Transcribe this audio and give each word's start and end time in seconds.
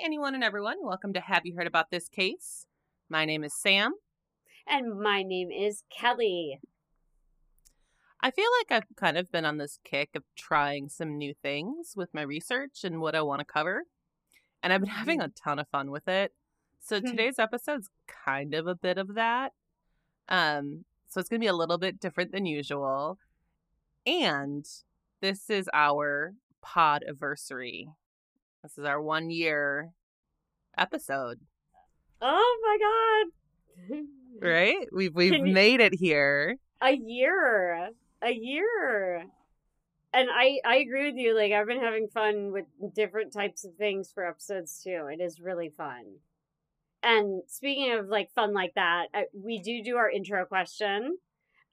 anyone 0.00 0.34
and 0.34 0.44
everyone. 0.44 0.76
Welcome 0.80 1.12
to 1.14 1.20
Have 1.20 1.44
You 1.44 1.56
Heard 1.56 1.66
About 1.66 1.90
This 1.90 2.08
Case? 2.08 2.66
My 3.08 3.24
name 3.24 3.42
is 3.42 3.52
Sam. 3.52 3.94
And 4.66 5.00
my 5.00 5.22
name 5.22 5.50
is 5.50 5.82
Kelly. 5.90 6.60
I 8.20 8.30
feel 8.30 8.48
like 8.60 8.70
I've 8.70 8.96
kind 8.96 9.18
of 9.18 9.32
been 9.32 9.44
on 9.44 9.58
this 9.58 9.80
kick 9.84 10.10
of 10.14 10.22
trying 10.36 10.88
some 10.88 11.18
new 11.18 11.34
things 11.34 11.94
with 11.96 12.14
my 12.14 12.22
research 12.22 12.84
and 12.84 13.00
what 13.00 13.16
I 13.16 13.22
want 13.22 13.40
to 13.40 13.44
cover. 13.44 13.84
And 14.62 14.72
I've 14.72 14.80
been 14.80 14.90
having 14.90 15.20
a 15.20 15.28
ton 15.28 15.58
of 15.58 15.68
fun 15.68 15.90
with 15.90 16.06
it. 16.06 16.32
So 16.80 17.00
today's 17.00 17.38
episode's 17.38 17.90
kind 18.06 18.54
of 18.54 18.68
a 18.68 18.76
bit 18.76 18.98
of 18.98 19.14
that. 19.14 19.52
Um, 20.28 20.84
so 21.08 21.18
it's 21.18 21.28
going 21.28 21.40
to 21.40 21.44
be 21.44 21.48
a 21.48 21.54
little 21.54 21.78
bit 21.78 21.98
different 21.98 22.30
than 22.30 22.46
usual. 22.46 23.18
And 24.06 24.64
this 25.20 25.50
is 25.50 25.68
our 25.72 26.34
pod 26.62 27.02
anniversary. 27.02 27.88
This 28.62 28.76
is 28.78 28.84
our 28.84 29.00
one 29.00 29.30
year 29.30 29.90
episode. 30.76 31.40
Oh 32.20 32.58
my 32.62 32.78
god. 33.96 34.02
Right? 34.40 34.86
We've 34.92 35.12
we've 35.16 35.32
Can 35.32 35.52
made 35.52 35.80
it 35.80 35.94
here. 35.94 36.58
A 36.80 36.92
year. 36.92 37.88
A 38.22 38.30
year. 38.30 39.24
And 40.12 40.28
I 40.32 40.60
I 40.64 40.76
agree 40.76 41.06
with 41.10 41.16
you 41.16 41.34
like 41.34 41.50
I've 41.50 41.66
been 41.66 41.80
having 41.80 42.06
fun 42.06 42.52
with 42.52 42.66
different 42.94 43.32
types 43.32 43.64
of 43.64 43.74
things 43.74 44.12
for 44.14 44.24
episodes 44.24 44.80
too. 44.84 45.08
It 45.12 45.20
is 45.20 45.40
really 45.40 45.72
fun. 45.76 46.04
And 47.02 47.42
speaking 47.48 47.92
of 47.94 48.06
like 48.08 48.30
fun 48.32 48.54
like 48.54 48.74
that, 48.76 49.06
we 49.32 49.58
do 49.60 49.82
do 49.82 49.96
our 49.96 50.08
intro 50.08 50.44
question 50.44 51.16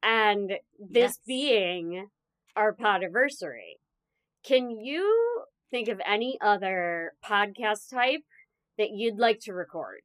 and 0.02 0.49
this 0.79 1.17
Yes. 1.17 1.20
being 1.27 2.07
our 2.55 2.73
podiversary. 2.73 3.77
Can 4.43 4.71
you 4.71 5.43
think 5.72 5.88
of 5.88 6.00
any 6.05 6.38
other 6.42 7.14
podcast 7.24 7.90
type 7.92 8.22
that 8.78 8.90
you'd 8.92 9.18
like 9.20 9.40
to 9.42 9.54
record? 9.54 10.02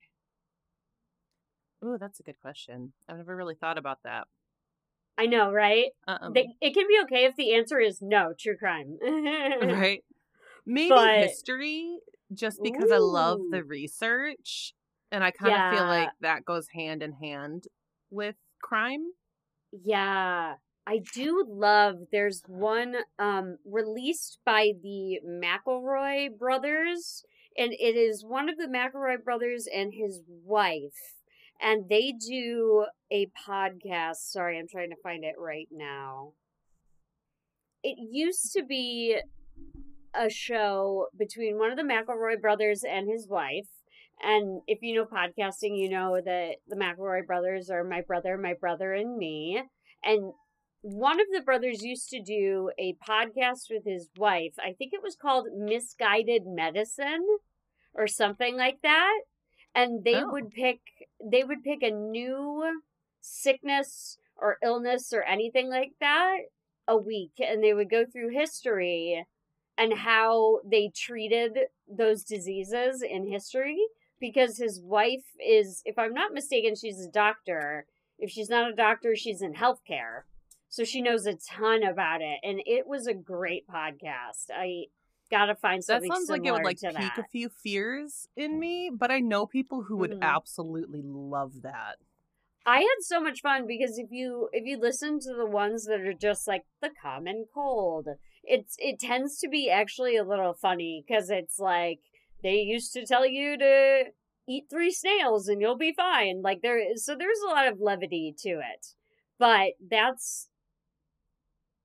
Ooh, 1.85 1.97
that's 1.99 2.21
a 2.21 2.23
good 2.23 2.41
question. 2.41 2.93
I've 3.09 3.17
never 3.17 3.35
really 3.35 3.55
thought 3.55 3.79
about 3.79 3.99
that. 4.05 4.27
I 5.17 5.27
know, 5.27 5.51
right? 5.51 5.89
Um, 6.07 6.33
They, 6.35 6.49
it 6.61 6.75
can 6.75 6.87
be 6.89 6.99
okay 7.05 7.25
if 7.25 7.37
the 7.37 7.55
answer 7.55 7.79
is 7.79 8.01
no, 8.01 8.33
true 8.39 8.57
crime. 8.57 8.99
right? 9.03 10.03
Maybe 10.67 10.91
But- 10.91 11.19
history, 11.19 11.99
just 12.33 12.61
because 12.63 12.91
I 12.91 12.99
love 12.99 13.41
the 13.51 13.65
research, 13.65 14.75
and 15.11 15.25
I 15.25 15.31
kind 15.31 15.53
of 15.55 15.79
feel 15.79 15.87
like 15.87 16.11
that 16.21 16.45
goes 16.45 16.69
hand 16.75 17.03
in 17.03 17.13
hand 17.13 17.65
with 18.11 18.37
crime. 18.63 19.05
Yeah. 19.73 20.55
I 20.91 21.03
do 21.15 21.45
love 21.49 21.97
there's 22.11 22.43
one 22.49 22.97
um 23.19 23.59
released 23.65 24.41
by 24.45 24.73
the 24.83 25.21
McElroy 25.25 26.37
brothers 26.37 27.23
and 27.57 27.73
it 27.73 27.95
is 27.95 28.25
one 28.25 28.49
of 28.49 28.57
the 28.57 28.67
McElroy 28.67 29.23
brothers 29.23 29.69
and 29.73 29.93
his 29.95 30.21
wife 30.27 31.15
and 31.63 31.89
they 31.89 32.13
do 32.13 32.87
a 33.13 33.27
podcast. 33.47 34.17
Sorry, 34.17 34.59
I'm 34.59 34.67
trying 34.67 34.91
to 34.91 34.97
find 35.01 35.23
it 35.23 35.35
right 35.39 35.69
now. 35.71 36.33
It 37.85 37.97
used 38.11 38.53
to 38.55 38.65
be 38.65 39.19
a 40.13 40.29
show 40.29 41.07
between 41.17 41.57
one 41.57 41.71
of 41.71 41.77
the 41.77 41.85
McElroy 41.85 42.41
brothers 42.41 42.83
and 42.83 43.09
his 43.09 43.29
wife. 43.29 43.69
And 44.23 44.63
if 44.67 44.81
you 44.83 44.95
know 44.97 45.05
podcasting, 45.05 45.79
you 45.79 45.89
know 45.89 46.21
that 46.25 46.57
the 46.67 46.77
McElroy 46.77 47.27
brothers 47.27 47.71
are 47.71 47.85
my 47.85 48.01
brother, 48.01 48.37
my 48.37 48.55
brother, 48.55 48.93
and 48.93 49.17
me. 49.17 49.63
And 50.03 50.33
one 50.83 51.21
of 51.21 51.27
the 51.33 51.43
brothers 51.43 51.83
used 51.83 52.09
to 52.11 52.21
do 52.23 52.71
a 52.79 52.95
podcast 52.95 53.71
with 53.71 53.85
his 53.85 54.09
wife. 54.17 54.55
I 54.59 54.73
think 54.73 54.93
it 54.93 55.03
was 55.03 55.15
called 55.17 55.47
Misguided 55.55 56.47
Medicine 56.47 57.27
or 57.95 58.07
something 58.07 58.57
like 58.57 58.81
that. 58.83 59.21
And 59.75 60.05
they 60.05 60.17
Oh. 60.23 60.31
would 60.33 60.51
pick 60.51 60.81
they 61.23 61.45
would 61.45 61.63
pick 61.63 61.83
a 61.83 61.91
new 61.91 62.81
sickness 63.21 64.19
or 64.37 64.59
illness 64.63 65.13
or 65.13 65.23
anything 65.23 65.69
like 65.69 65.93
that 66.01 66.39
a 66.89 66.97
week 66.97 67.33
and 67.39 67.63
they 67.63 67.75
would 67.75 67.91
go 67.91 68.05
through 68.07 68.31
history 68.31 69.27
and 69.77 69.93
how 69.93 70.61
they 70.65 70.89
treated 70.89 71.59
those 71.89 72.25
diseases 72.25 73.03
in 73.03 73.27
history 73.31 73.79
because 74.19 74.57
his 74.59 74.81
wife 74.81 75.25
is 75.45 75.83
if 75.85 75.99
I'm 75.99 76.15
not 76.15 76.33
mistaken 76.33 76.75
she's 76.75 77.01
a 77.05 77.11
doctor. 77.11 77.87
If 78.19 78.31
she's 78.31 78.51
not 78.51 78.71
a 78.71 78.75
doctor, 78.75 79.17
she's 79.17 79.41
in 79.41 79.55
healthcare. 79.55 80.25
So 80.71 80.85
she 80.85 81.03
knows 81.03 81.27
a 81.27 81.35
ton 81.35 81.83
about 81.83 82.23
it 82.23 82.39
and 82.43 82.61
it 82.65 82.87
was 82.87 83.07
a 83.07 83.15
great 83.15 83.67
podcast. 83.69 84.51
I 84.55 84.85
got 85.31 85.47
to 85.47 85.55
find 85.57 85.83
something. 85.85 86.09
That 86.09 86.15
sounds 86.17 86.31
like 86.31 86.47
it 86.47 86.53
would 86.53 86.63
like 86.65 86.79
to 86.79 86.89
pique 86.89 87.17
that. 87.17 87.19
a 87.19 87.25
few 87.25 87.49
fears 87.49 88.29
in 88.37 88.59
me, 88.59 88.91
but 88.93 89.11
I 89.11 89.19
know 89.19 89.47
people 89.47 89.83
who 89.83 89.97
would 89.97 90.13
Mhm. 90.13 90.23
absolutely 90.23 91.03
love 91.03 91.63
that. 91.63 91.99
I 92.67 92.81
had 92.81 93.01
so 93.01 93.21
much 93.21 93.41
fun 93.41 93.67
because 93.67 93.99
if 93.99 94.13
you 94.13 94.49
if 94.53 94.65
you 94.65 94.77
listen 94.79 95.19
to 95.21 95.35
the 95.35 95.47
ones 95.47 95.87
that 95.87 96.01
are 96.01 96.13
just 96.13 96.47
like 96.47 96.67
the 96.81 96.91
common 96.91 97.47
cold, 97.53 98.07
it's 98.45 98.77
it 98.79 99.01
tends 99.01 99.39
to 99.41 99.49
be 99.49 99.71
actually 99.71 100.15
a 100.17 100.25
little 100.25 100.53
funny 100.53 101.03
because 101.07 101.31
it's 101.31 101.59
like 101.59 102.01
they 102.43 102.57
used 102.61 102.93
to 102.93 103.05
tell 103.05 103.27
you 103.27 103.57
to 103.59 104.13
eat 104.47 104.65
three 104.71 104.91
snails 104.93 105.49
and 105.49 105.61
you'll 105.61 105.77
be 105.77 105.93
fine. 105.93 106.43
Like 106.43 106.61
there 106.63 106.79
is 106.79 107.05
so 107.05 107.17
there's 107.17 107.41
a 107.41 107.49
lot 107.51 107.67
of 107.67 107.81
levity 107.81 108.35
to 108.41 108.61
it, 108.61 108.95
but 109.39 109.73
that's 109.81 110.49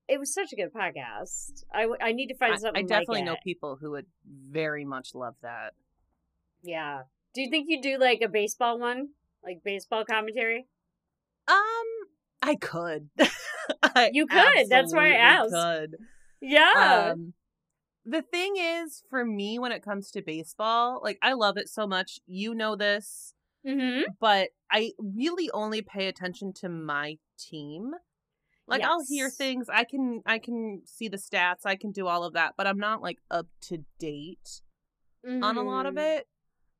it 0.08 0.18
was 0.18 0.32
such 0.32 0.52
a 0.52 0.56
good 0.56 0.72
podcast. 0.72 1.64
I, 1.72 1.88
I 2.00 2.12
need 2.12 2.28
to 2.28 2.34
find 2.34 2.54
I, 2.54 2.56
something. 2.56 2.84
I 2.84 2.86
definitely 2.86 3.20
like 3.20 3.26
know 3.26 3.36
people 3.42 3.78
who 3.80 3.92
would 3.92 4.06
very 4.50 4.84
much 4.84 5.14
love 5.14 5.34
that. 5.42 5.74
Yeah. 6.62 7.02
Do 7.34 7.42
you 7.42 7.50
think 7.50 7.66
you 7.68 7.82
do 7.82 7.98
like 7.98 8.20
a 8.22 8.28
baseball 8.28 8.78
one, 8.78 9.10
like 9.44 9.62
baseball 9.64 10.04
commentary? 10.04 10.66
Um, 11.48 11.56
I 12.42 12.56
could. 12.56 13.10
I 13.82 14.10
You 14.12 14.26
could. 14.26 14.68
That's 14.68 14.94
why 14.94 15.12
I 15.12 15.16
asked. 15.16 15.52
Could. 15.52 15.96
Yeah. 16.40 17.12
Um, 17.12 17.34
the 18.04 18.22
thing 18.22 18.54
is, 18.56 19.02
for 19.10 19.24
me, 19.24 19.58
when 19.58 19.72
it 19.72 19.82
comes 19.82 20.10
to 20.12 20.22
baseball, 20.22 21.00
like 21.02 21.18
I 21.22 21.32
love 21.32 21.56
it 21.56 21.68
so 21.68 21.86
much. 21.86 22.20
You 22.26 22.54
know 22.54 22.76
this, 22.76 23.34
mm-hmm. 23.66 24.02
but 24.20 24.50
I 24.70 24.92
really 24.98 25.50
only 25.52 25.82
pay 25.82 26.06
attention 26.06 26.52
to 26.54 26.68
my 26.68 27.18
team. 27.38 27.92
Like 28.68 28.82
I'll 28.82 29.04
hear 29.08 29.30
things, 29.30 29.68
I 29.68 29.84
can 29.84 30.22
I 30.26 30.38
can 30.38 30.82
see 30.84 31.08
the 31.08 31.16
stats, 31.18 31.64
I 31.64 31.76
can 31.76 31.92
do 31.92 32.06
all 32.06 32.24
of 32.24 32.32
that, 32.34 32.54
but 32.56 32.66
I'm 32.66 32.78
not 32.78 33.00
like 33.02 33.18
up 33.30 33.46
to 33.62 33.84
date 33.98 34.60
on 35.24 35.56
a 35.56 35.62
lot 35.62 35.86
of 35.86 35.94
Mhm. 35.94 36.18
it. 36.18 36.28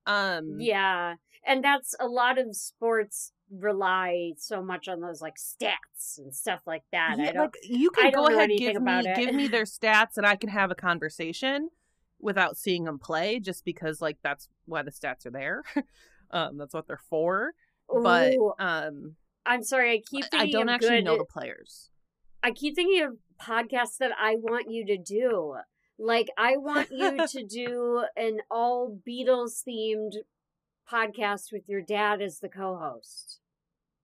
Um, 0.07 0.61
Yeah. 0.61 1.17
And 1.45 1.63
that's 1.63 1.95
a 2.01 2.07
lot 2.09 2.39
of 2.39 2.57
sports 2.57 3.33
rely 3.51 4.33
so 4.37 4.61
much 4.63 4.89
on 4.89 5.01
those 5.01 5.21
like 5.23 5.37
stats 5.37 6.19
and 6.19 6.35
stuff 6.35 6.61
like 6.67 6.83
that. 6.91 7.17
yeah, 7.19 7.29
I 7.29 7.33
don't 7.33 7.43
like 7.45 7.55
you 7.63 7.91
can 7.91 8.11
go 8.13 8.27
ahead 8.27 8.51
give 8.57 8.83
me 8.83 8.93
it. 9.07 9.17
give 9.17 9.35
me 9.35 9.47
their 9.47 9.65
stats 9.65 10.17
and 10.17 10.27
I 10.27 10.35
can 10.37 10.49
have 10.51 10.71
a 10.73 10.75
conversation 10.75 11.71
without 12.19 12.57
seeing 12.57 12.85
them 12.85 12.99
play 12.99 13.39
just 13.39 13.65
because 13.65 14.01
like 14.01 14.19
that's 14.23 14.49
why 14.65 14.83
the 14.83 14.91
stats 14.91 15.27
are 15.27 15.31
there. 15.31 15.63
um 16.33 16.57
that's 16.59 16.75
what 16.75 16.87
they're 16.89 17.01
for. 17.11 17.53
But 17.89 18.35
um 18.59 19.15
I'm 19.47 19.63
sorry, 19.63 19.93
I 19.93 20.03
keep 20.05 20.25
I 20.27 20.29
thinking 20.39 20.53
don't 20.53 20.69
of 20.69 20.75
actually 20.75 20.97
good 20.97 21.05
know 21.05 21.19
the 21.19 21.25
players. 21.25 21.91
I 22.43 22.51
keep 22.51 22.75
thinking 22.75 23.03
of 23.03 23.17
podcasts 23.41 23.99
that 23.99 24.13
I 24.19 24.37
want 24.37 24.71
you 24.71 24.85
to 24.87 24.99
do. 24.99 25.57
Like 25.99 26.29
I 26.37 26.57
want 26.57 26.91
you 26.91 27.27
to 27.29 27.45
do 27.45 28.05
an 28.17 28.39
all 28.51 29.01
Beatles 29.09 29.63
themed 29.67 30.13
podcast 30.91 31.53
with 31.53 31.63
your 31.69 31.81
dad 31.81 32.21
as 32.21 32.41
the 32.41 32.49
co-host. 32.49 33.41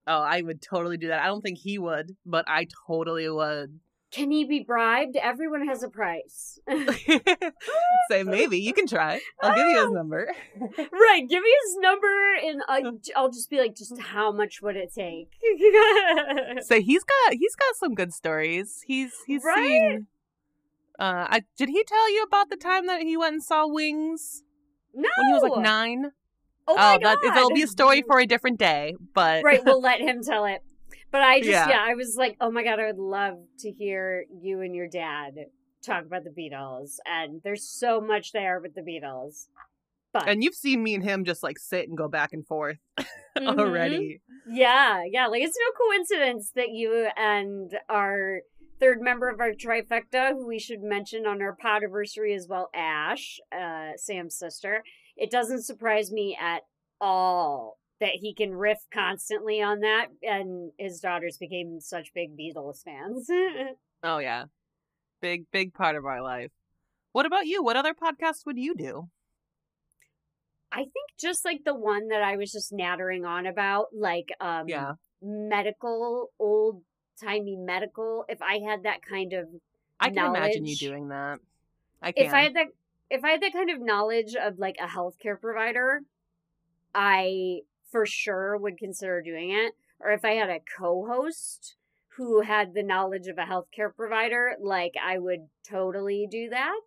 Oh, 0.05 0.21
I 0.21 0.41
would 0.41 0.61
totally 0.61 0.97
do 0.97 1.07
that. 1.07 1.21
I 1.21 1.27
don't 1.27 1.41
think 1.41 1.59
he 1.59 1.77
would, 1.77 2.15
but 2.25 2.45
I 2.47 2.67
totally 2.87 3.29
would. 3.29 3.79
Can 4.13 4.29
he 4.29 4.45
be 4.45 4.59
bribed? 4.59 5.15
Everyone 5.15 5.67
has 5.67 5.81
a 5.81 5.89
price. 5.89 6.59
Say 8.09 8.23
maybe 8.23 8.59
you 8.59 8.71
can 8.71 8.85
try. 8.85 9.19
I'll 9.41 9.55
give 9.55 9.65
you 9.65 9.81
his 9.81 9.91
number. 9.91 10.27
right, 10.77 11.27
give 11.27 11.41
me 11.41 11.49
his 11.65 11.77
number 11.79 12.33
and 12.43 12.61
I, 12.67 12.83
I'll 13.15 13.31
just 13.31 13.49
be 13.49 13.57
like, 13.57 13.75
just 13.75 13.99
how 13.99 14.31
much 14.31 14.61
would 14.61 14.75
it 14.75 14.93
take? 14.93 15.31
so 16.63 16.79
he's 16.79 17.03
got 17.03 17.33
he's 17.33 17.55
got 17.55 17.75
some 17.75 17.95
good 17.95 18.13
stories. 18.13 18.83
He's 18.85 19.13
he's 19.25 19.43
Right? 19.43 19.57
seen. 19.57 20.07
Uh, 20.99 21.25
I 21.29 21.41
did 21.57 21.69
he 21.69 21.83
tell 21.83 22.13
you 22.13 22.21
about 22.23 22.51
the 22.51 22.55
time 22.57 22.85
that 22.85 23.01
he 23.01 23.17
went 23.17 23.33
and 23.33 23.43
saw 23.43 23.67
Wings 23.67 24.43
no. 24.93 25.09
when 25.17 25.27
he 25.27 25.33
was 25.33 25.41
like 25.41 25.63
nine? 25.63 26.11
Oh, 26.67 26.75
my 26.75 26.97
that 27.01 27.17
God. 27.21 27.37
it'll 27.37 27.49
be 27.49 27.63
a 27.63 27.67
story 27.67 28.03
for 28.05 28.19
a 28.19 28.25
different 28.27 28.59
day. 28.59 28.95
But 29.13 29.43
right, 29.43 29.65
we'll 29.65 29.81
let 29.81 30.01
him 30.01 30.21
tell 30.23 30.45
it. 30.45 30.61
But 31.13 31.21
I 31.21 31.37
just, 31.39 31.49
Yeah. 31.51 31.69
yeah. 31.69 31.85
I 31.87 31.93
was 31.93 32.15
like, 32.17 32.35
oh 32.41 32.51
my 32.51 32.63
God, 32.63 32.79
I 32.79 32.87
would 32.87 32.97
love 32.97 33.35
to 33.59 33.71
hear 33.71 34.25
you 34.41 34.59
and 34.61 34.75
your 34.75 34.87
dad 34.87 35.35
talk 35.85 36.05
about 36.05 36.23
the 36.23 36.31
Beatles. 36.31 36.95
And 37.05 37.39
there's 37.43 37.63
so 37.69 38.01
much 38.01 38.31
there 38.33 38.59
with 38.59 38.73
the 38.73 38.81
Beatles. 38.81 39.45
But 40.11 40.27
and 40.27 40.43
you've 40.43 40.55
seen 40.55 40.83
me 40.83 40.95
and 40.95 41.03
him 41.03 41.23
just 41.23 41.43
like 41.43 41.57
sit 41.59 41.87
and 41.87 41.95
go 41.97 42.07
back 42.07 42.33
and 42.33 42.45
forth 42.45 42.77
Mhm. 43.37 43.59
already. 43.59 44.21
Yeah, 44.47 45.03
yeah. 45.09 45.27
Like 45.27 45.43
it's 45.43 45.57
no 45.57 45.85
coincidence 45.87 46.51
that 46.55 46.69
you 46.69 47.07
and 47.15 47.71
our 47.89 48.39
third 48.79 48.99
member 49.01 49.29
of 49.29 49.39
our 49.39 49.51
trifecta, 49.53 50.31
who 50.31 50.47
we 50.47 50.57
should 50.59 50.81
mention 50.81 51.25
on 51.27 51.41
our 51.43 51.55
podiversary 51.55 52.35
as 52.35 52.47
well, 52.47 52.69
Ash, 52.75 53.39
uh, 53.51 53.91
Sam's 53.97 54.35
sister. 54.37 54.83
It 55.15 55.29
doesn't 55.31 55.61
surprise 55.63 56.11
me 56.11 56.35
at 56.41 56.63
all 56.99 57.77
that 58.03 58.15
he 58.15 58.33
can 58.33 58.53
riff 58.53 58.79
constantly 58.93 59.61
on 59.61 59.79
that, 59.79 60.07
and 60.21 60.73
his 60.77 60.99
daughters 60.99 61.37
became 61.37 61.79
such 61.79 62.13
big 62.13 62.37
Beatles 62.37 62.83
fans. 62.83 63.29
oh 64.03 64.17
yeah, 64.17 64.45
big 65.21 65.45
big 65.51 65.73
part 65.73 65.95
of 65.95 66.05
our 66.05 66.21
life. 66.21 66.51
What 67.13 67.25
about 67.25 67.45
you? 67.45 67.63
What 67.63 67.77
other 67.77 67.93
podcasts 67.93 68.45
would 68.45 68.57
you 68.57 68.75
do? 68.75 69.07
I 70.69 70.79
think 70.79 71.11
just 71.17 71.45
like 71.45 71.61
the 71.63 71.73
one 71.73 72.09
that 72.09 72.21
I 72.21 72.35
was 72.35 72.51
just 72.51 72.73
nattering 72.73 73.23
on 73.23 73.45
about, 73.47 73.87
like 73.97 74.27
um 74.41 74.67
yeah. 74.67 74.95
medical, 75.21 76.31
old 76.39 76.81
timey 77.23 77.55
medical. 77.55 78.25
If 78.27 78.41
I 78.41 78.59
had 78.67 78.83
that 78.83 78.99
kind 79.09 79.31
of 79.31 79.47
I 79.97 80.09
can 80.09 80.35
imagine 80.35 80.65
you 80.65 80.75
doing 80.75 81.07
that. 81.07 81.39
I 82.01 82.11
can. 82.11 82.25
If 82.25 82.33
I 82.33 82.41
had 82.41 82.55
that 82.55 82.67
if 83.09 83.23
I 83.23 83.29
had 83.29 83.41
that 83.43 83.53
kind 83.53 83.69
of 83.69 83.79
knowledge 83.79 84.35
of 84.35 84.59
like 84.59 84.75
a 84.81 84.87
healthcare 84.87 85.39
provider, 85.39 86.01
I 86.93 87.59
for 87.93 88.05
sure 88.05 88.57
would 88.57 88.77
consider 88.77 89.21
doing 89.21 89.51
it. 89.51 89.73
Or 90.01 90.09
if 90.11 90.25
I 90.25 90.31
had 90.31 90.49
a 90.49 90.59
co-host 90.77 91.75
who 92.17 92.41
had 92.41 92.73
the 92.73 92.83
knowledge 92.83 93.27
of 93.27 93.37
a 93.37 93.43
healthcare 93.45 93.95
provider, 93.95 94.55
like 94.59 94.95
I 95.01 95.17
would 95.19 95.47
totally 95.67 96.27
do 96.29 96.49
that. 96.49 96.81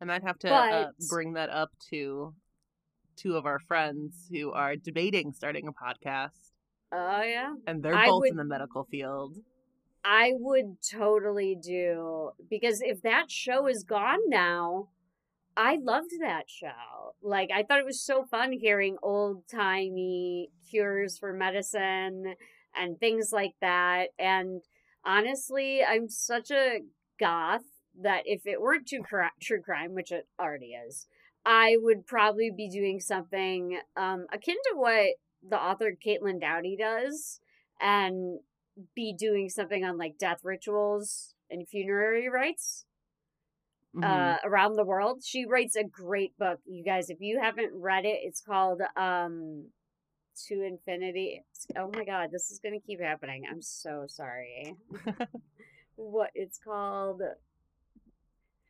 I 0.00 0.04
might 0.04 0.22
have 0.24 0.38
to 0.40 0.48
But- 0.48 0.72
uh, 0.72 0.90
bring 1.08 1.32
that 1.34 1.48
up 1.48 1.70
to 1.90 2.34
two 3.16 3.36
of 3.36 3.46
our 3.46 3.60
friends 3.60 4.28
who 4.30 4.50
are 4.52 4.74
debating 4.76 5.32
starting 5.32 5.68
a 5.68 5.72
podcast, 5.72 6.50
Oh 6.90 7.22
yeah. 7.22 7.54
and 7.66 7.82
they're 7.82 7.94
I 7.94 8.06
both 8.06 8.22
would- 8.22 8.30
in 8.32 8.36
the 8.36 8.44
medical 8.44 8.84
field. 8.84 9.38
I 10.04 10.32
would 10.34 10.78
totally 10.82 11.54
do 11.54 12.32
because 12.50 12.82
if 12.82 13.02
that 13.02 13.30
show 13.30 13.68
is 13.68 13.84
gone 13.84 14.18
now, 14.28 14.88
I 15.56 15.76
loved 15.82 16.12
that 16.20 16.48
show. 16.48 17.14
Like 17.22 17.50
I 17.54 17.62
thought 17.62 17.78
it 17.78 17.84
was 17.84 18.02
so 18.02 18.24
fun 18.24 18.52
hearing 18.52 18.96
old 19.02 19.48
timey 19.48 20.50
cures 20.70 21.18
for 21.18 21.32
medicine 21.32 22.34
and 22.74 22.98
things 22.98 23.30
like 23.32 23.54
that. 23.60 24.08
And 24.18 24.62
honestly, 25.04 25.82
I'm 25.84 26.08
such 26.08 26.50
a 26.50 26.80
goth 27.20 27.64
that 28.00 28.22
if 28.24 28.46
it 28.46 28.60
weren't 28.60 28.88
true, 28.88 29.02
true 29.40 29.60
crime, 29.60 29.94
which 29.94 30.10
it 30.10 30.26
already 30.40 30.72
is, 30.86 31.06
I 31.44 31.76
would 31.80 32.06
probably 32.06 32.50
be 32.50 32.68
doing 32.68 33.00
something 33.00 33.78
um, 33.96 34.26
akin 34.32 34.56
to 34.70 34.76
what 34.76 35.16
the 35.46 35.56
author 35.56 35.92
Caitlin 35.92 36.40
Doughty 36.40 36.76
does, 36.76 37.40
and 37.80 38.38
be 38.94 39.12
doing 39.12 39.50
something 39.50 39.84
on 39.84 39.98
like 39.98 40.16
death 40.18 40.40
rituals 40.44 41.34
and 41.50 41.68
funerary 41.68 42.28
rites 42.30 42.86
Mhm. 43.94 44.04
uh, 44.04 44.38
around 44.44 44.76
the 44.76 44.84
world. 44.84 45.22
She 45.22 45.44
writes 45.44 45.76
a 45.76 45.84
great 45.84 46.36
book, 46.38 46.60
you 46.64 46.82
guys. 46.82 47.10
If 47.10 47.20
you 47.20 47.40
haven't 47.40 47.72
read 47.74 48.04
it, 48.06 48.20
it's 48.22 48.40
called 48.40 48.80
um, 48.96 49.66
To 50.46 50.62
Infinity. 50.62 51.44
Oh 51.76 51.90
my 51.94 52.04
god, 52.04 52.30
this 52.32 52.50
is 52.50 52.58
gonna 52.58 52.80
keep 52.80 53.00
happening. 53.00 53.44
I'm 53.50 53.60
so 53.62 54.06
sorry. 54.08 54.76
what 55.96 56.30
it's 56.34 56.58
called? 56.58 57.20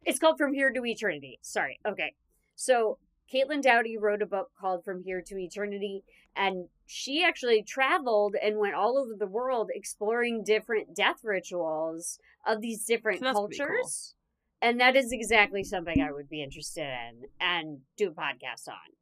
It's 0.04 0.18
called 0.18 0.38
From 0.38 0.52
Here 0.54 0.72
to 0.72 0.84
Eternity. 0.84 1.38
Sorry. 1.42 1.78
Okay, 1.86 2.14
so 2.56 2.98
Caitlin 3.32 3.62
Doughty 3.62 3.96
wrote 3.96 4.22
a 4.22 4.26
book 4.26 4.50
called 4.60 4.84
From 4.84 5.04
Here 5.04 5.22
to 5.22 5.38
Eternity, 5.38 6.02
and 6.34 6.68
she 6.86 7.24
actually 7.24 7.62
traveled 7.62 8.34
and 8.42 8.58
went 8.58 8.74
all 8.74 8.98
over 8.98 9.12
the 9.16 9.26
world 9.28 9.70
exploring 9.72 10.42
different 10.42 10.96
death 10.96 11.20
rituals 11.22 12.18
of 12.44 12.60
these 12.60 12.84
different 12.84 13.20
So 13.20 13.32
cultures. 13.32 14.14
And 14.62 14.80
that 14.80 14.94
is 14.94 15.10
exactly 15.10 15.64
something 15.64 16.00
I 16.00 16.12
would 16.12 16.28
be 16.28 16.40
interested 16.40 16.86
in 16.86 17.24
and 17.40 17.80
do 17.96 18.10
a 18.10 18.12
podcast 18.12 18.68
on. 18.68 18.94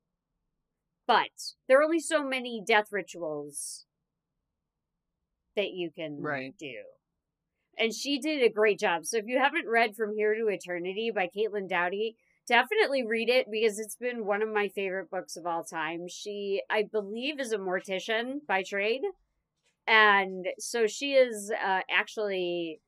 But 1.07 1.55
there 1.69 1.79
are 1.79 1.83
only 1.83 2.01
so 2.01 2.25
many 2.25 2.63
death 2.67 2.87
rituals 2.91 3.85
that 5.57 5.73
you 5.73 5.91
can 5.91 6.23
Right. 6.23 6.57
do. 6.57 6.85
And 7.77 7.95
she 7.95 8.19
did 8.19 8.43
a 8.43 8.49
great 8.49 8.79
job. 8.79 9.05
So 9.05 9.19
if 9.19 9.27
you 9.27 9.39
haven't 9.39 9.69
read 9.69 9.97
From 9.97 10.15
Here 10.15 10.35
to 10.35 10.49
Eternity 10.49 11.11
by 11.11 11.29
Caitlin 11.29 11.69
Doughty, 11.69 12.17
definitely 12.47 13.05
read 13.05 13.29
it 13.29 13.51
because 13.51 13.79
it's 13.79 13.97
been 13.97 14.25
one 14.25 14.43
of 14.43 14.49
my 14.49 14.69
favorite 14.69 15.11
books 15.11 15.37
of 15.37 15.47
all 15.47 15.65
time. 15.65 16.09
She, 16.09 16.63
I 16.71 16.85
believe, 16.85 17.39
is 17.39 17.53
a 17.53 17.59
mortician 17.59 18.47
by 18.47 18.63
trade. 18.63 19.03
And 19.87 20.47
so 20.59 20.87
she 20.87 21.15
is 21.15 21.51
uh, 21.51 21.81
actually 21.91 22.81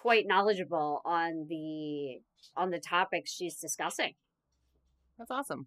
quite 0.00 0.26
knowledgeable 0.26 1.02
on 1.04 1.46
the 1.48 2.20
on 2.56 2.70
the 2.70 2.78
topics 2.78 3.32
she's 3.32 3.56
discussing. 3.56 4.14
That's 5.18 5.30
awesome. 5.30 5.66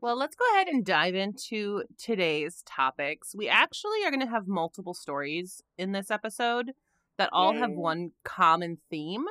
Well, 0.00 0.16
let's 0.16 0.36
go 0.36 0.44
ahead 0.52 0.68
and 0.68 0.84
dive 0.84 1.14
into 1.14 1.84
today's 1.98 2.62
topics. 2.66 3.34
We 3.34 3.48
actually 3.48 4.04
are 4.04 4.10
going 4.10 4.20
to 4.20 4.26
have 4.26 4.46
multiple 4.46 4.94
stories 4.94 5.62
in 5.78 5.92
this 5.92 6.10
episode 6.10 6.72
that 7.16 7.30
all 7.32 7.54
have 7.54 7.70
one 7.70 8.12
common 8.22 8.78
theme. 8.90 9.24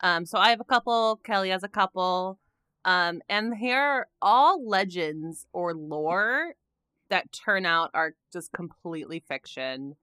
Um, 0.00 0.24
so 0.24 0.38
I 0.38 0.50
have 0.50 0.60
a 0.60 0.64
couple, 0.64 1.20
Kelly 1.24 1.50
has 1.50 1.64
a 1.64 1.68
couple, 1.68 2.38
um, 2.84 3.20
and 3.28 3.56
here 3.56 3.80
are 3.80 4.08
all 4.22 4.66
legends 4.66 5.46
or 5.52 5.74
lore 5.74 6.54
that 7.08 7.32
turn 7.32 7.66
out 7.66 7.90
are 7.94 8.14
just 8.32 8.52
completely 8.52 9.22
fiction 9.26 9.96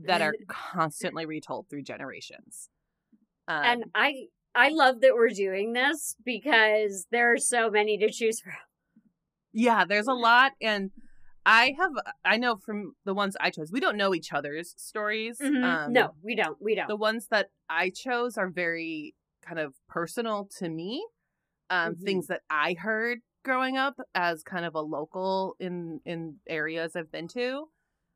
that 0.00 0.20
are 0.20 0.34
constantly 0.48 1.26
retold 1.26 1.68
through 1.68 1.82
generations. 1.82 2.68
Um, 3.48 3.64
and 3.64 3.84
I 3.94 4.26
I 4.54 4.68
love 4.70 5.00
that 5.00 5.14
we're 5.14 5.30
doing 5.30 5.72
this 5.72 6.16
because 6.24 7.06
there 7.10 7.32
are 7.32 7.38
so 7.38 7.70
many 7.70 7.98
to 7.98 8.10
choose 8.10 8.40
from. 8.40 8.52
Yeah, 9.52 9.84
there's 9.84 10.08
a 10.08 10.14
lot, 10.14 10.52
and 10.60 10.90
I 11.46 11.74
have 11.78 11.92
I 12.24 12.36
know 12.38 12.56
from 12.56 12.94
the 13.04 13.14
ones 13.14 13.36
I 13.40 13.50
chose, 13.50 13.70
we 13.70 13.80
don't 13.80 13.96
know 13.96 14.14
each 14.14 14.32
other's 14.32 14.74
stories. 14.76 15.40
Um, 15.40 15.92
no, 15.92 16.14
we 16.22 16.34
don't. 16.34 16.60
We 16.60 16.74
don't. 16.74 16.88
the 16.88 16.96
ones 16.96 17.28
that 17.30 17.50
I 17.68 17.90
chose 17.90 18.36
are 18.36 18.48
very 18.48 19.14
kind 19.42 19.58
of 19.60 19.74
personal 19.88 20.48
to 20.58 20.68
me. 20.68 21.06
Um, 21.70 21.94
Mhm. 21.96 22.04
things 22.04 22.26
that 22.28 22.42
I 22.50 22.74
heard 22.74 23.20
growing 23.44 23.76
up 23.76 23.98
as 24.14 24.42
kind 24.42 24.64
of 24.64 24.74
a 24.74 24.80
local 24.80 25.56
in 25.60 26.00
in 26.04 26.40
areas 26.46 26.96
I've 26.96 27.10
been 27.12 27.28
to. 27.28 27.68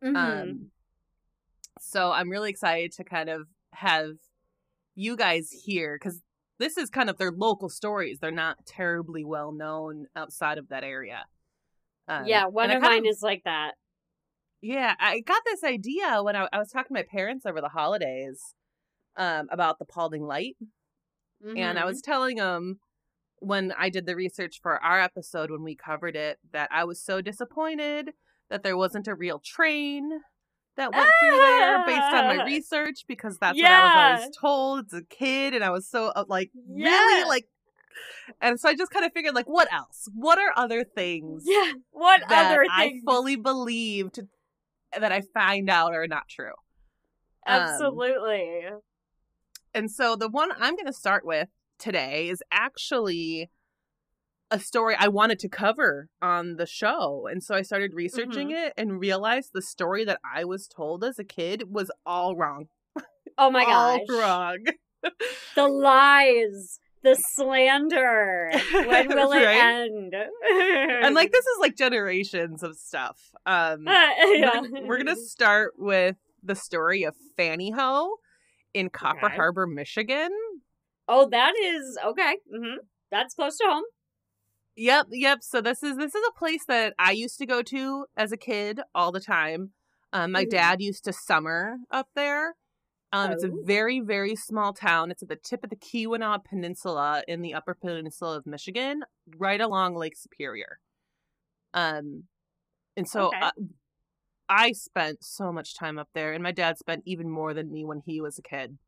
Mhm. 0.02 0.16
Um, 0.16 0.70
so 1.80 2.10
I'm 2.12 2.30
really 2.30 2.50
excited 2.50 2.92
to 2.92 3.04
kind 3.04 3.28
of 3.28 3.48
have 3.74 4.12
you 4.94 5.16
guys 5.16 5.50
here 5.50 5.96
because 6.00 6.20
this 6.58 6.76
is 6.76 6.90
kind 6.90 7.08
of 7.08 7.18
their 7.18 7.30
local 7.30 7.68
stories. 7.68 8.18
They're 8.20 8.30
not 8.30 8.66
terribly 8.66 9.24
well 9.24 9.52
known 9.52 10.06
outside 10.16 10.58
of 10.58 10.68
that 10.68 10.82
area. 10.84 11.24
Um, 12.08 12.26
yeah, 12.26 12.46
one 12.46 12.70
of 12.70 12.82
mine 12.82 13.06
is 13.06 13.22
like 13.22 13.42
that. 13.44 13.72
yeah, 14.60 14.94
I 14.98 15.20
got 15.20 15.42
this 15.44 15.62
idea 15.62 16.22
when 16.22 16.34
I, 16.36 16.48
I 16.52 16.58
was 16.58 16.70
talking 16.70 16.88
to 16.88 17.00
my 17.00 17.04
parents 17.08 17.46
over 17.46 17.60
the 17.60 17.68
holidays 17.68 18.40
um, 19.16 19.46
about 19.50 19.78
the 19.78 19.84
Paulding 19.84 20.22
Light, 20.24 20.56
and 21.56 21.78
I 21.78 21.82
Mhm. 21.82 21.86
was 21.86 22.00
telling 22.02 22.36
them 22.36 22.80
when 23.40 23.72
I 23.78 23.88
did 23.88 24.06
the 24.06 24.16
research 24.16 24.58
for 24.60 24.82
our 24.82 25.00
episode 25.00 25.50
when 25.50 25.62
we 25.62 25.76
covered 25.76 26.16
it 26.16 26.38
that 26.52 26.68
I 26.72 26.82
was 26.84 27.00
so 27.00 27.20
disappointed 27.20 28.10
that 28.50 28.64
there 28.64 28.76
wasn't 28.76 29.06
a 29.06 29.14
real 29.14 29.38
train 29.38 30.10
that 30.78 30.94
went 30.94 31.10
through 31.20 31.38
there 31.38 31.84
based 31.84 32.14
on 32.14 32.24
Ah! 32.24 32.34
my 32.36 32.44
research 32.44 33.04
because 33.06 33.36
that's 33.38 33.60
what 33.60 33.70
I 33.70 33.84
was 33.84 34.20
always 34.22 34.36
told 34.40 34.86
as 34.86 34.92
a 35.00 35.04
kid, 35.04 35.54
and 35.54 35.62
I 35.62 35.70
was 35.70 35.86
so 35.88 36.06
uh, 36.06 36.24
like 36.26 36.50
Yeah. 36.54 36.90
really 36.90 37.24
like, 37.28 37.46
and 38.40 38.58
so 38.58 38.68
I 38.68 38.74
just 38.74 38.90
kind 38.90 39.04
of 39.04 39.12
figured 39.12 39.34
like, 39.34 39.48
what 39.48 39.70
else? 39.72 40.08
What 40.14 40.38
are 40.38 40.52
other 40.56 40.84
things? 40.84 41.42
Yeah. 41.46 41.72
What 41.90 42.22
other 42.30 42.64
I 42.70 42.88
things? 42.88 43.02
fully 43.04 43.36
believed 43.36 44.20
that 44.98 45.12
I 45.12 45.22
find 45.34 45.68
out 45.68 45.92
are 45.94 46.06
not 46.06 46.28
true. 46.28 46.52
Um, 47.46 47.54
Absolutely. 47.62 48.62
and 49.74 49.90
so 49.90 50.16
the 50.16 50.28
one 50.28 50.50
I'm 50.52 50.74
going 50.74 50.86
to 50.86 50.92
start 50.92 51.24
with 51.26 51.48
today 51.78 52.28
is 52.28 52.42
actually 52.50 53.50
a 54.50 54.58
story 54.58 54.94
I 54.98 55.08
wanted 55.08 55.38
to 55.40 55.48
cover 55.48 56.08
on 56.22 56.56
the 56.56 56.66
show. 56.66 57.26
And 57.30 57.42
so 57.42 57.54
I 57.54 57.62
started 57.62 57.92
researching 57.94 58.48
Mm-hmm. 58.48 58.66
it 58.68 58.72
and 58.76 58.98
realized 59.00 59.50
the 59.52 59.62
story 59.62 60.04
that 60.04 60.20
I 60.24 60.44
was 60.44 60.66
told 60.66 61.04
as 61.04 61.18
a 61.18 61.24
kid 61.24 61.64
was 61.68 61.90
all 62.06 62.34
wrong. 62.36 62.66
oh 63.38 63.50
my 63.50 63.64
all 63.64 63.98
gosh. 63.98 64.06
wrong. 64.10 64.58
The 65.54 65.68
lies. 65.68 66.80
The 67.02 67.14
slander. 67.14 68.50
When 68.72 69.08
will 69.08 69.32
it 69.32 69.42
end? 69.42 70.14
and 71.04 71.14
like 71.14 71.30
this 71.30 71.44
is 71.46 71.58
like 71.60 71.76
generations 71.76 72.62
of 72.62 72.76
stuff. 72.76 73.30
Um 73.46 73.84
yeah. 73.86 74.12
we're, 74.24 74.50
gonna, 74.52 74.86
we're 74.86 74.98
gonna 74.98 75.16
start 75.16 75.74
with 75.78 76.16
the 76.42 76.54
story 76.56 77.04
of 77.04 77.14
Fannie 77.36 77.70
Hooe 77.72 78.16
in 78.74 78.88
Copper 78.90 79.26
Okay. 79.26 79.36
Harbor, 79.36 79.66
Michigan. 79.66 80.30
Oh, 81.06 81.28
that 81.30 81.54
is 81.62 81.98
okay. 82.04 82.36
hmm 82.52 82.76
That's 83.10 83.34
close 83.34 83.56
to 83.58 83.64
home. 83.68 83.84
Yep, 84.80 85.08
yep. 85.10 85.42
So 85.42 85.60
this 85.60 85.82
is 85.82 85.96
this 85.96 86.14
is 86.14 86.22
a 86.28 86.38
place 86.38 86.64
that 86.66 86.94
I 87.00 87.10
used 87.10 87.36
to 87.38 87.46
go 87.46 87.62
to 87.62 88.06
as 88.16 88.30
a 88.30 88.36
kid 88.36 88.80
all 88.94 89.10
the 89.10 89.18
time. 89.20 89.72
Um, 90.12 90.30
my 90.30 90.44
Mhm. 90.44 90.50
dad 90.50 90.80
used 90.80 91.02
to 91.04 91.12
summer 91.12 91.78
up 91.90 92.08
there. 92.14 92.54
Um, 93.12 93.32
It's 93.32 93.42
a 93.44 93.48
Oh. 93.48 93.64
very, 93.64 94.00
very 94.00 94.36
small 94.36 94.72
town. 94.72 95.10
It's 95.10 95.22
at 95.22 95.28
the 95.28 95.36
tip 95.36 95.64
of 95.64 95.70
the 95.70 95.76
Keweenaw 95.76 96.44
Peninsula 96.44 97.24
in 97.28 97.42
the 97.42 97.54
Upper 97.54 97.74
Peninsula 97.74 98.36
of 98.38 98.46
Michigan, 98.46 99.04
right 99.36 99.60
along 99.60 99.96
Lake 99.96 100.16
Superior. 100.16 100.80
Um, 101.74 102.24
and 102.96 103.08
so 103.08 103.30
Okay. 103.34 103.40
I, 103.40 103.52
I 104.48 104.72
spent 104.72 105.24
so 105.24 105.52
much 105.52 105.74
time 105.76 105.98
up 105.98 106.10
there, 106.14 106.32
and 106.34 106.42
my 106.42 106.52
dad 106.52 106.78
spent 106.78 107.02
even 107.06 107.30
more 107.30 107.54
than 107.54 107.72
me 107.72 107.84
when 107.84 108.00
he 108.06 108.20
was 108.20 108.38
a 108.38 108.42
kid. 108.42 108.78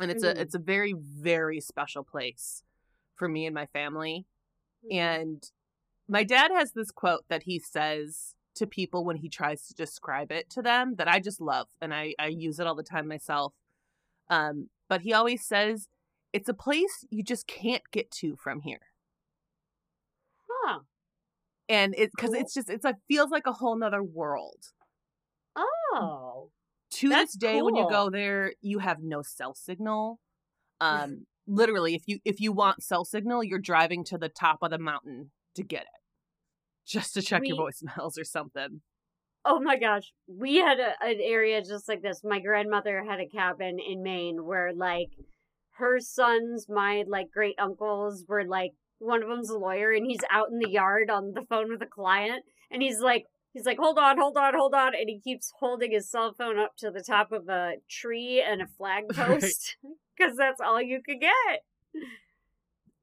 And 0.00 0.10
it's 0.10 0.22
Mhm. 0.22 0.30
a 0.36 0.40
it's 0.40 0.54
a 0.54 0.58
very, 0.60 0.94
very 0.94 1.60
special 1.60 2.04
place 2.04 2.64
for 3.16 3.28
me 3.28 3.46
and 3.46 3.54
my 3.54 3.66
family. 3.66 4.26
And 4.90 5.42
my 6.08 6.24
dad 6.24 6.50
has 6.52 6.72
this 6.72 6.90
quote 6.90 7.24
that 7.28 7.44
he 7.44 7.58
says 7.58 8.34
to 8.54 8.66
people 8.66 9.04
when 9.04 9.16
he 9.16 9.28
tries 9.28 9.66
to 9.66 9.74
describe 9.74 10.30
it 10.30 10.50
to 10.50 10.62
them 10.62 10.96
that 10.96 11.08
I 11.08 11.20
just 11.20 11.40
love 11.40 11.68
and 11.80 11.94
I, 11.94 12.14
I 12.18 12.26
use 12.28 12.58
it 12.58 12.66
all 12.66 12.74
the 12.74 12.82
time 12.82 13.08
myself. 13.08 13.54
Um, 14.28 14.68
but 14.88 15.02
he 15.02 15.12
always 15.12 15.44
says 15.44 15.88
it's 16.32 16.48
a 16.48 16.54
place 16.54 17.04
you 17.10 17.22
just 17.22 17.46
can't 17.46 17.82
get 17.92 18.10
to 18.10 18.36
from 18.36 18.60
here. 18.60 18.80
Huh. 20.48 20.80
And 21.68 21.94
it 21.96 22.10
because 22.14 22.30
Cool. 22.30 22.40
it's 22.40 22.54
just 22.54 22.68
it's 22.68 22.84
like 22.84 22.96
feels 23.08 23.30
like 23.30 23.46
a 23.46 23.52
whole 23.52 23.76
nother 23.76 24.02
world. 24.02 24.66
Oh. 25.56 26.50
To 26.96 27.08
this 27.08 27.32
day 27.32 27.62
when 27.62 27.74
you 27.74 27.88
go 27.88 28.10
there, 28.10 28.52
you 28.60 28.78
have 28.80 29.02
no 29.02 29.22
cell 29.22 29.54
signal. 29.54 30.18
Um 30.80 31.26
literally 31.46 31.94
if 31.94 32.02
you 32.06 32.18
if 32.24 32.40
you 32.40 32.52
want 32.52 32.82
cell 32.82 33.04
signal, 33.04 33.44
you're 33.44 33.58
driving 33.58 34.04
to 34.04 34.18
the 34.18 34.28
top 34.28 34.58
of 34.62 34.70
the 34.70 34.78
mountain 34.78 35.30
to 35.54 35.62
get 35.62 35.82
it. 35.82 35.88
Just 36.86 37.14
to 37.14 37.22
check 37.22 37.42
your 37.44 37.56
voicemails 37.56 38.18
or 38.18 38.24
something. 38.24 38.80
Oh 39.44 39.60
my 39.60 39.76
gosh. 39.76 40.12
We 40.28 40.56
had 40.56 40.78
a, 40.78 40.92
an 41.04 41.18
area 41.20 41.62
just 41.62 41.88
like 41.88 42.02
this. 42.02 42.22
My 42.22 42.40
grandmother 42.40 43.04
had 43.08 43.20
a 43.20 43.28
cabin 43.28 43.78
in 43.78 44.02
Maine 44.02 44.44
where 44.44 44.72
like 44.74 45.08
her 45.76 45.98
sons, 45.98 46.66
my 46.68 47.04
like 47.08 47.26
great 47.32 47.56
uncles 47.58 48.24
were 48.28 48.44
like 48.44 48.72
one 48.98 49.22
of 49.22 49.28
them's 49.28 49.50
a 49.50 49.58
lawyer 49.58 49.90
and 49.90 50.06
he's 50.06 50.20
out 50.30 50.48
in 50.50 50.58
the 50.58 50.70
yard 50.70 51.10
on 51.10 51.32
the 51.34 51.44
phone 51.48 51.70
with 51.70 51.82
a 51.82 51.86
client 51.86 52.44
and 52.70 52.82
he's 52.82 53.00
like 53.00 53.24
he's 53.52 53.66
like 53.66 53.78
hold 53.78 53.98
on, 53.98 54.18
hold 54.18 54.36
on, 54.36 54.54
hold 54.54 54.74
on 54.74 54.94
and 54.94 55.08
he 55.08 55.20
keeps 55.20 55.52
holding 55.58 55.92
his 55.92 56.08
cell 56.10 56.32
phone 56.36 56.58
up 56.58 56.76
to 56.78 56.90
the 56.90 57.02
top 57.02 57.32
of 57.32 57.48
a 57.48 57.74
tree 57.88 58.42
and 58.46 58.62
a 58.62 58.66
flag 58.66 59.04
post 59.12 59.76
cuz 60.18 60.36
that's 60.36 60.60
all 60.60 60.80
you 60.80 61.00
could 61.04 61.20
get. 61.20 61.64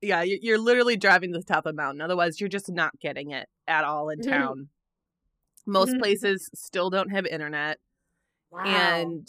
Yeah, 0.01 0.21
you- 0.21 0.39
you're 0.41 0.57
literally 0.57 0.95
driving 0.97 1.33
to 1.33 1.39
the 1.39 1.43
top 1.45 1.65
of 1.65 1.73
the 1.75 1.81
mountain. 1.81 2.01
Otherwise, 2.01 2.39
you're 2.39 2.47
just 2.49 2.69
not 2.69 2.97
getting 3.01 3.31
it 3.31 3.49
at 3.67 3.83
all 3.83 4.09
in 4.09 4.19
Mhm. 4.19 4.29
town. 4.29 4.69
Most 5.65 5.91
Mhm. 5.93 5.99
places 5.99 6.49
still 6.55 6.89
don't 6.89 7.09
have 7.09 7.25
internet, 7.25 7.79
Wow. 8.49 8.63
and 8.65 9.27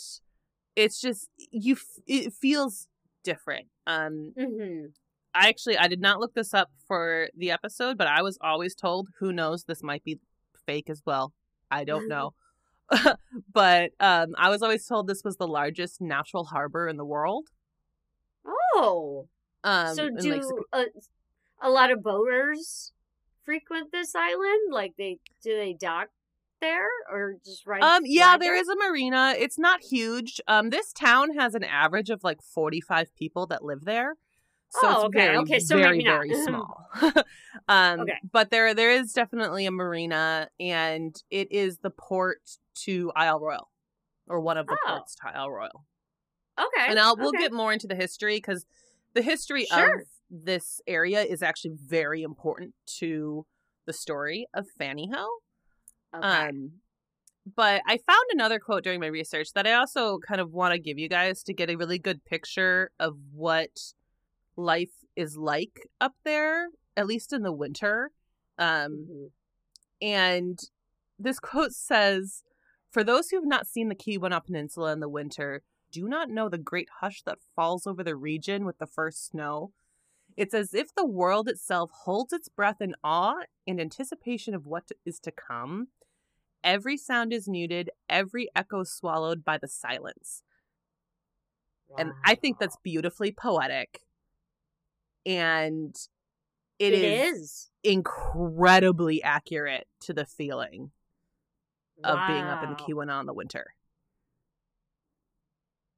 it's 0.77 1.01
just 1.01 1.29
you. 1.51 1.75
f- 1.75 1.99
It 2.07 2.33
feels 2.33 2.87
different. 3.25 3.69
Um, 3.87 4.33
mhm. 4.37 4.95
I 5.35 5.49
actually 5.49 5.77
I 5.77 5.89
did 5.89 6.01
not 6.01 6.21
look 6.21 6.35
this 6.35 6.55
up 6.55 6.71
for 6.87 7.29
the 7.35 7.51
episode, 7.51 7.99
but 7.99 8.07
I 8.07 8.23
was 8.23 8.39
always 8.41 8.75
told, 8.75 9.09
who 9.19 9.33
knows, 9.33 9.65
this 9.65 9.83
might 9.83 10.05
be 10.05 10.21
fake 10.71 10.91
as 10.91 11.03
well. 11.05 11.33
I 11.71 11.85
don't 11.85 12.09
know. 12.15 12.35
but 13.53 13.93
um, 14.01 14.35
I 14.37 14.51
was 14.51 14.63
always 14.63 14.87
told 14.87 15.07
this 15.07 15.23
was 15.25 15.37
the 15.37 15.47
largest 15.47 16.01
natural 16.01 16.45
harbor 16.45 16.89
in 16.89 16.97
the 16.97 17.05
world. 17.05 17.49
Oh. 18.47 19.29
Um, 19.63 19.95
so 19.95 20.11
do 20.11 20.33
Lake 20.33 20.43
Sup- 20.43 20.59
a, 20.73 20.85
a 21.63 21.71
lot 21.71 21.91
of 21.91 22.03
boaters 22.03 22.93
frequent 23.45 23.93
this 23.93 24.15
island? 24.15 24.73
Like 24.73 24.95
they 24.97 25.19
do 25.43 25.55
they 25.55 25.75
dock 25.79 26.09
there 26.61 26.89
or 27.11 27.37
just 27.45 27.67
right? 27.67 27.83
Um, 27.83 28.03
yeah, 28.07 28.39
there 28.39 28.57
is 28.57 28.69
a 28.69 28.77
marina. 28.77 29.35
It's 29.39 29.59
not 29.59 29.81
huge. 29.83 30.41
Um, 30.49 30.71
this 30.71 30.93
town 30.93 31.37
has 31.37 31.55
an 31.55 31.65
average 31.65 32.11
of 32.11 32.25
like 32.25 32.43
forty-five 32.43 33.15
people 33.15 33.47
that 33.49 33.65
live 33.65 33.85
there, 33.85 34.15
so 34.71 34.81
Oh, 34.85 34.91
it's 34.93 35.05
okay, 35.05 35.27
very, 35.27 35.37
okay, 35.39 35.59
so 35.59 35.77
very, 35.77 35.99
maybe 35.99 36.05
not. 36.05 36.19
very 36.21 36.35
small. 36.45 36.87
um, 37.69 38.01
Okay. 38.01 38.19
but 38.33 38.51
there, 38.51 38.75
there 38.75 38.91
is 38.93 39.13
definitely 39.13 39.67
a 39.67 39.71
marina, 39.71 40.49
and 40.59 41.15
it 41.31 41.51
is 41.53 41.79
the 41.79 41.91
port 41.91 42.41
to 42.85 43.13
Isle 43.15 43.41
Royale, 43.41 43.71
or 44.29 44.41
one 44.41 44.57
of 44.57 44.67
the 44.67 44.77
Oh. 44.87 44.89
ports 44.97 45.15
to 45.17 45.29
Isle 45.29 45.51
Royale. 45.51 45.85
Okay, 46.59 46.87
And 46.89 46.99
I'll 46.99 47.17
we'll 47.17 47.29
okay. 47.31 47.39
get 47.39 47.53
more 47.53 47.73
into 47.73 47.87
the 47.87 47.95
history 47.95 48.37
because 48.37 48.67
the 49.15 49.23
history 49.23 49.65
Sure. 49.67 49.95
of 50.01 50.01
this 50.31 50.81
area 50.87 51.23
is 51.23 51.43
actually 51.43 51.73
very 51.85 52.23
important 52.23 52.75
to 52.99 53.47
the 53.87 53.93
story 53.93 54.47
of 54.55 54.67
Fanny 54.79 55.09
Hill. 55.09 55.29
Okay. 56.15 56.27
Um, 56.27 56.73
but 57.57 57.83
I 57.87 57.97
found 57.97 58.25
another 58.33 58.59
quote 58.59 58.85
during 58.85 59.01
my 59.01 59.07
research 59.07 59.53
that 59.55 59.67
I 59.67 59.73
also 59.73 60.19
kind 60.19 60.41
of 60.41 60.53
want 60.53 60.73
to 60.75 60.79
give 60.79 60.99
you 60.99 61.09
guys 61.09 61.43
to 61.45 61.55
get 61.55 61.71
a 61.71 61.77
really 61.77 61.99
good 61.99 62.25
picture 62.25 62.91
of 63.01 63.17
what 63.33 63.71
life 64.61 65.05
is 65.17 65.37
like 65.37 65.89
up 66.01 66.15
there, 66.25 66.69
at 66.97 67.07
least 67.07 67.33
in 67.33 67.43
the 67.43 67.53
winter. 67.53 68.11
Um, 68.59 69.07
Mhm. 69.09 69.33
and 70.01 70.59
this 71.19 71.39
quote 71.41 71.73
says, 71.73 72.43
"For 72.91 73.05
those 73.05 73.31
who 73.31 73.37
have 73.37 73.47
not 73.47 73.67
seen 73.67 73.89
the 73.89 73.95
Keweenaw 73.95 74.45
Peninsula 74.45 74.93
in 74.93 75.01
the 75.01 75.09
winter, 75.09 75.63
do 75.91 76.09
not 76.09 76.31
know 76.31 76.49
the 76.49 76.59
great 76.59 76.89
hush 77.01 77.23
that 77.23 77.41
falls 77.55 77.87
over 77.87 78.05
the 78.05 78.17
region 78.17 78.65
with 78.65 78.79
the 78.79 78.87
first 78.87 79.27
snow. 79.27 79.73
It's 80.37 80.55
as 80.55 80.73
if 80.75 80.95
the 80.95 81.05
world 81.05 81.49
itself 81.49 81.91
holds 81.91 82.33
its 82.33 82.49
breath 82.49 82.81
in 82.81 82.95
awe 83.03 83.43
and 83.67 83.81
anticipation 83.81 84.55
of 84.55 84.67
what 84.67 84.91
is 85.05 85.19
to 85.21 85.33
come. 85.33 85.89
Every 86.63 86.97
sound 86.97 87.33
is 87.33 87.49
muted, 87.49 87.91
every 88.09 88.49
echo 88.55 88.85
swallowed 88.85 89.45
by 89.45 89.59
the 89.59 89.69
silence. 89.69 90.43
And 91.99 92.13
I 92.25 92.35
think 92.37 92.59
that's 92.59 92.77
beautifully 92.83 93.33
poetic. 93.33 94.07
And 95.27 95.95
it 96.79 96.95
it 96.95 97.05
is, 97.05 97.39
is 97.39 97.71
incredibly 97.85 99.23
accurate 99.23 99.87
to 100.01 100.13
the 100.15 100.25
feeling 100.25 100.91
of 102.03 102.19
being 102.27 102.45
up 102.45 102.63
in 102.63 102.71
Wow. 102.71 102.77
Keweenaw 102.77 103.21
in 103.21 103.27
the 103.27 103.35
winter. 103.35 103.75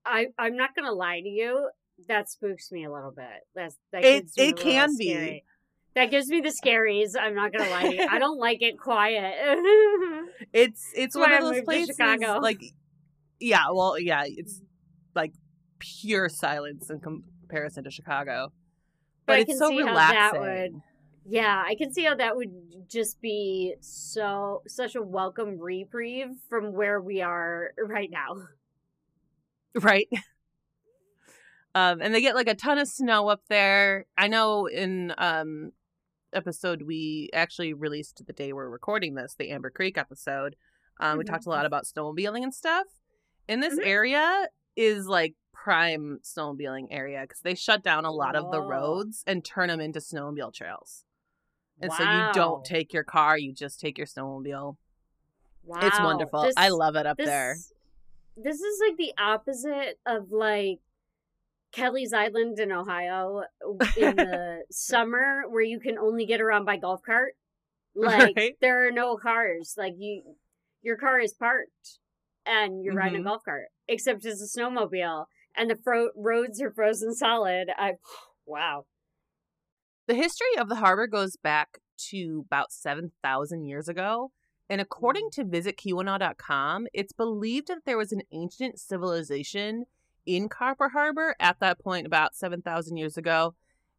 I 0.04 0.26
I'm 0.38 0.56
not 0.56 0.74
gonna 0.74 0.92
lie 0.92 1.20
to 1.20 1.28
you. 1.28 1.70
That 2.08 2.28
spooks 2.28 2.72
me 2.72 2.84
a 2.84 2.92
little 2.92 3.12
bit. 3.12 3.46
That's 3.54 3.76
that 3.92 4.04
It- 4.04 4.30
it 4.36 4.56
can 4.56 4.96
be. 4.96 5.44
That 5.94 6.10
gives 6.10 6.28
me 6.28 6.40
the 6.40 6.48
scaries. 6.48 7.14
I'm 7.20 7.34
not 7.34 7.52
gonna 7.52 7.70
lie 7.70 7.82
to 7.82 7.94
you. 7.94 8.06
I 8.10 8.18
don't 8.18 8.38
like 8.38 8.62
it 8.62 8.78
quiet. 8.78 9.58
It's 10.52 10.90
it's 10.96 11.16
one 11.16 11.32
of 11.32 11.40
those 11.40 11.62
places 11.62 11.96
Chicago. 11.96 12.40
like 12.40 12.60
yeah, 13.38 13.70
well, 13.72 13.98
yeah, 13.98 14.24
it's 14.26 14.58
mm. 14.58 14.64
like 15.14 15.32
pure 15.78 16.28
silence 16.28 16.90
in 16.90 17.00
comparison 17.00 17.84
to 17.84 17.90
Chicago. 17.90 18.52
But 19.26 19.32
But, 19.32 19.36
I 19.36 19.40
it's 19.40 19.48
can 19.50 19.58
so 19.58 19.68
see 19.68 19.80
how 19.82 19.94
that 19.94 20.32
relaxing. 20.32 20.72
would- 20.74 20.82
Yeah, 21.24 21.62
I 21.64 21.74
can 21.76 21.92
see 21.92 22.04
how 22.04 22.16
that 22.16 22.36
would 22.36 22.88
just 22.88 23.20
be 23.20 23.74
so 23.80 24.62
such 24.66 24.96
a 24.96 25.02
welcome 25.02 25.58
reprieve 25.58 26.30
from 26.48 26.72
where 26.72 27.00
we 27.00 27.20
are 27.22 27.72
right 27.78 28.10
now. 28.10 28.48
Right. 29.80 30.08
Um, 31.74 32.02
and 32.02 32.14
they 32.14 32.20
get 32.20 32.34
like 32.34 32.48
a 32.48 32.54
ton 32.54 32.78
of 32.78 32.86
snow 32.88 33.28
up 33.28 33.40
there. 33.48 34.04
I 34.18 34.28
know 34.28 34.66
in 34.66 35.14
um 35.16 35.72
episode 36.34 36.82
we 36.82 37.30
actually 37.32 37.72
released 37.72 38.22
the 38.26 38.32
day 38.34 38.52
we're 38.52 38.68
recording 38.68 39.14
this, 39.14 39.34
the 39.38 39.50
Amber 39.50 39.70
Creek 39.70 39.96
episode. 39.96 40.56
Um, 41.00 41.16
we 41.18 41.24
Mhm. 41.24 41.28
talked 41.28 41.46
a 41.46 41.50
lot 41.50 41.64
about 41.64 41.84
snowmobiling 41.84 42.42
and 42.42 42.54
stuff. 42.54 42.86
In 43.48 43.60
this 43.60 43.78
Mhm. 43.78 43.86
area 43.86 44.48
is 44.76 45.06
like 45.06 45.34
prime 45.62 46.18
snowmobiling 46.24 46.88
area 46.90 47.20
because 47.22 47.40
they 47.42 47.54
shut 47.54 47.84
down 47.84 48.04
a 48.04 48.10
lot 48.10 48.34
of 48.34 48.50
the 48.50 48.60
roads 48.60 49.22
and 49.26 49.44
turn 49.44 49.68
them 49.68 49.80
into 49.80 50.00
snowmobile 50.00 50.52
trails. 50.52 51.04
And 51.80 51.92
so 51.92 52.02
you 52.02 52.32
don't 52.32 52.64
take 52.64 52.92
your 52.92 53.04
car, 53.04 53.38
you 53.38 53.52
just 53.52 53.78
take 53.80 53.96
your 53.98 54.06
snowmobile. 54.06 54.76
Wow, 55.64 55.78
It's 55.82 56.00
wonderful. 56.00 56.42
This- 56.42 56.54
I 56.56 56.70
love 56.70 56.96
it 56.96 57.06
up 57.06 57.16
this, 57.16 57.26
there. 57.26 57.56
This 58.36 58.60
is 58.60 58.80
like 58.88 58.96
the 58.96 59.12
opposite 59.18 60.00
of 60.06 60.32
like 60.32 60.80
Kelleys 61.72 62.12
Island 62.12 62.58
in 62.58 62.72
Ohio 62.72 63.42
in 63.96 64.16
the 64.16 64.62
summer 64.70 65.44
where 65.48 65.62
you 65.62 65.78
can 65.80 65.96
only 65.98 66.26
get 66.26 66.40
around 66.40 66.64
by 66.64 66.76
golf 66.76 67.02
cart. 67.04 67.34
Like 67.94 68.34
Right. 68.36 68.56
there 68.62 68.88
are 68.88 68.90
no 68.90 69.16
cars. 69.18 69.74
Like 69.76 69.92
you 69.98 70.22
your 70.80 70.96
car 70.96 71.20
is 71.20 71.34
parked 71.34 71.98
and 72.46 72.82
you're 72.82 72.94
riding 72.94 73.18
Mhm. 73.18 73.26
a 73.26 73.28
golf 73.28 73.44
cart. 73.44 73.66
Except 73.86 74.24
it's 74.24 74.40
a 74.42 74.58
snowmobile 74.58 75.26
and 75.56 75.70
the 75.70 75.76
fro- 75.76 76.10
roads 76.16 76.60
are 76.60 76.72
frozen 76.72 77.14
solid. 77.14 77.68
I 77.76 77.92
wow. 78.46 78.86
The 80.06 80.14
history 80.14 80.56
of 80.58 80.68
the 80.68 80.76
harbor 80.76 81.06
goes 81.06 81.36
back 81.36 81.78
to 82.10 82.44
about 82.46 82.72
7,000 82.72 83.64
years 83.64 83.88
ago. 83.88 84.32
And 84.68 84.80
according 84.80 85.28
mm. 85.28 85.32
to 85.32 85.44
visitkeweenaw.com, 85.44 86.86
it's 86.92 87.12
believed 87.12 87.68
that 87.68 87.84
there 87.84 87.98
was 87.98 88.12
an 88.12 88.22
ancient 88.32 88.80
civilization 88.80 89.84
in 90.24 90.48
Copper 90.48 90.90
Harbor 90.90 91.36
at 91.40 91.60
that 91.60 91.80
point, 91.80 92.06
about 92.06 92.34
7,000 92.34 92.96
years 92.96 93.16
ago, 93.16 93.54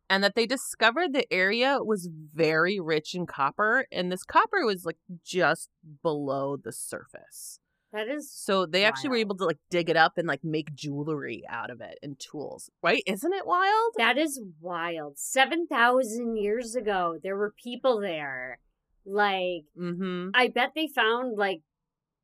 and 0.10 0.24
that 0.24 0.36
they 0.36 0.45
discovered 0.45 1.13
the 1.13 1.31
area 1.31 1.79
was 1.81 2.10
very 2.12 2.79
rich 2.79 3.13
in 3.13 3.25
copper. 3.25 3.86
And 3.91 4.12
this 4.12 4.24
copper 4.24 4.65
was 4.65 4.86
like 4.86 4.98
just 5.24 5.69
below 6.01 6.57
the 6.57 6.72
surface. 6.72 7.60
That 7.93 8.07
is 8.09 8.31
So 8.33 8.65
they 8.65 8.83
actually 8.85 9.09
were 9.12 9.15
able 9.17 9.38
to 9.38 9.45
like 9.45 9.59
dig 9.69 9.89
it 9.89 9.95
up 9.95 10.17
and 10.17 10.27
like 10.27 10.43
make 10.43 10.73
jewelry 10.73 11.43
out 11.47 11.69
of 11.69 11.79
it 11.79 12.00
and 12.03 12.19
tools. 12.19 12.69
Right? 12.81 13.03
Isn't 13.05 13.33
it 13.33 13.45
wild? 13.45 13.93
that 13.97 14.17
is 14.17 14.41
wild. 14.59 15.17
Seven 15.19 15.67
thousand 15.67 16.35
years 16.38 16.75
ago, 16.75 17.17
there 17.23 17.38
were 17.38 17.53
people 17.63 18.01
there. 18.01 18.59
Like 19.05 19.65
Mm-hmm. 19.79 20.29
I 20.33 20.47
bet 20.47 20.71
they 20.75 20.88
found 20.88 21.38
like 21.38 21.62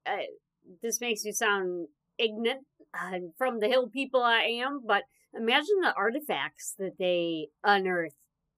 uh, 0.06 0.18
this 0.82 1.00
makes 1.00 1.24
me 1.24 1.32
sound 1.32 1.88
ignorant 2.18 2.66
uh, 2.94 3.20
from 3.38 3.60
the 3.60 3.68
hill 3.68 3.88
people 3.90 4.22
I 4.24 4.62
am, 4.64 4.82
but 4.86 5.04
imagine 5.36 5.82
the 5.84 5.94
artifacts 5.96 6.74
that 6.80 6.98
they 6.98 7.50
unearthed 7.64 8.16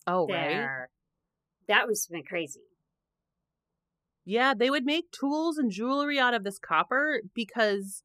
Oh, 0.07 0.27
right. 0.27 0.49
there. 0.49 0.89
That 1.67 1.87
was 1.87 2.07
been 2.07 2.23
crazy. 2.23 2.61
Yeah, 4.25 4.53
they 4.53 4.69
would 4.69 4.85
make 4.85 5.11
tools 5.11 5.57
and 5.57 5.71
jewelry 5.71 6.19
out 6.19 6.33
of 6.33 6.43
this 6.43 6.59
copper 6.59 7.21
because 7.33 8.03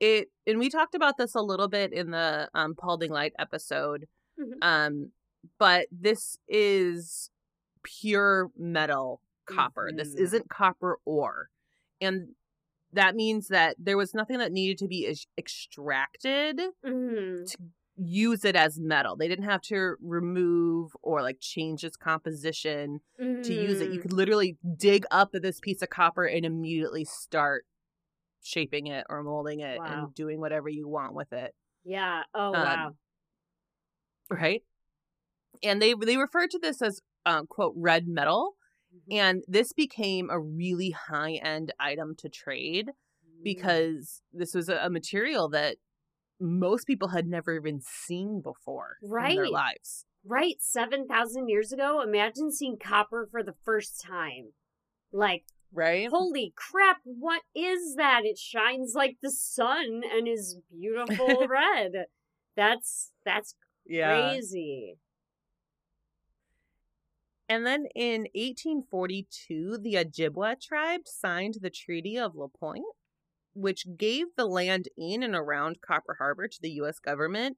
it 0.00 0.30
and 0.46 0.58
we 0.58 0.70
talked 0.70 0.94
about 0.94 1.16
this 1.18 1.34
a 1.34 1.40
little 1.42 1.68
bit 1.68 1.92
in 1.92 2.10
the 2.10 2.48
um 2.54 2.74
Paulding 2.74 3.10
Light 3.10 3.32
episode. 3.38 4.08
Mhm. 4.40 4.58
Um 4.62 5.12
but 5.58 5.86
this 5.92 6.38
is 6.48 7.30
pure 7.82 8.50
metal 8.56 9.20
copper. 9.46 9.90
This 9.94 10.14
Mhm. 10.14 10.20
isn't 10.20 10.50
copper 10.50 10.98
ore. 11.04 11.50
And 12.00 12.34
that 12.92 13.14
means 13.16 13.48
that 13.48 13.76
there 13.78 13.96
was 13.98 14.14
nothing 14.14 14.38
that 14.38 14.52
needed 14.52 14.78
to 14.78 14.88
be 14.88 15.06
ex- 15.06 15.26
extracted 15.38 16.60
Mhm. 16.84 17.54
Use 17.96 18.44
it 18.44 18.56
as 18.56 18.78
metal. 18.80 19.16
They 19.16 19.28
didn't 19.28 19.44
have 19.44 19.60
to 19.62 19.94
remove 20.00 20.90
or 21.02 21.22
like 21.22 21.38
change 21.40 21.84
its 21.84 21.96
composition 21.96 23.00
to 23.18 23.52
use 23.54 23.80
it. 23.80 23.90
You 23.90 23.98
Mhm. 23.98 24.02
could 24.02 24.12
literally 24.12 24.58
dig 24.76 25.04
up 25.10 25.30
this 25.32 25.60
piece 25.60 25.80
of 25.82 25.90
copper 25.90 26.24
and 26.24 26.44
immediately 26.44 27.04
start 27.04 27.66
shaping 28.42 28.88
it 28.88 29.06
or 29.08 29.22
molding 29.22 29.60
it 29.60 29.78
Wow. 29.78 29.86
and 30.06 30.14
doing 30.14 30.40
whatever 30.40 30.68
you 30.68 30.88
want 30.88 31.14
with 31.14 31.32
it. 31.32 31.54
Yeah. 31.84 32.22
Oh 32.34 32.46
Um, 32.46 32.52
wow. 32.52 32.96
Right? 34.30 34.62
And 35.62 35.80
they 35.80 35.94
they 35.94 36.16
refer 36.16 36.46
to 36.48 36.58
this 36.58 36.82
as 36.82 37.00
um, 37.26 37.46
quote 37.46 37.74
red 37.76 38.06
metal, 38.06 38.56
Mhm. 38.94 39.14
and 39.16 39.44
this 39.48 39.72
became 39.72 40.28
a 40.30 40.38
really 40.40 40.90
high 40.90 41.34
end 41.34 41.72
item 41.78 42.14
to 42.16 42.28
trade 42.28 42.88
Mm. 42.88 43.42
because 43.44 44.20
this 44.32 44.52
was 44.54 44.68
a, 44.68 44.76
a 44.78 44.90
material 44.90 45.48
that 45.50 45.76
most 46.44 46.86
people 46.86 47.08
had 47.08 47.26
never 47.26 47.54
even 47.56 47.80
seen 47.80 48.40
before 48.40 48.98
in 49.02 49.34
their 49.34 49.50
lives. 49.50 50.06
Right, 50.26 50.56
7,000 50.60 51.48
years 51.48 51.72
ago, 51.72 52.00
imagine 52.00 52.50
seeing 52.50 52.78
copper 52.78 53.28
for 53.30 53.42
the 53.42 53.54
first 53.64 54.00
time. 54.00 54.52
Like, 55.12 55.44
Right? 55.72 56.08
holy 56.10 56.52
crap, 56.56 56.98
what 57.04 57.42
is 57.54 57.96
that? 57.96 58.24
It 58.24 58.38
shines 58.38 58.94
like 58.94 59.16
the 59.22 59.30
sun 59.30 60.02
and 60.10 60.28
is 60.28 60.58
beautiful 60.70 61.46
red. 61.48 62.06
That's 62.56 63.12
that's 63.24 63.54
Yeah. 63.84 64.06
crazy. 64.06 64.96
And 67.48 67.66
then 67.66 67.86
in 67.94 68.22
1842, 68.34 69.78
the 69.78 69.94
Ojibwa 69.94 70.60
tribe 70.60 71.02
signed 71.06 71.58
the 71.60 71.70
Treaty 71.70 72.16
of 72.18 72.34
La 72.34 72.46
Pointe, 72.46 72.84
which 73.54 73.86
gave 73.96 74.26
the 74.36 74.46
land 74.46 74.88
in 74.96 75.22
and 75.22 75.34
around 75.34 75.78
Copper 75.80 76.16
Harbor 76.18 76.48
to 76.48 76.58
the 76.60 76.70
U.S. 76.72 76.98
government. 76.98 77.56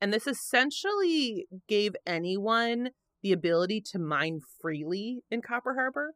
And 0.00 0.12
this 0.12 0.26
essentially 0.26 1.46
gave 1.68 1.96
anyone 2.06 2.90
the 3.22 3.32
ability 3.32 3.80
to 3.92 3.98
mine 3.98 4.40
freely 4.60 5.20
in 5.30 5.42
Copper 5.42 5.74
Harbor. 5.74 6.14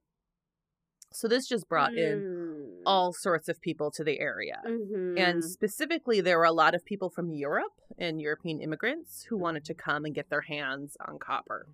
So 1.12 1.28
this 1.28 1.46
just 1.46 1.68
brought 1.68 1.94
in 1.94 2.20
Mm. 2.20 2.82
all 2.86 3.12
sorts 3.12 3.48
of 3.48 3.60
people 3.60 3.90
to 3.90 4.02
the 4.04 4.18
area. 4.20 4.62
Mhm. 4.64 5.18
And 5.18 5.44
specifically, 5.44 6.20
there 6.20 6.38
were 6.38 6.44
a 6.44 6.52
lot 6.52 6.74
of 6.74 6.84
people 6.84 7.10
from 7.10 7.30
Europe 7.32 7.80
and 7.98 8.20
European 8.20 8.60
immigrants 8.60 9.24
who 9.24 9.36
wanted 9.36 9.64
to 9.66 9.74
come 9.74 10.04
and 10.06 10.14
get 10.14 10.30
their 10.30 10.40
hands 10.42 10.96
on 11.06 11.18
copper. 11.18 11.66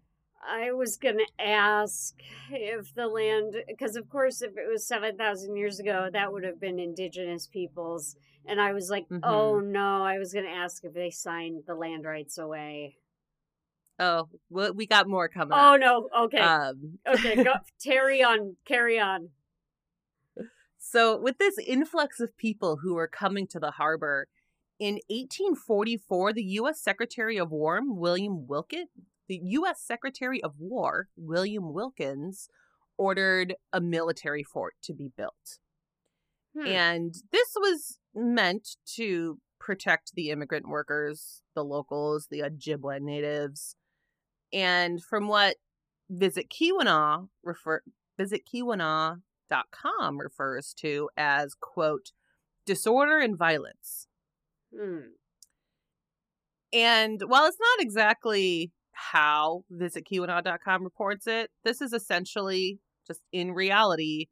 I 0.46 0.72
was 0.72 0.96
gonna 0.96 1.26
ask 1.38 2.14
if 2.50 2.94
the 2.94 3.06
land, 3.08 3.54
because 3.66 3.96
of 3.96 4.08
course, 4.08 4.40
if 4.42 4.56
it 4.56 4.68
was 4.70 4.86
seven 4.86 5.16
thousand 5.16 5.56
years 5.56 5.80
ago, 5.80 6.08
that 6.12 6.32
would 6.32 6.44
have 6.44 6.60
been 6.60 6.78
indigenous 6.78 7.46
peoples, 7.46 8.16
and 8.46 8.60
I 8.60 8.72
was 8.72 8.88
like, 8.90 9.08
Mhm. 9.08 9.20
oh 9.24 9.60
no, 9.60 10.02
I 10.04 10.18
was 10.18 10.32
gonna 10.32 10.48
ask 10.48 10.84
if 10.84 10.94
they 10.94 11.10
signed 11.10 11.64
the 11.66 11.74
land 11.74 12.04
rights 12.04 12.38
away. 12.38 12.96
Oh, 13.98 14.28
well, 14.48 14.72
we 14.72 14.86
got 14.86 15.08
more 15.08 15.28
coming 15.28 15.58
Oh 15.58 15.74
up. 15.74 15.80
no, 15.80 16.08
okay, 16.26 16.38
Um, 16.38 17.00
okay, 17.06 17.42
go, 17.42 17.54
carry 17.84 18.22
on, 18.22 18.56
carry 18.64 18.98
on. 18.98 19.30
so, 20.78 21.20
with 21.20 21.38
this 21.38 21.58
influx 21.58 22.20
of 22.20 22.36
people 22.36 22.76
who 22.76 22.94
were 22.94 23.08
coming 23.08 23.46
to 23.48 23.58
the 23.58 23.72
harbor, 23.72 24.28
in 24.78 25.00
1844, 25.08 26.32
the 26.32 26.44
U.S. 26.44 26.80
Secretary 26.80 27.36
of 27.36 27.50
War, 27.50 27.80
William 27.84 28.46
Wilkins, 28.46 28.88
the 29.28 29.40
U.S. 29.42 29.80
Secretary 29.80 30.42
of 30.42 30.54
War, 30.58 31.08
William 31.16 31.72
Wilkins, 31.72 32.48
ordered 32.96 33.54
a 33.72 33.80
military 33.80 34.42
fort 34.42 34.74
to 34.82 34.92
be 34.92 35.10
built. 35.16 35.58
Hmm. 36.58 36.66
And 36.66 37.14
this 37.30 37.52
was 37.56 37.98
meant 38.14 38.76
to 38.96 39.38
protect 39.60 40.12
the 40.14 40.30
immigrant 40.30 40.68
workers, 40.68 41.42
the 41.54 41.64
locals, 41.64 42.28
the 42.30 42.40
Ojibwa 42.40 43.00
natives. 43.00 43.76
And 44.52 45.02
from 45.02 45.28
what 45.28 45.56
Visit 46.10 46.46
Keweenaw 46.50 47.28
refer 47.44 47.82
Visit 48.16 48.42
Keweenaw.com 48.52 50.18
refers 50.18 50.74
to 50.78 51.10
as 51.16 51.54
quote 51.54 52.12
disorder 52.66 53.18
and 53.18 53.36
violence. 53.36 54.08
Hmm. 54.76 55.12
And 56.72 57.22
while 57.26 57.46
it's 57.46 57.58
not 57.60 57.82
exactly 57.82 58.72
how 59.00 59.64
visitkeweenaw.com 59.72 60.82
reports 60.84 61.26
it, 61.26 61.50
this 61.64 61.80
is 61.80 61.92
essentially 61.92 62.80
just 63.06 63.20
in 63.32 63.52
reality 63.52 64.26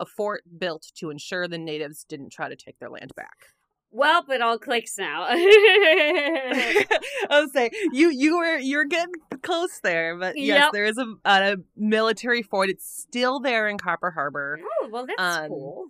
a 0.00 0.06
fort 0.06 0.42
built 0.58 0.86
to 0.96 1.10
ensure 1.10 1.46
the 1.48 1.58
natives 1.58 2.04
didn't 2.08 2.30
try 2.32 2.48
to 2.48 2.56
take 2.56 2.78
their 2.78 2.90
land 2.90 3.12
back. 3.16 3.46
Well, 3.90 4.24
it 4.30 4.42
all 4.42 4.58
clicks 4.58 4.98
now. 4.98 5.22
I 5.30 6.86
was 7.30 7.52
saying 7.52 7.70
you 7.92 8.10
you 8.10 8.36
were 8.38 8.58
you're 8.58 8.84
getting 8.84 9.14
close 9.42 9.80
there, 9.82 10.16
but 10.18 10.36
yes, 10.36 10.58
Yep. 10.64 10.72
there 10.72 10.84
is 10.84 10.98
a, 10.98 11.14
a 11.24 11.56
military 11.76 12.42
fort. 12.42 12.68
It's 12.70 12.86
still 12.86 13.40
there 13.40 13.66
in 13.68 13.78
Copper 13.78 14.10
Harbor. 14.10 14.58
oh 14.82 14.88
well, 14.90 15.06
that's 15.06 15.20
Um, 15.38 15.48
cool. 15.48 15.86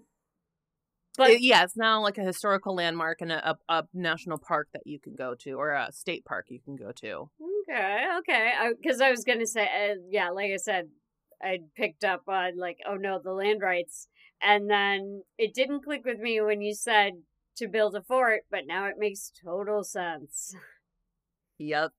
But 1.18 1.32
It- 1.32 1.42
yeah, 1.42 1.64
it's 1.64 1.76
now 1.76 2.00
like 2.00 2.16
a 2.16 2.22
historical 2.22 2.76
landmark 2.76 3.20
and 3.20 3.32
a, 3.32 3.50
a, 3.50 3.58
a 3.68 3.84
national 3.92 4.38
park 4.38 4.68
that 4.72 4.86
you 4.86 5.00
can 5.00 5.16
go 5.16 5.34
to, 5.40 5.50
or 5.54 5.72
a 5.72 5.90
state 5.92 6.24
park 6.24 6.46
you 6.48 6.60
can 6.60 6.76
go 6.76 6.92
to. 6.92 7.28
Okay, 7.68 8.06
okay. 8.20 8.52
Because 8.80 9.00
I, 9.00 9.10
was 9.10 9.24
gonna 9.24 9.46
say, 9.46 9.64
uh, 9.64 9.96
yeah, 10.08 10.30
like 10.30 10.52
I 10.52 10.56
said, 10.56 10.84
I 11.42 11.58
picked 11.76 12.04
up 12.04 12.22
on 12.28 12.56
like, 12.56 12.78
oh 12.88 12.94
no, 12.94 13.20
the 13.22 13.32
land 13.32 13.60
rights, 13.60 14.08
and 14.40 14.70
then 14.70 15.24
it 15.36 15.54
didn't 15.54 15.82
click 15.84 16.02
with 16.04 16.20
me 16.20 16.40
when 16.40 16.62
you 16.62 16.72
said 16.74 17.14
to 17.56 17.66
build 17.68 17.96
a 17.96 18.02
fort, 18.02 18.42
but 18.48 18.60
now 18.68 18.86
it 18.86 18.94
makes 18.96 19.32
total 19.44 19.82
sense. 19.84 20.54
Yep. 21.60 21.90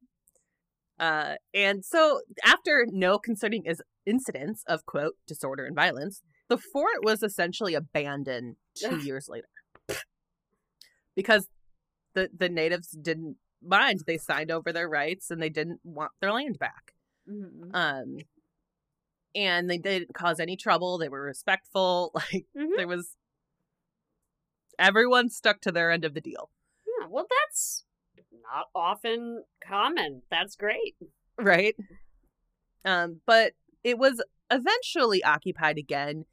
Uh, 0.98 1.36
and 1.54 1.84
so 1.84 2.22
after 2.46 2.86
no 2.90 3.20
concerning 3.20 3.66
is 3.66 3.82
incidents 4.06 4.64
of 4.68 4.86
quote 4.86 5.16
disorder 5.28 5.66
and 5.66 5.76
violence, 5.76 6.22
the 6.50 6.58
fort 6.58 7.04
was 7.04 7.24
essentially 7.24 7.74
abandoned 7.76 8.56
two 8.76 8.98
years 8.98 9.30
later 9.30 9.48
because 11.16 11.48
the 12.14 12.30
the 12.36 12.50
natives 12.50 12.90
didn't 12.90 13.38
mind. 13.64 14.02
They 14.08 14.18
signed 14.18 14.52
over 14.52 14.72
their 14.74 14.90
rights 14.90 15.30
and 15.32 15.42
they 15.42 15.50
didn't 15.50 15.80
want 15.84 16.12
their 16.22 16.32
land 16.34 16.58
back. 16.60 16.94
Mm-hmm. 17.30 17.76
Um, 17.76 18.18
and 19.36 19.70
they 19.70 19.78
didn't 19.78 20.14
cause 20.14 20.40
any 20.40 20.56
trouble. 20.58 20.98
They 20.98 21.10
were 21.10 21.22
respectful. 21.22 22.12
Like 22.34 22.46
Mhm. 22.58 22.76
there 22.78 22.88
was 22.88 23.16
everyone 24.78 25.30
stuck 25.30 25.62
to 25.62 25.72
their 25.72 25.92
end 25.92 26.06
of 26.06 26.14
the 26.14 26.22
deal. 26.22 26.50
Yeah, 27.00 27.08
well, 27.10 27.28
that's 27.30 27.86
not 28.42 28.68
often 28.74 29.44
common. 29.66 30.24
That's 30.32 30.56
great. 30.56 30.96
right? 31.38 31.76
Um, 32.86 33.22
but 33.26 33.54
it 33.84 33.98
was 33.98 34.24
eventually 34.50 35.24
occupied 35.24 35.78
again 35.78 36.26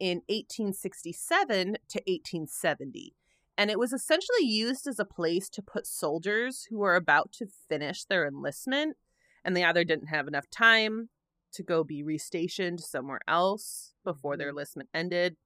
in 0.00 0.22
1867 0.28 1.74
to 1.88 1.98
1870. 2.06 3.14
And 3.58 3.70
it 3.70 3.78
was 3.78 3.92
essentially 3.92 4.44
used 4.46 4.86
as 4.86 4.98
a 4.98 5.04
place 5.04 5.48
to 5.50 5.62
put 5.62 5.86
soldiers 5.86 6.66
who 6.70 6.78
were 6.78 6.96
about 6.96 7.32
to 7.32 7.46
finish 7.68 8.04
their 8.04 8.26
enlistment 8.26 8.96
and 9.44 9.56
they 9.56 9.64
either 9.64 9.84
didn't 9.84 10.08
have 10.08 10.28
enough 10.28 10.48
time 10.50 11.10
to 11.52 11.62
go 11.62 11.84
be 11.84 12.02
restationed 12.02 12.80
somewhere 12.80 13.20
else 13.28 13.94
before 14.04 14.36
their 14.36 14.48
Mhm. 14.48 14.50
enlistment 14.50 14.88
ended, 14.94 15.36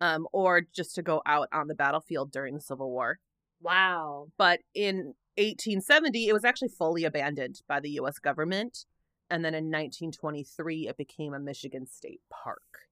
um, 0.00 0.26
or 0.32 0.60
just 0.62 0.94
to 0.96 1.02
go 1.02 1.22
out 1.26 1.48
on 1.52 1.68
the 1.68 1.74
battlefield 1.74 2.32
during 2.32 2.54
the 2.54 2.60
Civil 2.60 2.90
War 2.90 3.20
Wow. 3.60 4.32
but 4.36 4.60
in 4.74 5.14
1870 5.36 6.28
it 6.28 6.32
was 6.32 6.44
actually 6.44 6.68
fully 6.68 7.04
abandoned 7.04 7.62
by 7.68 7.80
the 7.80 7.90
US 7.92 8.18
government 8.18 8.84
and 9.30 9.44
then 9.44 9.54
in 9.54 9.70
1923 9.70 10.88
it 10.88 10.96
became 10.96 11.32
a 11.34 11.40
Michigan 11.40 11.86
state 11.86 12.20
park. 12.28 12.88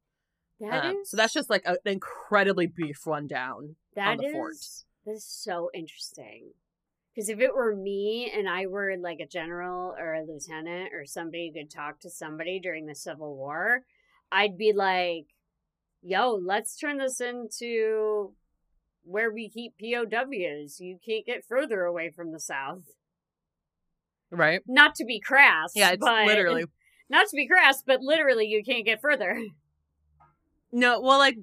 That 0.61 0.85
Um, 0.85 0.96
is 0.99 1.11
so 1.11 1.16
that's 1.16 1.33
just 1.33 1.49
like 1.51 1.64
a- 1.64 1.70
an 1.70 1.79
incredibly 1.92 2.66
brief 2.66 3.07
rundown. 3.07 3.77
that 3.94 4.18
the 4.18 4.31
fort. 4.31 4.53
is- 4.53 4.85
that 5.05 5.12
is 5.12 5.25
so 5.25 5.70
interesting. 5.75 6.53
Because 7.14 7.29
if 7.29 7.40
it 7.40 7.55
were 7.55 7.75
me 7.75 8.31
and 8.31 8.49
I 8.49 8.66
were 8.66 8.96
like 8.96 9.18
a 9.20 9.27
general 9.27 9.94
or 9.99 10.14
a 10.14 10.23
lieutenant 10.23 10.92
or 10.94 11.05
somebody 11.07 11.49
who 11.49 11.55
could 11.61 11.70
talk 11.70 11.99
to 12.01 12.11
somebody 12.11 12.61
during 12.61 12.87
the 12.87 12.94
Civil 12.94 13.35
War, 13.37 13.85
I'd 14.31 14.57
be 14.57 14.73
like, 14.73 15.27
"Yo, 16.03 16.35
let's 16.35 16.77
turn 16.77 16.99
this 16.99 17.20
into 17.20 18.37
where 19.03 19.31
we 19.33 19.49
keep 19.49 19.77
POWs. 19.79 20.79
You 20.81 20.99
can't 21.05 21.27
get 21.27 21.44
further 21.44 21.85
away 21.85 22.11
from 22.11 22.31
the 22.33 22.38
South." 22.40 22.94
Right. 24.31 24.62
Not 24.66 24.94
to 24.96 25.05
be 25.05 25.18
crass, 25.20 25.73
Yeah, 25.75 25.90
it's 25.92 26.01
but 26.05 26.27
literally 26.27 26.64
not 27.09 27.27
to 27.29 27.37
be 27.37 27.49
crass, 27.49 27.83
but 27.83 28.01
literally 28.03 28.46
you 28.46 28.62
can't 28.62 28.85
get 28.85 29.01
further. 29.01 29.42
No. 30.73 31.01
Well, 31.01 31.19
like 31.19 31.37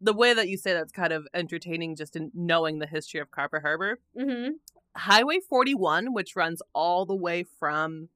the 0.00 0.12
way 0.12 0.34
that 0.34 0.48
you 0.48 0.56
say 0.56 0.72
that's 0.72 0.92
kind 0.92 1.12
of 1.12 1.26
entertaining, 1.34 1.96
just 1.96 2.16
in 2.16 2.30
knowing 2.34 2.78
the 2.78 2.86
history 2.86 3.20
of 3.20 3.30
Copper 3.30 3.60
Harbor. 3.60 3.98
Mm-hmm. 4.18 4.52
Highway 4.96 5.38
41, 5.48 6.12
which 6.12 6.36
runs 6.36 6.62
all 6.74 7.04
the 7.06 7.16
way 7.16 7.44
from 7.58 8.08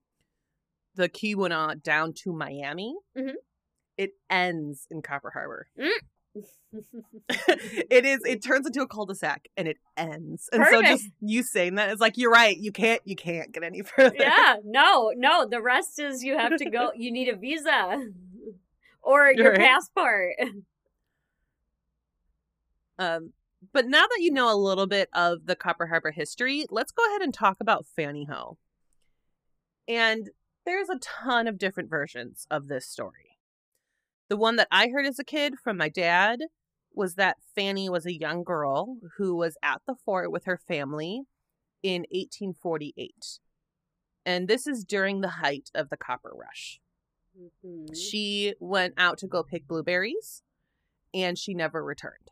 the 0.94 1.08
Keweenaw 1.08 1.82
down 1.82 2.12
to 2.24 2.32
Miami, 2.32 2.96
Mhm. 3.16 3.34
it 3.96 4.12
ends 4.30 4.86
in 4.90 5.02
Copper 5.02 5.30
Harbor. 5.30 5.68
Mm-hmm. 5.78 6.38
it 7.28 8.04
is. 8.04 8.20
It 8.24 8.44
turns 8.44 8.66
into 8.66 8.82
a 8.82 8.86
cul-de-sac 8.86 9.48
and 9.56 9.66
it 9.66 9.78
ends. 9.96 10.48
And 10.52 10.64
so 10.70 10.82
just 10.82 11.08
you 11.20 11.42
saying 11.42 11.76
that 11.76 11.90
is 11.90 11.98
like 12.00 12.16
you're 12.16 12.30
right. 12.30 12.56
You 12.56 12.70
can't. 12.70 13.00
You 13.04 13.16
can't 13.16 13.50
get 13.52 13.62
any 13.64 13.82
further. 13.96 14.14
yeah, 14.18 14.56
no, 14.64 15.12
no. 15.16 15.46
The 15.48 15.60
rest 15.60 15.98
is 15.98 16.22
you 16.22 16.36
have 16.38 16.56
to 16.56 16.70
go. 16.70 16.90
You 16.94 17.10
need 17.10 17.28
a 17.28 17.36
visa 17.36 18.04
or 19.02 19.30
your 19.36 19.52
Right. 19.52 19.60
passport. 19.60 20.34
Um, 22.98 23.32
but 23.72 23.86
now 23.86 24.02
that 24.02 24.18
you 24.20 24.32
know 24.32 24.52
a 24.52 24.58
little 24.58 24.86
bit 24.86 25.08
of 25.12 25.46
the 25.46 25.56
Copper 25.56 25.86
Harbor 25.86 26.10
history, 26.10 26.64
let's 26.70 26.92
go 26.92 27.04
ahead 27.06 27.22
and 27.22 27.32
talk 27.32 27.58
about 27.60 27.86
Fannie 27.86 28.26
Hooe. 28.28 28.56
And 29.86 30.30
there's 30.66 30.88
a 30.88 30.98
ton 30.98 31.46
of 31.46 31.58
different 31.58 31.90
versions 31.90 32.46
of 32.50 32.68
this 32.68 32.86
story. 32.86 33.38
The 34.28 34.36
one 34.36 34.56
that 34.56 34.68
I 34.70 34.88
heard 34.88 35.06
as 35.06 35.18
a 35.18 35.24
kid 35.24 35.54
from 35.62 35.76
my 35.76 35.88
dad 35.88 36.40
was 36.92 37.14
that 37.14 37.36
Fannie 37.54 37.88
was 37.88 38.04
a 38.04 38.18
young 38.18 38.42
girl 38.42 38.96
who 39.16 39.36
was 39.36 39.56
at 39.62 39.80
the 39.86 39.94
fort 40.04 40.30
with 40.32 40.44
her 40.44 40.58
family 40.58 41.22
in 41.82 42.02
1848. 42.10 43.38
And 44.26 44.48
this 44.48 44.66
is 44.66 44.84
during 44.84 45.20
the 45.20 45.28
height 45.28 45.70
of 45.74 45.88
the 45.88 45.96
copper 45.96 46.32
rush. 46.34 46.80
Mhm. 47.38 47.96
She 47.96 48.54
went 48.60 48.94
out 48.96 49.18
to 49.18 49.26
go 49.26 49.42
pick 49.42 49.66
blueberries 49.66 50.42
and 51.14 51.38
she 51.38 51.54
never 51.54 51.84
returned. 51.84 52.30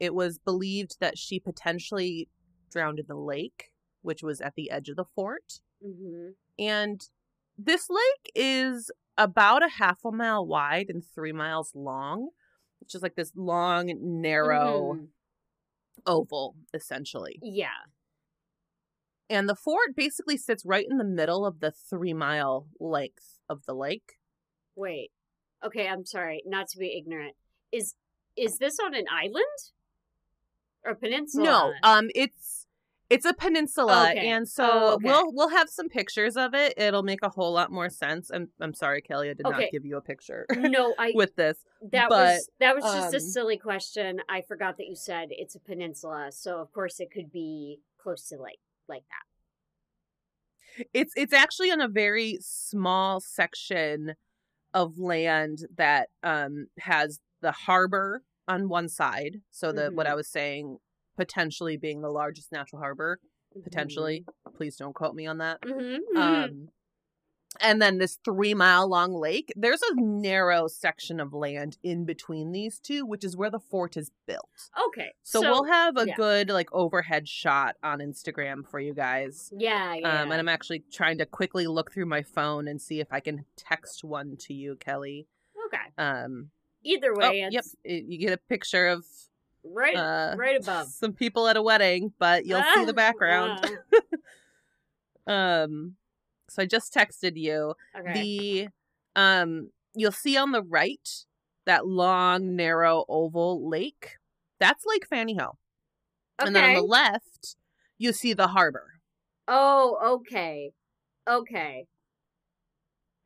It 0.00 0.14
was 0.14 0.38
believed 0.38 0.98
that 1.00 1.16
she 1.16 1.38
potentially 1.38 2.28
drowned 2.70 2.98
in 2.98 3.06
the 3.06 3.14
lake, 3.16 3.72
which 4.00 4.22
was 4.22 4.40
at 4.40 4.54
the 4.56 4.70
edge 4.70 4.88
of 4.88 4.96
the 4.96 5.04
fort. 5.04 5.60
Mhm. 5.84 6.34
And 6.58 7.08
this 7.56 7.88
lake 7.88 8.32
is 8.34 8.90
about 9.16 9.62
a 9.62 9.68
half 9.68 10.04
a 10.04 10.10
mile 10.10 10.44
wide 10.46 10.88
and 10.88 11.04
three 11.04 11.32
miles 11.32 11.74
long. 11.74 12.30
which 12.80 12.96
is 12.96 13.02
like 13.02 13.14
this 13.14 13.30
long, 13.36 13.92
narrow 14.20 14.94
Mhm. 14.94 15.08
oval, 16.04 16.56
essentially. 16.74 17.38
Yeah. 17.40 17.84
And 19.32 19.48
the 19.48 19.56
fort 19.56 19.96
basically 19.96 20.36
sits 20.36 20.62
right 20.66 20.86
in 20.88 20.98
the 20.98 21.04
middle 21.04 21.46
of 21.46 21.60
the 21.60 21.70
three 21.70 22.12
mile 22.12 22.66
length 22.78 23.38
of 23.48 23.64
the 23.64 23.74
lake. 23.74 24.18
Wait. 24.76 25.10
Okay, 25.64 25.88
I'm 25.88 26.04
sorry. 26.04 26.42
Not 26.44 26.68
to 26.68 26.78
be 26.78 26.94
ignorant. 26.96 27.34
Is 27.72 27.94
is 28.36 28.58
this 28.58 28.76
on 28.78 28.94
an 28.94 29.06
island 29.10 29.72
or 30.84 30.94
peninsula? 30.94 31.44
No, 31.44 31.72
um, 31.82 32.10
it's 32.14 32.66
it's 33.08 33.24
a 33.24 33.32
peninsula, 33.32 34.10
Okay. 34.10 34.28
and 34.28 34.46
so 34.46 34.68
Oh, 34.70 34.94
okay. 34.94 35.06
we'll 35.06 35.32
we'll 35.32 35.48
have 35.48 35.70
some 35.70 35.88
pictures 35.88 36.36
of 36.36 36.52
it. 36.52 36.74
It'll 36.76 37.02
make 37.02 37.22
a 37.22 37.30
whole 37.30 37.52
lot 37.52 37.72
more 37.72 37.88
sense. 37.88 38.30
I'm 38.30 38.48
I'm 38.60 38.74
sorry, 38.74 39.00
Kelly, 39.00 39.30
I 39.30 39.34
did 39.34 39.46
Okay. 39.46 39.62
not 39.62 39.72
give 39.72 39.86
you 39.86 39.96
a 39.96 40.02
picture 40.02 40.44
no. 40.54 40.94
I 40.98 41.12
with 41.14 41.36
this. 41.36 41.56
that 41.90 42.10
but, 42.10 42.34
was 42.34 42.50
that 42.60 42.74
was 42.74 42.84
just 42.84 43.14
a 43.14 43.16
um, 43.16 43.22
silly 43.22 43.56
question. 43.56 44.20
I 44.28 44.42
forgot 44.42 44.76
that 44.76 44.88
you 44.88 44.96
said 44.96 45.28
it's 45.30 45.54
a 45.54 45.60
peninsula, 45.60 46.32
so 46.32 46.58
of 46.60 46.70
course 46.72 47.00
it 47.00 47.10
could 47.10 47.32
be 47.32 47.80
close 47.98 48.28
to 48.28 48.36
like 48.36 48.58
like 48.88 49.04
that. 50.76 50.86
It's 50.94 51.12
it's 51.16 51.32
actually 51.34 51.70
on 51.70 51.80
a 51.80 51.88
very 51.88 52.38
small 52.40 53.20
section 53.20 54.14
of 54.74 54.98
land 54.98 55.66
that 55.76 56.08
um 56.22 56.66
has 56.78 57.20
the 57.42 57.52
harbor 57.52 58.22
on 58.48 58.68
one 58.68 58.88
side. 58.88 59.40
So 59.50 59.72
the 59.72 59.90
what 59.92 60.06
Mm-hmm. 60.06 60.12
I 60.12 60.14
was 60.14 60.28
saying 60.28 60.78
potentially 61.16 61.76
being 61.76 62.00
the 62.00 62.08
largest 62.10 62.52
natural 62.52 62.80
harbor 62.80 63.18
potentially. 63.62 64.24
Please 64.56 64.76
don't 64.76 64.94
quote 64.94 65.14
me 65.14 65.26
on 65.26 65.38
that. 65.38 65.60
Mm-hmm. 65.62 66.16
Um, 66.16 66.68
and 67.60 67.80
then 67.80 67.98
this 67.98 68.18
three 68.24 68.54
mile 68.54 68.88
long 68.88 69.12
lake. 69.12 69.52
There's 69.56 69.82
a 69.82 69.94
narrow 69.96 70.68
section 70.68 71.20
of 71.20 71.32
land 71.32 71.78
in 71.82 72.04
between 72.04 72.52
these 72.52 72.78
two, 72.78 73.04
which 73.04 73.24
is 73.24 73.36
where 73.36 73.50
the 73.50 73.60
fort 73.60 73.96
is 73.96 74.10
built. 74.26 74.70
okay. 74.88 75.12
So, 75.22 75.40
we'll 75.40 75.64
have 75.64 75.96
a 75.96 76.06
yeah. 76.06 76.14
good 76.16 76.50
like 76.50 76.68
overhead 76.72 77.28
shot 77.28 77.76
on 77.82 77.98
Instagram 77.98 78.66
for 78.68 78.80
you 78.80 78.94
guys. 78.94 79.52
Yeah, 79.56 79.94
yeah. 79.94 80.22
Um, 80.22 80.32
and 80.32 80.40
I'm 80.40 80.48
actually 80.48 80.84
trying 80.92 81.18
to 81.18 81.26
quickly 81.26 81.66
look 81.66 81.92
through 81.92 82.06
my 82.06 82.22
phone 82.22 82.68
and 82.68 82.80
see 82.80 83.00
if 83.00 83.08
I 83.10 83.20
can 83.20 83.44
text 83.56 84.04
one 84.04 84.36
to 84.40 84.54
you, 84.54 84.76
Kelly. 84.76 85.26
okay. 85.66 85.82
Um, 85.98 86.50
Either 86.84 87.12
oh, 87.14 87.18
way, 87.18 87.48
yep, 87.50 87.64
it- 87.84 88.04
you 88.06 88.18
get 88.18 88.32
a 88.32 88.38
picture 88.38 88.88
of 88.88 89.04
right 89.64 89.96
uh, 89.96 90.34
right 90.36 90.60
above. 90.60 90.88
some 90.92 91.12
people 91.12 91.46
at 91.48 91.56
a 91.56 91.62
wedding, 91.62 92.12
but 92.18 92.46
you'll 92.46 92.64
see 92.74 92.84
the 92.84 92.94
background. 92.94 93.68
Um, 95.24 95.94
so 96.52 96.62
I 96.62 96.66
just 96.66 96.92
texted 96.92 97.32
you. 97.36 97.74
okay. 97.98 98.12
The 98.12 98.68
um 99.20 99.70
you'll 99.94 100.12
see 100.12 100.36
on 100.36 100.52
the 100.52 100.62
right 100.62 101.08
that 101.66 101.86
long 101.86 102.56
narrow 102.56 103.04
oval 103.08 103.68
lake. 103.68 104.16
That's 104.58 104.84
Lake 104.86 105.06
Fanny 105.06 105.36
Hooe. 105.36 105.56
And 106.38 106.54
then 106.54 106.64
on 106.64 106.74
the 106.74 106.82
left, 106.82 107.56
you 107.98 108.12
see 108.12 108.32
the 108.32 108.48
harbor. 108.48 109.00
Oh, 109.46 110.20
okay. 110.20 110.72
Okay. 111.28 111.86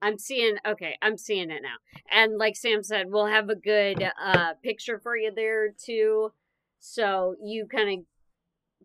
I'm 0.03 0.19
seeing 0.19 0.57
okay, 0.67 0.97
I'm 1.01 1.17
seeing 1.17 1.51
it 1.51 1.63
now. 1.63 1.77
And 2.11 2.37
like 2.37 2.57
Sam 2.57 2.83
said, 2.83 3.11
we'll 3.11 3.27
have 3.27 3.49
a 3.49 3.55
good 3.57 4.03
uh 4.23 4.55
picture 4.63 4.99
for 4.99 5.17
you 5.17 5.33
there 5.35 5.71
too. 5.71 6.33
So 6.79 7.35
you 7.43 7.67
kind 7.67 8.01
of 8.01 8.05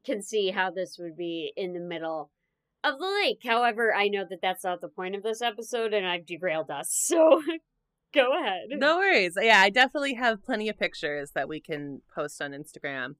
can 0.06 0.22
see 0.22 0.52
how 0.52 0.72
this 0.72 0.98
would 0.98 1.18
be 1.18 1.52
in 1.56 1.74
the 1.74 1.80
middle 1.80 2.32
of 2.84 2.98
the 3.00 3.06
lake. 3.24 3.42
However, 3.46 3.94
I 3.94 4.08
know 4.08 4.26
that 4.30 4.40
that's 4.42 4.64
not 4.64 4.82
the 4.82 4.88
point 4.88 5.16
of 5.16 5.24
this 5.24 5.42
episode 5.42 5.94
and 5.94 6.08
I've 6.08 6.26
derailed 6.26 6.72
us. 6.72 6.90
So 8.14 8.14
go 8.14 8.38
ahead. 8.38 8.64
No 8.72 8.98
worries. 8.98 9.38
Yeah, 9.40 9.62
I 9.62 9.70
definitely 9.70 10.16
have 10.16 10.44
plenty 10.44 10.68
of 10.68 10.78
pictures 10.78 11.32
that 11.32 11.48
we 11.48 11.62
can 11.62 12.02
post 12.14 12.42
on 12.42 12.52
Instagram. 12.52 13.16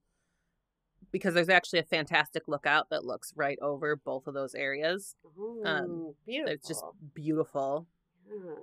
Because 1.10 1.32
there's 1.34 1.48
actually 1.48 1.78
a 1.78 1.82
fantastic 1.84 2.42
lookout 2.46 2.88
that 2.90 3.04
looks 3.04 3.32
right 3.36 3.58
over 3.62 3.96
both 3.96 4.26
of 4.26 4.34
those 4.34 4.54
areas. 4.54 5.14
Oh, 5.38 5.62
Um, 5.64 6.14
beautiful. 6.26 6.52
It's 6.54 6.68
just 6.68 6.84
beautiful. 7.14 7.86
Yeah. 8.28 8.54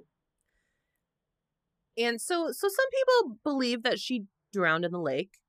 And 2.07 2.21
so 2.21 2.51
so 2.51 2.67
some 2.69 2.85
people 2.91 3.38
believe 3.43 3.83
that 3.83 3.99
she 3.99 4.25
drowned 4.53 4.85
in 4.85 4.91
the 4.91 4.99
lake. 4.99 5.39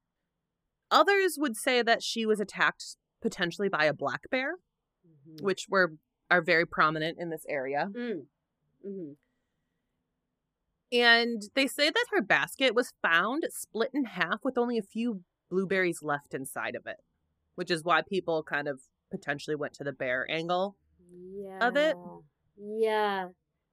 Others 0.91 1.37
would 1.39 1.57
say 1.57 1.83
that 1.83 2.03
she 2.03 2.27
was 2.27 2.41
attacked 2.41 2.97
potentially 3.23 3.69
by 3.69 3.85
a 3.85 3.95
black 3.95 4.23
bear, 4.31 4.55
Mhm. 5.37 5.43
which 5.43 5.67
were 5.69 5.93
are 6.31 6.43
very 6.43 6.65
prominent 6.67 7.19
in 7.19 7.31
this 7.31 7.45
area. 7.49 7.89
Mm. 7.93 8.27
Mhm. 8.87 9.17
And 10.93 11.43
they 11.55 11.67
say 11.67 11.91
that 11.91 12.07
her 12.11 12.23
basket 12.23 12.75
was 12.75 12.93
found 13.03 13.45
split 13.51 13.91
in 13.95 14.05
half 14.05 14.41
with 14.45 14.59
only 14.59 14.79
a 14.79 14.83
few 14.83 15.25
blueberries 15.51 16.03
left 16.03 16.35
inside 16.35 16.75
of 16.75 16.87
it, 16.87 16.99
which 17.55 17.71
is 17.71 17.85
why 17.85 18.03
people 18.03 18.43
kind 18.43 18.69
of 18.69 18.81
potentially 19.11 19.57
went 19.57 19.75
to 19.75 19.85
the 19.85 19.93
bear 19.93 20.27
angle. 20.31 20.77
yeah. 21.13 21.67
of 21.67 21.77
it. 21.77 21.97
Yeah. 22.57 23.29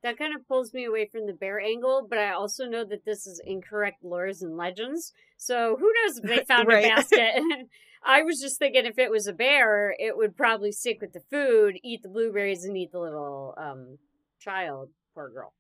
That 0.08 0.18
kind 0.18 0.34
of 0.34 0.48
pulls 0.48 0.74
me 0.74 0.86
away 0.86 1.10
from 1.12 1.26
the 1.26 1.34
bear 1.34 1.60
angle, 1.60 2.08
but 2.10 2.18
I 2.18 2.32
also 2.32 2.66
know 2.66 2.86
that 2.86 3.04
this 3.04 3.28
is 3.28 3.42
incorrect 3.46 4.06
lores 4.06 4.42
and 4.42 4.56
legends. 4.56 5.12
So 5.36 5.76
who 5.78 5.92
knows 5.92 6.18
if 6.18 6.24
they 6.24 6.40
found 6.48 6.70
Right. 6.70 6.86
a 6.86 6.88
basket? 6.88 7.34
I 8.06 8.22
was 8.24 8.40
just 8.40 8.58
thinking 8.58 8.86
if 8.86 8.98
it 8.98 9.12
was 9.12 9.28
a 9.28 9.34
bear, 9.34 9.94
it 10.00 10.16
would 10.16 10.38
probably 10.38 10.72
stick 10.72 11.00
with 11.02 11.12
the 11.12 11.20
food, 11.30 11.78
eat 11.84 12.04
the 12.04 12.08
blueberries, 12.08 12.64
and 12.64 12.78
eat 12.78 12.94
the 12.94 13.00
little 13.00 13.54
um 13.58 13.98
child. 14.40 14.92
Poor 15.14 15.30
girl. 15.30 15.52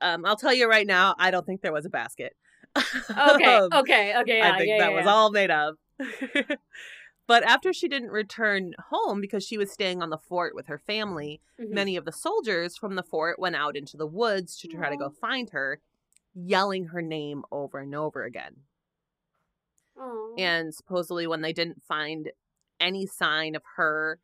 Um, 0.00 0.24
I'll 0.24 0.36
tell 0.36 0.54
you 0.54 0.70
right 0.70 0.86
now, 0.86 1.16
I 1.18 1.32
don't 1.32 1.44
think 1.44 1.60
there 1.60 1.72
was 1.72 1.84
a 1.84 1.90
basket. 1.90 2.36
Okay, 2.76 3.56
Um, 3.56 3.70
okay, 3.74 4.14
okay. 4.18 4.38
Yeah, 4.38 4.54
I 4.54 4.56
think 4.58 4.68
yeah, 4.68 4.78
that 4.78 4.90
yeah, 4.90 4.96
was 4.98 5.06
all 5.08 5.30
made 5.32 5.50
up. 5.50 5.74
But 7.30 7.44
after 7.44 7.72
she 7.72 7.86
didn't 7.86 8.10
return 8.10 8.74
home 8.88 9.20
because 9.20 9.46
she 9.46 9.56
was 9.56 9.70
staying 9.70 10.02
on 10.02 10.10
the 10.10 10.18
fort 10.18 10.52
with 10.52 10.66
her 10.66 10.80
family, 10.80 11.40
Mhm. 11.60 11.70
many 11.70 11.94
of 11.96 12.04
the 12.04 12.10
soldiers 12.10 12.76
from 12.76 12.96
the 12.96 13.04
fort 13.04 13.38
went 13.38 13.54
out 13.54 13.76
into 13.76 13.96
the 13.96 14.04
woods 14.04 14.58
to 14.58 14.66
try 14.66 14.90
to 14.90 14.96
go 14.96 15.10
find 15.10 15.50
her, 15.50 15.80
yelling 16.34 16.86
her 16.86 17.00
name 17.00 17.44
over 17.52 17.78
and 17.78 17.94
over 17.94 18.24
again. 18.24 18.64
Oh. 19.96 20.34
And 20.36 20.74
supposedly, 20.74 21.28
when 21.28 21.40
they 21.40 21.52
didn't 21.52 21.84
find 21.84 22.32
any 22.80 23.06
sign 23.06 23.54
of 23.54 23.62
her 23.76 24.18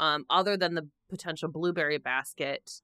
um, 0.00 0.26
other 0.28 0.56
than 0.56 0.74
the 0.74 0.90
potential 1.08 1.48
blueberry 1.48 1.98
basket, 1.98 2.82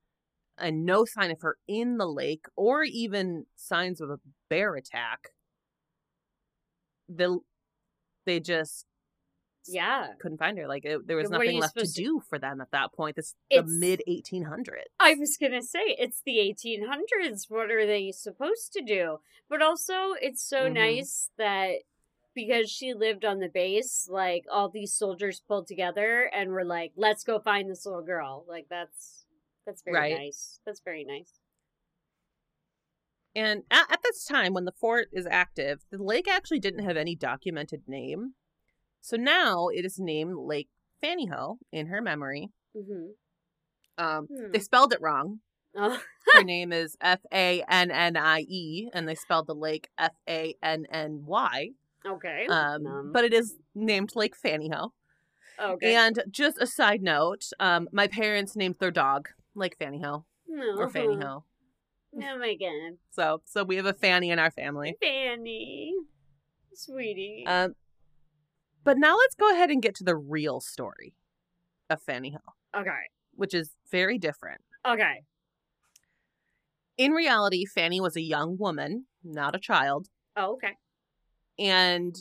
and 0.56 0.86
no 0.86 1.04
sign 1.04 1.32
of 1.32 1.40
her 1.40 1.58
in 1.66 1.96
the 1.96 2.06
lake, 2.06 2.46
or 2.54 2.84
even 2.84 3.46
signs 3.56 4.00
of 4.00 4.10
a 4.10 4.20
bear 4.48 4.76
attack, 4.76 5.30
the, 7.08 7.40
they 8.26 8.38
just 8.38 8.86
yeah. 9.72 10.08
couldn't 10.20 10.38
find 10.38 10.58
her. 10.58 10.66
Like 10.68 10.84
it, 10.84 11.06
there 11.06 11.16
was 11.16 11.30
what 11.30 11.38
nothing 11.38 11.58
left 11.60 11.76
to 11.78 11.86
to- 11.86 11.92
do 11.92 12.20
for 12.28 12.38
them 12.38 12.60
at 12.60 12.70
that 12.72 12.92
point. 12.92 13.16
It's 13.18 13.34
the 13.50 13.62
mid 13.62 14.02
1800s. 14.08 14.84
I 14.98 15.14
was 15.14 15.36
gonna 15.36 15.62
say 15.62 15.80
it's 15.98 16.20
the 16.24 16.38
1800s. 16.38 17.46
What 17.48 17.70
are 17.70 17.86
they 17.86 18.12
supposed 18.12 18.72
to 18.74 18.82
do? 18.82 19.18
But 19.48 19.62
also, 19.62 20.12
it's 20.20 20.42
so 20.42 20.68
Mhm. 20.68 20.74
nice 20.74 21.30
that 21.38 21.76
because 22.34 22.70
she 22.70 22.94
lived 22.94 23.24
on 23.24 23.40
the 23.40 23.48
base, 23.48 24.06
like 24.08 24.44
all 24.50 24.68
these 24.68 24.92
soldiers 24.94 25.40
pulled 25.46 25.66
together 25.66 26.30
and 26.32 26.50
were 26.52 26.64
like, 26.64 26.92
"Let's 26.96 27.24
go 27.24 27.40
find 27.40 27.68
this 27.68 27.84
little 27.84 28.02
girl." 28.02 28.44
Like 28.48 28.68
that's 28.68 29.26
that's 29.66 29.82
very 29.82 29.96
Right. 29.96 30.16
nice. 30.16 30.60
That's 30.64 30.80
very 30.80 31.04
nice. 31.04 31.40
And 33.34 33.62
at, 33.70 33.92
at 33.92 34.02
this 34.02 34.24
time, 34.24 34.54
when 34.54 34.64
the 34.64 34.72
fort 34.72 35.08
is 35.12 35.26
active, 35.30 35.84
the 35.90 36.02
lake 36.02 36.26
actually 36.28 36.58
didn't 36.58 36.84
have 36.84 36.96
any 36.96 37.14
documented 37.14 37.82
name. 37.86 38.34
So 39.00 39.16
now 39.16 39.68
it 39.68 39.84
is 39.84 39.98
named 39.98 40.36
Lake 40.36 40.68
Fanny 41.00 41.26
Hooe 41.26 41.58
in 41.72 41.86
her 41.86 42.00
memory. 42.00 42.50
hmm 42.74 43.10
Um, 43.98 44.26
Hmm. 44.26 44.52
They 44.52 44.58
spelled 44.60 44.92
it 44.92 45.00
wrong. 45.00 45.40
Oh, 45.76 46.00
Her 46.34 46.44
name 46.44 46.72
is 46.72 46.96
F 47.00 47.20
A 47.32 47.62
N 47.68 47.90
N 47.90 48.16
I 48.16 48.40
E, 48.40 48.90
and 48.92 49.08
they 49.08 49.14
spelled 49.14 49.46
the 49.46 49.54
lake 49.54 49.88
F 49.98 50.12
A 50.28 50.54
N 50.62 50.86
N 50.90 51.24
Y. 51.26 51.70
okay. 52.06 52.46
Um, 52.48 52.86
Um, 52.86 53.10
but 53.12 53.24
it 53.24 53.32
is 53.32 53.56
named 53.74 54.14
Lake 54.16 54.36
Fanny 54.36 54.68
Hooe. 54.70 54.92
okay. 55.60 55.94
And 55.94 56.22
just 56.30 56.58
a 56.60 56.66
side 56.66 57.02
note, 57.02 57.44
um, 57.60 57.88
my 57.92 58.06
parents 58.08 58.56
named 58.56 58.76
their 58.80 58.90
dog 58.90 59.28
Lake 59.54 59.76
Fanny 59.78 60.00
Hooe 60.02 60.24
no. 60.48 60.76
or 60.78 60.88
Fanny 60.88 61.16
Hooe. 61.16 61.44
Oh 62.22 62.38
my 62.38 62.54
god, 62.58 62.98
So, 63.12 63.42
so 63.44 63.62
we 63.64 63.76
have 63.76 63.86
a 63.86 63.92
Fanny 63.94 64.30
in 64.30 64.38
our 64.40 64.50
family. 64.50 64.96
Fanny, 65.00 65.94
sweetie. 66.74 67.44
Um, 67.46 67.74
but 68.84 68.98
now 68.98 69.16
let's 69.16 69.34
go 69.34 69.50
ahead 69.52 69.70
and 69.70 69.82
get 69.82 69.94
to 69.96 70.04
the 70.04 70.16
real 70.16 70.60
story 70.60 71.14
of 71.88 72.00
Fanny 72.02 72.30
Hill, 72.30 72.40
okay. 72.76 72.90
which 73.34 73.54
is 73.54 73.70
very 73.90 74.18
different. 74.18 74.60
Okay. 74.86 75.22
In 76.96 77.12
reality, 77.12 77.64
Fannie 77.64 78.00
was 78.00 78.16
a 78.16 78.22
young 78.22 78.58
woman, 78.58 79.06
not 79.24 79.54
a 79.54 79.58
child, 79.58 80.08
Oh, 80.36 80.52
okay. 80.54 80.76
and 81.58 82.14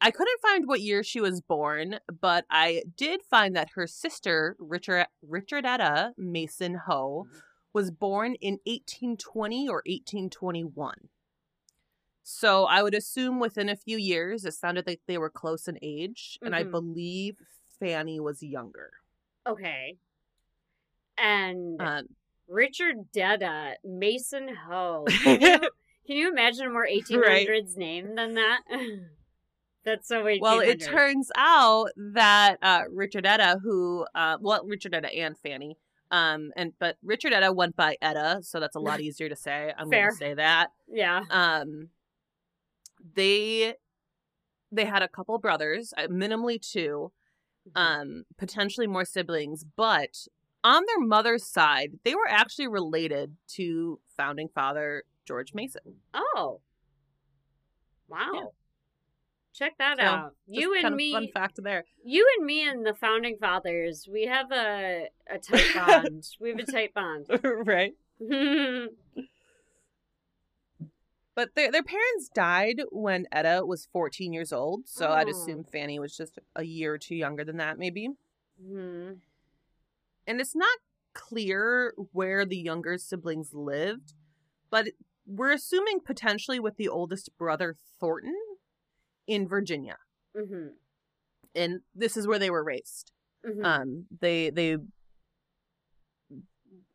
I 0.00 0.10
couldn't 0.10 0.40
find 0.42 0.66
what 0.66 0.80
year 0.80 1.02
she 1.02 1.20
was 1.20 1.40
born, 1.40 1.98
but 2.20 2.44
I 2.50 2.82
did 2.96 3.22
find 3.22 3.56
that 3.56 3.70
her 3.74 3.86
sister, 3.86 4.56
Richard 4.58 5.06
Richardetta 5.26 6.10
Mason 6.18 6.80
Hooe, 6.86 7.24
mm-hmm. 7.24 7.38
was 7.72 7.90
born 7.90 8.34
in 8.34 8.58
1820 8.66 9.68
or 9.68 9.82
1821. 9.86 10.94
So 12.26 12.64
I 12.64 12.82
would 12.82 12.94
assume 12.94 13.38
within 13.38 13.68
a 13.68 13.76
few 13.76 13.98
years, 13.98 14.44
it 14.46 14.54
sounded 14.54 14.86
like 14.86 15.02
they 15.06 15.18
were 15.18 15.28
close 15.30 15.68
in 15.68 15.78
age, 15.82 16.38
and 16.42 16.54
I 16.56 16.64
Mhm. 16.64 16.70
believe 16.70 17.36
Fannie 17.78 18.18
was 18.18 18.42
younger. 18.42 18.90
Okay. 19.46 19.98
And 21.18 21.80
Um, 21.80 22.08
Richard 22.48 23.12
Deda, 23.12 23.74
Mason 23.84 24.48
Hooe. 24.48 25.04
Can 25.22 25.40
you, 25.40 25.58
can 26.06 26.16
you 26.16 26.30
imagine 26.30 26.66
a 26.66 26.70
more 26.70 26.86
1800s 26.86 27.76
name 27.76 28.14
than 28.14 28.34
that? 28.34 28.62
That's 29.84 30.08
so 30.08 30.24
1800s. 30.24 30.40
well, 30.40 30.60
it 30.60 30.80
turns 30.82 31.30
out 31.36 31.90
that 31.96 32.56
uh, 32.62 32.84
Richardetta, 32.84 33.60
who, 33.62 34.06
uh, 34.14 34.38
well, 34.40 34.64
Richardetta 34.64 35.14
and 35.14 35.36
Fannie, 35.38 35.76
um, 36.10 36.52
and 36.56 36.72
but 36.78 36.96
Richardetta 37.04 37.54
went 37.54 37.76
by 37.76 37.96
Etta, 38.00 38.40
so 38.42 38.60
that's 38.60 38.76
a 38.76 38.80
lot 38.80 39.00
easier 39.02 39.28
to 39.28 39.36
say. 39.36 39.72
I'm 39.76 39.90
gonna 39.90 40.12
say 40.12 40.34
that. 40.34 40.68
Yeah. 40.88 41.22
Um, 41.30 41.90
they 43.14 43.74
they 44.72 44.84
had 44.84 45.02
a 45.02 45.08
couple 45.08 45.38
brothers, 45.38 45.92
uh, 45.96 46.08
minimally 46.08 46.60
two, 46.60 47.12
Mm-hmm. 47.66 47.78
um, 47.80 48.24
potentially 48.36 48.86
more 48.86 49.06
siblings, 49.06 49.64
but 49.64 50.26
on 50.62 50.82
their 50.86 51.00
mother's 51.00 51.46
side, 51.46 51.92
they 52.04 52.14
were 52.14 52.28
actually 52.28 52.68
related 52.68 53.36
to 53.54 54.00
founding 54.18 54.48
father 54.54 55.04
George 55.24 55.54
Mason. 55.54 55.94
Oh. 56.12 56.60
Wow. 58.06 58.30
Yeah. 58.34 58.44
Check 59.54 59.78
that 59.78 59.96
So, 59.98 60.04
out. 60.04 60.34
You 60.46 60.76
and 60.78 60.94
me, 60.94 61.12
fun 61.12 61.28
fact 61.32 61.58
there. 61.62 61.84
you 62.04 62.28
and 62.36 62.44
me 62.44 62.68
and 62.68 62.84
the 62.84 62.92
founding 62.92 63.38
fathers, 63.40 64.06
we 64.12 64.24
have 64.26 64.52
a 64.52 65.08
a 65.30 65.38
tight 65.38 65.64
bond. 65.74 66.26
we 66.38 66.50
have 66.50 66.58
a 66.58 66.70
tight 66.70 66.92
bond. 66.92 67.28
right. 67.66 67.94
But 71.34 71.54
their 71.56 71.72
their 71.72 71.82
parents 71.82 72.28
died 72.32 72.82
when 72.92 73.26
Etta 73.32 73.64
was 73.66 73.86
14 73.92 74.32
years 74.32 74.52
old, 74.52 74.88
so 74.88 75.08
I'd 75.10 75.26
Oh. 75.26 75.30
assume 75.30 75.64
Fannie 75.64 75.98
was 75.98 76.16
just 76.16 76.38
a 76.54 76.64
year 76.64 76.94
or 76.94 76.98
two 76.98 77.16
younger 77.16 77.44
than 77.44 77.56
that, 77.56 77.76
maybe. 77.78 78.08
Hmm. 78.60 79.14
And 80.26 80.40
it's 80.40 80.54
not 80.54 80.78
clear 81.12 81.92
where 82.12 82.44
the 82.46 82.56
younger 82.56 82.98
siblings 82.98 83.52
lived, 83.52 84.14
but 84.70 84.88
we're 85.26 85.50
assuming 85.52 86.00
potentially 86.00 86.60
with 86.60 86.76
the 86.76 86.88
oldest 86.88 87.36
brother 87.36 87.76
Thornton 88.00 88.36
in 89.26 89.48
Virginia. 89.48 89.98
hmm 90.36 90.68
And 91.54 91.80
this 91.94 92.16
is 92.16 92.26
where 92.26 92.38
they 92.38 92.50
were 92.50 92.64
raised. 92.64 93.10
hmm 93.44 93.64
Um 93.64 94.06
they 94.20 94.50
they 94.50 94.76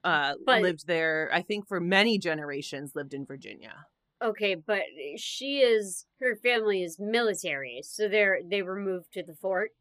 uh 0.04 0.34
But- 0.46 0.62
lived 0.62 0.88
there 0.88 1.30
I 1.34 1.42
think 1.42 1.68
for 1.68 1.80
many 1.80 2.18
generations 2.18 2.96
lived 2.96 3.14
in 3.14 3.26
Virginia. 3.26 3.86
Okay, 4.22 4.56
but 4.56 4.82
she 5.18 5.60
is 5.60 6.06
her 6.20 6.36
family 6.36 6.84
is 6.84 6.98
military, 7.00 7.82
so 7.84 8.08
they're 8.10 8.40
they 8.46 8.62
were 8.62 8.80
moved 8.80 9.14
to 9.14 9.24
the 9.24 9.34
fort. 9.34 9.72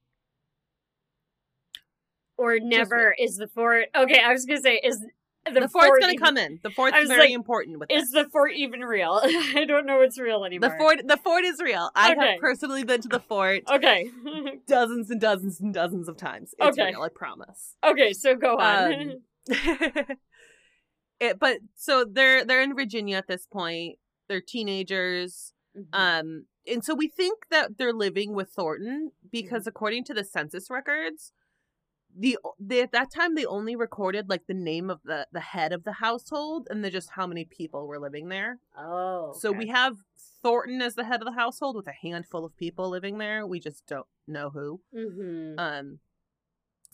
Or 2.36 2.58
never 2.60 3.14
is 3.18 3.36
the 3.36 3.48
fort 3.48 3.86
okay, 3.96 4.20
I 4.20 4.32
was 4.32 4.44
gonna 4.44 4.60
say 4.60 4.76
is 4.82 5.00
the, 5.44 5.60
The, 5.60 5.68
fort's 5.68 5.72
fort 5.88 6.00
going 6.00 6.10
to 6.10 6.14
even- 6.14 6.24
come 6.24 6.36
in. 6.36 6.60
The 6.62 6.70
fort's 6.70 6.96
very 7.08 7.20
like, 7.20 7.30
important 7.30 7.78
with 7.80 7.90
Is 7.90 8.10
this. 8.10 8.24
the 8.24 8.30
fort 8.30 8.52
even 8.54 8.80
real? 8.80 9.18
I 9.24 9.64
don't 9.66 9.86
know 9.86 9.98
what's 9.98 10.18
real 10.20 10.44
anymore. 10.44 10.68
The 10.70 10.76
fort 10.76 10.98
the 11.06 11.16
fort 11.16 11.44
is 11.44 11.58
real. 11.60 11.90
I 11.96 12.12
Okay. 12.12 12.32
have 12.32 12.40
personally 12.40 12.84
been 12.84 13.00
to 13.00 13.08
the 13.08 13.18
fort 13.20 13.62
Okay. 13.70 14.10
dozens 14.68 15.10
and 15.10 15.20
dozens 15.20 15.58
and 15.60 15.72
dozens 15.74 16.06
of 16.08 16.16
times. 16.16 16.54
It's 16.58 16.78
Okay. 16.78 16.90
real, 16.90 17.02
I 17.02 17.08
promise. 17.08 17.74
okay, 17.84 18.12
so 18.12 18.34
go 18.36 18.56
on. 18.58 18.92
Um, 18.92 20.16
it, 21.20 21.38
but 21.40 21.58
so 21.74 22.04
they're 22.04 22.44
they're 22.44 22.62
in 22.62 22.74
Virginia 22.76 23.16
at 23.16 23.26
this 23.26 23.46
point. 23.46 23.98
They're 24.28 24.40
teenagers. 24.40 25.52
Mhm. 25.76 25.86
Um 25.92 26.46
and 26.66 26.84
so 26.84 26.94
we 26.94 27.08
think 27.08 27.44
that 27.50 27.78
they're 27.78 27.92
living 27.94 28.34
with 28.34 28.50
Thornton 28.50 29.12
because 29.30 29.66
according 29.66 30.04
to 30.04 30.14
the 30.14 30.24
census 30.24 30.68
records, 30.70 31.32
the 32.16 32.38
they 32.58 32.80
at 32.82 32.92
that 32.92 33.10
time 33.12 33.34
they 33.34 33.44
only 33.46 33.76
recorded 33.76 34.28
like 34.28 34.46
the 34.46 34.54
name 34.54 34.90
of 34.90 35.00
the 35.04 35.26
the 35.32 35.40
head 35.40 35.72
of 35.72 35.84
the 35.84 35.92
household 35.94 36.66
and 36.70 36.82
then 36.84 36.90
just 36.90 37.10
how 37.10 37.26
many 37.26 37.44
people 37.44 37.86
were 37.86 37.98
living 38.00 38.28
there. 38.28 38.58
oh. 38.76 39.32
So 39.38 39.52
we 39.52 39.68
have 39.68 39.96
Thornton 40.42 40.80
as 40.82 40.94
the 40.94 41.04
head 41.04 41.20
of 41.20 41.26
the 41.26 41.32
household 41.32 41.76
with 41.76 41.86
a 41.86 41.92
handful 41.92 42.44
of 42.44 42.56
people 42.56 42.88
living 42.88 43.18
there. 43.18 43.46
We 43.46 43.60
just 43.60 43.86
don't 43.86 44.06
know 44.26 44.50
who. 44.50 44.80
hmm 44.92 45.58
Um 45.58 46.00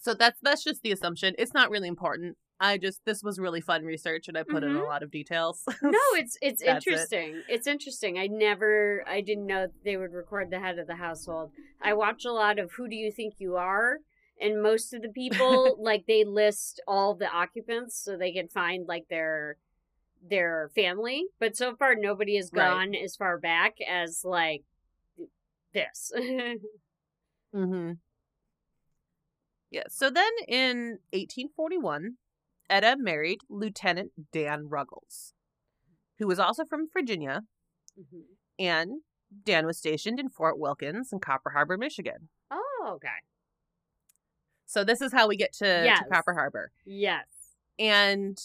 so 0.00 0.12
that's 0.14 0.38
that's 0.42 0.62
just 0.62 0.82
the 0.82 0.92
assumption. 0.92 1.34
It's 1.38 1.54
not 1.54 1.70
really 1.70 1.88
important. 1.88 2.36
I 2.60 2.78
just 2.78 3.04
this 3.04 3.22
was 3.22 3.38
really 3.38 3.60
fun 3.60 3.84
research 3.84 4.28
and 4.28 4.38
I 4.38 4.42
put 4.44 4.62
in 4.62 4.76
a 4.76 4.80
Mhm. 4.80 4.86
lot 4.86 5.02
of 5.02 5.10
details. 5.10 5.64
No, 5.82 5.98
it's 6.14 6.38
it's 6.40 6.62
That's 6.62 6.86
it. 6.86 6.90
interesting. 6.90 7.42
It's 7.48 7.66
interesting. 7.66 8.18
I 8.18 8.26
never 8.28 9.02
I 9.06 9.20
didn't 9.20 9.46
know 9.46 9.66
they 9.84 9.96
would 9.96 10.12
record 10.12 10.50
the 10.50 10.60
head 10.60 10.78
of 10.78 10.86
the 10.86 10.94
household. 10.96 11.50
I 11.82 11.94
watch 11.94 12.24
a 12.24 12.32
lot 12.32 12.58
of 12.58 12.72
Who 12.72 12.88
Do 12.88 12.94
You 12.96 13.10
Think 13.12 13.34
You 13.38 13.56
Are? 13.56 13.98
And 14.40 14.62
most 14.62 14.94
of 14.94 15.02
the 15.02 15.08
people 15.22 15.76
like 15.80 16.06
they 16.06 16.24
list 16.24 16.80
all 16.86 17.14
the 17.14 17.28
occupants 17.28 17.96
so 17.96 18.16
they 18.16 18.32
can 18.32 18.48
find 18.48 18.86
like 18.86 19.08
their 19.08 19.56
their 20.26 20.70
family. 20.74 21.26
But 21.40 21.56
so 21.56 21.74
far 21.76 21.94
nobody 21.96 22.36
has 22.36 22.50
Right. 22.52 22.68
gone 22.70 22.94
as 22.94 23.16
far 23.16 23.36
back 23.38 23.74
as 23.86 24.24
like 24.24 24.62
this. 25.74 26.12
mm-hmm. 27.54 27.92
Yeah. 29.70 29.82
So 29.88 30.08
then 30.08 30.30
in 30.46 30.98
1841, 31.12 32.16
Etta 32.70 32.96
married 32.98 33.40
Lieutenant 33.48 34.12
Dan 34.32 34.68
Ruggles, 34.68 35.34
who 36.18 36.26
was 36.26 36.38
also 36.38 36.64
from 36.64 36.88
Virginia, 36.92 37.42
Mhm. 37.98 38.24
and 38.58 39.02
Dan 39.44 39.66
was 39.66 39.78
stationed 39.78 40.18
in 40.20 40.28
Fort 40.28 40.58
Wilkins 40.58 41.12
in 41.12 41.18
Copper 41.20 41.50
Harbor, 41.50 41.76
Michigan. 41.76 42.28
Oh, 42.50 42.92
okay. 42.96 43.08
So 44.66 44.84
this 44.84 45.00
is 45.00 45.12
how 45.12 45.28
we 45.28 45.36
get 45.36 45.52
to, 45.54 45.84
to 45.84 46.04
Copper 46.10 46.34
Harbor. 46.34 46.72
Yes. 46.84 47.26
And 47.78 48.38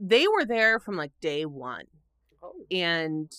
they 0.00 0.26
were 0.28 0.44
there 0.44 0.78
from 0.80 0.96
like 0.96 1.12
day 1.20 1.44
one. 1.44 1.86
Oh. 2.40 2.54
and 2.70 3.32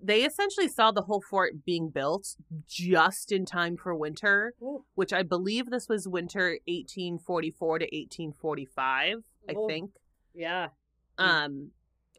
they 0.00 0.24
essentially 0.24 0.68
saw 0.68 0.92
the 0.92 1.02
whole 1.02 1.20
fort 1.20 1.64
being 1.64 1.88
built 1.88 2.36
just 2.68 3.32
in 3.32 3.44
time 3.44 3.76
for 3.76 3.92
winter, 3.92 4.54
Ooh. 4.62 4.84
which 4.94 5.12
I 5.12 5.24
believe 5.24 5.68
this 5.70 5.88
was 5.88 6.06
winter 6.06 6.60
1844 6.68 7.80
to 7.80 7.84
1845, 7.86 9.24
I 9.48 9.54
think. 9.66 9.90
Yeah. 10.34 10.68
Um, 11.18 11.70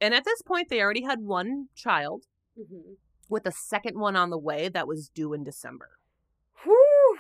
and 0.02 0.14
at 0.14 0.26
this 0.26 0.42
point, 0.42 0.70
they 0.70 0.82
already 0.82 1.04
had 1.04 1.22
one 1.22 1.68
child 1.76 2.24
Mm-hmm. 2.60 2.94
with 3.30 3.46
a 3.46 3.52
second 3.52 4.00
one 4.00 4.16
on 4.16 4.32
the 4.32 4.38
way 4.38 4.68
that 4.70 4.88
was 4.88 5.10
due 5.10 5.32
in 5.34 5.44
December. 5.44 5.90
Whew. 6.64 7.18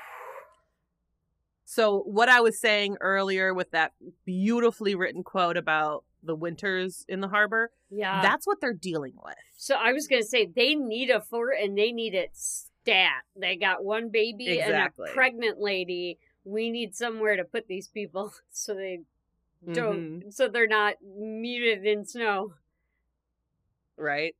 So, 1.65 1.99
what 1.99 2.29
I 2.29 2.39
was 2.41 2.59
saying 2.59 2.97
earlier 3.01 3.53
with 3.53 3.71
that 3.71 3.91
beautifully 4.25 4.95
written 4.95 5.23
quote 5.23 5.57
about 5.57 6.05
the 6.23 6.33
winters 6.35 7.05
in 7.07 7.19
the 7.21 7.27
harbor, 7.27 7.71
Yeah. 7.91 8.21
that's 8.21 8.47
what 8.47 8.61
they're 8.61 8.73
dealing 8.73 9.13
with. 9.23 9.35
so 9.57 9.75
I 9.75 9.91
was 9.93 10.07
gonna 10.07 10.23
say 10.23 10.45
they 10.45 10.75
need 10.75 11.09
a 11.09 11.19
fort 11.21 11.55
and 11.61 11.77
they 11.77 11.91
need 11.91 12.13
it 12.13 12.31
stat. 12.35 13.23
They 13.35 13.55
got 13.55 13.83
one 13.83 14.09
baby 14.09 14.47
Exactly. 14.59 15.05
and 15.05 15.11
a 15.11 15.13
pregnant 15.13 15.59
lady. 15.59 16.19
We 16.45 16.69
need 16.71 16.95
somewhere 16.95 17.35
to 17.35 17.43
put 17.43 17.67
these 17.67 17.87
people 17.89 18.33
so 18.51 18.73
they 18.73 19.01
don't 19.73 20.21
Mhm. 20.23 20.33
so 20.33 20.47
they're 20.47 20.67
not 20.67 20.95
muted 21.01 21.85
in 21.85 22.05
snow. 22.05 22.53
right? 23.97 24.35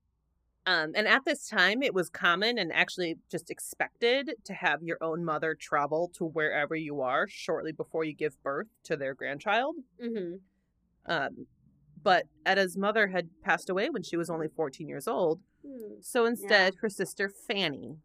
Um, 0.68 0.92
and 0.96 1.08
at 1.08 1.24
this 1.26 1.48
time, 1.48 1.82
it 1.82 1.94
was 1.94 2.10
common 2.10 2.58
and 2.58 2.72
actually 2.74 3.16
just 3.32 3.50
expected 3.50 4.36
to 4.44 4.54
have 4.54 4.84
your 4.84 4.98
own 5.02 5.24
mother 5.24 5.56
travel 5.56 6.10
to 6.16 6.26
wherever 6.26 6.76
you 6.76 7.02
are 7.02 7.28
shortly 7.28 7.72
before 7.72 8.04
you 8.04 8.14
give 8.14 8.42
birth 8.44 8.68
to 8.84 8.98
their 8.98 9.14
grandchild. 9.16 9.78
Mm-hmm. 10.00 10.36
Um, 11.12 11.48
but 12.04 12.28
Etta's 12.46 12.78
mother 12.78 13.08
had 13.08 13.30
passed 13.42 13.70
away 13.70 13.90
when 13.90 14.04
she 14.04 14.18
was 14.18 14.30
only 14.30 14.48
14 14.50 14.88
years 14.90 15.08
old, 15.08 15.42
Hmm. 15.66 16.02
so 16.02 16.26
instead, 16.26 16.76
her 16.82 16.90
sister 16.90 17.30
Fanny 17.30 17.98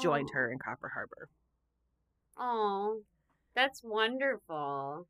joined 0.00 0.28
Oh. 0.32 0.34
her 0.34 0.50
in 0.52 0.58
Copper 0.58 0.90
Harbor. 0.90 1.28
Oh, 2.36 3.02
that's 3.54 3.82
wonderful. 3.82 5.08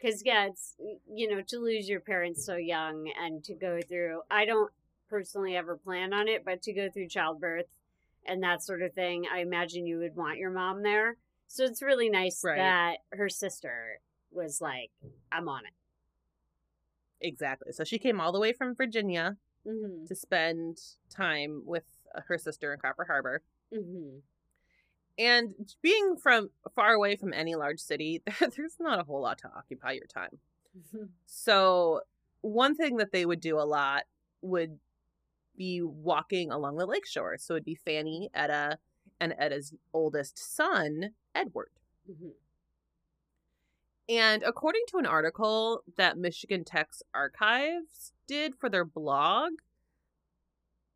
Because, 0.00 0.22
yeah, 0.24 0.46
it's, 0.46 0.74
you 1.12 1.28
know, 1.28 1.42
to 1.48 1.58
lose 1.58 1.88
your 1.88 2.00
parents 2.00 2.44
so 2.44 2.54
young 2.56 3.10
and 3.20 3.42
to 3.44 3.54
go 3.54 3.80
through, 3.86 4.20
I 4.30 4.44
don't 4.44 4.70
personally 5.10 5.56
ever 5.56 5.76
plan 5.76 6.12
on 6.12 6.28
it, 6.28 6.44
but 6.44 6.62
to 6.62 6.72
go 6.72 6.88
through 6.88 7.08
childbirth 7.08 7.66
and 8.24 8.42
that 8.42 8.62
sort 8.62 8.82
of 8.82 8.92
thing, 8.92 9.24
I 9.32 9.40
imagine 9.40 9.86
you 9.86 9.98
would 9.98 10.14
want 10.14 10.38
your 10.38 10.50
mom 10.50 10.82
there. 10.82 11.16
So 11.48 11.64
it's 11.64 11.82
really 11.82 12.10
nice 12.10 12.42
Right. 12.44 12.58
that 12.58 12.96
her 13.16 13.28
sister 13.28 14.00
was 14.30 14.60
like, 14.60 14.90
I'm 15.32 15.48
on 15.48 15.64
it. 15.64 15.72
Exactly. 17.20 17.72
So 17.72 17.82
she 17.84 17.98
came 17.98 18.20
all 18.20 18.32
the 18.32 18.40
way 18.40 18.52
from 18.52 18.74
Virginia 18.74 19.36
Mm-hmm. 19.66 20.06
to 20.06 20.14
spend 20.14 20.78
time 21.10 21.62
with 21.66 21.82
uh, 22.14 22.20
her 22.28 22.38
sister 22.38 22.72
in 22.72 22.78
Copper 22.80 23.04
Harbor. 23.04 23.42
Mm-hmm. 23.74 24.18
And 25.18 25.54
being 25.82 26.16
from 26.16 26.50
far 26.74 26.92
away 26.92 27.16
from 27.16 27.32
any 27.32 27.56
large 27.56 27.80
city, 27.80 28.22
there's 28.40 28.76
not 28.78 29.00
a 29.00 29.04
whole 29.04 29.22
lot 29.22 29.38
to 29.38 29.50
occupy 29.54 29.92
your 29.92 30.06
time. 30.06 30.38
So, 31.26 32.02
one 32.40 32.76
thing 32.76 32.98
that 32.98 33.10
they 33.10 33.26
would 33.26 33.40
do 33.40 33.58
a 33.58 33.66
lot 33.66 34.04
would 34.42 34.78
be 35.56 35.82
walking 35.82 36.52
along 36.52 36.76
the 36.76 36.86
lakeshore. 36.86 37.36
So, 37.38 37.54
it'd 37.54 37.64
be 37.64 37.74
Fanny, 37.74 38.30
Etta, 38.32 38.78
and 39.20 39.34
Etta's 39.38 39.74
oldest 39.92 40.38
son, 40.38 41.10
Edward. 41.34 41.70
Mm-hmm. 42.08 42.28
And 44.08 44.42
according 44.42 44.82
to 44.88 44.98
an 44.98 45.06
article 45.06 45.82
that 45.96 46.16
Michigan 46.16 46.64
Tech's 46.64 47.02
archives 47.12 48.12
did 48.26 48.54
for 48.54 48.70
their 48.70 48.84
blog, 48.84 49.52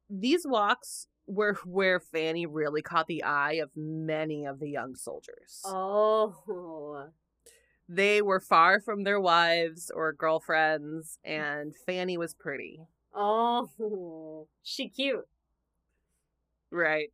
these 0.09 0.47
walks 0.47 1.09
were 1.27 1.55
where 1.65 2.01
Fanny 2.01 2.47
really 2.47 2.83
caught 2.83 3.07
the 3.07 3.23
eye 3.23 3.55
of 3.55 3.71
many 3.77 4.45
of 4.45 4.59
the 4.59 4.69
young 4.69 4.95
soldiers. 4.95 5.63
Oh. 5.65 7.09
They 7.89 8.23
were 8.23 8.41
far 8.41 8.81
from 8.81 9.05
their 9.05 9.21
wives 9.21 9.91
or 9.95 10.13
girlfriends, 10.13 11.19
and 11.25 11.75
Fanny 11.75 12.17
was 12.17 12.35
pretty. 12.35 12.81
Oh. 13.15 14.47
She 14.63 14.89
cute. 14.89 15.29
Right. 16.71 17.11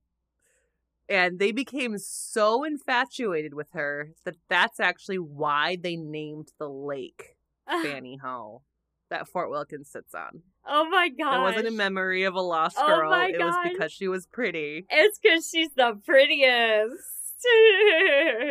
And 1.09 1.39
they 1.39 1.53
became 1.53 1.97
so 1.99 2.65
infatuated 2.65 3.55
with 3.55 3.69
her 3.73 4.11
that 4.25 4.37
that's 4.49 4.79
actually 4.79 5.19
why 5.19 5.77
they 5.81 5.97
named 5.97 6.53
the 6.59 6.69
lake 6.69 7.37
ah. 7.67 7.83
Fanny 7.83 8.19
Hooe 8.23 8.61
that 9.09 9.27
Fort 9.27 9.51
Wilkins 9.51 9.91
sits 9.91 10.15
on. 10.15 10.43
Oh 10.69 10.89
my 10.91 11.09
god. 11.09 11.39
It 11.39 11.43
wasn't 11.43 11.69
a 11.69 11.71
memory 11.77 12.25
of 12.25 12.35
a 12.35 12.41
lost 12.41 12.77
Oh 12.79 12.87
girl. 12.87 13.13
it 13.13 13.39
was 13.39 13.55
because 13.73 13.91
she 13.93 14.07
was 14.07 14.27
pretty. 14.27 14.85
It's 14.91 15.19
because 15.19 15.49
she's 15.49 15.71
the 15.75 15.99
prettiest. 16.05 17.15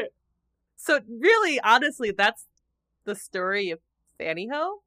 So 0.79 1.01
really, 1.09 1.59
honestly, 1.59 2.11
that's 2.11 2.45
the 3.03 3.13
story 3.15 3.71
of 3.71 3.79
Fanny 4.17 4.47
Hooe. 4.49 4.79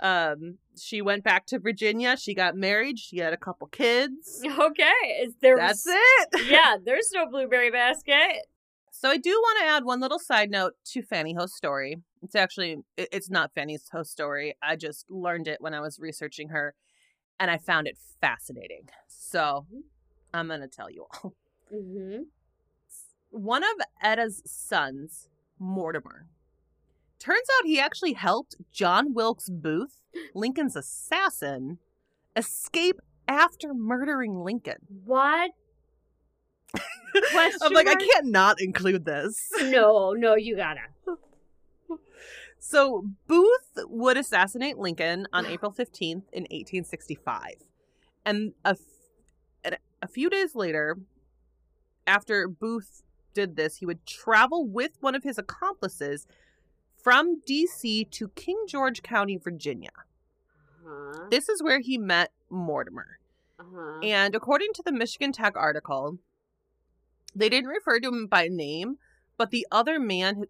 Um, 0.00 0.58
she 0.80 1.02
went 1.02 1.24
back 1.24 1.44
to 1.46 1.58
Virginia. 1.58 2.16
She 2.16 2.34
got 2.34 2.56
married. 2.56 2.98
She 2.98 3.18
had 3.18 3.34
a 3.34 3.36
couple 3.36 3.66
kids. 3.66 4.42
okay, 4.46 4.92
is 5.22 5.34
there? 5.42 5.56
That's 5.58 5.84
it. 5.86 6.28
yeah, 6.48 6.76
there's 6.82 7.10
no 7.12 7.28
blueberry 7.28 7.70
basket. 7.70 8.46
So 8.90 9.10
I 9.10 9.18
do 9.18 9.30
want 9.30 9.58
to 9.60 9.66
add 9.66 9.84
one 9.84 10.00
little 10.00 10.18
side 10.18 10.50
note 10.50 10.74
to 10.92 11.02
Fanny 11.02 11.34
Hooe's 11.34 11.54
story. 11.54 11.98
It's 12.22 12.36
actually 12.36 12.78
it's 12.96 13.30
not 13.30 13.52
Fanny's 13.54 13.88
Hooe's 13.92 14.10
story. 14.10 14.54
I 14.62 14.76
just 14.76 15.10
learned 15.10 15.48
it 15.48 15.60
when 15.60 15.74
I 15.74 15.80
was 15.80 15.98
researching 15.98 16.48
her, 16.50 16.74
and 17.40 17.50
I 17.50 17.58
found 17.58 17.88
it 17.88 17.98
fascinating. 18.20 18.88
So 19.08 19.66
I'm 20.32 20.48
gonna 20.48 20.68
tell 20.68 20.90
you 20.90 21.06
all. 21.22 21.34
Mm-hmm. 21.74 22.22
One 23.30 23.62
of 23.64 23.70
Etta's 24.04 24.42
sons, 24.44 25.28
Mortimer, 25.58 26.26
turns 27.18 27.46
out 27.58 27.66
he 27.66 27.80
actually 27.80 28.12
helped 28.12 28.56
John 28.70 29.14
Wilkes 29.14 29.48
Booth, 29.48 30.02
Lincoln's 30.34 30.76
assassin, 30.76 31.78
escape 32.36 33.00
after 33.26 33.72
murdering 33.72 34.44
Lincoln. 34.44 34.78
What? 35.04 35.52
I'm 37.32 37.72
like, 37.72 37.88
I 37.88 37.94
can't 37.94 38.26
not 38.26 38.60
include 38.60 39.04
this. 39.04 39.50
No, 39.62 40.12
no, 40.12 40.34
you 40.34 40.56
gotta. 40.56 40.80
So 42.58 43.04
Booth 43.26 43.78
would 43.86 44.16
assassinate 44.16 44.78
Lincoln 44.78 45.26
on 45.32 45.46
April 45.46 45.72
15th 45.72 46.24
in 46.32 46.44
1865. 46.44 47.54
And 48.24 48.52
a, 48.64 48.70
f- 48.70 48.78
and 49.64 49.78
a 50.00 50.06
few 50.06 50.30
days 50.30 50.54
later, 50.54 50.98
after 52.06 52.48
Booth 52.48 53.02
did 53.34 53.56
this, 53.56 53.76
he 53.76 53.86
would 53.86 54.06
travel 54.06 54.66
with 54.66 54.92
one 55.00 55.14
of 55.14 55.24
his 55.24 55.38
accomplices 55.38 56.26
from 57.02 57.40
D.C. 57.46 58.04
to 58.04 58.28
King 58.28 58.64
George 58.68 59.02
County, 59.02 59.36
Virginia. 59.36 59.90
Uh-huh. 60.86 61.26
This 61.30 61.48
is 61.48 61.62
where 61.62 61.80
he 61.80 61.98
met 61.98 62.30
Mortimer. 62.48 63.18
Uh-huh. 63.58 64.00
And 64.02 64.34
according 64.34 64.72
to 64.74 64.82
the 64.84 64.92
Michigan 64.92 65.32
Tech 65.32 65.54
article, 65.56 66.18
they 67.34 67.48
didn't 67.48 67.70
refer 67.70 67.98
to 68.00 68.08
him 68.08 68.26
by 68.26 68.48
name, 68.48 68.98
but 69.36 69.50
the 69.50 69.66
other 69.70 69.98
man, 69.98 70.44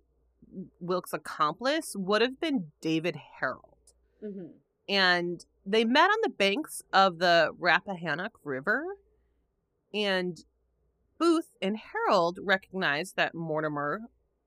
Wilkes' 0.81 1.13
accomplice, 1.13 1.95
would 1.97 2.23
have 2.23 2.41
been 2.41 2.73
David 2.81 3.17
Herold. 3.41 3.95
Mhm. 4.23 4.53
And 4.89 5.45
they 5.65 5.85
met 5.85 6.11
on 6.11 6.19
the 6.23 6.29
banks 6.29 6.83
of 6.93 7.19
the 7.19 7.55
Rappahannock 7.59 8.33
River. 8.45 8.97
And 9.95 10.45
Booth 11.19 11.55
and 11.63 11.77
Herold 11.79 12.39
recognized 12.41 13.17
that 13.17 13.35
Mortimer 13.35 14.01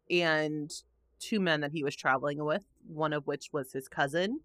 and 0.09 0.71
two 1.19 1.39
men 1.39 1.61
that 1.61 1.71
he 1.71 1.83
was 1.83 1.95
traveling 1.95 2.43
with, 2.43 2.65
one 2.87 3.13
of 3.13 3.27
which 3.27 3.49
was 3.53 3.71
his 3.71 3.87
cousin, 3.87 4.41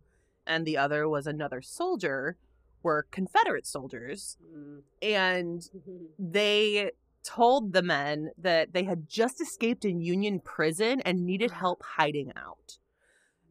and 0.46 0.64
the 0.64 0.76
other 0.76 1.08
was 1.08 1.26
another 1.26 1.60
soldier, 1.60 2.36
were 2.82 3.06
Confederate 3.10 3.66
soldiers. 3.66 4.38
Mm. 4.54 4.82
And 5.02 5.70
they 6.18 6.92
told 7.22 7.72
the 7.72 7.82
men 7.82 8.30
that 8.38 8.72
they 8.72 8.84
had 8.84 9.08
just 9.08 9.40
escaped 9.40 9.84
in 9.84 10.00
Union 10.00 10.40
prison 10.40 11.00
and 11.02 11.24
needed 11.26 11.50
help 11.50 11.82
hiding 11.82 12.32
out. 12.36 12.78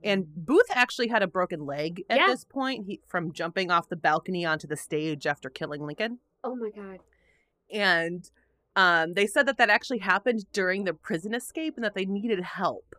And 0.03 0.27
Booth 0.33 0.67
actually 0.71 1.09
had 1.09 1.21
a 1.21 1.27
broken 1.27 1.65
leg 1.65 2.03
at 2.09 2.19
Yeah. 2.19 2.27
this 2.27 2.45
point 2.45 2.85
he, 2.85 3.01
from 3.07 3.33
jumping 3.33 3.69
off 3.69 3.89
the 3.89 3.95
balcony 3.95 4.45
onto 4.45 4.67
the 4.67 4.77
stage 4.77 5.27
after 5.27 5.49
killing 5.49 5.85
Lincoln. 5.85 6.19
Oh 6.43 6.55
my 6.55 6.69
god. 6.69 6.99
And 7.71 8.29
um, 8.75 9.13
they 9.13 9.27
said 9.27 9.45
that 9.47 9.57
that 9.57 9.69
actually 9.69 9.99
happened 9.99 10.45
during 10.53 10.85
the 10.85 10.93
prison 10.93 11.33
escape 11.33 11.75
and 11.75 11.83
that 11.83 11.95
they 11.95 12.05
needed 12.05 12.39
help. 12.39 12.95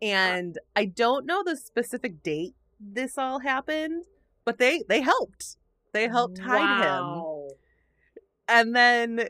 And 0.00 0.58
I 0.74 0.86
don't 0.86 1.26
know 1.26 1.42
the 1.44 1.56
specific 1.56 2.22
date 2.22 2.54
this 2.80 3.16
all 3.18 3.40
happened, 3.40 4.04
but 4.44 4.58
they 4.58 4.82
they 4.88 5.00
helped. 5.02 5.56
They 5.92 6.08
helped 6.08 6.38
hide 6.38 6.82
him. 6.82 7.22
And 8.48 8.74
then 8.74 9.28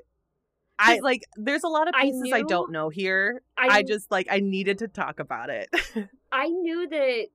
I 0.78 0.98
like 1.00 1.22
there's 1.36 1.64
a 1.64 1.68
lot 1.68 1.88
of 1.88 1.94
pieces 1.94 2.30
I, 2.32 2.40
knew- 2.40 2.48
don't 2.48 2.72
know 2.72 2.88
here. 2.88 3.42
I, 3.56 3.78
I 3.78 3.82
just 3.82 4.10
like 4.10 4.26
I 4.30 4.40
needed 4.40 4.78
to 4.78 4.88
talk 4.88 5.20
about 5.20 5.50
it. 5.50 5.68
I 6.32 6.48
knew 6.48 6.88
that 6.88 7.26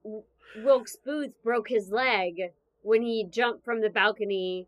Wilkes 0.57 0.97
Booth 1.03 1.31
broke 1.43 1.69
his 1.69 1.89
leg 1.89 2.51
when 2.81 3.01
he 3.01 3.25
jumped 3.29 3.63
from 3.63 3.81
the 3.81 3.89
balcony 3.89 4.67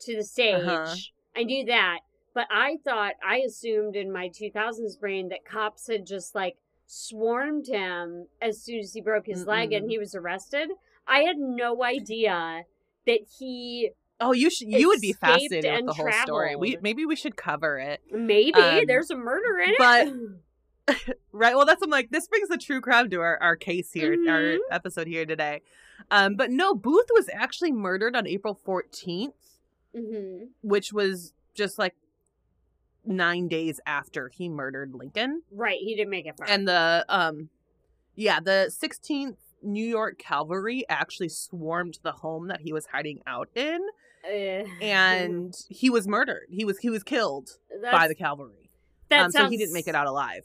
to 0.00 0.16
the 0.16 0.24
stage. 0.24 0.64
Uh-huh. 0.64 0.94
I 1.36 1.44
knew 1.44 1.64
that, 1.66 2.00
but 2.34 2.46
I 2.50 2.78
thought 2.84 3.14
I 3.26 3.38
assumed 3.38 3.96
in 3.96 4.12
my 4.12 4.28
2000s 4.28 4.98
brain 4.98 5.28
that 5.28 5.44
cops 5.44 5.88
had 5.88 6.06
just 6.06 6.34
like 6.34 6.56
swarmed 6.86 7.68
him 7.68 8.26
as 8.42 8.60
soon 8.62 8.80
as 8.80 8.94
he 8.94 9.00
broke 9.00 9.26
his 9.26 9.46
leg 9.46 9.72
and 9.72 9.90
he 9.90 9.98
was 9.98 10.14
arrested. 10.14 10.70
I 11.06 11.20
had 11.20 11.38
no 11.38 11.84
idea 11.84 12.64
that 13.06 13.20
he 13.38 13.90
Oh, 14.20 14.32
you 14.32 14.50
should. 14.50 14.68
You 14.68 14.88
would 14.88 15.00
be 15.00 15.12
fascinated 15.14 15.72
with 15.72 15.86
the 15.86 15.92
whole 15.94 16.12
story. 16.12 16.54
We 16.56 16.76
maybe 16.82 17.06
we 17.06 17.16
should 17.16 17.36
cover 17.36 17.78
it. 17.78 18.00
maybe 18.12 18.58
Um, 18.60 18.80
there's 18.86 19.10
a 19.10 19.16
murder 19.16 19.58
in 19.58 19.70
it. 19.70 19.76
but-. 19.78 20.08
Right. 21.32 21.54
Well, 21.54 21.66
that's 21.66 21.82
I'm 21.82 21.90
like 21.90 22.10
this 22.10 22.26
brings 22.26 22.48
the 22.48 22.58
true 22.58 22.80
crime 22.80 23.08
to 23.10 23.20
our, 23.20 23.38
our 23.40 23.54
case 23.54 23.92
here, 23.92 24.12
our 24.28 24.40
Mhm. 24.40 24.58
episode 24.72 25.06
here 25.06 25.24
today. 25.24 25.62
Um, 26.10 26.34
but 26.34 26.50
no, 26.50 26.74
Booth 26.74 27.06
was 27.14 27.28
actually 27.32 27.70
murdered 27.70 28.16
on 28.16 28.26
April 28.26 28.58
14th, 28.66 29.32
hmm 29.94 30.44
which 30.62 30.92
was 30.92 31.32
just 31.54 31.78
like 31.78 31.94
nine 33.04 33.46
days 33.46 33.80
after 33.86 34.28
he 34.30 34.48
murdered 34.48 34.92
Lincoln. 34.94 35.42
Right, 35.52 35.78
he 35.78 35.94
didn't 35.94 36.10
make 36.10 36.26
it 36.26 36.36
far. 36.36 36.46
And 36.48 36.66
the 36.66 37.04
um, 37.08 37.50
yeah, 38.16 38.40
the 38.40 38.72
16th 38.76 39.36
New 39.62 39.86
York 39.86 40.18
Cavalry 40.18 40.84
actually 40.88 41.28
swarmed 41.28 41.98
the 42.02 42.12
home 42.12 42.48
that 42.48 42.62
he 42.62 42.72
was 42.72 42.86
hiding 42.86 43.20
out 43.28 43.48
in, 43.54 43.80
Uh, 44.24 44.64
and 44.82 45.56
he 45.68 45.90
was 45.90 46.06
murdered. 46.06 46.46
He 46.50 46.64
was 46.64 46.78
he 46.78 46.90
was 46.90 47.02
killed 47.02 47.56
by 47.90 48.08
the 48.08 48.14
cavalry. 48.14 48.70
that 49.08 49.26
Um, 49.26 49.30
so 49.30 49.48
he 49.48 49.56
didn't 49.56 49.72
make 49.72 49.88
it 49.88 49.94
out 49.94 50.06
alive. 50.06 50.44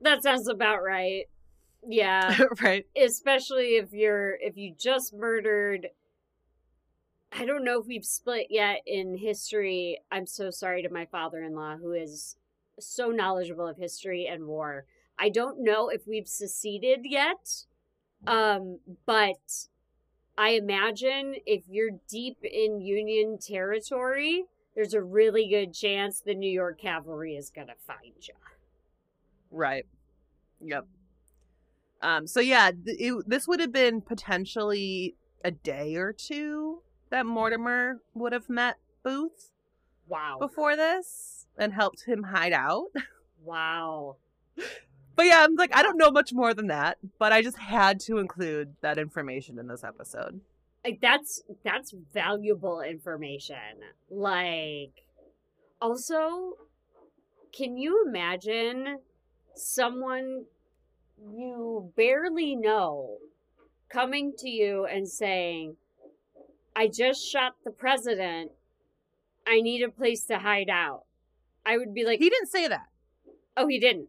That 0.00 0.22
sounds 0.22 0.48
about 0.48 0.82
right. 0.82 1.26
Yeah. 1.86 2.36
right. 2.62 2.86
especially 2.96 3.76
if 3.76 3.92
you're 3.92 4.34
if 4.40 4.56
you 4.56 4.74
just 4.78 5.14
murdered 5.14 5.88
I 7.32 7.44
don't 7.44 7.64
know 7.64 7.80
if 7.80 7.86
we've 7.86 8.04
split 8.04 8.48
yet 8.50 8.80
in 8.86 9.16
history. 9.16 10.00
I'm 10.10 10.26
so 10.26 10.50
sorry 10.50 10.82
to 10.82 10.88
my 10.88 11.06
father-in-law 11.06 11.76
who 11.76 11.92
is 11.92 12.36
so 12.78 13.10
knowledgeable 13.10 13.68
of 13.68 13.76
history 13.76 14.26
and 14.26 14.46
war. 14.46 14.84
I 15.18 15.28
don't 15.28 15.62
know 15.62 15.88
if 15.90 16.06
we've 16.06 16.28
seceded 16.28 17.00
yet. 17.04 17.64
Um 18.26 18.80
but 19.06 19.66
I 20.40 20.52
imagine 20.52 21.34
if 21.44 21.64
you're 21.68 21.90
deep 22.08 22.38
in 22.42 22.80
Union 22.80 23.36
territory, 23.36 24.46
there's 24.74 24.94
a 24.94 25.02
really 25.02 25.46
good 25.46 25.74
chance 25.74 26.18
the 26.18 26.34
New 26.34 26.50
York 26.50 26.80
cavalry 26.80 27.36
is 27.36 27.50
going 27.50 27.66
to 27.66 27.74
find 27.86 28.14
you. 28.26 28.32
Right. 29.50 29.84
Yep. 30.62 30.86
Um. 32.00 32.26
So 32.26 32.40
yeah, 32.40 32.70
th- 32.70 32.96
it, 32.98 33.24
this 33.26 33.46
would 33.46 33.60
have 33.60 33.70
been 33.72 34.00
potentially 34.00 35.14
a 35.44 35.50
day 35.50 35.96
or 35.96 36.14
two 36.14 36.80
that 37.10 37.26
Mortimer 37.26 38.00
would 38.14 38.32
have 38.32 38.48
met 38.48 38.76
Booth 39.02 39.50
Wow. 40.08 40.38
before 40.40 40.74
this 40.74 41.44
and 41.58 41.74
helped 41.74 42.06
him 42.06 42.22
hide 42.22 42.54
out. 42.54 42.86
Wow. 43.42 44.16
But 45.20 45.26
yeah, 45.26 45.44
I'm 45.44 45.54
like 45.56 45.76
I 45.76 45.82
don't 45.82 45.98
know 45.98 46.10
much 46.10 46.32
more 46.32 46.54
than 46.54 46.68
that, 46.68 46.96
but 47.18 47.30
I 47.30 47.42
just 47.42 47.58
had 47.58 48.00
to 48.00 48.16
include 48.16 48.74
that 48.80 48.96
information 48.96 49.58
in 49.58 49.66
this 49.66 49.84
episode. 49.84 50.40
like 50.82 50.98
that's 51.02 51.42
that's 51.62 51.92
valuable 52.14 52.80
information 52.80 53.84
like 54.08 55.02
also 55.78 56.54
can 57.52 57.76
you 57.76 58.02
imagine 58.08 58.98
someone 59.54 60.46
you 61.36 61.92
barely 61.96 62.56
know 62.56 63.18
coming 63.90 64.32
to 64.38 64.48
you 64.48 64.86
and 64.86 65.06
saying 65.06 65.76
i 66.74 66.88
just 66.88 67.20
shot 67.30 67.52
the 67.64 67.70
president 67.70 68.52
i 69.46 69.60
need 69.60 69.82
a 69.82 69.90
place 69.90 70.24
to 70.24 70.38
hide 70.38 70.70
out 70.70 71.02
i 71.66 71.76
would 71.76 71.92
be 71.92 72.06
like 72.06 72.20
He 72.20 72.30
didn't 72.30 72.48
say 72.48 72.66
that. 72.68 72.88
oh 73.56 73.66
he 73.66 73.78
didn't 73.78 74.08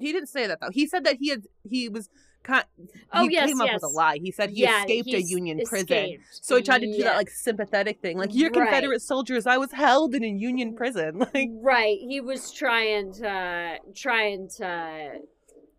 He 0.00 0.12
didn't 0.12 0.28
say 0.28 0.46
that 0.46 0.60
though. 0.60 0.70
He 0.70 0.86
said 0.86 1.04
that 1.04 1.16
he 1.16 1.30
had 1.30 1.44
he 1.68 1.88
was 1.88 2.08
kind. 2.42 2.64
Oh, 3.12 3.26
he 3.28 3.34
yes, 3.34 3.48
came 3.48 3.60
up 3.60 3.66
yes. 3.66 3.74
with 3.82 3.84
a 3.84 3.88
lie. 3.94 4.18
He 4.22 4.30
said 4.32 4.50
he 4.50 4.62
yeah 4.62 4.80
escaped 4.82 5.08
a 5.08 5.22
Union 5.22 5.60
prison. 5.64 6.18
So 6.30 6.56
he 6.56 6.62
tried 6.62 6.80
to 6.80 6.86
do 6.86 6.92
Yeah. 6.98 7.04
that 7.04 7.16
like 7.16 7.30
sympathetic 7.30 8.00
thing, 8.00 8.16
like 8.18 8.34
you're 8.34 8.50
Right. 8.50 8.70
Confederate 8.70 9.02
soldiers. 9.02 9.46
I 9.46 9.56
was 9.58 9.72
held 9.72 10.14
in 10.14 10.24
a 10.24 10.28
Union 10.28 10.74
prison. 10.74 11.18
Like 11.34 11.50
right 11.60 11.98
he 12.00 12.20
was 12.20 12.52
trying 12.52 13.12
to 13.14 13.78
trying 13.94 14.48
to 14.58 15.18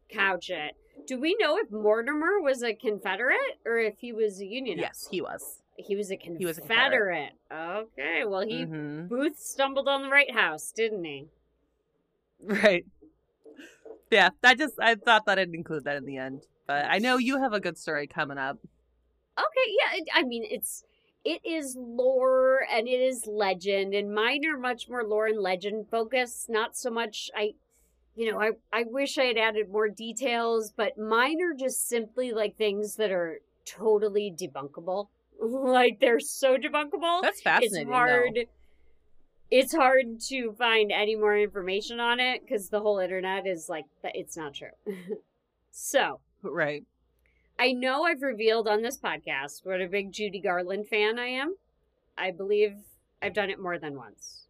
couch 0.09 0.49
it 0.49 0.76
do 1.07 1.20
we 1.20 1.36
know 1.39 1.57
if 1.57 1.72
mortimer 1.72 2.39
was 2.41 2.61
a 2.63 2.74
confederate 2.74 3.57
or 3.65 3.78
if 3.80 3.95
he 3.99 4.11
was 4.11 4.39
a 4.41 4.45
unionist 4.45 4.82
yes, 4.84 5.07
he 5.09 5.22
was. 5.22 5.61
he 5.78 5.95
was 5.95 6.11
a 6.11 6.17
confederate, 6.17 6.45
was 6.47 6.57
a 6.57 6.61
Confederate. 6.61 7.32
okay 7.51 8.24
well 8.26 8.41
he 8.41 8.63
hmm 8.63 9.07
booth 9.07 9.38
stumbled 9.39 9.88
on 9.88 10.03
the 10.03 10.09
right 10.09 10.34
house 10.34 10.72
didn't 10.72 11.03
he 11.03 11.26
Right. 12.41 12.86
Yeah, 14.12 14.30
I 14.43 14.55
just 14.55 14.76
I 14.80 14.95
thought 14.95 15.26
that 15.26 15.38
I'd 15.39 15.53
include 15.53 15.84
that 15.86 15.95
in 15.97 16.05
the 16.05 16.18
end, 16.18 16.43
but 16.68 16.86
I 16.89 16.97
know 16.97 17.18
you 17.18 17.39
have 17.41 17.53
a 17.53 17.60
good 17.60 17.78
story 17.78 18.07
coming 18.07 18.38
up. 18.38 18.57
okay 19.38 19.68
yeah 19.80 19.99
i 20.16 20.24
mean 20.24 20.43
it's 20.49 20.84
it 21.24 21.39
is 21.45 21.76
lore 21.78 22.62
and 22.72 22.88
it 22.88 22.99
is 22.99 23.26
legend 23.28 23.93
and 23.93 24.14
mine 24.14 24.45
are 24.45 24.57
much 24.57 24.89
more 24.89 25.03
lore 25.03 25.28
and 25.28 25.39
legend 25.39 25.88
focused 25.89 26.49
not 26.49 26.76
so 26.76 26.89
much 26.89 27.30
i 27.36 27.53
you 28.16 28.30
know 28.32 28.39
i 28.41 28.49
i 28.74 28.84
wish 28.84 29.18
i 29.18 29.24
had 29.24 29.38
added 29.38 29.70
more 29.72 29.88
details 29.88 30.74
but 30.76 30.97
mine 30.97 31.38
are 31.41 31.53
just 31.53 31.88
simply 31.88 32.32
like 32.34 32.57
things 32.57 32.95
that 32.95 33.12
are 33.12 33.39
totally 33.66 34.34
debunkable 34.41 35.07
like 35.41 35.99
they're 36.01 36.20
so 36.20 36.57
debunkable 36.57 37.22
That's 37.22 37.38
it's 37.38 37.43
fascinating. 37.43 37.88
hard 37.89 38.32
though. 38.36 38.41
It's 39.51 39.73
hard 39.73 40.19
to 40.19 40.51
find 40.53 40.91
any 40.91 41.15
more 41.15 41.37
information 41.37 41.99
on 41.99 42.19
it 42.19 42.41
because 42.41 42.69
the 42.69 42.81
whole 42.81 42.99
internet 42.99 43.47
is 43.47 43.67
like 43.69 43.85
it's 44.03 44.37
not 44.37 44.53
true 44.53 44.69
so 45.71 46.19
Right. 46.41 46.85
I 47.57 47.73
know 47.73 48.03
I've 48.03 48.21
revealed 48.21 48.67
on 48.67 48.81
this 48.81 48.97
podcast 48.97 49.65
what 49.65 49.81
a 49.81 49.87
big 49.87 50.13
Judy 50.13 50.39
Garland 50.39 50.87
fan 50.87 51.19
I 51.19 51.27
am. 51.27 51.55
I 52.17 52.31
believe 52.31 52.75
I've 53.21 53.33
done 53.33 53.49
it 53.49 53.59
more 53.59 53.77
than 53.77 53.97
once. 53.97 54.45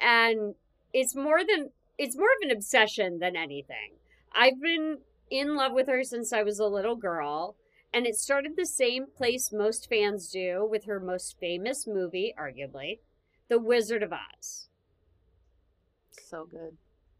And 0.00 0.54
it's 0.92 1.14
more 1.14 1.40
than 1.44 1.70
it's 1.98 2.16
more 2.16 2.28
of 2.28 2.48
an 2.48 2.56
obsession 2.56 3.18
than 3.18 3.36
anything. 3.36 3.94
I've 4.32 4.60
been 4.60 4.98
in 5.30 5.56
love 5.56 5.72
with 5.72 5.88
her 5.88 6.04
since 6.04 6.32
I 6.32 6.42
was 6.42 6.58
a 6.58 6.66
little 6.66 6.96
girl, 6.96 7.56
and 7.92 8.06
it 8.06 8.16
started 8.16 8.52
the 8.56 8.66
same 8.66 9.06
place 9.06 9.52
most 9.52 9.88
fans 9.88 10.28
do 10.30 10.66
with 10.68 10.84
her 10.84 10.98
most 10.98 11.36
famous 11.38 11.86
movie, 11.86 12.34
arguably, 12.38 12.98
The 13.48 13.58
Wizard 13.58 14.02
of 14.02 14.12
Oz. 14.12 14.68
So 16.10 16.46
good. 16.50 16.76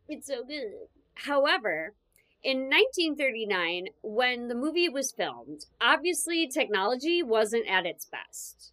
It's 0.09 0.27
so 0.27 0.45
good. 0.45 0.89
However, 1.14 1.95
in 2.43 2.68
1939, 2.68 3.89
when 4.03 4.49
the 4.49 4.55
movie 4.55 4.89
was 4.89 5.12
filmed, 5.12 5.66
obviously 5.81 6.47
technology 6.47 7.22
wasn't 7.22 7.66
at 7.68 7.87
its 7.87 8.05
best. 8.05 8.72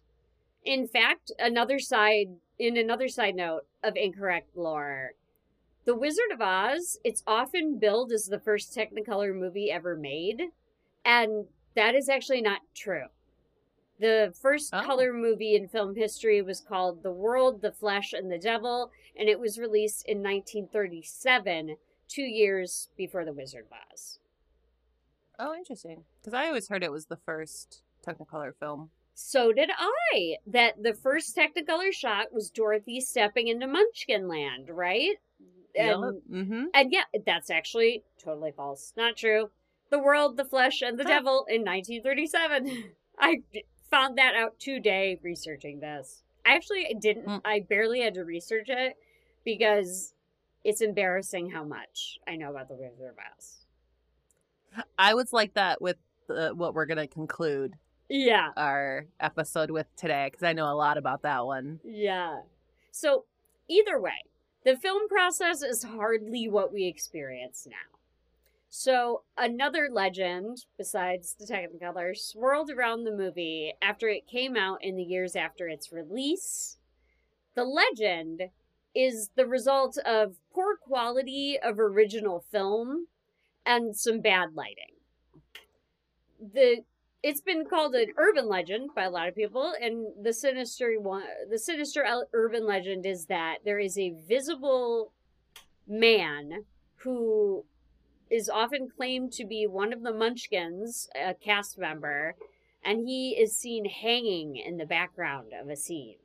In 0.64 0.86
fact, 0.86 1.32
another 1.38 1.78
side 1.78 2.36
in 2.58 2.76
another 2.76 3.08
side 3.08 3.34
note 3.34 3.62
of 3.82 3.96
incorrect 3.96 4.56
lore, 4.56 5.12
The 5.84 5.96
Wizard 5.96 6.30
of 6.32 6.40
Oz, 6.40 6.98
it's 7.02 7.24
often 7.26 7.78
billed 7.78 8.12
as 8.12 8.26
the 8.26 8.38
first 8.38 8.76
Technicolor 8.76 9.34
movie 9.34 9.70
ever 9.70 9.96
made, 9.96 10.50
and 11.04 11.46
that 11.74 11.94
is 11.94 12.08
actually 12.08 12.40
not 12.40 12.60
true. 12.74 13.06
The 14.02 14.34
first 14.34 14.74
Oh. 14.74 14.82
color 14.82 15.12
movie 15.12 15.54
in 15.54 15.68
film 15.68 15.94
history 15.94 16.42
was 16.42 16.60
called 16.60 17.04
The 17.04 17.12
World, 17.12 17.62
the 17.62 17.70
Flesh, 17.70 18.12
and 18.12 18.32
the 18.32 18.38
Devil, 18.38 18.90
and 19.14 19.28
it 19.28 19.38
was 19.38 19.60
released 19.60 20.04
in 20.08 20.18
1937, 20.24 21.76
two 22.08 22.24
years 22.24 22.88
before 22.96 23.24
The 23.24 23.32
Wizard 23.32 23.66
of 23.66 23.78
Oz. 23.92 24.18
Oh, 25.38 25.54
interesting. 25.54 26.02
Because 26.20 26.34
I 26.34 26.48
always 26.48 26.68
heard 26.68 26.82
it 26.82 26.90
was 26.90 27.06
the 27.06 27.16
first 27.16 27.84
Technicolor 28.04 28.56
film. 28.56 28.90
So 29.14 29.52
did 29.52 29.70
I. 29.78 30.38
That 30.48 30.82
the 30.82 30.94
first 30.94 31.36
Technicolor 31.36 31.92
shot 31.92 32.32
was 32.32 32.50
Dorothy 32.50 33.00
stepping 33.00 33.46
into 33.46 33.68
Munchkin 33.68 34.26
Land, 34.26 34.68
right? 34.68 35.14
And, 35.76 36.20
mm-hmm. 36.28 36.64
and 36.74 36.92
yeah, 36.92 37.04
that's 37.24 37.50
actually 37.50 38.02
totally 38.18 38.50
false. 38.50 38.94
Not 38.96 39.16
true. 39.16 39.50
The 39.90 40.00
World, 40.00 40.36
the 40.36 40.44
Flesh, 40.44 40.82
and 40.82 40.98
the 40.98 41.04
Huh. 41.04 41.08
Devil 41.10 41.46
in 41.48 41.64
1937. 41.64 42.94
I 43.18 43.42
found 43.92 44.16
that 44.18 44.34
out 44.34 44.58
today 44.58 45.18
researching 45.22 45.78
this. 45.80 46.22
I 46.46 46.54
actually 46.56 46.92
didn't, 46.98 47.26
Mm. 47.26 47.40
I 47.44 47.60
barely 47.60 48.00
had 48.00 48.14
to 48.14 48.24
research 48.24 48.68
it 48.70 48.96
because 49.44 50.14
it's 50.64 50.80
embarrassing 50.80 51.50
how 51.50 51.62
much 51.62 52.18
I 52.26 52.36
know 52.36 52.50
about 52.50 52.68
the 52.68 52.74
Wizard 52.74 53.10
of 53.10 53.16
Oz. 53.38 53.58
I 54.98 55.12
was 55.14 55.32
like 55.32 55.52
that 55.54 55.82
with 55.82 55.98
the, 56.26 56.52
what 56.54 56.72
we're 56.74 56.86
gonna 56.86 57.06
conclude 57.06 57.74
Yeah. 58.08 58.50
our 58.56 59.06
episode 59.20 59.70
with 59.70 59.86
today 59.94 60.28
because 60.30 60.42
I 60.42 60.54
know 60.54 60.72
a 60.72 60.74
lot 60.74 60.96
about 60.96 61.22
that 61.22 61.44
one. 61.44 61.80
Yeah. 61.84 62.40
So, 62.90 63.26
either 63.68 64.00
way, 64.00 64.22
the 64.64 64.74
film 64.76 65.08
process 65.08 65.62
is 65.62 65.82
hardly 65.82 66.48
what 66.48 66.72
we 66.72 66.86
experience 66.86 67.66
now. 67.68 67.98
So 68.74 69.24
another 69.36 69.90
legend, 69.92 70.64
besides 70.78 71.36
the 71.38 71.44
Technicolor, 71.44 72.16
swirled 72.16 72.70
around 72.70 73.04
the 73.04 73.14
movie 73.14 73.74
after 73.82 74.08
it 74.08 74.26
came 74.26 74.56
out 74.56 74.82
in 74.82 74.96
the 74.96 75.02
years 75.02 75.36
after 75.36 75.68
its 75.68 75.92
release. 75.92 76.78
The 77.54 77.64
legend 77.64 78.44
is 78.94 79.28
the 79.36 79.44
result 79.44 79.98
of 79.98 80.36
poor 80.54 80.74
quality 80.74 81.58
of 81.62 81.78
original 81.78 82.46
film 82.50 83.08
and 83.66 83.94
some 83.94 84.22
bad 84.22 84.54
lighting. 84.54 84.96
The 86.40 86.84
it's 87.22 87.42
been 87.42 87.66
called 87.66 87.94
an 87.94 88.14
urban 88.16 88.48
legend 88.48 88.94
by 88.96 89.04
a 89.04 89.10
lot 89.10 89.28
of 89.28 89.34
people 89.34 89.74
and 89.82 90.06
the 90.24 90.32
sinister 90.32 90.98
one 90.98 91.24
the 91.50 91.58
sinister 91.58 92.04
urban 92.32 92.66
legend 92.66 93.04
is 93.04 93.26
that 93.26 93.58
there 93.66 93.78
is 93.78 93.98
a 93.98 94.14
visible 94.26 95.12
man 95.86 96.64
who 97.02 97.64
is 98.32 98.48
often 98.48 98.88
claimed 98.88 99.32
to 99.32 99.44
be 99.44 99.66
one 99.66 99.92
of 99.92 100.02
the 100.02 100.12
munchkins 100.12 101.08
a 101.14 101.34
cast 101.34 101.78
member 101.78 102.34
and 102.84 103.06
he 103.06 103.30
is 103.30 103.56
seen 103.56 103.84
hanging 103.84 104.56
in 104.56 104.76
the 104.78 104.86
background 104.86 105.52
of 105.60 105.68
a 105.68 105.76
scene 105.76 106.16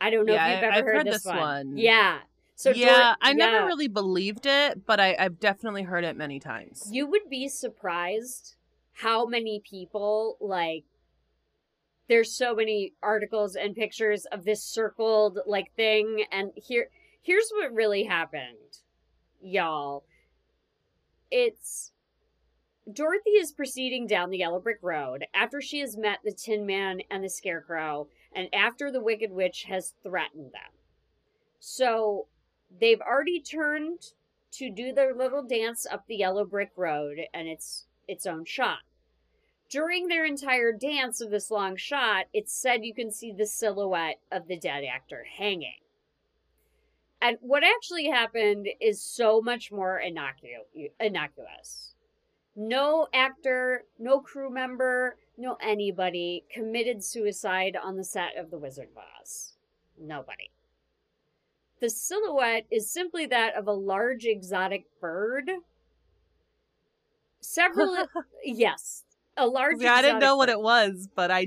i 0.00 0.08
don't 0.10 0.26
know 0.26 0.32
Yeah, 0.34 0.46
if 0.48 0.54
you've 0.56 0.64
ever 0.64 0.72
I've 0.74 0.84
heard, 0.84 0.94
heard 0.98 1.06
this, 1.06 1.14
this 1.22 1.26
one. 1.26 1.36
one. 1.38 1.76
yeah 1.76 2.18
so 2.54 2.72
yeah, 2.72 2.86
Dor- 3.14 3.16
I 3.22 3.32
never 3.32 3.56
yeah. 3.60 3.64
really 3.64 3.88
believed 3.88 4.44
it, 4.44 4.84
but 4.84 5.00
I, 5.00 5.16
I've 5.18 5.40
definitely 5.40 5.82
heard 5.84 6.04
it 6.04 6.14
many 6.14 6.38
times. 6.38 6.86
You 6.92 7.06
would 7.06 7.30
be 7.30 7.48
surprised 7.48 8.56
how 8.92 9.24
many 9.24 9.62
people 9.64 10.36
like 10.42 10.84
there's 12.06 12.30
so 12.36 12.54
many 12.54 12.92
articles 13.02 13.56
and 13.56 13.74
pictures 13.74 14.26
of 14.26 14.44
this 14.44 14.62
circled 14.62 15.38
like 15.46 15.72
thing 15.74 16.24
and 16.30 16.50
here 16.54 16.90
here's 17.22 17.50
what 17.50 17.72
really 17.72 18.04
happened 18.04 18.80
y'all 19.40 20.04
it's 21.30 21.92
Dorothy 22.90 23.30
is 23.30 23.52
proceeding 23.52 24.06
down 24.06 24.30
the 24.30 24.38
yellow 24.38 24.58
brick 24.58 24.78
road 24.82 25.26
after 25.34 25.60
she 25.60 25.80
has 25.80 25.96
met 25.96 26.18
the 26.24 26.32
Tin 26.32 26.66
Man 26.66 27.02
and 27.10 27.22
the 27.22 27.28
Scarecrow 27.28 28.08
and 28.32 28.48
after 28.54 28.90
the 28.90 29.02
Wicked 29.02 29.30
Witch 29.30 29.64
has 29.64 29.94
threatened 30.02 30.52
them. 30.52 30.72
So 31.58 32.26
they've 32.80 33.00
already 33.00 33.40
turned 33.40 34.12
to 34.52 34.70
do 34.70 34.92
their 34.92 35.14
little 35.14 35.42
dance 35.42 35.86
up 35.86 36.06
the 36.06 36.16
yellow 36.16 36.44
brick 36.44 36.72
road 36.76 37.18
and 37.32 37.46
it's 37.46 37.86
its 38.08 38.26
own 38.26 38.44
shot. 38.44 38.80
During 39.68 40.08
their 40.08 40.24
entire 40.24 40.72
dance 40.72 41.20
of 41.20 41.30
this 41.30 41.50
long 41.50 41.76
shot, 41.76 42.26
it's 42.32 42.52
said 42.52 42.84
you 42.84 42.94
can 42.94 43.12
see 43.12 43.30
the 43.30 43.46
silhouette 43.46 44.18
of 44.32 44.48
the 44.48 44.58
dead 44.58 44.82
actor 44.84 45.24
hanging. 45.36 45.78
And 47.22 47.36
what 47.40 47.62
actually 47.62 48.08
happened 48.08 48.68
is 48.80 49.02
so 49.02 49.40
much 49.42 49.70
more 49.70 50.00
innocu- 50.04 50.90
innocuous. 50.98 51.94
No 52.56 53.08
actor, 53.12 53.84
no 53.98 54.20
crew 54.20 54.50
member, 54.50 55.16
no 55.36 55.56
anybody 55.62 56.44
committed 56.52 57.04
suicide 57.04 57.76
on 57.82 57.96
the 57.96 58.04
set 58.04 58.36
of 58.36 58.50
The 58.50 58.58
Wizard 58.58 58.88
of 58.96 59.02
Oz. 59.20 59.54
Nobody. 59.98 60.50
The 61.80 61.90
silhouette 61.90 62.66
is 62.70 62.90
simply 62.90 63.26
that 63.26 63.54
of 63.54 63.66
a 63.66 63.72
large 63.72 64.24
exotic 64.24 64.84
bird. 65.00 65.50
Several, 67.40 68.06
yes, 68.44 69.04
a 69.36 69.46
large. 69.46 69.76
Yeah, 69.80 69.94
I 69.94 70.02
didn't 70.02 70.20
know 70.20 70.36
what 70.36 70.50
it 70.50 70.60
was, 70.60 71.08
but 71.14 71.30
I, 71.30 71.46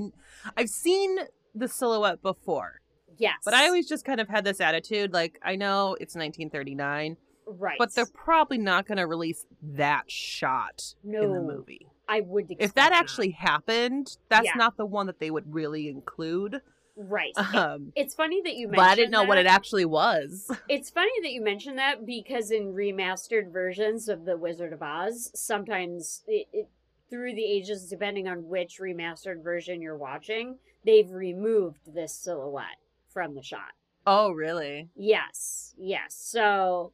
I've 0.58 0.70
seen 0.70 1.18
the 1.54 1.68
silhouette 1.68 2.22
before. 2.22 2.82
Yes, 3.18 3.36
But 3.46 3.54
I 3.54 3.66
always 3.68 3.88
just 3.88 4.06
kind 4.06 4.20
of 4.20 4.28
had 4.30 4.44
this 4.44 4.60
attitude, 4.62 5.14
like 5.14 5.40
I 5.44 5.56
know 5.56 5.96
it's 6.00 6.16
1939, 6.16 7.18
right, 7.48 7.76
but 7.78 7.94
they're 7.94 8.06
probably 8.06 8.58
not 8.58 8.88
going 8.88 8.98
to 8.98 9.08
release 9.08 9.46
that 9.62 10.10
shot 10.12 10.96
no. 11.04 11.22
in 11.22 11.34
the 11.34 11.42
movie. 11.42 11.88
I 12.08 12.22
would. 12.22 12.48
If 12.60 12.74
that 12.76 12.88
expect 12.92 12.94
actually 12.96 13.30
happened, 13.32 14.18
that's 14.30 14.46
Yeah. 14.46 14.56
not 14.56 14.78
the 14.78 14.86
one 14.86 15.08
that 15.08 15.20
they 15.20 15.32
would 15.32 15.54
really 15.54 15.88
include. 15.90 16.62
right. 16.96 17.32
Um, 17.56 17.92
it's 17.96 18.14
funny 18.14 18.42
that 18.44 18.56
you 18.56 18.68
but 18.68 18.78
mentioned. 18.78 18.92
I 18.92 18.96
didn't 18.96 19.12
know 19.12 19.24
what 19.24 19.38
it 19.38 19.46
that. 19.46 19.54
actually 19.56 19.86
was. 19.86 20.52
It's 20.70 20.90
funny 20.90 21.12
that 21.24 21.32
you 21.32 21.42
mentioned 21.42 21.78
that 21.80 22.06
because 22.06 22.52
in 22.52 22.74
remastered 22.74 23.52
versions 23.52 24.10
of 24.10 24.26
The 24.26 24.38
Wizard 24.38 24.74
of 24.74 24.82
Oz, 24.84 25.32
sometimes 25.34 26.24
it, 26.28 26.48
it, 26.54 26.70
through 27.10 27.34
the 27.36 27.46
ages, 27.46 27.88
depending 27.90 28.28
on 28.28 28.48
which 28.48 28.80
remastered 28.82 29.44
version 29.44 29.82
you're 29.82 29.98
watching, 29.98 30.58
they've 30.86 31.10
removed 31.10 31.80
this 31.96 32.14
silhouette 32.14 32.78
from 33.14 33.36
the 33.36 33.44
shot. 33.44 33.74
Oh, 34.06 34.32
really? 34.32 34.90
Yes, 34.96 35.74
yes. 35.78 36.16
So, 36.18 36.92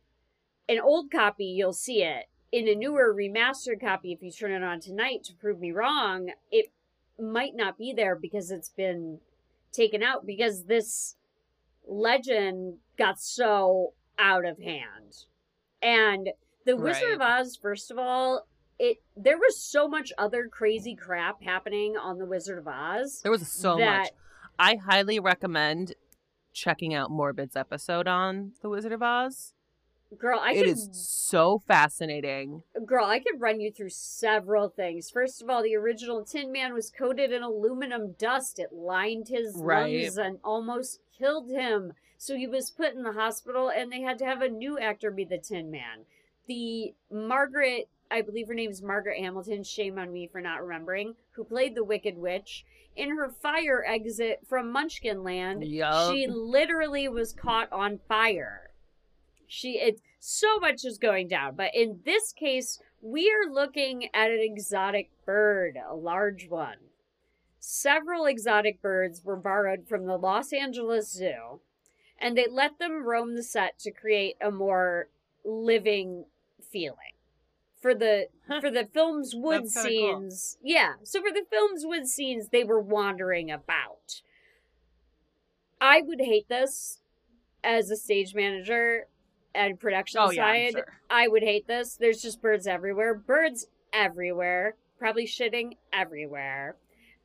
an 0.68 0.80
old 0.80 1.12
copy, 1.12 1.46
you'll 1.46 1.74
see 1.74 2.04
it. 2.04 2.26
In 2.52 2.68
a 2.68 2.76
newer 2.76 3.14
remastered 3.14 3.82
copy, 3.82 4.12
if 4.12 4.22
you 4.22 4.32
turn 4.32 4.52
it 4.52 4.64
on 4.64 4.80
tonight 4.80 5.24
to 5.26 5.34
prove 5.34 5.60
me 5.60 5.72
wrong, 5.72 6.32
it 6.52 6.72
might 7.20 7.56
not 7.56 7.78
be 7.78 7.94
there 7.94 8.16
because 8.16 8.52
it's 8.52 8.70
been 8.70 9.20
taken 9.72 10.02
out 10.04 10.26
because 10.26 10.66
this 10.66 11.16
legend 11.88 12.78
got 12.98 13.20
so 13.20 13.94
out 14.18 14.46
of 14.46 14.60
hand. 14.60 15.26
And 15.82 16.30
the 16.66 16.76
Wizard 16.76 17.14
of 17.14 17.22
Oz, 17.22 17.58
first 17.62 17.92
of 17.92 17.98
all, 17.98 18.48
it 18.78 18.98
there 19.16 19.38
was 19.38 19.62
so 19.62 19.88
much 19.88 20.12
other 20.18 20.48
crazy 20.48 20.96
crap 20.96 21.44
happening 21.44 21.96
on 21.98 22.18
the 22.18 22.26
Wizard 22.26 22.60
of 22.60 22.68
Oz. 22.68 23.22
There 23.22 23.32
was 23.32 23.48
so 23.48 23.78
that, 23.78 23.98
much. 23.98 24.10
I 24.58 24.76
highly 24.76 25.20
recommend 25.20 25.94
checking 26.60 26.94
out 26.94 27.10
Morbid's 27.10 27.56
episode 27.56 28.08
on 28.08 28.52
The 28.62 28.70
Wizard 28.70 28.92
of 28.92 29.02
Oz. 29.02 29.54
Girl, 30.18 30.40
I 30.42 30.54
It 30.54 30.64
could 30.64 30.68
is 30.70 30.90
so 30.92 31.60
fascinating. 31.60 32.64
Girl, 32.86 33.06
I 33.06 33.20
could 33.20 33.40
run 33.40 33.62
you 33.62 33.72
through 33.72 33.92
several 33.92 34.68
things. 34.68 35.10
First 35.12 35.42
of 35.42 35.50
all, 35.50 35.62
the 35.62 35.76
original 35.76 36.26
Tin 36.26 36.52
Man 36.52 36.74
was 36.74 36.90
coated 36.90 37.32
in 37.32 37.44
aluminum 37.44 38.14
dust. 38.14 38.58
It 38.60 38.74
lined 38.74 39.28
his 39.28 39.56
Right. 39.56 40.04
lungs 40.04 40.18
and 40.18 40.40
almost 40.44 41.00
killed 41.18 41.50
him. 41.50 41.94
So 42.18 42.36
he 42.36 42.48
was 42.48 42.72
put 42.72 42.96
in 42.96 43.04
the 43.04 43.14
hospital, 43.14 43.70
and 43.70 43.92
they 43.92 44.02
had 44.02 44.18
to 44.20 44.26
have 44.26 44.42
a 44.42 44.50
new 44.50 44.80
actor 44.80 45.12
be 45.12 45.24
the 45.24 45.38
Tin 45.38 45.70
Man. 45.72 46.06
The 46.48 46.96
Margaret, 47.12 47.88
I 48.10 48.22
believe 48.22 48.48
her 48.48 48.56
name 48.56 48.72
is 48.72 48.82
Margaret 48.82 49.20
Hamilton, 49.20 49.64
shame 49.64 50.00
on 50.00 50.12
me 50.12 50.28
for 50.28 50.42
not 50.42 50.64
remembering, 50.64 51.16
who 51.34 51.44
played 51.44 51.76
the 51.76 51.84
Wicked 51.84 52.18
Witch. 52.18 52.66
In 53.00 53.16
her 53.16 53.30
fire 53.30 53.82
exit 53.88 54.42
from 54.46 54.74
Munchkin 54.74 55.24
Land, 55.24 55.64
Yup. 55.64 56.14
she 56.14 56.28
literally 56.28 57.08
was 57.08 57.32
caught 57.32 57.72
on 57.72 58.02
fire. 58.10 58.72
She 59.48 59.80
it 59.80 60.02
so 60.20 60.60
much 60.60 60.84
is 60.84 60.98
going 60.98 61.30
down, 61.30 61.56
but 61.56 61.74
in 61.74 62.02
this 62.04 62.34
case, 62.34 62.78
we 63.02 63.32
are 63.32 63.50
looking 63.50 64.10
at 64.14 64.32
an 64.32 64.42
exotic 64.42 65.12
bird, 65.26 65.78
a 65.90 65.96
large 65.96 66.50
one. 66.50 66.76
Several 67.58 68.26
exotic 68.26 68.82
birds 68.82 69.24
were 69.24 69.38
borrowed 69.38 69.88
from 69.88 70.06
the 70.06 70.18
Los 70.18 70.52
Angeles 70.52 71.10
Zoo, 71.10 71.62
and 72.20 72.38
they 72.38 72.48
let 72.52 72.80
them 72.80 73.06
roam 73.06 73.34
the 73.34 73.44
set 73.44 73.80
to 73.80 73.92
create 73.92 74.36
a 74.42 74.52
more 74.52 75.08
living 75.46 76.26
feeling. 76.70 77.16
For 77.82 77.96
the 77.96 78.28
Huh. 78.48 78.60
for 78.62 78.70
the 78.72 78.86
film's 78.86 79.34
wood 79.36 79.62
kinda 79.64 79.72
cool. 79.74 79.82
scenes, 79.84 80.58
yeah. 80.62 80.96
So 81.04 81.22
for 81.22 81.32
the 81.32 81.46
film's 81.50 81.86
wood 81.86 82.08
scenes, 82.08 82.50
they 82.50 82.64
were 82.64 82.80
wandering 82.82 83.50
about. 83.50 84.22
I 85.80 86.02
would 86.02 86.20
hate 86.20 86.50
this 86.50 87.00
as 87.64 87.90
a 87.90 87.96
stage 87.96 88.36
manager 88.36 89.08
and 89.56 89.80
production 89.80 90.20
Oh, 90.22 90.30
yeah, 90.32 90.44
side. 90.46 90.72
sure. 90.74 91.00
I 91.10 91.28
would 91.28 91.44
hate 91.44 91.68
this. 91.68 91.96
There's 91.96 92.22
just 92.22 92.42
birds 92.42 92.68
everywhere. 92.68 93.14
Birds 93.14 93.68
everywhere. 93.94 94.76
Probably 94.98 95.26
shitting 95.26 95.78
everywhere. 95.94 96.76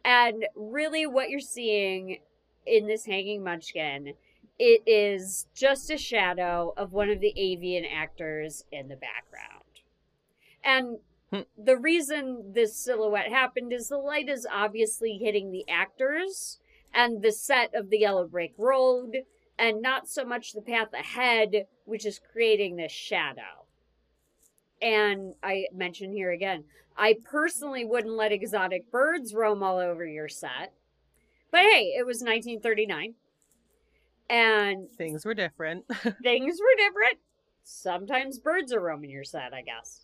And 0.05 0.47
really, 0.55 1.07
what 1.07 1.31
you're 1.31 1.41
seeing 1.41 2.21
in 2.67 2.87
this 2.87 3.07
hanging 3.07 3.43
munchkin, 3.43 4.15
it 4.59 4.83
is 4.87 5.49
just 5.55 5.91
a 5.91 5.99
shadow 5.99 6.73
of 6.77 6.93
one 6.93 7.11
of 7.11 7.21
the 7.21 7.33
avian 7.37 7.85
actors 7.85 8.65
in 8.71 8.89
the 8.89 8.97
background. 8.97 9.64
And 10.65 10.99
Hmm. 11.31 11.41
the 11.57 11.77
reason 11.77 12.53
this 12.53 12.77
silhouette 12.77 13.29
happened 13.29 13.73
is 13.73 13.89
the 13.89 13.99
light 13.99 14.29
is 14.29 14.47
obviously 14.51 15.19
hitting 15.19 15.51
the 15.51 15.69
actors 15.69 16.59
and 16.93 17.23
the 17.23 17.33
set 17.33 17.75
of 17.75 17.91
the 17.91 17.99
Yellow 17.99 18.27
Brick 18.29 18.55
Road, 18.57 19.25
and 19.59 19.83
not 19.83 20.09
so 20.09 20.25
much 20.25 20.53
the 20.53 20.63
path 20.63 20.93
ahead, 20.93 21.67
which 21.85 22.07
is 22.07 22.21
creating 22.33 22.77
this 22.77 22.93
shadow. 22.93 23.67
And 24.81 25.35
I 25.43 25.67
mention 25.73 26.13
here 26.13 26.31
again, 26.31 26.65
I 26.97 27.17
personally 27.25 27.85
wouldn't 27.85 28.15
let 28.15 28.31
exotic 28.33 28.91
birds 28.91 29.35
roam 29.35 29.63
all 29.63 29.79
over 29.79 30.07
your 30.07 30.29
set. 30.29 30.73
But 31.51 31.63
hey, 31.63 31.95
it 31.97 32.07
was 32.07 32.23
1939. 32.23 33.15
And 34.31 34.91
Things 34.93 35.25
were 35.25 35.35
different. 35.35 35.85
things 36.23 36.59
were 36.61 36.77
different. 36.77 37.19
Sometimes 37.65 38.39
birds 38.39 38.73
are 38.73 38.81
roaming 38.81 39.11
your 39.11 39.25
set, 39.25 39.53
I 39.53 39.63
guess. 39.63 40.04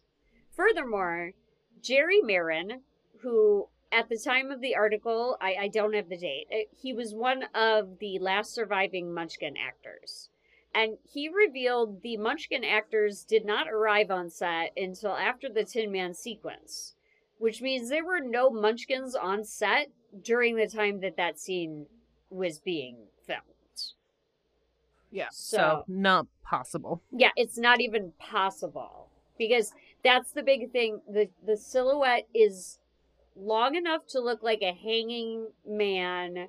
Furthermore, 0.64 1.32
Jerry 1.80 2.20
Maren, 2.20 2.82
who 3.22 3.68
at 3.90 4.10
the 4.10 4.18
time 4.18 4.50
of 4.50 4.60
the 4.60 4.76
article, 4.76 5.38
I, 5.40 5.54
I 5.62 5.68
don't 5.68 5.94
have 5.94 6.10
the 6.10 6.18
date, 6.18 6.48
uh, 6.52 6.56
he 6.76 6.92
was 6.92 7.14
one 7.14 7.44
of 7.54 7.98
the 7.98 8.18
last 8.18 8.52
surviving 8.52 9.14
Munchkin 9.14 9.54
actors. 9.56 10.28
And 10.74 10.98
he 11.10 11.28
revealed 11.30 12.02
the 12.02 12.18
Munchkin 12.18 12.62
actors 12.62 13.24
did 13.24 13.46
not 13.46 13.68
arrive 13.70 14.10
on 14.10 14.28
set 14.28 14.72
until 14.76 15.12
after 15.16 15.48
the 15.48 15.64
Tin 15.64 15.90
Man 15.90 16.12
sequence, 16.12 16.94
which 17.38 17.62
means 17.62 17.88
there 17.88 18.04
were 18.04 18.20
no 18.20 18.50
Munchkins 18.50 19.14
on 19.16 19.44
set 19.44 19.90
during 20.22 20.56
the 20.56 20.66
time 20.68 21.00
that 21.00 21.16
that 21.16 21.40
scene 21.40 21.86
was 22.28 22.58
being 22.58 22.96
filmed. 23.26 23.40
Yeah. 25.10 25.28
So- 25.32 25.56
So, 25.56 25.84
not 25.88 26.26
possible. 26.44 27.00
Yeah, 27.10 27.30
it's 27.34 27.56
not 27.56 27.80
even 27.80 28.12
possible 28.18 29.08
because 29.38 29.72
that's 30.02 30.32
the 30.32 30.42
big 30.42 30.70
thing. 30.72 31.00
the 31.08 31.28
The 31.44 31.56
silhouette 31.56 32.26
is 32.34 32.78
long 33.36 33.74
enough 33.74 34.06
to 34.08 34.20
look 34.20 34.42
like 34.42 34.62
a 34.62 34.72
hanging 34.72 35.48
man, 35.66 36.48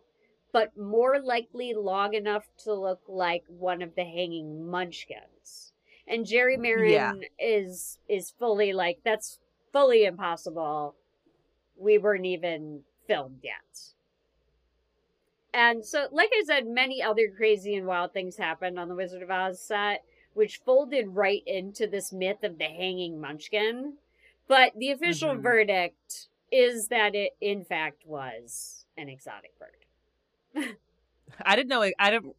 but 0.52 0.76
more 0.78 1.20
likely 1.22 1.74
long 1.74 2.14
enough 2.14 2.46
to 2.64 2.74
look 2.74 3.02
like 3.08 3.44
one 3.48 3.82
of 3.82 3.96
the 3.96 4.04
hanging 4.04 4.70
Munchkins. 4.70 5.74
And 6.08 6.26
Jerry 6.26 6.58
Maren 6.58 6.92
Yeah. 6.92 7.14
is 7.40 8.00
is 8.10 8.32
fully 8.32 8.74
like 8.74 9.00
that's 9.04 9.40
fully 9.72 10.06
impossible. 10.06 10.96
We 11.78 11.98
weren't 11.98 12.26
even 12.26 12.84
filmed 13.08 13.40
yet. 13.44 13.94
And 15.54 15.86
so, 15.86 16.08
like 16.12 16.30
I 16.34 16.44
said, 16.46 16.66
many 16.66 17.02
other 17.04 17.30
crazy 17.36 17.76
and 17.76 17.86
wild 17.86 18.14
things 18.14 18.38
happened 18.38 18.80
on 18.80 18.88
the 18.88 18.96
Wizard 18.96 19.22
of 19.22 19.30
Oz 19.30 19.62
set, 19.62 20.04
which 20.34 20.58
folded 20.66 21.10
right 21.16 21.44
into 21.46 21.88
this 21.88 22.12
myth 22.14 22.44
of 22.44 22.58
the 22.58 22.66
hanging 22.66 23.20
munchkin. 23.20 23.98
But 24.48 24.74
the 24.78 24.92
official 24.92 25.30
Mhm. 25.36 25.42
verdict 25.42 26.28
is 26.52 26.88
that 26.90 27.16
it, 27.16 27.34
in 27.40 27.64
fact, 27.64 28.06
was 28.06 28.86
an 28.98 29.08
exotic 29.10 29.54
bird. 29.58 29.78
I 31.46 31.56
didn't 31.56 31.70
know. 31.70 31.90
I 31.98 32.10
don't 32.12 32.36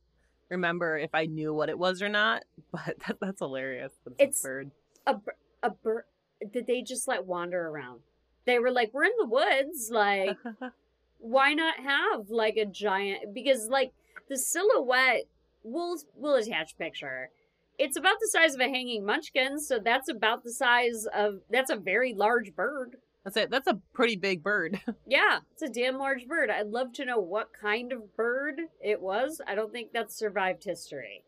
remember 0.51 0.99
if 0.99 1.15
I 1.15 1.27
knew 1.27 1.55
what 1.55 1.69
it 1.71 1.79
was 1.79 2.03
or 2.03 2.09
not, 2.09 2.45
but 2.73 2.97
that, 3.07 3.19
that's 3.21 3.39
hilarious. 3.41 3.93
That's 4.05 4.17
It's- 4.19 4.45
a 4.45 4.47
bird. 4.49 4.71
A, 5.07 5.21
a 5.65 5.71
bird 5.71 6.05
that 6.53 6.67
they 6.67 6.83
just 6.83 7.09
let 7.09 7.25
wander 7.25 7.69
around. 7.69 8.03
They 8.45 8.59
were 8.59 8.71
like, 8.71 8.93
we're 8.93 9.05
in 9.05 9.13
the 9.19 9.27
woods. 9.27 9.91
Like, 9.93 10.37
why 11.19 11.55
not 11.55 11.77
have 11.81 12.31
like 12.31 12.57
a 12.57 12.65
giant 12.67 13.33
because 13.33 13.69
like 13.69 13.93
the 14.29 14.37
silhouette 14.37 15.23
we'll 15.63 15.97
we'll 16.17 16.35
attach 16.35 16.77
picture 16.77 17.31
it's 17.79 17.97
about 17.97 18.17
the 18.21 18.29
size 18.29 18.55
of 18.55 18.61
a 18.61 18.69
hanging 18.69 19.05
munchkin 19.05 19.59
so 19.59 19.79
that's 19.79 20.09
about 20.09 20.45
the 20.45 20.53
size 20.53 21.07
of 21.15 21.41
that's 21.51 21.71
a 21.71 21.77
very 21.77 22.15
large 22.15 22.55
bird 22.55 22.97
That's 23.25 23.37
it. 23.37 23.51
That's 23.51 23.69
a 23.69 23.81
pretty 23.93 24.17
big 24.17 24.43
bird. 24.43 24.81
yeah 25.07 25.41
it's 25.53 25.63
a 25.63 25.69
damn 25.69 25.99
large 25.99 26.27
bird 26.27 26.51
i'd 26.51 26.69
love 26.69 26.93
to 26.95 27.05
know 27.05 27.19
what 27.19 27.51
kind 27.59 27.93
of 27.93 28.17
bird 28.17 28.61
it 28.81 29.01
was 29.01 29.41
i 29.47 29.55
don't 29.55 29.73
think 29.73 29.93
that's 29.93 30.17
survived 30.17 30.65
history 30.65 31.25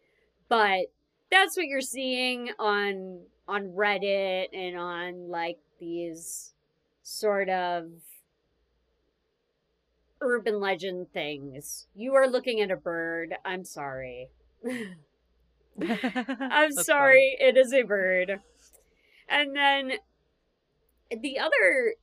but 0.49 0.87
that's 1.31 1.57
what 1.57 1.67
you're 1.67 1.81
seeing 1.81 2.51
on 2.59 3.21
on 3.47 3.73
reddit 3.77 4.49
and 4.53 4.77
on 4.77 5.29
like 5.29 5.59
these 5.79 6.55
sort 7.03 7.49
of 7.49 7.91
urban 10.21 10.59
legend 10.59 11.13
things. 11.13 11.87
You 11.95 12.15
are 12.15 12.27
looking 12.27 12.61
at 12.61 12.71
a 12.71 12.77
bird. 12.77 13.35
I'm 13.45 13.65
sorry. 13.65 14.31
I'm 16.41 16.73
sorry. 16.73 17.37
It 17.41 17.57
is 17.57 17.73
a 17.73 17.83
bird. 17.83 18.41
And 19.29 19.57
then 19.57 19.93
the 21.11 21.39
other 21.39 21.95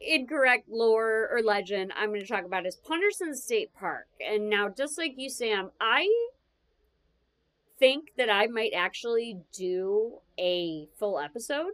incorrect 0.00 0.68
lore 0.68 1.28
or 1.30 1.42
legend 1.42 1.92
I'm 1.96 2.10
going 2.10 2.20
to 2.20 2.26
talk 2.26 2.44
about 2.44 2.66
is 2.66 2.76
Punderson 2.76 3.34
State 3.34 3.74
Park. 3.74 4.06
And 4.26 4.48
now, 4.48 4.68
just 4.68 4.98
like 4.98 5.14
you, 5.16 5.30
Sam, 5.30 5.70
I 5.80 6.08
think 7.78 8.12
that 8.16 8.30
I 8.30 8.46
might 8.46 8.72
actually 8.74 9.38
do 9.52 10.18
a 10.38 10.88
full 10.98 11.18
episode 11.18 11.72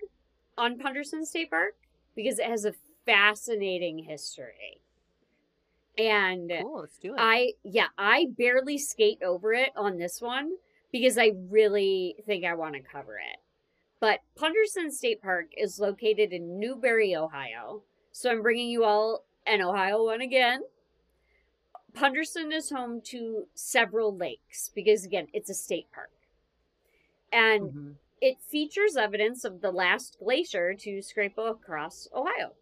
on 0.57 0.79
Punderson 0.79 1.25
State 1.25 1.51
Park 1.51 1.75
because 2.15 2.39
it 2.39 2.47
has 2.47 2.65
a 2.65 2.75
fascinating 3.07 4.05
history. 4.05 4.81
And. 5.99 6.51
Cool. 6.63 6.81
Let's 6.81 6.99
do 6.99 7.15
it. 7.15 7.19
I 7.19 7.53
yeah, 7.63 7.89
I 7.99 8.27
barely 8.37 8.79
skate 8.79 9.23
over 9.23 9.53
it 9.53 9.71
on 9.77 9.99
this 9.99 10.21
one 10.21 10.53
because 10.93 11.19
I 11.19 11.33
really 11.49 12.17
think 12.27 12.45
I 12.45 12.55
want 12.55 12.75
to 12.75 12.81
cover 12.81 13.17
it. 13.17 13.39
But 14.01 14.21
Punderson 14.35 14.91
State 14.91 15.21
Park 15.23 15.49
is 15.57 15.79
located 15.79 16.33
in 16.33 16.59
Newbury, 16.59 17.15
Ohio. 17.15 17.83
So 18.13 18.31
I'm 18.31 18.43
bringing 18.43 18.71
you 18.71 18.85
all 18.85 19.25
an 19.47 19.61
Ohio 19.63 20.05
one 20.05 20.21
again. 20.21 20.63
Punderson 21.93 22.53
is 22.53 22.71
home 22.71 23.01
to 23.03 23.49
several 23.55 24.17
lakes 24.17 24.71
because 24.75 25.05
again, 25.05 25.29
it's 25.33 25.51
a 25.51 25.55
state 25.55 25.91
park. 25.93 26.11
And 27.33 27.71
Mhm. 27.73 27.97
it 28.21 28.41
features 28.41 28.97
evidence 28.97 29.45
of 29.45 29.61
the 29.61 29.73
last 29.73 30.19
glacier 30.19 30.75
to 30.75 31.03
scrape 31.03 31.39
across 31.39 32.09
Ohio. 32.13 32.55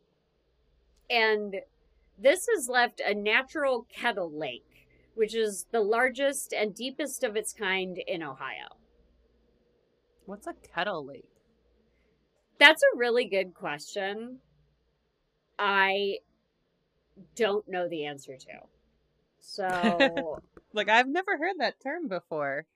And 1.10 1.62
this 2.18 2.46
has 2.54 2.68
left 2.68 3.00
a 3.00 3.14
natural 3.14 3.84
kettle 3.84 4.30
lake, 4.30 4.67
which 5.18 5.34
is 5.34 5.66
the 5.72 5.80
largest 5.80 6.52
and 6.52 6.74
deepest 6.74 7.24
of 7.24 7.36
its 7.36 7.52
kind 7.52 7.98
in 8.06 8.22
Ohio. 8.22 8.76
What's 10.26 10.46
a 10.46 10.54
kettle 10.54 11.04
lake? 11.04 11.28
That's 12.58 12.82
a 12.82 12.96
really 12.96 13.24
good 13.24 13.54
question. 13.54 14.38
I 15.58 16.18
don't 17.34 17.68
know 17.68 17.88
the 17.88 18.04
answer 18.06 18.36
to. 18.36 18.60
So, 19.40 20.40
Like 20.72 20.88
I've 20.88 21.08
never 21.08 21.36
heard 21.36 21.56
that 21.58 21.80
term 21.82 22.08
before. 22.08 22.66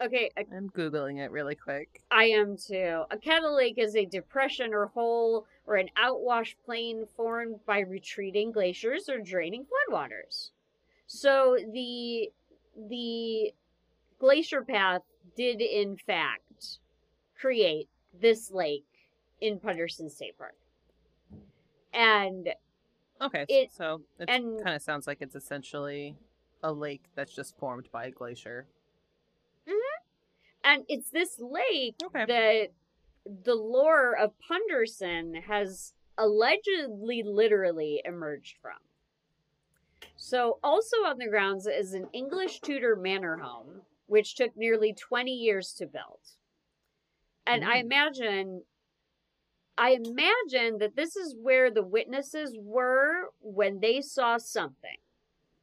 okay, 0.00 0.30
I'm 0.36 0.70
googling 0.70 1.18
it 1.18 1.30
really 1.30 1.54
quick. 1.54 2.02
I 2.10 2.24
am 2.24 2.56
too. 2.56 3.04
A 3.10 3.18
kettle 3.18 3.54
lake 3.54 3.76
is 3.76 3.94
a 3.94 4.06
depression 4.06 4.72
or 4.72 4.86
hole 4.86 5.46
or 5.66 5.76
an 5.76 5.90
outwash 6.02 6.54
plain 6.64 7.04
formed 7.16 7.60
by 7.66 7.80
retreating 7.80 8.50
glaciers 8.50 9.08
or 9.08 9.18
draining 9.18 9.66
floodwaters. 9.66 10.50
So 11.12 11.56
the 11.72 12.30
the 12.88 13.52
glacier 14.20 14.62
path 14.62 15.02
did 15.36 15.60
in 15.60 15.96
fact 15.96 16.78
create 17.36 17.88
this 18.20 18.52
lake 18.52 18.84
in 19.40 19.58
Punderson 19.58 20.08
State 20.08 20.38
Park. 20.38 20.54
And 21.92 22.50
Okay, 23.20 23.44
It- 23.48 23.72
so 23.72 24.02
it 24.20 24.26
kind 24.28 24.60
of 24.68 24.80
sounds 24.82 25.08
like 25.08 25.18
it's 25.20 25.34
essentially 25.34 26.16
a 26.62 26.72
lake 26.72 27.02
that's 27.16 27.34
just 27.34 27.56
formed 27.58 27.90
by 27.90 28.06
a 28.06 28.10
glacier. 28.12 28.66
Mm-hmm. 29.66 30.04
and 30.62 30.84
it's 30.88 31.10
this 31.10 31.38
lake 31.40 31.96
Okay. 32.04 32.24
that 32.26 32.68
the 33.44 33.54
lore 33.56 34.16
of 34.16 34.32
Punderson 34.38 35.34
has 35.48 35.92
allegedly 36.16 37.22
literally 37.24 38.00
emerged 38.04 38.56
from. 38.62 38.78
So, 40.22 40.58
also 40.62 40.98
on 40.98 41.16
the 41.16 41.28
grounds 41.28 41.66
is 41.66 41.94
an 41.94 42.10
English 42.12 42.60
Tudor 42.60 42.94
manor 42.94 43.38
home, 43.38 43.80
which 44.06 44.34
took 44.34 44.54
nearly 44.54 44.92
20 44.92 45.32
years 45.32 45.72
to 45.74 45.86
build. 45.86 46.20
And 47.46 47.64
I 47.64 47.78
Mm. 47.78 47.84
imagine 47.86 48.64
I 49.78 49.92
imagine 49.92 50.76
that 50.78 50.94
this 50.94 51.16
is 51.16 51.34
where 51.34 51.70
the 51.70 51.82
witnesses 51.82 52.54
were 52.58 53.32
when 53.40 53.80
they 53.80 54.02
saw 54.02 54.36
something. 54.36 54.98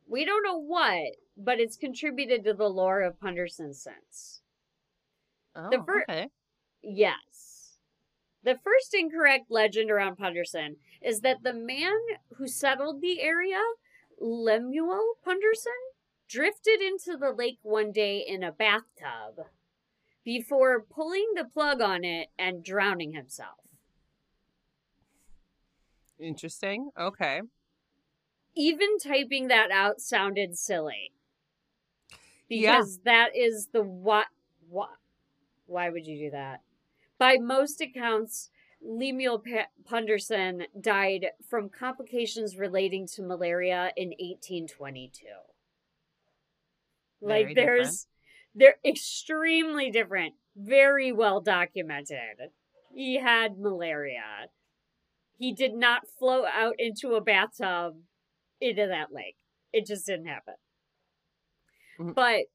We 0.07 0.25
don't 0.25 0.41
know 0.41 0.57
what, 0.57 1.17
but 1.37 1.59
it's 1.59 1.77
contributed 1.77 2.43
to 2.45 2.55
the 2.55 2.67
lore 2.67 3.01
of 3.03 3.19
Punderson 3.19 3.75
since. 3.75 4.41
Oh, 5.55 5.69
the 5.69 5.83
fir- 5.83 6.01
okay. 6.01 6.29
Yes. 6.81 7.77
The 8.41 8.57
first 8.57 8.95
incorrect 8.95 9.51
legend 9.51 9.91
around 9.91 10.15
Punderson 10.15 10.77
is 11.01 11.21
that 11.21 11.43
the 11.43 11.53
man 11.53 11.93
who 12.37 12.47
settled 12.47 13.01
the 13.01 13.21
area, 13.21 13.61
Lemuel 14.19 15.15
Punderson, 15.23 15.71
drifted 16.27 16.81
into 16.81 17.17
the 17.17 17.31
lake 17.31 17.59
one 17.61 17.91
day 17.91 18.23
in 18.25 18.43
a 18.43 18.51
bathtub 18.51 19.45
before 20.23 20.81
pulling 20.81 21.31
the 21.35 21.45
plug 21.45 21.81
on 21.81 22.03
it 22.03 22.27
and 22.37 22.63
drowning 22.63 23.13
himself. 23.13 23.59
Interesting. 26.19 26.89
Okay. 26.99 27.41
Even 28.55 28.97
typing 28.97 29.47
that 29.47 29.71
out 29.71 30.01
sounded 30.01 30.57
silly. 30.57 31.11
Yeah. 32.49 32.77
Because 32.77 32.99
that 33.05 33.35
is 33.35 33.69
the 33.71 33.83
what 33.83 34.27
what 34.69 34.89
why 35.65 35.89
would 35.89 36.05
you 36.07 36.17
do 36.17 36.31
that? 36.31 36.61
By 37.17 37.37
most 37.39 37.81
accounts, 37.81 38.49
Lemuel 38.81 39.43
Punderson 39.85 40.65
died 40.79 41.27
from 41.49 41.69
complications 41.69 42.57
relating 42.57 43.07
to 43.07 43.21
malaria 43.21 43.91
in 43.95 44.09
1822. 44.09 45.25
Very 47.21 47.45
like 47.45 47.55
there's 47.55 48.07
they're 48.53 48.77
extremely 48.85 49.91
different, 49.91 50.35
very 50.55 51.11
well 51.11 51.41
documented. 51.41 52.51
He 52.93 53.19
had 53.19 53.59
malaria. 53.59 54.49
He 55.37 55.53
did 55.53 55.73
not 55.73 56.07
float 56.07 56.45
out 56.51 56.75
into 56.79 57.15
a 57.15 57.21
bathtub 57.21 57.97
into 58.59 58.87
that 58.87 59.11
lake. 59.11 59.37
It 59.71 59.85
just 59.85 60.05
didn't 60.05 60.27
happen. 60.27 60.55
Mhm. 61.99 62.15
But 62.15 62.45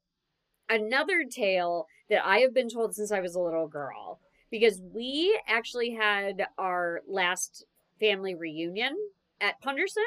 another 0.69 1.25
tale 1.25 1.87
that 2.09 2.25
I 2.25 2.39
have 2.39 2.55
been 2.55 2.69
told 2.69 2.95
since 2.95 3.13
I 3.13 3.21
was 3.21 3.35
a 3.35 3.41
little 3.41 3.69
girl 3.69 4.21
because 4.53 4.81
we 4.95 5.37
actually 5.49 5.91
had 5.91 6.47
our 6.59 7.01
last 7.09 7.65
family 7.99 8.37
reunion 8.37 8.95
at 9.41 9.61
Punderson 9.61 10.05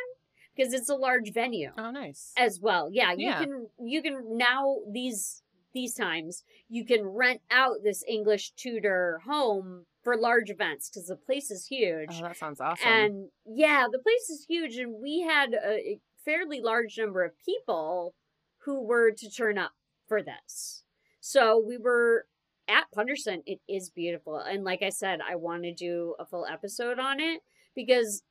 because 0.56 0.74
it's 0.74 0.88
a 0.90 0.96
large 0.96 1.34
venue 1.34 1.72
Oh, 1.78 1.92
nice. 1.92 2.32
as 2.38 2.62
well. 2.62 2.90
Yeah, 2.90 3.12
you 3.12 3.28
Yeah. 3.28 3.40
can 3.44 3.68
you 3.80 4.02
can 4.02 4.38
now 4.38 4.78
these 4.90 5.42
these 5.74 5.94
times 5.94 6.46
you 6.70 6.86
can 6.86 7.04
rent 7.06 7.42
out 7.52 7.84
this 7.84 8.02
English 8.08 8.52
Tudor 8.52 9.20
home 9.26 9.86
for 10.04 10.16
large 10.16 10.50
events 10.50 10.90
because 10.90 11.08
the 11.08 11.18
place 11.18 11.52
is 11.52 11.68
huge. 11.68 12.12
Oh, 12.14 12.22
that 12.22 12.38
sounds 12.38 12.62
awesome. 12.62 12.88
And 12.88 13.30
yeah, 13.46 13.88
the 13.92 14.00
place 14.00 14.30
is 14.30 14.46
huge, 14.48 14.78
and 14.78 14.94
we 15.02 15.22
had 15.22 15.54
a 15.54 16.00
fairly 16.24 16.62
large 16.62 16.98
number 16.98 17.24
of 17.26 17.34
people 17.44 18.14
who 18.60 18.82
were 18.82 19.12
to 19.12 19.30
turn 19.30 19.58
up 19.58 19.74
for 20.08 20.22
this. 20.24 20.84
So 21.20 21.58
we 21.58 21.78
were 21.78 22.28
at 22.68 22.86
Punderson. 22.94 23.44
It 23.46 23.60
is 23.68 23.90
beautiful. 23.90 24.38
And 24.38 24.64
like 24.64 24.82
I 24.82 24.90
said, 24.90 25.20
I 25.28 25.36
want 25.36 25.64
to 25.64 25.74
do 25.74 26.16
a 26.20 26.26
full 26.26 26.46
episode 26.46 27.00
on 27.00 27.20
it 27.20 27.42
because 27.76 28.24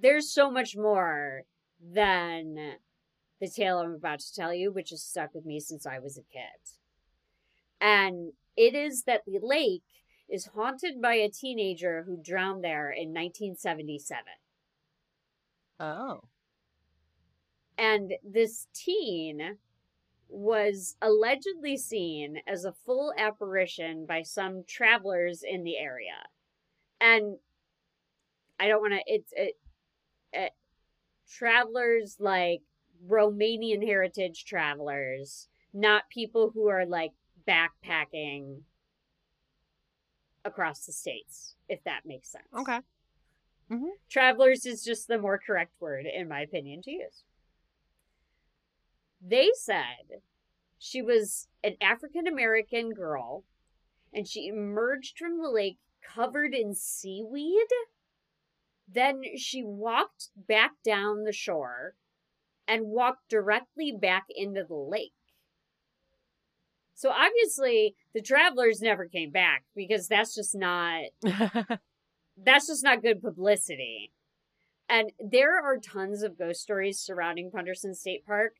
there's 0.00 0.32
so 0.32 0.50
much 0.50 0.76
more 0.76 1.42
than 1.80 2.76
the 3.40 3.48
tale 3.48 3.78
I'm 3.78 3.94
about 3.94 4.20
to 4.20 4.34
tell 4.34 4.54
you, 4.54 4.72
which 4.72 4.90
has 4.90 5.02
stuck 5.02 5.34
with 5.34 5.44
me 5.44 5.60
since 5.60 5.86
I 5.86 5.98
was 5.98 6.16
a 6.16 6.22
kid. 6.22 6.76
And 7.80 8.32
it 8.56 8.74
is 8.74 9.04
that 9.04 9.22
the 9.26 9.40
lake 9.42 9.82
is 10.28 10.46
haunted 10.54 11.02
by 11.02 11.14
a 11.14 11.28
teenager 11.28 12.04
who 12.06 12.16
drowned 12.16 12.64
there 12.64 12.90
in 12.90 13.08
1977. 13.08 14.24
oh. 15.80 16.22
And 17.78 18.12
this 18.22 18.68
teen 18.74 19.56
was 20.32 20.96
allegedly 21.02 21.76
seen 21.76 22.38
as 22.46 22.64
a 22.64 22.72
full 22.86 23.12
apparition 23.18 24.06
by 24.06 24.22
some 24.22 24.64
travelers 24.66 25.42
in 25.42 25.62
the 25.62 25.76
area. 25.76 26.26
And 27.00 27.36
I 28.58 28.68
don't 28.68 28.80
want 28.80 28.94
to, 28.94 29.00
it's 29.06 29.32
it, 29.36 29.58
it, 30.32 30.52
travelers 31.28 32.16
like 32.18 32.62
Romanian 33.06 33.84
heritage 33.84 34.44
travelers, 34.44 35.48
not 35.74 36.08
people 36.08 36.50
who 36.54 36.68
are 36.68 36.86
like 36.86 37.12
backpacking 37.46 38.60
across 40.44 40.86
the 40.86 40.92
states, 40.92 41.56
if 41.68 41.82
that 41.84 42.06
makes 42.06 42.30
sense. 42.30 42.44
Okay. 42.56 42.80
Mm-hmm. 43.70 43.86
Travelers 44.08 44.66
is 44.66 44.84
just 44.84 45.08
the 45.08 45.18
more 45.18 45.38
correct 45.38 45.72
word, 45.80 46.06
in 46.06 46.28
my 46.28 46.40
opinion, 46.40 46.82
to 46.82 46.90
use. 46.90 47.24
They 49.24 49.50
said 49.54 50.20
she 50.78 51.00
was 51.00 51.48
an 51.62 51.76
African 51.80 52.26
American 52.26 52.90
girl 52.90 53.44
and 54.12 54.26
she 54.26 54.48
emerged 54.48 55.18
from 55.18 55.40
the 55.40 55.48
lake 55.48 55.78
covered 56.02 56.54
in 56.54 56.74
seaweed. 56.74 57.68
Then 58.88 59.22
she 59.36 59.62
walked 59.62 60.28
back 60.36 60.72
down 60.84 61.24
the 61.24 61.32
shore 61.32 61.94
and 62.66 62.86
walked 62.86 63.28
directly 63.28 63.92
back 63.92 64.24
into 64.28 64.64
the 64.64 64.74
lake. 64.74 65.12
So 66.94 67.10
obviously, 67.10 67.94
the 68.14 68.22
travelers 68.22 68.80
never 68.80 69.06
came 69.06 69.30
back 69.30 69.64
because 69.74 70.08
that's 70.08 70.34
just 70.34 70.54
not 70.54 71.02
that's 72.36 72.66
just 72.66 72.84
not 72.84 73.02
good 73.02 73.22
publicity. 73.22 74.12
And 74.88 75.10
there 75.18 75.58
are 75.58 75.78
tons 75.78 76.22
of 76.22 76.38
ghost 76.38 76.60
stories 76.60 76.98
surrounding 76.98 77.50
Punderson 77.50 77.94
State 77.94 78.26
Park, 78.26 78.54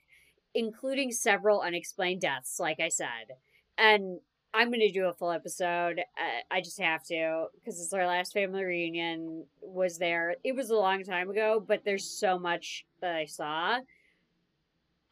including 0.55 1.11
several 1.13 1.61
unexplained 1.61 2.21
deaths, 2.21 2.59
like 2.61 2.81
I 2.81 2.89
said. 2.89 3.37
And 3.79 4.21
I'm 4.55 4.69
going 4.69 4.81
to 4.81 4.93
do 4.93 5.07
a 5.07 5.15
full 5.15 5.31
episode. 5.31 6.01
Uh, 6.01 6.41
I 6.51 6.61
just 6.61 6.79
have 6.81 7.03
to 7.05 7.47
because 7.55 7.81
it's 7.81 7.93
our 7.95 8.07
last 8.07 8.33
family 8.35 8.63
reunion 8.65 9.47
was 9.63 9.99
there. 9.99 10.37
It 10.45 10.55
was 10.55 10.69
a 10.71 10.77
long 10.77 11.05
time 11.05 11.31
ago, 11.31 11.65
but 11.67 11.85
there's 11.85 12.05
so 12.05 12.39
much 12.39 12.85
that 13.01 13.15
I 13.17 13.25
saw. 13.25 13.79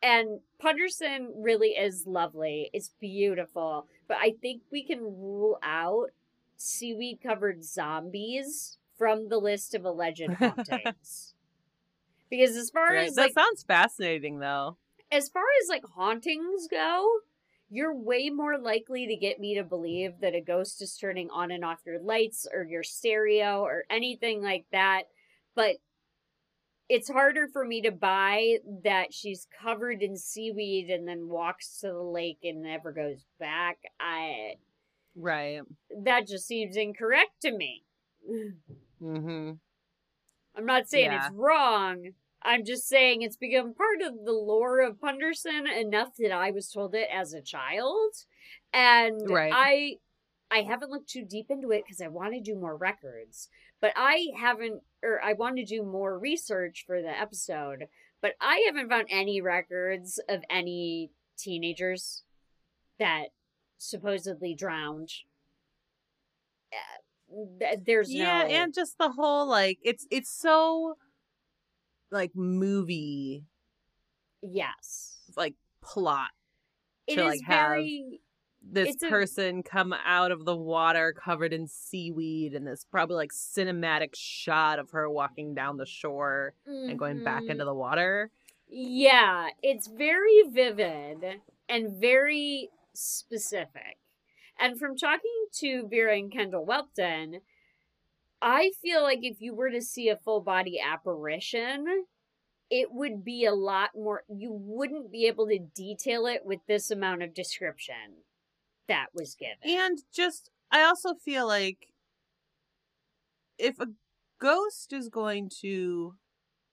And 0.03 0.41
Punderson 0.59 1.33
really 1.37 1.71
is 1.71 2.07
lovely. 2.07 2.71
It's 2.73 2.91
beautiful. 3.01 3.87
But 4.09 4.17
I 4.21 4.35
think 4.41 4.63
we 4.71 4.83
can 4.83 5.01
rule 5.01 5.59
out 5.63 6.11
seaweed 6.57 7.21
covered 7.23 7.65
zombies 7.65 8.79
from 8.97 9.29
the 9.29 9.39
list 9.39 9.75
of 9.75 9.85
alleged 9.85 10.31
hauntings. 10.39 11.35
because 12.31 12.57
as 12.57 12.71
far 12.71 12.89
Right. 12.93 13.09
as 13.09 13.15
That 13.15 13.23
like 13.23 13.33
sounds 13.33 13.63
fascinating, 13.63 14.39
though. 14.39 14.77
As 15.13 15.29
far 15.29 15.45
as 15.63 15.69
like 15.69 15.85
hauntings 15.95 16.67
go, 16.71 17.07
you're 17.69 17.95
way 17.95 18.31
more 18.31 18.59
likely 18.59 19.07
to 19.07 19.17
get 19.17 19.39
me 19.39 19.55
to 19.55 19.63
believe 19.65 20.21
that 20.21 20.35
a 20.35 20.41
ghost 20.41 20.83
is 20.83 20.97
turning 20.97 21.29
on 21.31 21.51
and 21.51 21.65
off 21.65 21.81
your 21.87 22.01
lights 22.01 22.47
or 22.53 22.65
your 22.65 22.83
stereo 22.83 23.61
or 23.63 23.85
anything 23.91 24.43
like 24.43 24.67
that. 24.73 25.05
But 25.55 25.77
it's 26.89 27.09
harder 27.09 27.47
for 27.47 27.65
me 27.65 27.83
to 27.83 27.93
buy 27.93 28.57
that 28.83 29.15
she's 29.15 29.47
covered 29.63 30.03
in 30.03 30.17
seaweed 30.17 30.91
and 30.91 31.07
then 31.07 31.29
walks 31.29 31.79
to 31.81 31.87
the 31.89 32.03
lake 32.03 32.41
and 32.43 32.63
never 32.63 32.91
goes 32.93 33.25
back. 33.39 33.79
I 34.01 34.55
Right. 35.15 35.61
that 36.05 36.27
just 36.27 36.47
seems 36.47 36.77
incorrect 36.77 37.43
to 37.43 37.53
me. 37.53 37.85
Mm-hmm. 39.01 39.53
I'm 40.57 40.67
not 40.67 40.89
saying 40.89 41.13
Yeah. 41.13 41.27
it's 41.27 41.35
wrong. 41.35 42.11
I'm 42.43 42.65
just 42.65 42.89
saying 42.89 43.23
it's 43.23 43.37
become 43.37 43.75
part 43.75 44.01
of 44.03 44.25
the 44.25 44.33
lore 44.33 44.81
of 44.81 45.01
Punderson 45.01 45.67
enough 45.67 46.17
that 46.19 46.33
I 46.33 46.51
was 46.51 46.71
told 46.71 46.95
it 46.95 47.09
as 47.13 47.33
a 47.35 47.43
child. 47.43 48.15
And 48.73 49.21
Right. 49.29 49.53
I 49.55 49.99
I 50.51 50.63
haven't 50.63 50.91
looked 50.91 51.09
too 51.09 51.25
deep 51.25 51.47
into 51.51 51.71
it 51.71 51.85
because 51.85 52.01
I 52.01 52.09
want 52.09 52.35
to 52.35 52.41
do 52.41 52.57
more 52.57 52.77
records. 52.77 53.49
But 53.81 53.93
I 53.97 54.29
haven't 54.37 54.83
or 55.03 55.23
I 55.23 55.33
want 55.35 55.57
to 55.57 55.65
do 55.65 55.83
more 55.83 56.19
research 56.19 56.85
for 56.87 57.01
the 57.03 57.09
episode, 57.11 57.89
but 58.21 58.35
I 58.41 58.65
haven't 58.67 58.89
found 58.89 59.07
any 59.11 59.41
records 59.41 60.19
of 60.29 60.43
any 60.51 61.11
teenagers 61.39 62.23
that 62.99 63.29
supposedly 63.79 64.55
drowned. 64.55 65.11
Uh, 66.73 67.77
There's 67.85 68.13
Yeah, 68.13 68.43
no 68.43 68.47
and 68.49 68.75
just 68.75 68.99
the 68.99 69.11
whole 69.11 69.47
like 69.47 69.79
it's 69.83 70.07
it's 70.11 70.31
so 70.31 70.97
like 72.11 72.33
movie 72.35 73.45
yes. 74.43 75.19
like 75.37 75.55
plot. 75.83 76.31
It 77.07 77.17
to, 77.17 77.23
is 77.23 77.27
like, 77.29 77.41
have 77.45 77.71
very 77.71 78.21
This 78.63 78.91
It's 78.95 79.03
a- 79.03 79.09
person 79.09 79.63
come 79.63 79.95
out 80.05 80.33
of 80.33 80.45
the 80.45 80.57
water 80.57 81.13
covered 81.13 81.53
in 81.53 81.67
seaweed 81.67 82.55
and 82.55 82.67
this 82.67 82.85
probably 82.85 83.17
like 83.17 83.33
cinematic 83.33 84.11
shot 84.15 84.79
of 84.79 84.91
her 84.91 85.09
walking 85.11 85.55
down 85.55 85.77
the 85.79 85.87
shore 85.87 86.55
and 86.67 86.99
going 86.99 87.25
back 87.25 87.45
Mhm. 87.45 87.51
into 87.51 87.65
the 87.65 87.75
water. 87.75 88.31
Yeah, 88.69 89.49
it's 89.63 89.89
very 89.89 90.43
vivid 90.49 91.41
and 91.69 92.01
very 92.01 92.69
specific. 92.93 93.99
And 94.59 94.79
from 94.79 94.95
talking 94.97 95.47
to 95.55 95.89
Vera 95.89 96.17
and 96.19 96.31
Kendall 96.31 96.67
Welton, 96.67 97.41
I 98.43 98.73
feel 98.83 99.03
like 99.03 99.21
if 99.23 99.41
you 99.41 99.55
were 99.55 99.71
to 99.71 99.83
see 99.83 100.09
a 100.09 100.17
full 100.17 100.41
body 100.41 100.81
apparition, 100.81 101.87
it 102.71 102.89
would 102.93 103.25
be 103.25 103.45
a 103.45 103.55
lot 103.55 103.91
more 103.95 104.23
you 104.29 104.51
wouldn't 104.53 105.11
be 105.13 105.27
able 105.27 105.47
to 105.49 105.59
detail 105.59 106.27
it 106.27 106.43
with 106.45 106.61
this 106.67 106.91
amount 106.91 107.23
of 107.23 107.35
description 107.35 108.25
that 108.89 109.07
was 109.13 109.35
given. 109.35 109.59
And 109.65 109.99
just, 110.15 110.51
I 110.71 110.83
also 110.83 111.15
feel 111.15 111.47
like 111.47 111.89
if 113.59 113.79
a 113.81 113.89
ghost 114.41 114.93
is 114.93 115.09
going 115.09 115.51
to 115.61 116.15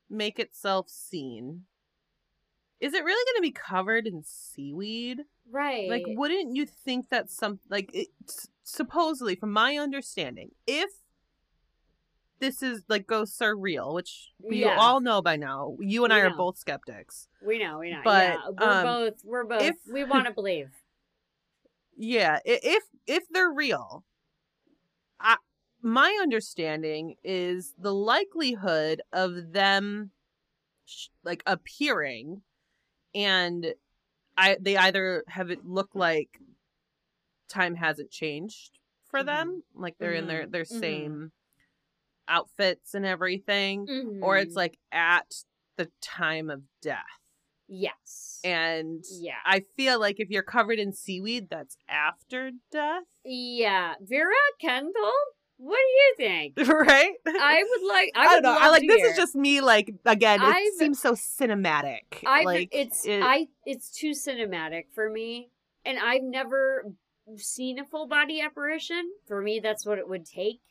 make 0.10 0.40
itself 0.40 0.88
seen, 0.90 1.64
is 2.80 2.94
it 2.94 3.04
really 3.04 3.26
going 3.32 3.38
to 3.38 3.42
be 3.42 3.52
covered 3.52 4.08
in 4.08 4.24
seaweed? 4.24 5.22
right. 5.52 5.90
Like, 5.90 6.04
wouldn't 6.08 6.56
you 6.56 6.66
think 6.66 7.10
that 7.10 7.30
some, 7.30 7.60
like, 7.70 7.90
it, 7.94 8.08
supposedly, 8.64 9.36
from 9.36 9.52
my 9.52 9.78
understanding, 9.78 10.52
if 10.66 10.90
this 12.40 12.62
is 12.64 12.84
like 12.88 13.08
ghosts 13.08 13.42
are 13.42 13.56
real, 13.56 13.94
which 13.94 14.32
we 14.40 14.62
Yeah. 14.62 14.78
all 14.78 15.00
know 15.02 15.22
by 15.22 15.36
now, 15.36 15.76
you 15.80 16.04
and 16.04 16.14
We 16.14 16.20
I 16.20 16.24
are 16.24 16.30
both 16.36 16.58
skeptics. 16.58 17.28
we 17.42 17.58
know, 17.60 17.80
we 17.80 17.92
know. 17.92 18.02
but, 18.04 18.40
yeah, 18.40 18.50
we're 18.50 18.70
um, 18.80 18.84
both 18.84 19.14
we're 19.24 19.44
both 19.46 19.62
if- 19.62 19.76
we 19.92 20.04
want 20.04 20.26
to 20.28 20.34
believe. 20.34 20.70
Yeah, 22.00 22.40
if 22.46 22.84
if 23.08 23.24
they're 23.32 23.50
real, 23.52 24.04
I, 25.20 25.38
my 25.82 26.16
understanding 26.22 27.16
is 27.24 27.74
the 27.80 27.92
likelihood 27.94 29.02
of 29.12 29.52
them 29.52 30.12
sh- 30.86 31.08
like 31.24 31.42
appearing 31.48 32.44
and 33.16 33.74
I 34.38 34.58
they 34.62 34.78
either 34.78 35.24
have 35.28 35.50
it 35.50 35.66
look 35.66 35.90
like 35.96 36.40
time 37.50 37.74
hasn't 37.74 38.12
changed 38.12 38.78
for 39.10 39.22
Mhm. 39.22 39.26
them, 39.26 39.64
like 39.74 39.96
they're 39.98 40.14
in 40.14 40.28
their 40.28 40.46
Mhm. 40.46 40.52
their 40.52 40.64
Mhm. 40.66 40.80
same 40.80 41.32
outfits 42.28 42.94
and 42.94 43.06
everything, 43.06 44.20
or 44.22 44.38
it's 44.38 44.54
Mhm. 44.54 44.58
like 44.58 44.78
at 44.92 45.44
the 45.78 45.90
time 46.02 46.50
of 46.50 46.64
death. 46.82 47.04
Yes. 47.68 48.40
And 48.44 49.04
yeah. 49.12 49.36
I 49.46 49.62
feel 49.76 50.00
like 50.00 50.20
if 50.20 50.30
you're 50.30 50.44
covered 50.44 50.80
in 50.80 50.94
seaweed, 50.94 51.50
that's 51.50 51.78
after 51.90 52.52
death. 52.72 53.04
Yeah. 53.26 53.96
Vera 54.02 54.34
Kendall, 54.62 55.12
what 55.58 55.78
do 55.78 55.90
you 55.92 56.14
think? 56.18 56.58
right? 56.70 57.14
I 57.28 57.64
would 57.70 57.88
like. 57.88 58.12
I, 58.16 58.26
I, 58.28 58.36
would 58.36 58.44
don't 58.44 58.56
know. 58.56 58.58
I 58.62 58.70
like 58.70 58.84
this 58.88 58.98
hear. 58.98 59.08
is 59.08 59.18
just 59.18 59.36
me. 59.36 59.60
Like 59.62 59.94
again, 60.06 60.40
it 60.42 60.46
I've- 60.46 60.72
seems 60.78 61.00
so 61.02 61.12
cinematic. 61.14 62.24
I've, 62.26 62.46
like 62.46 62.70
it's 62.72 63.06
it- 63.06 63.22
I 63.22 63.48
it's 63.66 63.92
too 63.92 64.12
cinematic 64.12 64.86
for 64.96 65.10
me, 65.10 65.50
and 65.84 66.00
I've 66.00 66.24
never 66.24 66.86
seen 67.36 67.80
a 67.80 67.86
full 67.86 68.08
body 68.08 68.40
apparition. 68.40 69.12
For 69.28 69.42
me, 69.42 69.60
that's 69.60 69.86
what 69.86 69.98
it 69.98 70.08
would 70.08 70.26
take. 70.26 70.62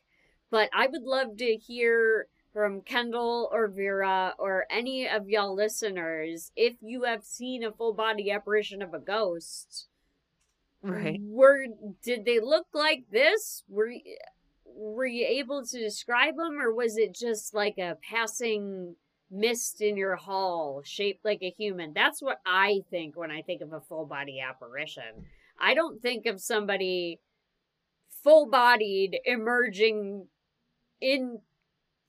But 0.50 0.70
I 0.74 0.86
would 0.86 1.02
love 1.02 1.36
to 1.38 1.56
hear 1.56 2.28
from 2.52 2.80
Kendall 2.80 3.50
or 3.52 3.68
Vera 3.68 4.34
or 4.38 4.64
any 4.70 5.06
of 5.06 5.28
y'all 5.28 5.54
listeners 5.54 6.52
if 6.56 6.74
you 6.80 7.02
have 7.02 7.22
seen 7.22 7.62
a 7.62 7.70
full 7.70 7.92
body 7.92 8.30
apparition 8.30 8.80
of 8.80 8.94
a 8.94 8.98
ghost. 8.98 9.88
right. 10.82 11.20
Were 11.22 11.66
did 12.02 12.24
they 12.24 12.40
look 12.40 12.66
like 12.72 13.04
this? 13.10 13.62
Were 13.68 13.92
were 14.64 15.06
you 15.06 15.26
able 15.26 15.64
to 15.64 15.78
describe 15.78 16.36
them, 16.36 16.58
or 16.60 16.72
was 16.72 16.96
it 16.96 17.14
just 17.14 17.54
like 17.54 17.78
a 17.78 17.98
passing 18.08 18.96
mist 19.30 19.80
in 19.80 19.96
your 19.96 20.16
hall 20.16 20.82
shaped 20.84 21.24
like 21.24 21.42
a 21.42 21.54
human? 21.58 21.92
That's 21.92 22.22
what 22.22 22.40
I 22.46 22.82
think 22.90 23.16
when 23.16 23.30
I 23.30 23.42
think 23.42 23.62
of 23.62 23.72
a 23.72 23.80
full 23.80 24.06
body 24.06 24.40
apparition. 24.40 25.26
I 25.60 25.74
don't 25.74 26.00
think 26.00 26.26
of 26.26 26.40
somebody 26.40 27.20
full 28.22 28.46
bodied 28.46 29.18
emerging 29.24 30.28
in 31.00 31.40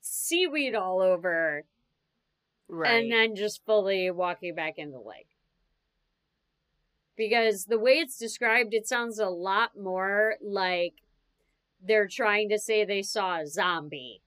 seaweed 0.00 0.74
all 0.74 1.00
over 1.00 1.64
Right. 2.70 3.02
and 3.02 3.10
then 3.12 3.34
just 3.34 3.64
fully 3.64 4.10
walking 4.10 4.54
back 4.54 4.74
in 4.76 4.90
the 4.90 4.98
lake. 5.00 5.28
Because 7.16 7.64
the 7.64 7.78
way 7.78 7.92
it's 7.94 8.18
described, 8.18 8.74
it 8.74 8.86
sounds 8.86 9.18
a 9.18 9.28
lot 9.28 9.70
more 9.80 10.34
like 10.42 10.94
they're 11.82 12.06
trying 12.06 12.48
to 12.50 12.58
say 12.58 12.84
they 12.84 13.02
saw 13.02 13.40
a 13.40 13.46
zombie 13.46 14.22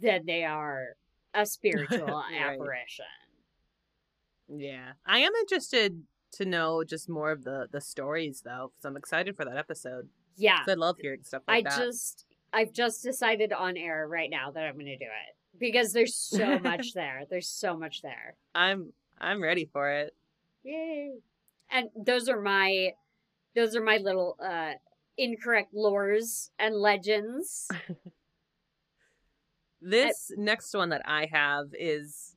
than 0.00 0.26
they 0.26 0.44
are 0.44 0.96
a 1.34 1.44
spiritual 1.46 2.06
Right. 2.06 2.34
apparition. 2.40 3.04
yeah. 4.48 4.92
I 5.06 5.20
am 5.20 5.32
interested 5.40 6.02
to 6.32 6.44
know 6.44 6.84
just 6.84 7.08
more 7.08 7.32
of 7.32 7.42
the 7.44 7.66
the 7.72 7.80
stories 7.80 8.42
though, 8.44 8.72
because 8.72 8.84
I'm 8.84 8.96
excited 8.96 9.36
for 9.36 9.44
that 9.44 9.56
episode. 9.56 10.08
Yeah. 10.36 10.60
I 10.68 10.74
love 10.74 10.96
hearing 11.00 11.22
stuff 11.24 11.42
I 11.48 11.56
like 11.56 11.64
that. 11.64 11.78
just 11.78 12.26
I've 12.52 12.72
just 12.72 13.02
decided 13.02 13.52
on 13.52 13.76
air 13.76 14.06
right 14.08 14.30
now 14.30 14.50
that 14.50 14.64
I'm 14.64 14.76
gonna 14.78 14.96
do 14.98 15.04
it. 15.04 15.36
Because 15.58 15.92
there's 15.92 16.14
so 16.14 16.58
much 16.58 16.92
there. 16.94 17.22
There's 17.28 17.48
so 17.48 17.76
much 17.76 18.02
there. 18.02 18.34
I'm 18.54 18.92
I'm 19.20 19.42
ready 19.42 19.68
for 19.72 19.90
it. 19.90 20.14
Yay. 20.62 21.12
And 21.70 21.88
those 21.96 22.28
are 22.28 22.40
my 22.40 22.90
those 23.54 23.76
are 23.76 23.82
my 23.82 23.98
little 23.98 24.36
uh 24.44 24.72
incorrect 25.16 25.74
lores 25.74 26.50
and 26.58 26.74
legends. 26.74 27.68
This 29.82 30.30
next 30.36 30.74
one 30.74 30.90
that 30.90 31.02
I 31.06 31.26
have 31.32 31.68
is 31.72 32.36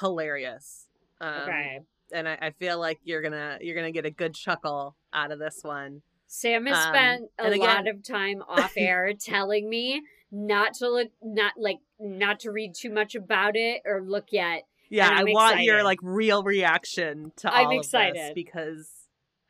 hilarious. 0.00 0.86
Um, 1.22 1.32
Okay. 1.44 1.80
and 2.12 2.28
I, 2.28 2.38
I 2.40 2.50
feel 2.50 2.78
like 2.78 2.98
you're 3.02 3.22
gonna 3.22 3.58
you're 3.62 3.74
gonna 3.74 3.92
get 3.92 4.04
a 4.04 4.10
good 4.10 4.34
chuckle 4.34 4.94
out 5.12 5.32
of 5.32 5.38
this 5.38 5.60
one. 5.62 6.02
Sam 6.26 6.66
has 6.66 6.76
Um, 6.86 6.92
spent 6.94 7.30
a 7.38 7.46
again- 7.50 7.58
lot 7.60 7.88
of 7.88 8.02
time 8.02 8.42
off 8.48 8.72
air 8.76 9.12
telling 9.14 9.68
me 9.68 10.02
not 10.30 10.74
to 10.74 10.88
look 10.90 11.08
not 11.22 11.52
like 11.56 11.78
not 12.00 12.40
to 12.40 12.50
read 12.50 12.74
too 12.74 12.90
much 12.90 13.14
about 13.14 13.56
it 13.56 13.82
or 13.84 14.02
look 14.02 14.32
yet. 14.32 14.66
Yeah, 14.88 15.08
I 15.08 15.20
I'm 15.22 15.32
want 15.32 15.62
your 15.62 15.82
like 15.84 15.98
real 16.02 16.42
reaction 16.42 17.32
to 17.36 17.52
I'm 17.52 17.66
all 17.66 17.72
of 17.72 17.78
excited. 17.78 18.16
this 18.16 18.32
because 18.34 18.90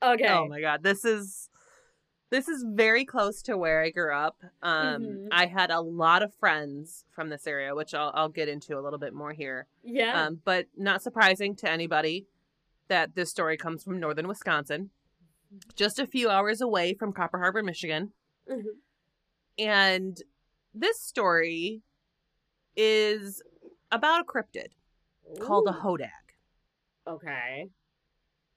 Okay. 0.02 0.28
oh 0.28 0.46
my 0.46 0.60
god, 0.60 0.82
this 0.82 1.04
is 1.04 1.48
this 2.30 2.48
is 2.48 2.64
very 2.68 3.04
close 3.04 3.40
to 3.42 3.56
where 3.56 3.82
I 3.82 3.90
grew 3.90 4.12
up. 4.14 4.42
Um, 4.60 5.02
Mhm. 5.04 5.28
I 5.30 5.46
had 5.46 5.70
a 5.70 5.80
lot 5.80 6.22
of 6.22 6.34
friends 6.34 7.04
from 7.10 7.28
this 7.30 7.46
area, 7.46 7.74
which 7.74 7.94
I'll 7.94 8.10
I'll 8.14 8.28
get 8.28 8.48
into 8.48 8.78
a 8.78 8.82
little 8.82 8.98
bit 8.98 9.14
more 9.14 9.32
here. 9.32 9.66
yeah. 9.82 10.24
Um, 10.26 10.42
but 10.44 10.66
not 10.76 11.02
surprising 11.02 11.54
to 11.56 11.70
anybody 11.70 12.26
that 12.88 13.14
this 13.14 13.30
story 13.30 13.56
comes 13.56 13.82
from 13.84 13.98
northern 14.00 14.28
Wisconsin, 14.28 14.90
just 15.74 15.98
a 15.98 16.06
few 16.06 16.28
hours 16.28 16.60
away 16.60 16.94
from 16.94 17.12
Copper 17.12 17.38
Harbor, 17.38 17.62
Michigan. 17.62 18.12
Mhm. 18.48 18.62
And 19.58 20.22
this 20.74 21.00
story 21.00 21.82
is 22.76 23.42
about 23.90 24.20
a 24.20 24.24
cryptid 24.24 24.68
called 25.40 25.66
a 25.68 25.70
Ooh. 25.70 25.80
hodag. 25.80 26.10
Okay. 27.06 27.70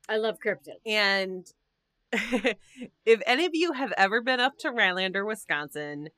I 0.08 0.18
love 0.18 0.38
cryptids. 0.46 0.82
And 0.86 1.46
if 2.12 3.22
any 3.26 3.46
of 3.46 3.52
you 3.54 3.74
have 3.74 3.94
ever 3.98 4.22
been 4.22 4.40
up 4.40 4.58
to 4.60 4.72
Rhinelander, 4.72 5.26
Wisconsin, 5.26 6.10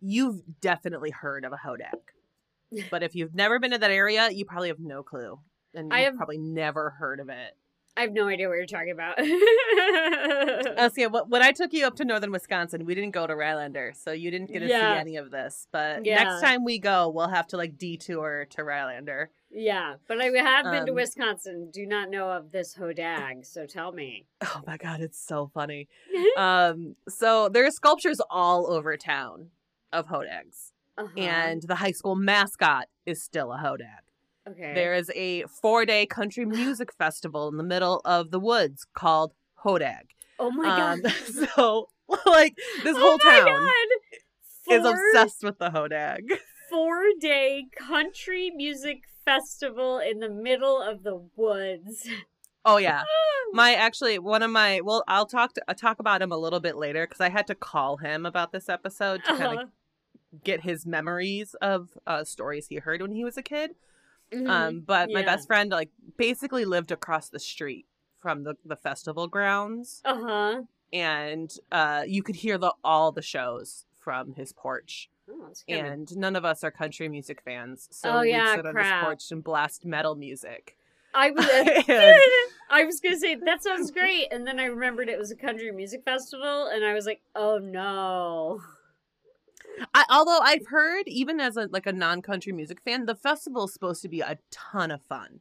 you've 0.00 0.42
definitely 0.60 1.10
heard 1.10 1.44
of 1.44 1.52
a 1.52 1.56
hodag. 1.56 1.94
But 2.88 3.02
if 3.02 3.16
you've 3.16 3.34
never 3.34 3.58
been 3.58 3.72
to 3.72 3.78
that 3.78 3.90
area, 3.90 4.30
you 4.30 4.44
probably 4.44 4.68
have 4.68 4.78
no 4.78 5.02
clue. 5.02 5.40
And 5.74 5.92
I 5.92 5.98
you've 6.00 6.06
have- 6.12 6.16
probably 6.16 6.38
never 6.38 6.90
heard 6.90 7.18
of 7.18 7.28
it. 7.28 7.56
I 7.96 8.02
have 8.02 8.12
no 8.12 8.28
idea 8.28 8.48
what 8.48 8.54
you're 8.56 8.66
talking 8.66 8.92
about. 8.92 9.18
Yeah, 10.96 11.06
when 11.08 11.42
I 11.42 11.52
took 11.52 11.72
you 11.72 11.86
up 11.86 11.94
to 11.96 12.04
northern 12.04 12.30
Wisconsin, 12.32 12.84
we 12.84 12.94
didn't 12.94 13.10
go 13.12 13.26
to 13.26 13.34
Rhinelander, 13.34 13.92
so 13.94 14.12
you 14.12 14.30
didn't 14.30 14.50
get 14.52 14.60
to 14.60 14.66
Yeah. 14.68 14.94
see 14.94 15.00
any 15.00 15.16
of 15.16 15.30
this. 15.30 15.66
But 15.70 16.04
Yeah. 16.04 16.16
next 16.24 16.40
time 16.40 16.64
we 16.64 16.78
go, 16.78 17.08
we'll 17.08 17.28
have 17.28 17.46
to 17.48 17.56
like 17.56 17.76
detour 17.78 18.46
to 18.50 18.64
Rhinelander. 18.64 19.30
yeah, 19.50 19.96
but 20.06 20.20
I 20.20 20.26
have 20.26 20.64
been 20.70 20.86
to 20.86 20.92
Um, 20.92 20.96
Wisconsin. 20.96 21.70
Do 21.72 21.84
not 21.86 22.08
know 22.10 22.30
of 22.30 22.52
this 22.52 22.74
hodag, 22.76 23.44
so 23.44 23.66
tell 23.66 23.92
me. 23.92 24.26
Oh 24.42 24.62
my 24.66 24.76
god, 24.76 25.00
it's 25.00 25.18
so 25.18 25.50
funny. 25.52 25.88
um, 26.36 26.96
so 27.08 27.48
there 27.48 27.64
are 27.66 27.70
sculptures 27.70 28.20
all 28.30 28.70
over 28.70 28.96
town 28.96 29.50
of 29.92 30.06
hodags, 30.06 30.72
Uh-huh. 30.96 31.18
and 31.20 31.62
the 31.62 31.76
high 31.76 31.90
school 31.92 32.14
mascot 32.16 32.88
is 33.06 33.22
still 33.22 33.52
a 33.52 33.58
hodag. 33.58 34.04
Okay. 34.48 34.74
There 34.74 34.94
is 34.94 35.10
a 35.14 35.44
four-day 35.44 36.06
country 36.06 36.44
music 36.44 36.92
festival 36.92 37.48
in 37.48 37.56
the 37.56 37.62
middle 37.64 38.00
of 38.04 38.30
the 38.30 38.40
woods 38.40 38.86
called 38.94 39.32
Hodag. 39.64 40.10
oh 40.38 40.50
my 40.50 40.64
god. 40.64 41.04
Um, 41.04 41.12
so 41.56 41.88
like 42.26 42.56
this 42.82 42.96
Oh 42.96 43.00
whole 43.00 43.18
town 43.18 43.44
God. 43.46 44.74
is 44.76 44.84
obsessed 44.84 45.42
with 45.42 45.58
the 45.58 45.70
hodag. 45.70 46.22
four 46.70 47.02
day 47.20 47.64
country 47.76 48.50
music 48.54 49.02
festival 49.24 49.98
in 49.98 50.20
the 50.20 50.28
middle 50.30 50.80
of 50.80 51.02
the 51.02 51.28
woods. 51.36 52.08
Oh 52.64 52.76
yeah. 52.78 53.02
My 53.52 53.74
actually 53.74 54.18
one 54.18 54.42
of 54.42 54.50
my 54.50 54.80
well 54.82 55.02
I'll 55.08 55.26
talk 55.26 55.54
to, 55.54 55.62
I'll 55.68 55.74
talk 55.74 55.98
about 55.98 56.22
him 56.22 56.30
a 56.32 56.36
little 56.38 56.60
bit 56.60 56.76
later 56.76 57.06
cuz 57.06 57.20
I 57.20 57.28
had 57.28 57.46
to 57.48 57.54
call 57.54 57.96
him 57.98 58.24
about 58.26 58.52
this 58.52 58.68
episode 58.68 59.22
to 59.24 59.30
kind 59.36 59.42
Uh-huh. 59.58 59.62
of 59.62 59.70
get 60.44 60.60
his 60.62 60.86
memories 60.86 61.54
of 61.60 61.98
uh 62.06 62.22
stories 62.24 62.68
he 62.68 62.76
heard 62.76 63.02
when 63.02 63.12
he 63.12 63.24
was 63.24 63.36
a 63.36 63.42
kid. 63.42 63.72
Mhm. 64.32 64.48
Um 64.48 64.80
but 64.80 65.10
my 65.12 65.22
best 65.22 65.46
friend 65.46 65.70
like 65.70 65.90
basically 66.16 66.64
lived 66.64 66.92
across 66.92 67.28
the 67.28 67.38
street 67.40 67.86
from 68.18 68.44
the 68.44 68.54
the 68.64 68.76
festival 68.76 69.26
grounds 69.28 70.00
uh-huh. 70.04 70.62
and 70.92 71.52
uh 71.72 72.02
you 72.06 72.22
could 72.22 72.36
hear 72.36 72.56
the 72.58 72.72
all 72.84 73.10
the 73.12 73.22
shows 73.22 73.86
from 73.98 74.34
his 74.34 74.52
porch. 74.52 75.10
Oh, 75.32 75.52
And 75.68 76.16
none 76.16 76.34
of 76.36 76.44
us 76.44 76.64
are 76.64 76.70
country 76.72 77.08
music 77.08 77.40
fans. 77.44 77.88
So 77.92 78.10
Oh, 78.10 78.20
we 78.22 78.30
yeah, 78.30 78.56
sit 78.56 78.66
on 78.66 78.72
crap. 78.72 79.00
this 79.02 79.06
porch 79.06 79.32
and 79.32 79.44
blast 79.44 79.84
metal 79.84 80.14
music. 80.16 80.76
I 81.14 81.30
was 81.36 81.44
And- 81.48 81.84
I 82.72 82.84
was 82.84 83.00
gonna 83.00 83.18
say 83.18 83.34
that 83.34 83.62
sounds 83.64 83.90
great, 83.90 84.28
and 84.32 84.46
then 84.46 84.58
I 84.60 84.64
remembered 84.66 85.08
it 85.08 85.18
was 85.18 85.30
a 85.32 85.36
country 85.36 85.70
music 85.72 86.04
festival, 86.04 86.66
and 86.72 86.84
I 86.84 86.94
was 86.94 87.04
like, 87.06 87.20
oh 87.34 87.58
no. 87.58 88.60
I, 89.94 90.04
although 90.10 90.38
I've 90.42 90.66
heard, 90.66 91.04
even 91.08 91.40
as 91.40 91.56
a 91.56 91.68
like 91.70 91.86
a 91.86 91.92
non-country 91.92 92.52
music 92.52 92.80
fan, 92.82 93.06
the 93.06 93.14
festival 93.14 93.64
is 93.64 93.72
supposed 93.72 94.02
to 94.02 94.08
be 94.08 94.20
a 94.20 94.38
ton 94.50 94.90
of 94.90 95.02
fun. 95.02 95.40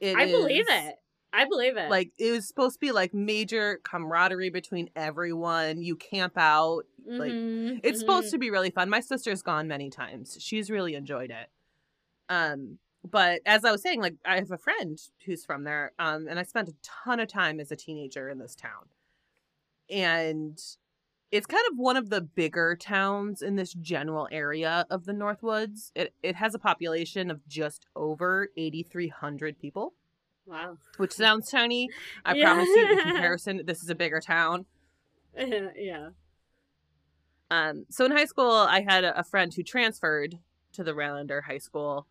It 0.00 0.16
I 0.16 0.26
believe 0.26 0.66
it. 0.68 0.96
I 1.32 1.44
believe 1.44 1.76
it. 1.76 1.90
Like 1.90 2.10
it 2.18 2.32
was 2.32 2.48
supposed 2.48 2.74
to 2.76 2.80
be 2.80 2.90
like 2.92 3.14
major 3.14 3.80
camaraderie 3.84 4.50
between 4.50 4.90
everyone. 4.96 5.82
You 5.82 5.96
camp 5.96 6.34
out. 6.36 6.82
like, 7.06 7.30
Mhm, 7.32 7.80
It's 7.82 8.00
supposed 8.00 8.28
mhm. 8.28 8.32
to 8.32 8.38
be 8.38 8.50
really 8.50 8.70
fun. 8.70 8.90
My 8.90 9.00
sister's 9.00 9.42
gone 9.42 9.66
many 9.68 9.90
times. 9.90 10.36
She's 10.40 10.70
really 10.70 10.94
enjoyed 10.94 11.30
it. 11.30 11.48
Um, 12.28 12.78
but 13.08 13.40
as 13.46 13.64
I 13.64 13.72
was 13.72 13.82
saying, 13.82 14.00
like 14.00 14.16
I 14.24 14.36
have 14.36 14.50
a 14.50 14.58
friend 14.58 15.00
who's 15.24 15.44
from 15.44 15.64
there, 15.64 15.92
um, 15.98 16.26
and 16.28 16.38
I 16.38 16.42
spent 16.42 16.68
a 16.68 16.74
ton 16.82 17.20
of 17.20 17.28
time 17.28 17.58
as 17.60 17.72
a 17.72 17.76
teenager 17.76 18.28
in 18.28 18.38
this 18.38 18.54
town, 18.54 18.88
and 19.88 20.60
it's 21.32 21.46
kind 21.46 21.62
of 21.70 21.78
one 21.78 21.96
of 21.96 22.10
the 22.10 22.20
bigger 22.20 22.74
towns 22.76 23.40
in 23.42 23.56
this 23.56 23.72
general 23.74 24.28
area 24.32 24.86
of 24.90 25.04
the 25.04 25.12
Northwoods. 25.12 25.92
It 25.94 26.14
it 26.22 26.36
has 26.36 26.54
a 26.54 26.58
population 26.58 27.30
of 27.30 27.46
just 27.46 27.86
over 27.94 28.48
eighty 28.56 28.82
three 28.82 29.08
hundred 29.08 29.58
people, 29.58 29.94
Wow. 30.46 30.76
which 30.96 31.12
sounds 31.12 31.50
tiny. 31.50 31.88
I 32.24 32.34
Yeah. 32.34 32.44
promise 32.46 32.68
you, 32.68 32.88
in 32.92 32.98
comparison, 33.02 33.62
this 33.64 33.82
is 33.82 33.88
a 33.90 33.94
bigger 33.94 34.20
town. 34.20 34.66
yeah. 35.36 36.10
Um, 37.50 37.86
so 37.90 38.04
in 38.04 38.12
high 38.12 38.26
school, 38.26 38.50
I 38.52 38.80
had 38.82 39.02
a, 39.04 39.24
friend 39.24 39.52
who 39.52 39.62
transferred 39.64 40.38
to 40.72 40.84
the 40.84 40.94
Rhinelander 40.94 41.40
High 41.42 41.58
School, 41.58 42.06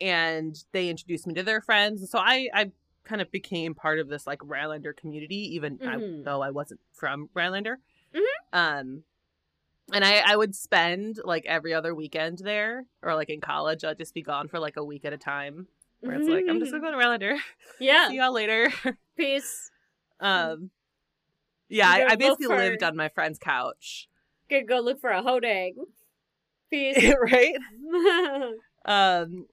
and 0.00 0.56
they 0.70 0.88
introduced 0.88 1.26
me 1.26 1.34
to 1.34 1.42
their 1.42 1.60
friends. 1.60 2.00
And 2.00 2.08
so 2.08 2.18
I, 2.20 2.48
I 2.54 2.70
kind 3.02 3.20
of 3.20 3.30
became 3.32 3.74
part 3.74 3.98
of 3.98 4.08
this 4.08 4.24
like 4.24 4.38
Rhinelander 4.44 4.92
community, 4.92 5.54
even 5.56 5.78
I, 5.82 5.96
Mhm. 5.96 6.24
though 6.24 6.42
I 6.42 6.50
wasn't 6.50 6.80
from 6.92 7.28
Rhinelander. 7.34 7.80
Um, 8.52 9.02
and 9.92 10.04
I 10.04 10.22
I 10.26 10.36
would 10.36 10.54
spend 10.54 11.18
like 11.24 11.44
every 11.46 11.74
other 11.74 11.94
weekend 11.94 12.38
there, 12.38 12.84
or 13.02 13.14
like 13.14 13.30
in 13.30 13.40
college, 13.40 13.84
I'd 13.84 13.98
just 13.98 14.14
be 14.14 14.22
gone 14.22 14.48
for 14.48 14.58
like 14.58 14.76
a 14.76 14.84
week 14.84 15.04
at 15.04 15.12
a 15.12 15.18
time. 15.18 15.66
Where 16.00 16.16
it's 16.16 16.28
like 16.28 16.44
I'm 16.48 16.58
just 16.58 16.72
gonna 16.72 16.82
go 16.82 16.90
to 16.90 16.96
Rhinelander. 16.96 17.36
yeah. 17.80 18.08
See 18.08 18.16
y'all 18.16 18.32
later. 18.32 18.72
Peace. 19.16 19.70
um, 20.20 20.70
yeah, 21.68 21.88
I, 21.88 22.12
I 22.12 22.16
basically 22.16 22.46
for- 22.46 22.56
lived 22.56 22.82
on 22.82 22.96
my 22.96 23.08
friend's 23.08 23.38
couch. 23.38 24.08
Gonna 24.50 24.64
go 24.64 24.80
look 24.80 25.00
for 25.00 25.10
a 25.10 25.22
hodag. 25.22 25.74
Peace. 26.70 27.14
right? 27.22 27.54
Um, 28.84 29.46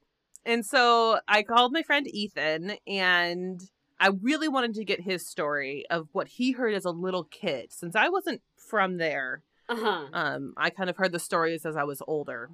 and 0.46 0.66
so 0.66 1.20
I 1.28 1.44
called 1.44 1.72
my 1.74 1.84
friend 1.84 2.08
Ethan, 2.08 2.78
and 2.88 3.62
I 4.00 4.10
really 4.22 4.48
wanted 4.48 4.74
to 4.76 4.86
get 4.86 5.02
his 5.02 5.28
story 5.28 5.86
of 5.90 6.08
what 6.14 6.30
he 6.30 6.54
heard 6.54 6.74
as 6.74 6.86
a 6.86 6.92
little 6.92 7.26
kid. 7.26 7.72
Since 7.72 7.96
I 7.96 8.10
wasn't 8.10 8.42
from 8.70 8.98
there, 8.98 9.44
uh 9.68 9.76
huh. 9.76 10.06
um, 10.14 10.54
I 10.58 10.70
kind 10.70 10.90
of 10.90 10.98
heard 10.98 11.12
the 11.12 11.20
stories 11.20 11.66
as 11.66 11.76
I 11.76 11.84
was 11.84 12.02
older. 12.08 12.50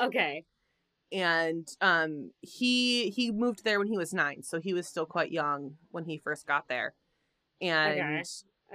Okay. 0.00 0.44
And 1.12 1.68
um, 1.80 2.30
he 2.40 3.10
he 3.10 3.30
moved 3.30 3.62
there 3.64 3.78
when 3.78 3.88
he 3.88 3.96
was 3.96 4.12
nine, 4.12 4.42
so 4.42 4.60
he 4.60 4.74
was 4.74 4.86
still 4.88 5.06
quite 5.06 5.30
young 5.30 5.76
when 5.90 6.04
he 6.04 6.18
first 6.18 6.46
got 6.46 6.68
there. 6.68 6.94
And 7.60 8.00
Okay. 8.00 8.22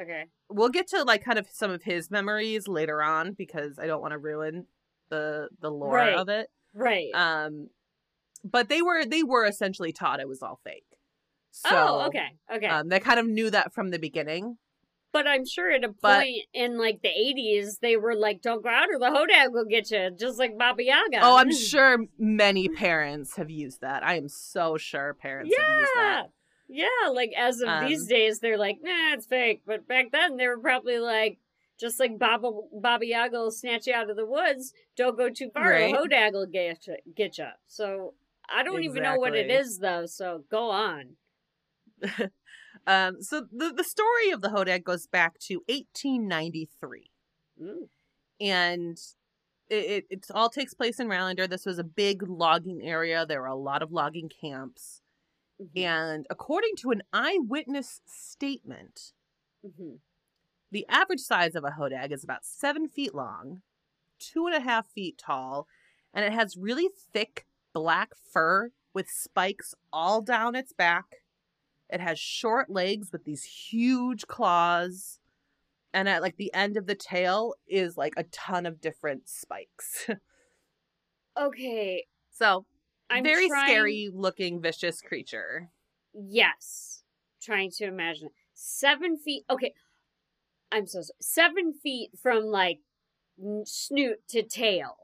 Okay. 0.02 0.24
we'll 0.50 0.70
get 0.70 0.88
to 0.89 1.04
like 1.04 1.24
kind 1.24 1.38
of 1.38 1.48
some 1.52 1.70
of 1.72 1.84
his 1.84 2.10
memories 2.10 2.68
later 2.68 3.02
on 3.04 3.34
because 3.34 3.78
I 3.78 3.88
don't 3.88 4.02
want 4.02 4.14
to 4.14 4.18
ruin 4.18 4.66
the 5.10 5.50
the 5.60 5.70
lore 5.70 5.96
Right. 5.96 6.16
of 6.16 6.30
it. 6.30 6.48
Right. 6.74 7.12
Um, 7.14 7.70
but 8.46 8.70
they 8.70 8.82
were 8.82 9.04
they 9.06 9.24
were 9.24 9.46
essentially 9.46 9.92
taught 9.92 10.22
it 10.22 10.28
was 10.30 10.42
all 10.42 10.60
fake. 10.64 10.86
So, 11.52 11.70
oh, 11.70 12.02
okay. 12.08 12.30
Okay. 12.56 12.66
Um, 12.66 12.88
they 12.88 13.02
kind 13.02 13.20
of 13.20 13.28
knew 13.28 13.50
that 13.50 13.74
from 13.74 13.89
the 13.89 14.00
beginning. 14.00 14.58
But 15.14 15.28
I'm 15.28 15.45
sure 15.45 15.72
at 15.72 15.84
a 15.84 15.89
point 15.89 15.97
but- 16.01 16.26
in 16.53 16.78
like 16.78 17.01
the 17.01 17.09
80s, 17.09 17.80
they 17.80 17.97
were 17.97 18.16
like, 18.16 18.41
don't 18.41 18.64
go 18.64 18.70
out 18.70 18.88
or 18.89 18.99
the 18.99 19.05
hodag 19.05 19.51
will 19.51 19.66
get 19.66 19.91
you, 19.91 20.09
just 20.18 20.39
like 20.39 20.57
Baba 20.57 20.84
Yaga. 20.84 21.20
Oh, 21.22 21.38
I'm 21.38 21.51
sure 21.55 22.05
many 22.18 22.70
parents 22.70 23.36
have 23.36 23.49
used 23.49 23.82
that. 23.82 24.03
I 24.03 24.16
am 24.18 24.28
so 24.30 24.78
sure 24.78 25.14
parents 25.14 25.53
have 25.57 25.80
used 25.80 25.89
Yeah. 25.95 26.01
that. 26.01 26.24
Yeah. 26.70 27.09
Like 27.12 27.32
as 27.38 27.62
of 27.62 27.88
these 27.88 28.03
Um, 28.03 28.07
days, 28.07 28.39
they're 28.39 28.57
like, 28.57 28.78
nah, 28.82 29.14
it's 29.14 29.26
fake. 29.26 29.64
But 29.66 29.88
back 29.88 30.12
then, 30.12 30.38
they 30.38 30.47
were 30.47 30.59
probably 30.59 30.99
like, 30.99 31.38
just 31.80 31.99
like 31.99 32.18
Baba, 32.20 32.51
Baba 32.72 33.05
Yaga 33.05 33.38
will 33.39 33.51
snatch 33.51 33.88
you 33.88 33.93
out 33.93 34.09
of 34.09 34.16
the 34.16 34.26
woods, 34.26 34.72
don't 34.95 35.18
go 35.18 35.30
too 35.30 35.49
far, 35.53 35.72
Right. 35.72 35.91
the 35.93 35.97
hodag 35.99 36.34
will 36.34 36.45
get 36.45 36.86
you, 36.88 36.95
get 37.16 37.38
you. 37.39 37.47
So 37.68 38.14
I 38.47 38.64
don't 38.64 38.84
even 38.84 39.01
know 39.03 39.16
what 39.16 39.36
it 39.36 39.49
is, 39.49 39.80
though. 39.80 40.05
So 40.05 40.43
go 40.51 40.70
on. 40.70 41.16
Um, 42.88 43.22
so 43.22 43.46
the 43.52 43.74
the 43.74 43.84
story 43.84 44.32
of 44.32 44.42
the 44.42 44.50
Hodag 44.50 44.84
goes 44.84 45.08
back 45.08 45.38
to 45.42 45.62
1893. 45.68 47.12
Mm. 47.62 47.90
and 48.40 48.98
it, 49.70 49.76
it, 49.86 50.06
it 50.10 50.26
all 50.34 50.50
takes 50.50 50.74
place 50.74 51.00
in 51.00 51.08
Rhinelander. 51.08 51.48
This 51.48 51.66
was 51.66 51.80
a 51.80 51.84
big 51.84 52.24
logging 52.24 52.82
area. 52.84 53.26
There 53.26 53.42
were 53.42 53.48
a 53.48 53.56
lot 53.56 53.82
of 53.84 53.92
logging 53.92 54.30
camps. 54.30 55.02
Mhm. 55.62 55.82
And 55.84 56.28
according 56.30 56.76
to 56.78 56.92
an 56.92 57.04
eyewitness 57.14 58.02
statement, 58.08 59.14
Mhm. 59.66 60.00
the 60.72 60.86
average 60.90 61.22
size 61.22 61.56
of 61.56 61.64
a 61.66 61.72
hodag 61.72 62.12
is 62.12 62.24
about 62.24 62.46
seven 62.46 62.88
feet 62.90 63.14
long, 63.16 63.62
two 64.20 64.48
and 64.48 64.56
a 64.56 64.62
half 64.62 64.88
feet 64.88 65.18
tall, 65.18 65.68
and 66.14 66.26
it 66.26 66.34
has 66.34 66.58
really 66.58 66.90
thick 66.90 67.48
black 67.74 68.16
fur 68.16 68.72
with 68.94 69.10
spikes 69.10 69.74
all 69.94 70.22
down 70.22 70.56
its 70.56 70.74
back. 70.74 71.20
It 71.92 72.00
has 72.02 72.18
short 72.20 72.70
legs 72.70 73.12
with 73.12 73.26
these 73.26 73.44
huge 73.44 74.26
claws. 74.28 75.20
And 75.94 76.08
at 76.08 76.22
like 76.22 76.38
the 76.38 76.54
end 76.54 76.78
of 76.78 76.88
the 76.88 76.96
tail 76.96 77.54
is 77.68 77.98
like 77.98 78.14
a 78.16 78.24
ton 78.24 78.66
of 78.66 78.80
different 78.82 79.28
spikes. 79.28 80.10
Okay. 81.39 82.06
so 82.32 82.66
I'm 83.10 83.24
very 83.24 83.48
trying- 83.48 83.68
scary 83.70 84.10
looking 84.14 84.62
vicious 84.62 85.02
creature. 85.02 85.70
Yes. 86.14 87.04
Trying 87.42 87.72
to 87.78 87.86
imagine 87.86 88.28
it. 88.28 88.34
Seven 88.54 89.18
feet. 89.18 89.44
Okay. 89.50 89.74
I'm 90.72 90.88
so 90.88 91.02
sorry. 91.02 91.16
Seven 91.22 91.74
feet 91.74 92.12
from 92.22 92.44
like 92.46 92.80
snoot 93.66 94.28
to 94.30 94.44
tail. 94.44 94.98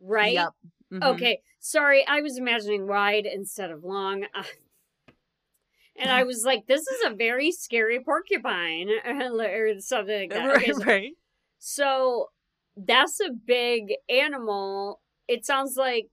Right? 0.00 0.34
Yep. 0.34 0.52
Mhm. 0.92 1.14
Okay. 1.14 1.40
Sorry. 1.60 2.04
I 2.06 2.20
was 2.20 2.36
imagining 2.36 2.86
wide 2.86 3.26
instead 3.26 3.70
of 3.70 3.84
long. 3.84 4.26
Uh, 4.34 4.42
and 5.96 6.10
I 6.10 6.24
was 6.24 6.44
like, 6.44 6.66
this 6.66 6.86
is 6.86 7.04
a 7.06 7.14
very 7.14 7.52
scary 7.52 8.00
porcupine 8.00 8.90
or 9.06 9.80
something 9.80 10.30
like 10.30 10.30
that. 10.30 10.56
Okay, 10.56 10.72
Right, 10.72 10.76
so, 10.76 10.84
right. 10.84 11.12
so 11.58 12.30
that's 12.76 13.20
a 13.20 13.30
big 13.30 13.94
animal. 14.08 15.00
It 15.28 15.46
sounds 15.46 15.76
like 15.76 16.08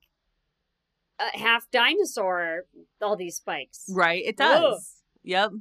a 1.19 1.37
half 1.37 1.69
dinosaur, 1.71 2.65
all 3.01 3.15
these 3.15 3.37
spikes. 3.37 3.85
Right, 3.89 4.23
it 4.25 4.37
does. 4.37 5.01
Yep. 5.23 5.51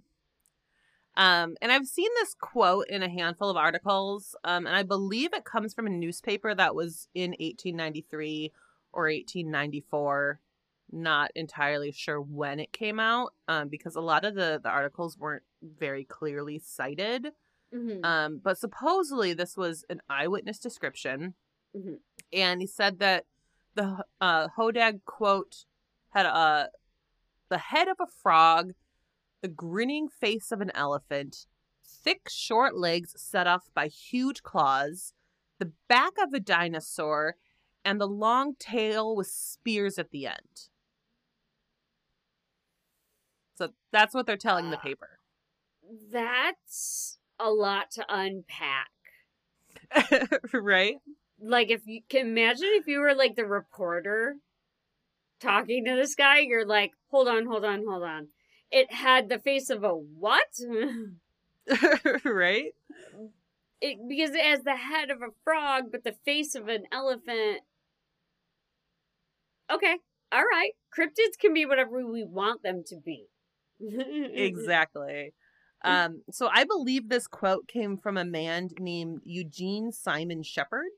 Um, 1.17 1.57
and 1.61 1.73
I've 1.73 1.87
seen 1.87 2.09
this 2.21 2.35
quote 2.41 2.87
in 2.89 3.03
a 3.03 3.09
handful 3.09 3.51
of 3.51 3.57
articles, 3.57 4.35
um, 4.45 4.67
and 4.67 4.77
I 4.77 4.83
believe 4.85 5.35
it 5.35 5.45
comes 5.45 5.75
from 5.75 5.87
a 5.87 5.91
newspaper 5.91 6.55
that 6.55 6.75
was 6.75 7.09
in 7.15 7.33
1893 7.33 8.53
or 8.93 9.05
1894. 9.05 10.41
Not 10.93 11.31
entirely 11.35 11.93
sure 11.93 12.21
when 12.21 12.59
it 12.59 12.73
came 12.73 12.99
out, 12.99 13.35
um, 13.47 13.69
because 13.69 13.95
a 13.95 14.01
lot 14.01 14.25
of 14.25 14.35
the, 14.35 14.61
the 14.63 14.69
articles 14.69 15.17
weren't 15.17 15.45
very 15.63 16.05
clearly 16.05 16.59
cited. 16.59 17.33
Mhm. 17.73 18.05
Um, 18.05 18.39
but 18.39 18.59
supposedly 18.59 19.33
this 19.33 19.57
was 19.57 19.85
an 19.89 20.03
eyewitness 20.09 20.59
description, 20.59 21.35
Mhm. 21.77 22.01
and 22.33 22.61
he 22.61 22.67
said 22.67 22.99
that 22.99 23.27
the 23.75 24.05
uh, 24.21 24.49
Hodag 24.49 25.05
quote 25.05 25.65
had 26.11 26.27
a 26.27 26.71
the 27.49 27.59
head 27.59 27.87
of 27.89 27.97
a 28.01 28.07
frog, 28.07 28.75
the 29.41 29.49
grinning 29.49 30.09
face 30.09 30.51
of 30.53 30.61
an 30.61 30.71
elephant, 30.75 31.47
thick 31.85 32.29
short 32.29 32.77
legs 32.77 33.15
set 33.21 33.47
off 33.47 33.71
by 33.75 33.87
huge 33.89 34.43
claws, 34.43 35.15
the 35.59 35.73
back 35.89 36.13
of 36.19 36.33
a 36.33 36.41
dinosaur, 36.41 37.37
and 37.85 38.01
the 38.01 38.09
long 38.09 38.55
tail 38.57 39.15
with 39.15 39.29
spears 39.29 39.99
at 39.99 40.11
the 40.11 40.27
end. 40.27 40.69
So 43.55 43.73
that's 43.93 44.15
what 44.15 44.27
they're 44.27 44.37
telling 44.37 44.71
the 44.71 44.79
Ah. 44.79 44.83
paper. 44.83 45.19
That's 46.11 47.19
a 47.39 47.51
lot 47.51 47.91
to 47.93 48.05
unpack. 48.09 48.91
right? 50.53 50.97
Like 51.41 51.71
if 51.71 51.87
you 51.87 52.03
can 52.09 52.27
imagine 52.29 52.69
if 52.73 52.87
you 52.87 53.01
were 53.01 53.15
like 53.15 53.35
the 53.35 53.47
reporter 53.47 54.37
talking 55.41 55.85
to 55.87 55.97
this 55.97 56.15
guy, 56.15 56.41
you're 56.41 56.67
like, 56.67 56.93
hold 57.11 57.29
on, 57.29 57.47
hold 57.47 57.65
on, 57.65 57.85
hold 57.89 58.03
on. 58.03 58.29
It 58.71 58.93
had 58.93 59.29
the 59.29 59.39
face 59.39 59.71
of 59.71 59.83
a 59.83 59.89
what? 59.95 60.47
right? 62.25 62.73
It 63.81 63.99
because 64.09 64.31
it 64.31 64.45
has 64.45 64.63
the 64.63 64.77
head 64.77 65.11
of 65.11 65.23
a 65.23 65.33
frog, 65.45 65.85
but 65.91 66.05
the 66.05 66.15
face 66.25 66.55
of 66.55 66.69
an 66.69 66.85
elephant. 66.93 67.63
Okay, 69.73 69.97
all 70.33 70.43
right. 70.43 70.73
Cryptids 70.97 71.39
can 71.41 71.55
be 71.55 71.65
whatever 71.65 72.05
we 72.07 72.25
want 72.25 72.63
them 72.63 72.83
to 72.89 72.97
be. 72.97 73.27
exactly. 74.35 75.35
Um, 75.83 76.23
so 76.31 76.49
I 76.53 76.65
believe 76.65 77.09
this 77.09 77.27
quote 77.27 77.67
came 77.67 77.97
from 77.97 78.17
a 78.19 78.25
man 78.25 78.69
named 78.79 79.23
Eugene 79.25 79.93
Simon 79.93 80.43
Shepard, 80.43 80.91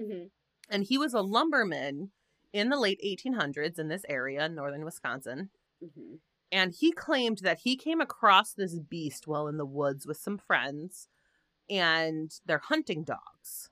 Mhm. 0.00 0.30
and 0.68 0.84
he 0.84 0.98
was 0.98 1.14
a 1.14 1.20
lumberman 1.20 2.12
in 2.52 2.68
the 2.70 2.78
late 2.78 3.00
1800s 3.02 3.78
in 3.78 3.88
this 3.88 4.04
area, 4.08 4.46
in 4.46 4.54
northern 4.54 4.84
Wisconsin. 4.84 5.50
Mhm. 5.82 6.20
And 6.52 6.74
he 6.74 6.92
claimed 6.92 7.38
that 7.38 7.60
he 7.60 7.76
came 7.76 8.00
across 8.00 8.52
this 8.54 8.78
beast 8.78 9.26
while 9.26 9.46
in 9.48 9.56
the 9.56 9.66
woods 9.66 10.06
with 10.06 10.16
some 10.16 10.38
friends 10.38 11.08
and 11.68 12.32
their 12.46 12.58
hunting 12.58 13.04
dogs. 13.04 13.70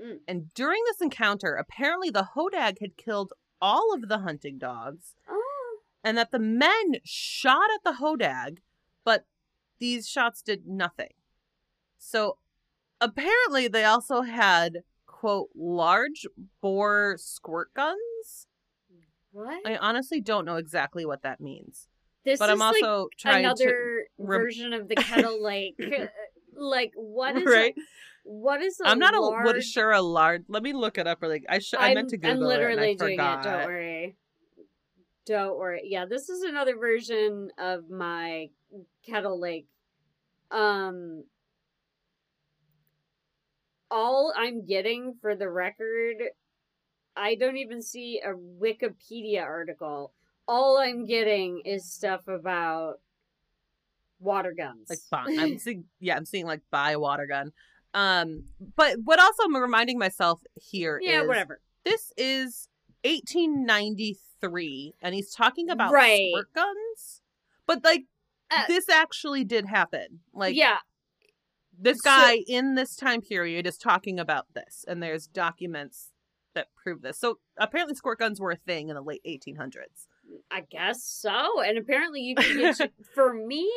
Mm. 0.00 0.20
And 0.28 0.54
during 0.54 0.82
this 0.84 1.00
encounter, 1.02 1.54
apparently 1.56 2.10
the 2.10 2.28
Hodag 2.34 2.78
had 2.80 2.96
killed 2.96 3.32
all 3.60 3.92
of 3.94 4.08
the 4.08 4.18
hunting 4.20 4.58
dogs 4.58 5.14
Oh. 5.28 5.39
And 6.02 6.16
that 6.18 6.30
the 6.30 6.38
men 6.38 6.94
shot 7.04 7.68
at 7.74 7.84
the 7.84 7.98
Hodag, 8.02 8.58
but 9.04 9.26
these 9.78 10.08
shots 10.08 10.42
did 10.42 10.66
nothing. 10.66 11.12
So 11.98 12.38
apparently 13.00 13.68
they 13.68 13.84
also 13.84 14.22
had, 14.22 14.82
quote, 15.06 15.48
large 15.54 16.26
bore 16.60 17.16
squirt 17.18 17.74
guns. 17.74 18.46
What? 19.32 19.60
I 19.66 19.76
honestly 19.76 20.20
don't 20.20 20.44
know 20.44 20.56
exactly 20.56 21.04
what 21.04 21.22
that 21.22 21.40
means. 21.40 21.88
This 22.24 22.38
but 22.38 22.50
is 22.50 22.54
I'm 22.54 22.62
also 22.62 23.02
like 23.02 23.10
trying 23.18 23.44
another 23.44 24.04
rem- 24.18 24.40
version 24.42 24.72
of 24.72 24.88
the 24.88 24.94
kettle 24.96 25.42
like 25.42 25.74
uh, 25.80 26.06
like 26.54 26.92
what 26.94 27.36
is 27.36 27.44
right? 27.44 27.74
A, 27.76 27.80
what 28.24 28.60
is 28.60 28.78
a 28.84 28.88
I'm 28.88 28.98
not 28.98 29.14
a, 29.14 29.20
large... 29.20 29.44
what 29.46 29.62
sure 29.62 29.92
a 29.92 30.02
large. 30.02 30.42
Let 30.48 30.62
me 30.62 30.72
look 30.72 30.98
it 30.98 31.06
up 31.06 31.22
really. 31.22 31.42
I, 31.48 31.60
sh- 31.60 31.74
I 31.78 31.94
meant 31.94 32.10
to 32.10 32.16
I'm- 32.16 32.34
Google 32.34 32.42
I'm 32.42 32.48
literally 32.48 32.90
it 32.90 33.00
and 33.00 33.02
I 33.02 33.06
doing 33.06 33.18
forgot. 33.18 33.46
it. 33.46 33.48
Don't 33.48 33.64
worry. 33.66 34.16
Don't 35.26 35.58
worry. 35.58 35.82
Yeah, 35.84 36.06
this 36.06 36.28
is 36.28 36.42
another 36.42 36.76
version 36.76 37.50
of 37.58 37.90
my 37.90 38.50
Kettle 39.06 39.38
Lake. 39.40 39.66
Um 40.50 41.24
all 43.90 44.32
I'm 44.36 44.64
getting 44.64 45.14
for 45.20 45.34
the 45.34 45.48
record, 45.48 46.16
I 47.16 47.34
don't 47.34 47.56
even 47.56 47.82
see 47.82 48.20
a 48.24 48.32
Wikipedia 48.34 49.42
article. 49.42 50.12
All 50.46 50.78
I'm 50.78 51.06
getting 51.06 51.62
is 51.64 51.90
stuff 51.90 52.28
about 52.28 53.00
water 54.20 54.54
guns. 54.56 54.88
Like 54.88 54.98
buy, 55.10 55.26
I'm 55.38 55.58
seeing 55.60 55.84
yeah, 55.98 56.16
I'm 56.16 56.24
seeing 56.24 56.46
like 56.46 56.62
buy 56.70 56.92
a 56.92 57.00
water 57.00 57.26
gun. 57.26 57.52
Um 57.94 58.44
but 58.76 58.96
what 59.04 59.18
also 59.20 59.44
I'm 59.44 59.56
reminding 59.56 59.98
myself 59.98 60.40
here 60.54 61.00
yeah, 61.02 61.22
is 61.22 61.28
whatever. 61.28 61.60
this 61.84 62.12
is 62.16 62.68
1893 63.04 64.16
and 64.42 65.14
he's 65.14 65.32
talking 65.32 65.70
about 65.70 65.92
Right. 65.92 66.30
squirt 66.32 66.52
guns. 66.54 67.22
But 67.66 67.84
like 67.84 68.04
Uh, 68.50 68.66
this 68.66 68.88
actually 68.88 69.44
did 69.44 69.66
happen. 69.66 70.20
Like 70.32 70.56
yeah, 70.56 70.78
this 71.78 71.98
so- 72.02 72.10
guy 72.10 72.38
in 72.46 72.74
this 72.74 72.96
time 72.96 73.20
period 73.22 73.66
is 73.66 73.76
talking 73.78 74.18
about 74.18 74.46
this 74.54 74.84
and 74.88 75.02
there's 75.02 75.26
documents 75.26 76.10
that 76.54 76.68
prove 76.74 77.02
this. 77.02 77.18
So 77.18 77.38
apparently 77.56 77.94
squirt 77.94 78.18
guns 78.18 78.40
were 78.40 78.50
a 78.50 78.56
thing 78.56 78.88
in 78.88 78.94
the 78.96 79.02
late 79.02 79.22
1800s. 79.24 80.08
I 80.50 80.62
guess 80.62 81.02
so. 81.04 81.60
And 81.60 81.78
apparently 81.78 82.20
you 82.22 82.34
can 82.34 82.58
get 82.58 82.76
to- 82.78 82.90
for 83.14 83.32
me 83.34 83.70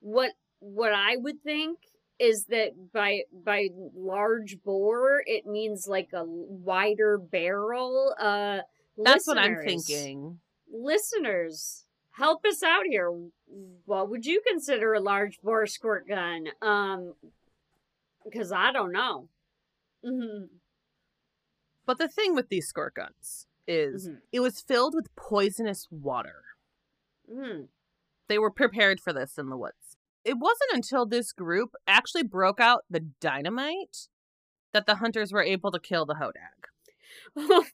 what 0.00 0.32
what 0.60 0.92
I 0.92 1.16
would 1.16 1.42
think 1.42 1.78
is 2.20 2.44
that 2.46 2.92
by 2.92 3.22
by 3.32 3.68
large 3.96 4.58
bore 4.64 5.22
it 5.26 5.44
means 5.46 5.88
like 5.88 6.10
a 6.12 6.22
wider 6.24 7.18
barrel 7.18 8.14
uh 8.20 8.60
That's 8.96 9.26
what 9.26 9.38
I'm 9.38 9.56
thinking. 9.64 10.40
listeners 10.70 11.84
help 12.12 12.44
us 12.44 12.62
out 12.62 12.84
here 12.86 13.10
what 13.86 14.08
would 14.10 14.24
you 14.26 14.42
consider 14.46 14.92
a 14.94 15.00
large 15.00 15.40
bore 15.42 15.66
squirt 15.66 16.06
gun 16.08 16.46
um 16.62 17.14
because 18.24 18.52
i 18.52 18.70
don't 18.72 18.92
know 18.92 19.28
Mhm. 20.04 20.48
But 21.86 21.98
the 21.98 22.08
thing 22.08 22.34
with 22.34 22.48
these 22.48 22.66
squirt 22.68 22.94
guns 22.94 23.46
is 23.68 24.08
Mhm. 24.08 24.20
it 24.32 24.40
was 24.40 24.60
filled 24.60 24.94
with 24.94 25.14
poisonous 25.14 25.86
water. 25.90 26.42
Mhm. 27.30 27.68
They 28.28 28.38
were 28.38 28.50
prepared 28.50 29.00
for 29.00 29.12
this 29.12 29.38
in 29.38 29.48
the 29.48 29.56
woods. 29.56 29.96
It 30.24 30.38
wasn't 30.38 30.72
until 30.72 31.06
this 31.06 31.32
group 31.32 31.74
actually 31.86 32.24
broke 32.24 32.58
out 32.60 32.84
the 32.90 33.00
dynamite 33.00 34.08
that 34.72 34.86
the 34.86 34.96
hunters 34.96 35.32
were 35.32 35.42
able 35.42 35.70
to 35.70 35.78
kill 35.80 36.04
the 36.06 36.14
hodag. 36.14 36.68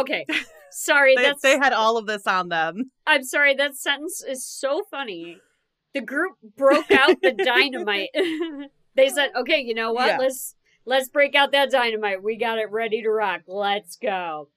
okay. 0.00 0.26
Sorry 0.70 1.16
They, 1.16 1.22
that's 1.22 1.42
they 1.42 1.58
had 1.58 1.72
all 1.72 1.96
of 1.96 2.06
this 2.06 2.26
on 2.26 2.48
them. 2.48 2.90
i'm 3.06 3.22
sorry 3.24 3.54
that 3.54 3.76
sentence 3.76 4.22
is 4.22 4.44
so 4.44 4.82
funny. 4.90 5.38
The 5.94 6.02
group 6.02 6.34
broke 6.56 6.90
out 6.90 7.16
the 7.22 7.32
dynamite. 7.44 8.10
They 8.94 9.08
said 9.08 9.30
okay 9.36 9.60
you 9.60 9.74
know 9.74 9.92
what? 9.92 10.06
Yeah. 10.08 10.18
let's 10.18 10.54
let's 10.84 11.08
break 11.08 11.34
out 11.34 11.52
that 11.52 11.70
dynamite. 11.70 12.22
We 12.22 12.36
got 12.36 12.58
it 12.58 12.70
ready 12.70 13.02
to 13.02 13.10
rock. 13.10 13.42
Let's 13.46 13.96
go. 13.96 14.48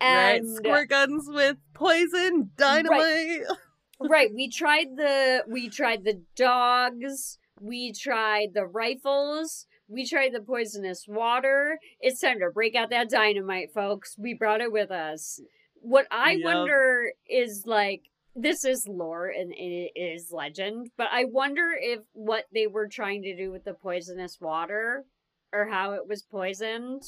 Right? 0.00 0.36
and 0.40 0.56
Squirt 0.56 0.88
guns 0.90 1.28
with 1.28 1.56
poison, 1.72 2.50
dynamite. 2.56 3.42
right. 4.00 4.30
We 4.34 4.50
tried 4.50 4.96
the 4.96 5.44
we 5.48 5.68
tried 5.68 6.04
the 6.04 6.22
dogs. 6.36 7.38
We 7.60 7.92
tried 7.92 8.48
the 8.52 8.66
rifles 8.66 9.66
we 9.94 10.06
tried 10.06 10.32
the 10.34 10.40
poisonous 10.40 11.06
water 11.08 11.78
it's 12.00 12.20
time 12.20 12.38
to 12.40 12.50
break 12.52 12.74
out 12.74 12.90
that 12.90 13.08
dynamite 13.08 13.72
folks 13.72 14.16
we 14.18 14.34
brought 14.34 14.60
it 14.60 14.72
with 14.72 14.90
us 14.90 15.40
what 15.80 16.06
i 16.10 16.32
Yep. 16.32 16.44
wonder 16.44 17.12
is 17.28 17.64
like 17.66 18.02
this 18.36 18.64
is 18.64 18.86
lore 18.88 19.28
and 19.28 19.52
it 19.56 19.92
is 19.94 20.30
legend 20.32 20.90
but 20.98 21.06
i 21.12 21.24
wonder 21.24 21.70
if 21.80 22.00
what 22.12 22.44
they 22.52 22.66
were 22.66 22.88
trying 22.88 23.22
to 23.22 23.36
do 23.36 23.50
with 23.52 23.64
the 23.64 23.74
poisonous 23.74 24.38
water 24.40 25.04
or 25.52 25.66
how 25.66 25.92
it 25.92 26.08
was 26.08 26.22
poisoned 26.22 27.02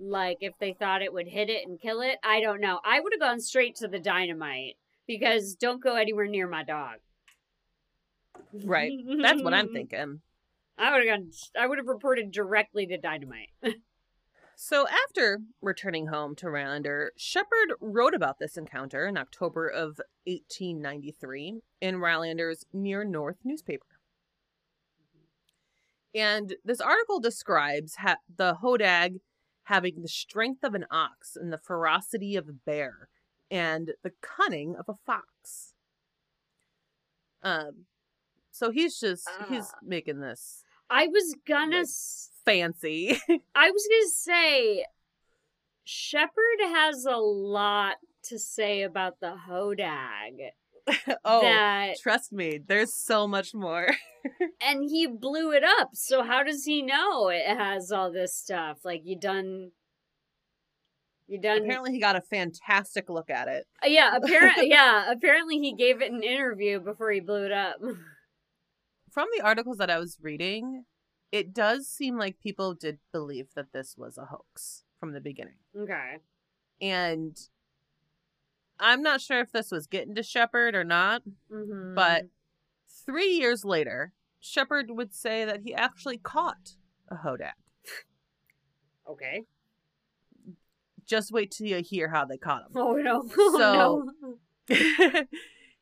like 0.00 0.38
if 0.40 0.54
they 0.58 0.72
thought 0.72 1.02
it 1.02 1.12
would 1.12 1.26
hit 1.28 1.50
it 1.50 1.66
and 1.66 1.80
kill 1.80 2.00
it 2.00 2.16
i 2.24 2.40
don't 2.40 2.60
know 2.60 2.80
i 2.84 2.98
would 3.00 3.12
have 3.12 3.20
gone 3.20 3.40
straight 3.40 3.74
to 3.76 3.88
the 3.88 3.98
dynamite 3.98 4.76
because 5.06 5.54
don't 5.54 5.82
go 5.82 5.96
anywhere 5.96 6.26
near 6.26 6.46
my 6.46 6.62
dog. 6.62 6.96
Right. 8.52 8.92
That's 9.22 9.42
what 9.42 9.54
I'm 9.54 9.68
thinking. 9.72 10.20
I 10.78 10.92
would 10.92 11.06
have 11.06 11.18
gone. 11.18 11.30
I 11.58 11.66
would 11.66 11.78
have 11.78 11.86
reported 11.86 12.30
directly 12.30 12.86
to 12.86 12.98
Dynamite. 12.98 13.50
So 14.60 14.88
after 14.88 15.38
returning 15.62 16.08
home 16.08 16.34
to 16.34 16.50
Rhinelander, 16.50 17.12
Shepard 17.16 17.74
wrote 17.80 18.12
about 18.12 18.40
this 18.40 18.56
encounter 18.56 19.06
in 19.06 19.16
October 19.16 19.68
of 19.68 20.00
1893 20.26 21.60
in 21.80 22.00
Rhinelander's 22.00 22.66
New 22.72 23.04
North 23.04 23.36
newspaper. 23.44 23.86
And 26.12 26.56
this 26.64 26.80
article 26.80 27.20
describes 27.20 27.94
ha- 27.98 28.16
the 28.36 28.56
Hodag 28.60 29.20
having 29.64 30.02
the 30.02 30.08
strength 30.08 30.64
of 30.64 30.74
an 30.74 30.86
ox 30.90 31.36
and 31.36 31.52
the 31.52 31.58
ferocity 31.58 32.34
of 32.34 32.48
a 32.48 32.52
bear 32.52 33.10
and 33.52 33.92
the 34.02 34.10
cunning 34.20 34.74
of 34.76 34.86
a 34.88 34.98
fox. 35.06 35.74
Um, 37.44 37.84
so 38.50 38.72
he's 38.72 38.98
just 38.98 39.28
he's 39.48 39.70
Ah. 39.72 39.78
making 39.84 40.18
this 40.18 40.64
I 40.90 41.06
was 41.08 41.34
gonna. 41.46 41.76
Like- 41.76 41.82
s 41.82 42.30
fancy. 42.44 43.18
I 43.54 43.70
was 43.70 43.88
gonna 43.90 44.10
say, 44.10 44.84
Shepard 45.84 46.60
has 46.60 47.04
a 47.04 47.16
lot 47.16 47.96
to 48.24 48.38
say 48.38 48.82
about 48.82 49.20
the 49.20 49.36
Hodag. 49.48 50.50
oh, 51.24 51.42
that 51.42 51.98
Trust 52.02 52.32
me, 52.32 52.58
there's 52.66 52.94
so 52.94 53.26
much 53.28 53.54
more. 53.54 53.88
and 54.62 54.84
he 54.88 55.06
blew 55.06 55.52
it 55.52 55.62
up. 55.62 55.90
So 55.92 56.22
how 56.22 56.42
does 56.42 56.64
he 56.64 56.82
know 56.82 57.28
it 57.28 57.46
has 57.46 57.92
all 57.92 58.10
this 58.10 58.34
stuff? 58.34 58.78
Like 58.84 59.02
you 59.04 59.18
done. 59.18 59.72
You 61.26 61.38
done. 61.38 61.58
Apparently, 61.58 61.92
he 61.92 62.00
got 62.00 62.16
a 62.16 62.22
fantastic 62.22 63.10
look 63.10 63.28
at 63.28 63.48
it. 63.48 63.66
Uh, 63.84 63.88
yeah. 63.88 64.16
Apparently. 64.16 64.70
yeah. 64.70 65.12
Apparently, 65.12 65.58
he 65.58 65.74
gave 65.74 66.00
it 66.00 66.10
an 66.10 66.22
interview 66.22 66.80
before 66.80 67.10
he 67.10 67.20
blew 67.20 67.44
it 67.44 67.52
up. 67.52 67.76
From 69.18 69.26
the 69.36 69.42
articles 69.44 69.78
that 69.78 69.90
I 69.90 69.98
was 69.98 70.16
reading, 70.22 70.84
it 71.32 71.52
does 71.52 71.88
seem 71.88 72.16
like 72.16 72.38
people 72.38 72.72
did 72.74 73.00
believe 73.12 73.48
that 73.56 73.72
this 73.72 73.96
was 73.98 74.16
a 74.16 74.26
hoax 74.26 74.84
from 75.00 75.12
the 75.12 75.20
beginning. 75.20 75.56
okay. 75.76 76.18
And 76.80 77.36
I'm 78.78 79.02
not 79.02 79.20
sure 79.20 79.40
if 79.40 79.50
this 79.50 79.72
was 79.72 79.88
getting 79.88 80.14
to 80.14 80.22
Shepard 80.22 80.76
or 80.76 80.84
not, 80.84 81.22
Mm-hmm. 81.52 81.96
but 81.96 82.26
three 83.04 83.30
years 83.32 83.64
later, 83.64 84.12
Shepard 84.38 84.92
would 84.92 85.12
say 85.12 85.44
that 85.44 85.62
he 85.64 85.74
actually 85.74 86.18
caught 86.18 86.76
a 87.10 87.16
Hodag. 87.16 87.54
okay. 89.10 89.42
Just 91.04 91.32
wait 91.32 91.50
till 91.50 91.66
you 91.66 91.82
hear 91.82 92.10
how 92.10 92.24
they 92.24 92.38
caught 92.38 92.66
him. 92.66 92.76
Oh 92.76 92.92
no. 92.92 93.28
Oh, 93.36 94.12
no. 94.68 94.74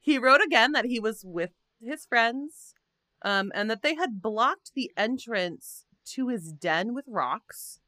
he 0.01 0.17
wrote 0.17 0.41
again 0.42 0.72
that 0.72 0.87
he 0.87 0.99
was 0.99 1.22
with 1.22 1.50
his 1.83 2.07
friends 2.07 2.72
um, 3.22 3.53
and 3.55 3.71
that 3.71 3.83
they 3.83 3.95
had 3.95 4.22
blocked 4.22 4.72
the 4.75 4.91
entrance 4.97 5.84
to 6.07 6.29
his 6.29 6.53
den 6.53 6.95
with 6.95 7.05
rocks 7.09 7.80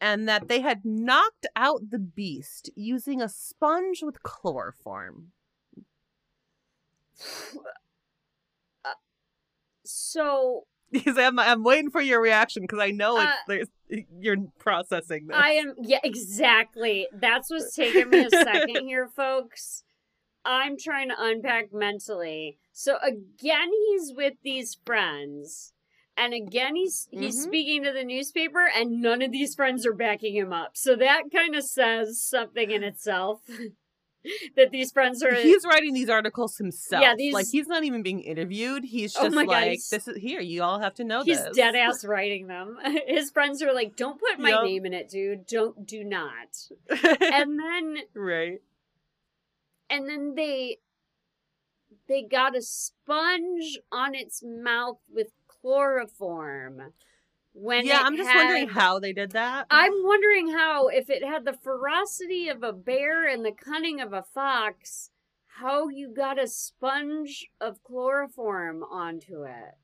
and 0.00 0.28
that 0.28 0.48
they 0.48 0.60
had 0.60 0.84
knocked 0.84 1.46
out 1.54 1.90
the 1.90 1.98
beast 1.98 2.70
using 2.74 3.20
a 3.20 3.28
sponge 3.28 4.02
with 4.02 4.22
chloroform. 4.22 5.32
So 9.84 10.66
Because 10.92 11.18
I'm, 11.18 11.38
I'm 11.38 11.64
waiting 11.64 11.90
for 11.90 12.00
your 12.00 12.20
reaction 12.20 12.62
because 12.62 12.78
I 12.78 12.90
know 12.92 13.16
it's, 13.16 13.26
Uh, 13.26 13.32
there's, 13.48 13.68
you're 14.20 14.36
processing 14.58 15.26
this. 15.26 15.36
I 15.36 15.50
am 15.50 15.74
yeah, 15.82 15.98
exactly. 16.04 17.08
That's 17.12 17.50
what's 17.50 17.74
taking 17.74 18.08
me 18.08 18.24
a 18.24 18.30
second 18.30 18.76
here, 18.86 19.08
folks. 19.08 19.82
I'm 20.46 20.76
trying 20.78 21.08
to 21.08 21.16
unpack 21.18 21.72
mentally. 21.72 22.58
So 22.72 22.96
again 23.02 23.70
he's 23.88 24.12
with 24.14 24.34
these 24.42 24.78
friends. 24.86 25.72
And 26.16 26.32
again 26.32 26.76
he's 26.76 27.08
he's 27.10 27.38
Mhm. 27.38 27.42
speaking 27.48 27.84
to 27.84 27.92
the 27.92 28.04
newspaper 28.04 28.66
and 28.74 29.02
none 29.02 29.20
of 29.22 29.32
these 29.32 29.54
friends 29.54 29.84
are 29.84 29.92
backing 29.92 30.34
him 30.34 30.52
up. 30.52 30.76
So 30.76 30.96
that 30.96 31.24
kind 31.32 31.54
of 31.54 31.64
says 31.64 32.22
something 32.22 32.70
in 32.70 32.82
itself. 32.82 33.42
that 34.56 34.72
these 34.72 34.90
friends 34.90 35.22
are 35.22 35.32
He's 35.34 35.64
writing 35.64 35.94
these 35.94 36.08
articles 36.08 36.56
himself. 36.56 37.00
Yeah, 37.02 37.14
these- 37.16 37.32
like 37.34 37.46
he's 37.48 37.68
not 37.68 37.84
even 37.84 38.02
being 38.02 38.20
interviewed. 38.20 38.82
He's 38.84 39.14
Oh 39.16 39.24
just 39.24 39.34
God, 39.36 39.46
like, 39.46 39.70
he's- 39.72 39.88
"This 39.88 40.08
is 40.08 40.16
here. 40.16 40.40
You 40.40 40.62
all 40.64 40.80
have 40.80 40.94
to 40.94 41.04
know 41.04 41.22
He's 41.22 41.40
dead 41.54 41.76
ass 41.76 42.04
writing 42.12 42.48
them. 42.48 42.76
His 43.06 43.30
friends 43.30 43.62
are 43.62 43.72
like, 43.72 43.94
"Don't 43.94 44.18
put 44.18 44.40
my 44.40 44.50
Yup. 44.50 44.64
name 44.64 44.84
in 44.86 44.94
it, 44.94 45.08
dude. 45.10 45.46
Don't 45.46 45.86
do 45.86 46.02
not." 46.02 46.48
And 46.90 47.58
then 47.58 47.98
right. 48.14 48.60
And 49.90 50.08
then 50.08 50.34
they 50.34 50.78
they 52.08 52.22
got 52.22 52.56
a 52.56 52.62
sponge 52.62 53.78
on 53.90 54.14
its 54.14 54.42
mouth 54.44 54.98
with 55.12 55.28
chloroform. 55.48 56.92
when 57.52 57.84
yeah, 57.86 58.02
I'm 58.04 58.16
just 58.16 58.34
wondering 58.34 58.68
how 58.68 58.98
they 58.98 59.12
did 59.12 59.32
that. 59.32 59.66
I'm 59.70 59.92
wondering 60.04 60.50
how, 60.50 60.88
if 60.88 61.10
it 61.10 61.24
had 61.24 61.44
the 61.44 61.52
ferocity 61.52 62.48
of 62.48 62.62
a 62.62 62.72
bear 62.72 63.26
and 63.26 63.44
the 63.44 63.52
cunning 63.52 64.00
of 64.00 64.12
a 64.12 64.22
fox, 64.22 65.10
how 65.46 65.88
you 65.88 66.12
got 66.14 66.38
a 66.38 66.46
sponge 66.46 67.46
of 67.60 67.82
chloroform 67.82 68.82
onto 68.84 69.42
it. 69.44 69.74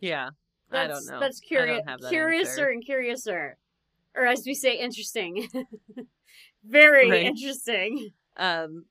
yeah, 0.00 0.30
That's, 0.70 0.84
I 0.84 0.88
don't 0.88 1.06
know. 1.06 1.20
That's 1.20 1.40
curious, 1.40 1.82
curiouser 2.08 2.48
answer. 2.48 2.68
and 2.70 2.84
curiouser, 2.84 3.56
or 4.14 4.26
as 4.26 4.44
we 4.44 4.54
say, 4.54 4.78
interesting. 4.78 5.48
Very 6.64 7.08
Right. 7.10 7.26
interesting. 7.26 8.12
Um, 8.36 8.86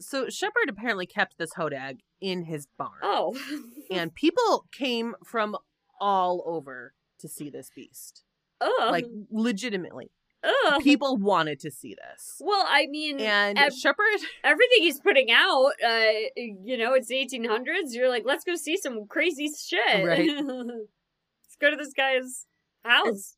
so 0.00 0.28
Shepard 0.28 0.68
apparently 0.68 1.06
kept 1.06 1.38
this 1.38 1.54
hodag 1.54 1.98
in 2.20 2.44
his 2.44 2.66
barn, 2.78 3.00
Oh, 3.02 3.36
and 3.90 4.14
people 4.14 4.66
came 4.72 5.14
from 5.24 5.56
all 6.00 6.42
over 6.46 6.94
to 7.20 7.28
see 7.28 7.50
this 7.50 7.70
beast. 7.74 8.22
Ugh. 8.60 8.70
Like 8.90 9.06
legitimately, 9.30 10.10
Ugh. 10.44 10.82
people 10.82 11.16
wanted 11.16 11.60
to 11.60 11.70
see 11.70 11.94
this. 11.94 12.36
Well, 12.40 12.64
I 12.68 12.86
mean, 12.88 13.20
And 13.20 13.56
ev- 13.58 13.72
Shepard, 13.74 14.04
everything 14.44 14.78
he's 14.82 15.00
putting 15.00 15.30
out, 15.30 15.70
uh, 15.84 16.10
you 16.36 16.76
know, 16.76 16.94
it's 16.94 17.10
1800s. 17.10 17.92
You're 17.92 18.08
like, 18.08 18.24
let's 18.26 18.44
go 18.44 18.56
see 18.56 18.76
some 18.76 19.06
crazy 19.06 19.48
shit. 19.48 20.04
Right. 20.04 20.28
let's 20.44 21.56
go 21.60 21.70
to 21.70 21.76
this 21.76 21.92
guy's 21.92 22.46
house. 22.84 23.36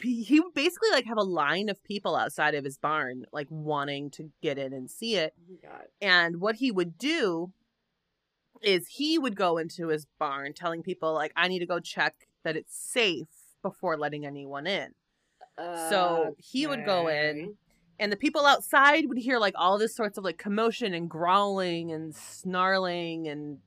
He 0.00 0.22
he 0.22 0.40
would 0.40 0.54
basically 0.54 0.90
like 0.92 1.06
have 1.06 1.18
a 1.18 1.22
line 1.22 1.68
of 1.68 1.82
people 1.84 2.16
outside 2.16 2.54
of 2.54 2.64
his 2.64 2.78
barn, 2.78 3.24
like 3.32 3.46
wanting 3.50 4.10
to 4.12 4.30
get 4.42 4.58
in 4.58 4.72
and 4.72 4.90
see 4.90 5.16
it. 5.16 5.34
Oh. 5.64 5.78
And 6.00 6.40
what 6.40 6.56
he 6.56 6.70
would 6.70 6.98
do 6.98 7.52
is 8.62 8.86
he 8.88 9.18
would 9.18 9.36
go 9.36 9.56
into 9.56 9.88
his 9.88 10.06
barn 10.18 10.52
telling 10.52 10.82
people 10.82 11.14
like 11.14 11.32
I 11.36 11.48
need 11.48 11.60
to 11.60 11.66
go 11.66 11.80
check 11.80 12.14
that 12.44 12.56
it's 12.56 12.76
safe 12.76 13.28
before 13.62 13.98
letting 13.98 14.26
anyone 14.26 14.66
in. 14.66 14.94
So 15.90 16.36
he 16.38 16.66
would 16.66 16.86
go 16.86 17.08
in 17.08 17.56
and 17.98 18.10
the 18.10 18.16
people 18.16 18.46
outside 18.46 19.06
would 19.08 19.18
hear 19.18 19.38
like 19.38 19.52
all 19.56 19.76
this 19.76 19.94
sorts 19.94 20.16
of 20.16 20.24
like 20.24 20.38
commotion 20.38 20.94
and 20.94 21.08
growling 21.08 21.92
and 21.92 22.14
snarling 22.14 23.28
and 23.28 23.58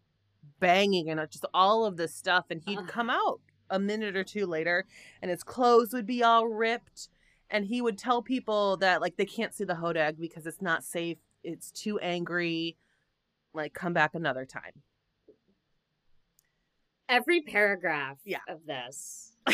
banging 0.60 1.10
and 1.10 1.20
just 1.30 1.46
all 1.54 1.86
of 1.86 1.98
this 1.98 2.16
stuff 2.16 2.46
and 2.50 2.62
he'd 2.66 2.80
Ugh. 2.80 2.88
come 2.88 3.12
out 3.12 3.42
a 3.74 3.80
minute 3.80 4.16
or 4.16 4.24
two 4.24 4.46
later 4.46 4.86
and 5.22 5.32
his 5.32 5.44
clothes 5.44 5.92
would 5.94 6.06
be 6.06 6.24
all 6.24 6.48
ripped 6.48 7.10
and 7.50 7.66
he 7.66 7.82
would 7.82 7.98
tell 7.98 8.22
people 8.22 8.78
that 8.78 9.02
like 9.02 9.18
they 9.18 9.26
can't 9.26 9.54
see 9.54 9.64
the 9.64 9.74
hodag 9.76 10.20
because 10.20 10.46
it's 10.46 10.62
not 10.62 10.84
safe 10.84 11.18
it's 11.44 11.72
too 11.72 11.98
angry 12.00 12.78
like 13.54 13.74
come 13.74 13.92
back 13.94 14.16
another 14.16 14.46
time 14.46 14.72
Every 17.10 17.42
paragraph 17.42 18.18
Yeah. 18.24 18.40
of 18.48 18.66
this. 18.66 19.36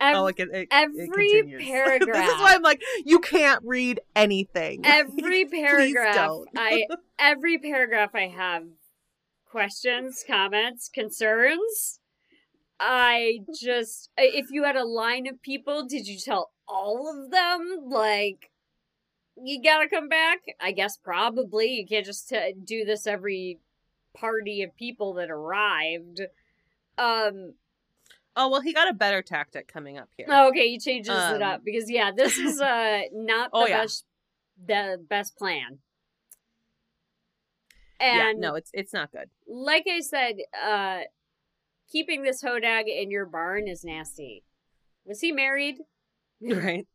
oh 0.00 0.26
Ev- 0.26 0.34
it, 0.38 0.48
it, 0.48 0.56
it 0.62 0.68
every 0.72 1.06
continues. 1.06 1.62
this 2.06 2.28
is 2.28 2.40
why 2.40 2.54
i'm 2.56 2.62
like 2.62 2.82
you 3.04 3.20
can't 3.20 3.62
read 3.64 4.00
anything 4.16 4.80
every 4.84 5.44
paragraph 5.44 6.14
don't. 6.16 6.48
I 6.56 6.86
every 7.20 7.58
paragraph 7.58 8.10
I 8.14 8.26
have 8.28 8.64
questions, 9.48 10.24
comments, 10.26 10.88
concerns. 10.88 12.00
I 12.84 13.38
just 13.60 14.10
if 14.16 14.50
you 14.50 14.64
had 14.64 14.74
a 14.74 14.84
line 14.84 15.28
of 15.28 15.40
people, 15.40 15.86
did 15.86 16.08
you 16.08 16.18
tell 16.18 16.50
all 16.66 17.08
of 17.08 17.30
them 17.30 17.78
like 17.86 18.50
you 19.40 19.62
gotta 19.62 19.88
come 19.88 20.08
back? 20.08 20.40
I 20.60 20.72
guess 20.72 20.96
probably. 20.96 21.68
You 21.74 21.86
can't 21.86 22.04
just 22.04 22.28
t- 22.28 22.54
do 22.64 22.84
this 22.84 23.06
every 23.06 23.60
party 24.16 24.62
of 24.64 24.76
people 24.76 25.14
that 25.14 25.30
arrived. 25.30 26.22
Um 26.98 27.54
oh 28.34 28.48
well 28.50 28.60
he 28.62 28.72
got 28.72 28.90
a 28.90 28.94
better 28.94 29.22
tactic 29.22 29.68
coming 29.68 29.96
up 29.96 30.08
here 30.16 30.26
Oh, 30.28 30.48
okay, 30.48 30.68
he 30.68 30.78
changes 30.80 31.14
it 31.30 31.40
Um, 31.40 31.42
up 31.42 31.64
because 31.64 31.88
yeah, 31.88 32.10
this 32.10 32.36
is 32.36 32.60
uh 32.60 33.02
not 33.12 33.52
the 33.52 33.58
Oh, 33.58 33.66
yeah. 33.66 33.82
best 33.82 34.04
the 34.66 35.00
best 35.08 35.36
plan. 35.38 35.78
yeah 38.00 38.32
And 38.32 38.40
no 38.40 38.56
it's 38.56 38.70
it's 38.74 38.92
not 38.92 39.12
good 39.12 39.30
like 39.46 39.86
I 39.88 40.00
said, 40.00 40.38
uh 40.60 41.02
keeping 41.92 42.22
this 42.22 42.42
hodag 42.42 42.84
in 42.88 43.10
your 43.10 43.26
barn 43.26 43.68
is 43.68 43.84
nasty. 43.84 44.42
Was 45.04 45.20
he 45.20 45.30
married? 45.30 45.76
right 46.40 46.86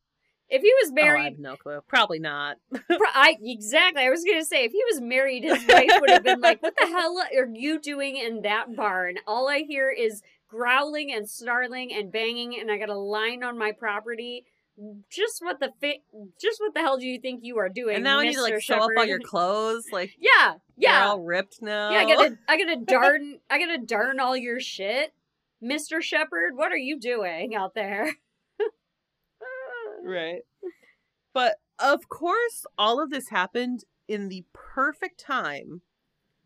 If 0.49 0.61
he 0.61 0.73
was 0.81 0.89
oh, 0.89 0.93
i 0.99 1.03
married, 1.03 1.23
have 1.23 1.39
no 1.39 1.55
clue 1.55 1.79
probably 1.87 2.19
not 2.19 2.57
pro- 2.73 2.97
I 3.13 3.35
exactly. 3.41 4.03
I 4.03 4.09
was 4.09 4.23
gonna 4.25 4.43
say 4.43 4.65
if 4.65 4.71
he 4.71 4.83
was 4.91 4.99
married, 4.99 5.43
his 5.43 5.65
wife 5.69 5.89
would 6.01 6.09
have 6.09 6.23
been 6.23 6.41
like, 6.41 6.61
"What 6.61 6.75
the 6.77 6.87
hell 6.87 7.17
are 7.37 7.47
you 7.53 7.79
doing 7.79 8.17
in 8.17 8.41
that 8.41 8.75
barn? 8.75 9.15
All 9.25 9.47
I 9.47 9.59
hear 9.59 9.89
is 9.89 10.21
growling 10.49 11.13
and 11.13 11.29
snarling 11.29 11.93
and 11.93 12.11
banging, 12.11 12.59
and 12.59 12.71
I 12.71 12.77
got 12.77 12.89
a 12.89 12.97
line 12.97 13.43
on 13.43 13.57
my 13.57 13.71
property. 13.71 14.45
Just 15.09 15.41
what 15.41 15.59
the 15.59 15.71
fi- 15.81 16.01
Just 16.39 16.59
what 16.59 16.73
the 16.73 16.81
hell 16.81 16.97
do 16.97 17.05
you 17.05 17.19
think 17.19 17.39
you 17.43 17.57
are 17.57 17.69
doing? 17.69 17.95
and 17.95 18.03
now 18.03 18.19
i 18.19 18.25
need 18.25 18.35
to 18.35 18.41
like 18.41 18.53
Mr. 18.53 18.63
sew 18.63 18.75
up 18.77 18.91
all 18.95 19.05
your 19.05 19.19
clothes 19.19 19.85
like 19.91 20.11
Yeah, 20.19 20.53
they're 20.77 20.91
yeah, 20.91 21.07
all 21.07 21.21
ripped 21.21 21.61
now 21.61 21.91
yeah. 21.91 21.99
I 21.99 22.05
gotta, 22.05 22.37
I 22.47 22.57
gotta 22.57 22.85
darn, 22.85 23.39
I 23.49 23.57
gotta 23.57 23.79
darn 23.79 24.19
all 24.19 24.37
your 24.37 24.59
shit, 24.59 25.13
Mister 25.61 25.99
Shepard. 26.01 26.55
What 26.55 26.71
are 26.71 26.77
you 26.77 26.99
doing 26.99 27.55
out 27.55 27.73
there? 27.73 28.11
right 30.03 30.41
but 31.33 31.55
of 31.79 32.07
course 32.07 32.65
all 32.77 33.01
of 33.01 33.09
this 33.09 33.29
happened 33.29 33.83
in 34.07 34.29
the 34.29 34.45
perfect 34.53 35.19
time 35.19 35.81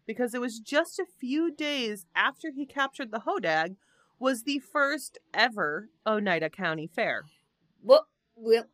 because 0.07 0.33
it 0.33 0.41
was 0.41 0.59
just 0.59 0.99
a 0.99 1.05
few 1.19 1.53
days 1.53 2.05
after 2.15 2.51
he 2.51 2.65
captured 2.65 3.11
the 3.11 3.19
hodag 3.27 3.75
was 4.19 4.43
the 4.43 4.59
first 4.59 5.19
ever 5.33 5.89
oneida 6.07 6.49
county 6.49 6.87
fair 6.87 7.23
Well, 7.83 8.07
well. 8.41 8.65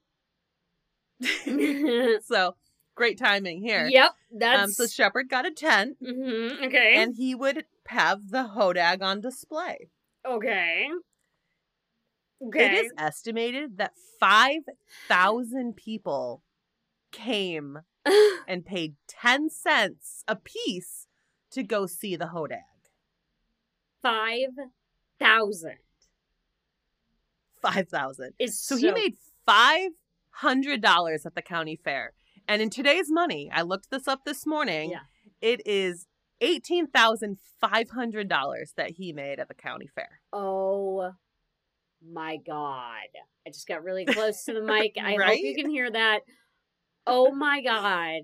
so 2.26 2.56
great 2.95 3.18
timing 3.18 3.61
here 3.61 3.89
yep, 3.91 4.11
um 4.31 4.39
that's 4.39 4.77
so 4.77 4.88
shepard 4.88 5.30
got 5.30 5.45
a 5.45 5.52
tent 5.52 5.98
Mhm, 6.02 6.65
okay. 6.68 6.94
and 6.95 7.15
he 7.15 7.34
would 7.35 7.65
have 7.88 8.30
the 8.30 8.49
hodag 8.56 9.02
on 9.02 9.22
display 9.22 9.89
okay. 10.26 10.88
Okay. 12.45 12.65
It 12.68 12.73
is 12.73 12.91
estimated 12.99 13.77
that 13.77 13.94
5,000 14.19 15.76
people 15.76 16.44
came 17.11 17.80
and 18.48 18.64
paid 18.64 18.95
10 19.07 19.49
cents 19.49 20.23
a 20.27 20.35
piece 20.35 21.07
to 21.52 21.64
go 21.64 21.88
see 21.88 22.15
the 22.15 22.27
Hodag. 22.27 22.61
Five 24.03 24.49
thousand 25.19 25.77
5,000. 27.61 28.34
is 28.38 28.60
So, 28.60 28.77
he 28.77 28.91
made 28.91 29.18
$500 29.47 31.25
at 31.25 31.35
the 31.35 31.41
county 31.41 31.75
fair. 31.75 32.13
And 32.47 32.61
in 32.61 32.69
today's 32.69 33.09
money, 33.11 33.49
I 33.53 33.61
looked 33.63 33.89
this 33.91 34.07
up 34.07 34.23
this 34.25 34.45
morning. 34.45 34.91
Yeah. 34.91 34.99
It 35.41 35.65
is 35.67 36.07
$18,500 36.41 38.73
that 38.75 38.91
he 38.91 39.11
made 39.13 39.39
at 39.39 39.47
the 39.47 39.53
county 39.53 39.87
fair. 39.93 40.21
Oh 40.31 41.11
my 42.07 42.37
god! 42.37 43.07
I 43.45 43.49
just 43.51 43.67
got 43.67 43.83
really 43.83 44.05
close 44.05 44.43
to 44.45 44.53
the 44.53 44.61
mic. 44.73 44.95
I 45.01 45.15
hope 45.15 45.37
you 45.39 45.55
can 45.55 45.69
hear 45.69 45.89
that. 45.89 46.19
Oh 47.07 47.31
my 47.31 47.61
god! 47.61 48.21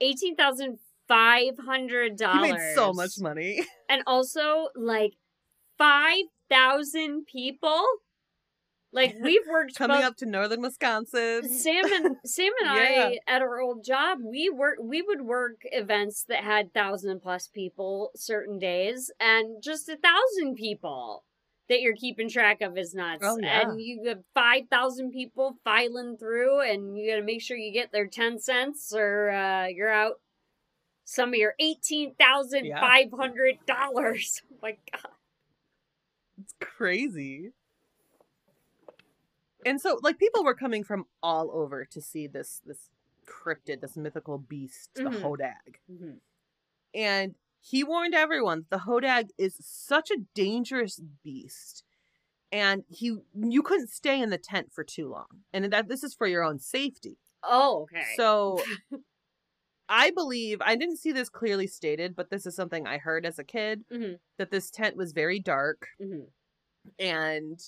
Eighteen 0.00 0.36
thousand 0.36 0.78
five 1.08 1.54
hundred 1.66 2.12
He 2.12 2.16
dollars. 2.16 2.52
made 2.52 2.74
so 2.74 2.92
much 2.92 3.12
money. 3.18 3.64
and 3.88 4.02
also 4.06 4.68
like 4.76 5.14
five 5.78 6.24
thousand 6.50 7.26
people. 7.32 7.82
Like 8.96 9.14
we've 9.22 9.46
worked 9.48 9.76
Coming 9.76 9.98
both- 9.98 10.04
up 10.06 10.16
to 10.16 10.26
northern 10.26 10.62
Wisconsin. 10.62 11.48
Sam 11.48 11.84
and 11.92 12.16
Sam 12.24 12.50
and 12.64 12.76
Yeah. 12.76 13.10
I 13.10 13.18
at 13.28 13.42
our 13.42 13.60
old 13.60 13.84
job, 13.84 14.18
we 14.24 14.50
work 14.50 14.78
we 14.82 15.02
would 15.02 15.20
work 15.22 15.56
events 15.64 16.24
that 16.28 16.42
had 16.42 16.72
thousand 16.74 17.20
plus 17.20 17.46
people 17.46 18.10
certain 18.16 18.58
days, 18.58 19.10
and 19.20 19.62
just 19.62 19.88
a 19.88 19.96
thousand 19.96 20.56
people 20.56 21.24
that 21.68 21.80
you're 21.80 21.96
keeping 21.96 22.30
track 22.30 22.60
of 22.62 22.78
is 22.78 22.94
nuts. 22.94 23.24
Oh, 23.24 23.36
yeah. 23.40 23.68
And 23.68 23.80
you 23.80 24.04
have 24.08 24.20
five 24.34 24.62
thousand 24.70 25.10
people 25.12 25.58
filing 25.64 26.16
through, 26.16 26.60
and 26.60 26.96
you 26.96 27.10
got 27.10 27.16
to 27.16 27.22
make 27.24 27.42
sure 27.42 27.56
you 27.56 27.72
get 27.72 27.92
their 27.92 28.06
ten 28.06 28.38
cents, 28.38 28.92
or 28.96 29.30
uh, 29.30 29.66
you're 29.66 29.92
out 29.92 30.14
some 31.04 31.30
of 31.30 31.34
your 31.34 31.54
eighteen 31.60 32.14
thousand 32.18 32.70
five 32.80 33.08
hundred 33.16 33.56
dollars. 33.66 34.42
Oh 34.52 34.58
my 34.62 34.76
god! 34.90 35.10
It's 36.40 36.54
crazy. 36.60 37.50
And 39.66 39.80
so 39.80 39.98
like 40.02 40.18
people 40.18 40.44
were 40.44 40.54
coming 40.54 40.84
from 40.84 41.06
all 41.22 41.50
over 41.52 41.84
to 41.84 42.00
see 42.00 42.26
this 42.28 42.62
this 42.64 42.88
cryptid, 43.26 43.80
this 43.80 43.96
mythical 43.96 44.38
beast, 44.38 44.90
the 44.94 45.10
Mhm. 45.10 45.20
Hodag. 45.20 45.80
And 46.94 47.34
he 47.60 47.82
warned 47.82 48.14
everyone 48.14 48.66
the 48.70 48.78
Hodag 48.78 49.30
is 49.36 49.56
such 49.60 50.10
a 50.10 50.18
dangerous 50.34 51.00
beast. 51.24 51.82
And 52.52 52.84
he 52.88 53.18
you 53.34 53.62
couldn't 53.62 53.90
stay 53.90 54.20
in 54.22 54.30
the 54.30 54.38
tent 54.38 54.72
for 54.72 54.84
too 54.84 55.08
long. 55.08 55.44
And 55.52 55.72
that 55.72 55.88
this 55.88 56.04
is 56.04 56.14
for 56.14 56.28
your 56.28 56.44
own 56.44 56.60
safety. 56.60 57.18
Oh, 57.42 57.82
okay. 57.82 58.14
So 58.16 58.62
I 59.88 60.10
believe 60.12 60.60
I 60.60 60.76
didn't 60.76 60.98
see 60.98 61.12
this 61.12 61.28
clearly 61.28 61.66
stated, 61.66 62.14
but 62.16 62.30
this 62.30 62.46
is 62.46 62.54
something 62.54 62.86
I 62.86 62.98
heard 62.98 63.26
as 63.26 63.38
a 63.38 63.44
kid 63.44 63.84
Mhm. 63.90 64.20
that 64.38 64.50
this 64.52 64.70
tent 64.70 64.96
was 64.96 65.12
very 65.12 65.40
dark 65.40 65.88
Mhm. 66.00 66.30
and 67.00 67.60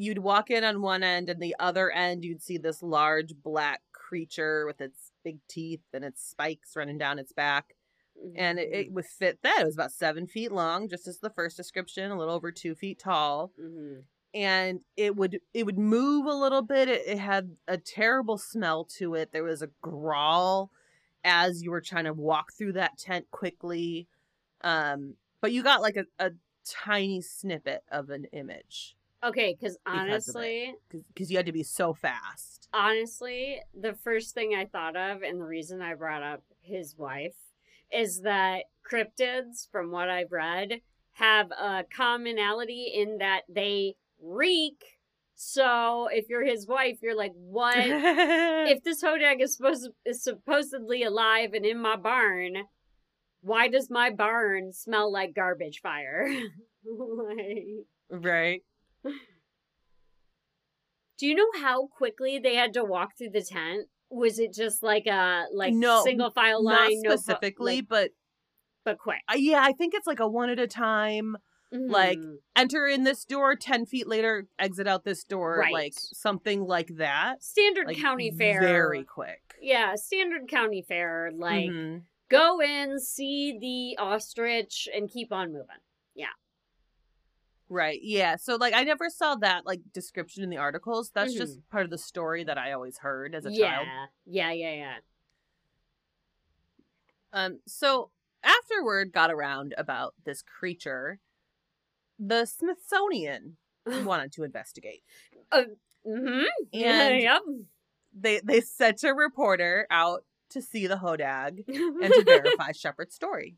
you'd 0.00 0.18
walk 0.18 0.50
in 0.50 0.64
on 0.64 0.82
one 0.82 1.02
end 1.02 1.28
and 1.28 1.40
the 1.40 1.56
other 1.60 1.90
end 1.90 2.24
you'd 2.24 2.42
see 2.42 2.58
this 2.58 2.82
large 2.82 3.34
black 3.42 3.82
creature 3.92 4.66
with 4.66 4.80
its 4.80 5.12
big 5.24 5.38
teeth 5.48 5.82
and 5.92 6.04
its 6.04 6.22
spikes 6.28 6.76
running 6.76 6.98
down 6.98 7.18
its 7.18 7.32
back 7.32 7.74
and 8.36 8.58
it, 8.58 8.68
it 8.72 8.92
would 8.92 9.06
fit 9.06 9.40
that. 9.42 9.60
It 9.60 9.64
was 9.66 9.74
about 9.76 9.92
seven 9.92 10.26
feet 10.26 10.52
long 10.52 10.88
just 10.88 11.06
as 11.08 11.18
the 11.20 11.30
first 11.30 11.56
description 11.56 12.10
a 12.10 12.18
little 12.18 12.34
over 12.34 12.52
two 12.52 12.74
feet 12.74 12.98
tall 12.98 13.52
Mhm. 13.58 14.04
and 14.34 14.80
it 14.96 15.16
would 15.16 15.40
it 15.54 15.66
would 15.66 15.78
move 15.78 16.26
a 16.26 16.34
little 16.34 16.62
bit. 16.62 16.88
It, 16.88 17.02
it 17.06 17.18
had 17.18 17.56
a 17.68 17.78
terrible 17.78 18.38
smell 18.38 18.84
to 18.98 19.14
it. 19.14 19.32
There 19.32 19.44
was 19.44 19.62
a 19.62 19.70
growl 19.82 20.70
as 21.24 21.62
you 21.62 21.70
were 21.70 21.80
trying 21.80 22.04
to 22.04 22.12
walk 22.14 22.52
through 22.52 22.72
that 22.74 22.96
tent 22.98 23.30
quickly 23.30 24.08
um 24.62 25.16
but 25.40 25.52
you 25.52 25.62
got 25.62 25.82
like 25.82 25.96
a, 25.96 26.06
a 26.18 26.32
tiny 26.64 27.20
snippet 27.22 27.82
of 27.90 28.10
an 28.10 28.24
image 28.32 28.96
Okay, 29.22 29.56
because 29.58 29.76
honestly, 29.86 30.74
because 31.12 31.30
you 31.30 31.36
had 31.36 31.46
to 31.46 31.52
be 31.52 31.62
so 31.62 31.92
fast 31.92 32.60
honestly, 32.72 33.60
the 33.78 33.94
first 33.94 34.34
thing 34.34 34.54
I 34.54 34.66
thought 34.66 34.96
of, 34.96 35.22
and 35.22 35.40
the 35.40 35.44
reason 35.44 35.82
I 35.82 35.94
brought 35.94 36.22
up 36.22 36.42
his 36.60 36.96
wife, 36.96 37.36
is 37.92 38.22
that 38.22 38.64
cryptids, 38.90 39.70
from 39.70 39.90
what 39.90 40.08
I've 40.08 40.32
read, 40.32 40.80
have 41.12 41.50
a 41.50 41.84
commonality 41.94 42.92
in 42.94 43.18
that 43.18 43.42
they 43.48 43.96
reek. 44.22 44.98
So 45.34 46.08
if 46.12 46.28
you're 46.28 46.44
his 46.44 46.66
wife, 46.66 46.98
you're 47.02 47.16
like, 47.16 47.32
what? 47.34 47.76
if 47.78 48.84
this 48.84 49.02
hodag 49.02 49.40
is 49.40 49.56
supposed 49.56 49.88
is 50.04 50.22
supposedly 50.22 51.02
alive 51.02 51.52
and 51.54 51.64
in 51.66 51.78
my 51.78 51.96
barn, 51.96 52.64
why 53.40 53.68
does 53.68 53.90
my 53.90 54.10
barn 54.10 54.72
smell 54.72 55.10
like 55.10 55.34
garbage 55.34 55.80
fire? 55.82 56.28
like, 56.84 57.86
right 58.10 58.62
do 61.18 61.26
you 61.26 61.34
know 61.34 61.48
how 61.60 61.86
quickly 61.86 62.38
they 62.38 62.54
had 62.54 62.72
to 62.74 62.84
walk 62.84 63.16
through 63.18 63.30
the 63.30 63.42
tent? 63.42 63.88
Was 64.10 64.38
it 64.38 64.52
just 64.54 64.82
like 64.82 65.06
a 65.06 65.44
like 65.54 65.74
No, 65.74 66.02
single 66.04 66.30
file 66.30 66.62
not 66.62 66.90
line, 66.90 67.02
no 67.02 67.10
specifically 67.16 67.76
like, 67.76 67.88
but 67.88 68.10
but 68.84 68.98
quick? 68.98 69.20
uh, 69.30 69.36
yeah 69.36 69.60
i 69.62 69.72
think 69.72 69.94
it's 69.94 70.06
like 70.06 70.18
a 70.20 70.26
one 70.28 70.48
at 70.50 70.58
a 70.58 70.66
time 70.66 71.36
Like, 71.72 72.18
Mhm. 72.18 72.38
enter 72.56 72.86
in 72.86 73.04
this 73.04 73.24
door 73.24 73.54
10 73.54 73.86
feet 73.86 74.08
later 74.08 74.46
exit 74.58 74.88
out 74.88 75.04
this 75.04 75.22
door 75.22 75.58
Right. 75.58 75.72
like 75.72 75.92
something 75.96 76.62
like 76.64 76.88
that 76.96 77.42
standard 77.44 77.86
like 77.86 77.98
county 77.98 78.32
fair, 78.36 78.60
very 78.60 79.04
quick 79.04 79.42
yeah, 79.62 79.94
standard 79.94 80.48
county 80.48 80.82
fair. 80.82 81.30
Like, 81.36 81.66
Mhm. 81.68 82.02
go 82.30 82.60
in, 82.62 82.98
see 82.98 83.58
the 83.60 84.02
ostrich, 84.02 84.88
and 84.94 85.08
keep 85.10 85.30
on 85.32 85.52
moving. 85.52 85.76
Right 87.70 88.00
yeah 88.02 88.34
so 88.36 88.56
like 88.56 88.74
i 88.74 88.82
never 88.84 89.08
saw 89.08 89.36
that 89.36 89.64
like 89.64 89.80
description 89.94 90.42
in 90.42 90.50
the 90.50 90.56
articles 90.58 91.10
that's 91.14 91.32
Mhm. 91.34 91.38
just 91.38 91.70
part 91.70 91.84
of 91.84 91.90
the 91.90 91.96
story 91.98 92.42
that 92.44 92.58
i 92.58 92.72
always 92.72 92.98
heard 92.98 93.34
as 93.34 93.46
a 93.46 93.52
yeah, 93.52 93.76
child 93.76 93.88
yeah, 94.26 94.50
yeah, 94.52 94.74
yeah. 94.74 94.94
um 97.32 97.60
so 97.66 98.10
after 98.42 98.82
word 98.84 99.12
got 99.12 99.30
around 99.30 99.74
about 99.78 100.14
this 100.24 100.42
creature 100.42 101.20
the 102.18 102.44
smithsonian 102.44 103.56
wanted 104.04 104.32
to 104.32 104.42
investigate 104.44 105.02
Mm-hmm. 105.52 106.44
and 106.72 107.20
yep. 107.20 107.42
they 108.18 108.40
they 108.42 108.60
sent 108.62 109.04
a 109.04 109.12
reporter 109.14 109.86
out 109.90 110.24
to 110.48 110.62
see 110.62 110.86
the 110.86 110.96
hodag 110.96 111.62
and 111.68 112.12
to 112.14 112.24
verify 112.26 112.72
Shepard's 112.72 113.14
story. 113.14 113.56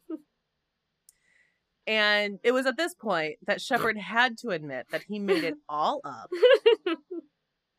And 1.86 2.38
it 2.44 2.52
was 2.52 2.66
at 2.66 2.76
this 2.76 2.94
point 2.94 3.36
that 3.46 3.60
Shepard 3.60 3.96
had 3.98 4.38
to 4.38 4.50
admit 4.50 4.86
that 4.92 5.02
he 5.08 5.18
made 5.18 5.42
it 5.44 5.54
all 5.68 6.00
up. 6.04 6.30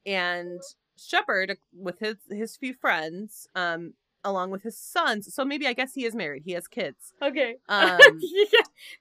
And 0.06 0.62
Shepard, 0.98 1.58
with 1.74 2.00
his 2.00 2.16
his 2.30 2.58
few 2.58 2.74
friends, 2.74 3.48
um, 3.56 3.94
along 4.24 4.52
with 4.52 4.64
his 4.64 4.78
sons, 4.78 5.34
so 5.34 5.46
maybe 5.46 5.66
I 5.68 5.74
guess 5.74 5.94
he 5.94 6.04
is 6.06 6.14
married. 6.14 6.44
He 6.46 6.52
has 6.54 6.68
kids. 6.68 7.14
okay. 7.22 7.56
Um, 7.70 7.90
yeah. 8.20 8.46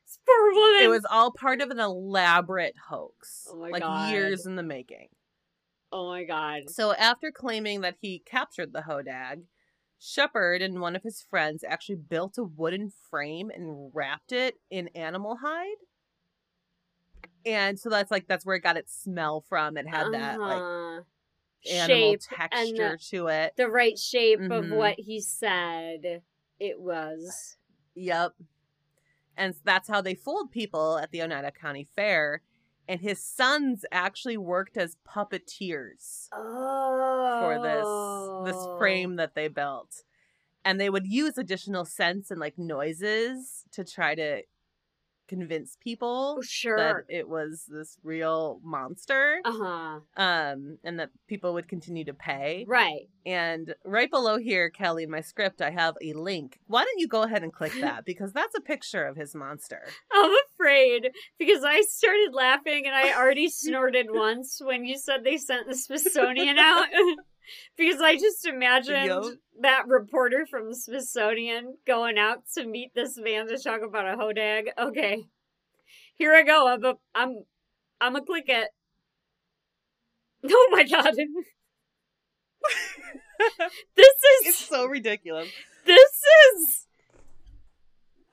This 0.07 0.19
poor 0.27 0.53
woman. 0.55 0.83
it 0.85 0.89
was 0.91 1.05
all 1.11 1.33
part 1.33 1.61
of 1.61 1.71
an 1.71 1.81
elaborate 1.81 2.75
hoax, 2.89 3.49
Oh 3.51 3.57
my 3.57 3.69
like 3.71 3.83
God. 3.83 4.13
years 4.13 4.47
in 4.47 4.55
the 4.57 4.63
making. 4.63 5.09
Oh 5.91 6.07
my 6.09 6.25
god. 6.25 6.71
So 6.71 6.95
after 6.95 7.31
claiming 7.33 7.81
that 7.83 7.97
he 8.01 8.21
captured 8.25 8.73
the 8.73 8.81
Hodag, 8.83 9.43
Shepard 10.05 10.63
and 10.63 10.81
one 10.81 10.97
of 10.97 11.05
his 11.05 11.23
friends 11.23 11.63
actually 11.63 11.95
built 11.97 12.37
a 12.37 12.43
wooden 12.43 12.91
frame 13.09 13.51
and 13.55 13.93
wrapped 13.95 14.33
it 14.33 14.57
in 14.69 14.89
animal 14.89 15.37
hide. 15.37 15.77
And 17.47 17.79
so 17.79 17.89
that's 17.89 18.11
like 18.11 18.27
that's 18.27 18.45
where 18.45 18.57
it 18.57 18.63
got 18.65 18.77
its 18.77 18.93
smell 18.95 19.43
from. 19.43 19.77
It 19.77 19.87
had 19.87 20.13
that 20.13 20.41
like 20.41 20.61
Uh-huh. 20.61 21.03
animal 21.71 22.13
shape 22.15 22.21
texture 22.29 22.97
to 23.11 23.29
it. 23.29 23.55
the 23.57 23.69
right 23.69 23.97
shape 23.97 24.41
of 24.41 24.65
Mhm. 24.65 24.77
what 24.77 24.99
he 24.99 25.21
said 25.21 26.23
it 26.59 26.81
was. 26.81 27.57
Yep. 27.95 28.35
And 29.37 29.55
that's 29.65 29.89
how 29.89 30.01
they 30.01 30.15
fooled 30.17 30.51
people 30.51 30.99
at 30.99 31.13
the 31.13 31.23
Oneida 31.23 31.53
County 31.53 31.85
Fair. 31.85 32.43
And 32.89 33.01
his 33.01 33.25
sons 33.25 33.85
actually 33.93 34.37
worked 34.37 34.77
as 34.77 34.97
puppeteers. 35.09 36.29
Oh. 36.33 37.41
for 37.43 37.63
this 37.63 38.55
this 38.55 38.67
oh. 38.67 38.79
frame 38.79 39.17
that 39.17 39.35
they 39.35 39.49
built 39.49 40.03
and 40.65 40.81
they 40.81 40.91
would 40.91 41.07
use 41.07 41.39
additional 41.39 41.85
scents 41.85 42.31
and 42.31 42.41
like 42.41 42.59
noises 42.59 43.65
to 43.73 43.85
try 43.85 44.15
to 44.15 44.43
convince 45.37 45.77
people 45.81 46.37
Oh, 46.39 46.43
sure. 46.43 46.77
that 46.77 46.97
it 47.09 47.27
was 47.29 47.65
this 47.69 47.97
real 48.03 48.61
monster 48.63 49.39
Uh-huh. 49.45 50.01
um 50.17 50.79
and 50.85 50.99
that 51.01 51.11
people 51.27 51.55
would 51.55 51.69
continue 51.69 52.05
to 52.05 52.15
pay 52.15 52.65
Right. 52.69 53.09
and 53.25 53.75
right 53.85 54.11
below 54.11 54.37
here 54.39 54.69
kelly 54.71 55.05
in 55.05 55.11
my 55.11 55.23
script 55.23 55.63
i 55.63 55.71
have 55.71 55.95
a 56.03 56.13
link 56.13 56.59
why 56.67 56.85
don't 56.85 56.99
you 56.99 57.09
go 57.09 57.23
ahead 57.23 57.43
and 57.43 57.53
click 57.53 57.73
that 57.81 58.05
because 58.05 58.33
that's 58.33 58.55
a 58.57 58.61
picture 58.61 59.05
of 59.07 59.17
his 59.17 59.35
monster 59.35 59.83
I'm 60.13 60.33
afraid 60.55 61.11
because 61.39 61.65
I 61.65 61.81
started 61.83 62.31
laughing 62.33 62.83
and 62.87 62.95
I 62.95 63.15
already 63.17 63.49
snorted 63.65 64.07
once 64.11 64.61
when 64.63 64.85
you 64.85 64.97
said 64.99 65.25
they 65.25 65.37
sent 65.39 65.67
the 65.69 65.75
Smithsonian 65.75 66.59
out. 66.59 66.87
because 67.77 68.01
I 68.01 68.17
just 68.17 68.47
imagined 68.47 69.39
that 69.61 69.87
reporter 69.87 70.47
from 70.51 70.69
the 70.69 70.77
Smithsonian 70.77 71.77
going 71.87 72.19
out 72.19 72.39
to 72.57 72.67
meet 72.67 72.93
this 72.95 73.19
man 73.19 73.47
to 73.49 73.59
talk 73.59 73.83
about 73.83 74.13
a 74.13 74.17
hodag. 74.17 74.69
Okay. 74.79 75.25
Here 76.17 76.35
I 76.35 76.43
go. 76.43 76.69
I'm 76.69 76.85
a, 76.85 76.95
I'm 77.15 77.45
I'm 78.01 78.17
a 78.17 78.25
click 78.25 78.45
it. 78.49 78.69
Oh 80.45 80.69
my 80.73 80.83
god. 80.83 81.15
this 83.97 84.07
is 84.07 84.47
it's 84.47 84.69
so 84.69 84.87
ridiculous 84.87 85.49
this 85.85 86.23
is 86.55 86.87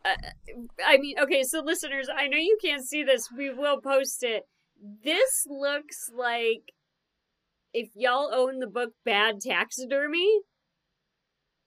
uh, 0.06 0.16
i 0.86 0.98
mean 0.98 1.18
okay 1.20 1.44
so 1.44 1.62
listeners 1.62 2.08
i 2.16 2.28
know 2.28 2.38
you 2.38 2.58
can't 2.64 2.86
see 2.86 3.04
this 3.04 3.32
we 3.32 3.50
will 3.50 3.82
post 3.82 4.24
it 4.24 4.44
this 5.04 5.48
looks 5.50 6.10
like 6.16 6.74
if 7.74 7.90
y'all 7.96 8.34
own 8.34 8.60
the 8.60 8.68
book 8.68 8.92
bad 9.06 9.40
taxidermy 9.42 10.42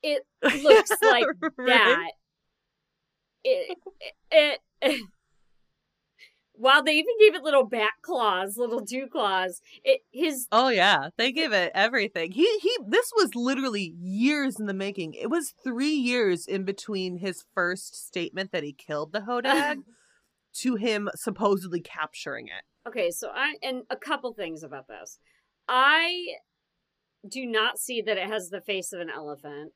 it 0.02 0.22
looks 0.62 0.90
like 1.02 1.26
Right? 1.56 1.66
that 1.66 2.10
it, 3.44 3.78
it, 4.30 4.58
it 4.80 5.00
while 6.54 6.82
they 6.82 6.92
even 6.92 7.14
gave 7.18 7.34
it 7.34 7.42
little 7.42 7.64
back 7.64 7.94
claws 8.02 8.56
little 8.56 8.80
dew 8.80 9.08
claws 9.10 9.60
it 9.84 10.02
his 10.12 10.46
Oh 10.52 10.68
yeah, 10.68 11.08
they 11.16 11.32
give 11.32 11.52
it 11.52 11.72
everything. 11.74 12.32
He 12.32 12.46
he 12.60 12.76
this 12.86 13.10
was 13.16 13.34
literally 13.34 13.94
years 13.98 14.60
in 14.60 14.66
the 14.66 14.74
making. 14.74 15.14
It 15.14 15.28
was 15.30 15.54
3 15.64 15.88
years 15.88 16.46
in 16.46 16.64
between 16.64 17.18
his 17.18 17.44
first 17.54 17.96
statement 18.06 18.52
that 18.52 18.62
he 18.62 18.72
killed 18.72 19.12
the 19.12 19.20
Hodag 19.22 19.78
to 20.60 20.76
him 20.76 21.08
supposedly 21.14 21.80
capturing 21.80 22.46
it. 22.46 22.88
Okay, 22.88 23.10
so 23.10 23.30
I 23.34 23.56
and 23.62 23.82
a 23.90 23.96
couple 23.96 24.32
things 24.32 24.62
about 24.62 24.86
this. 24.88 25.18
I 25.68 26.36
do 27.28 27.46
not 27.46 27.78
see 27.78 28.02
that 28.02 28.18
it 28.18 28.28
has 28.28 28.50
the 28.50 28.60
face 28.60 28.92
of 28.92 29.00
an 29.00 29.10
elephant. 29.10 29.72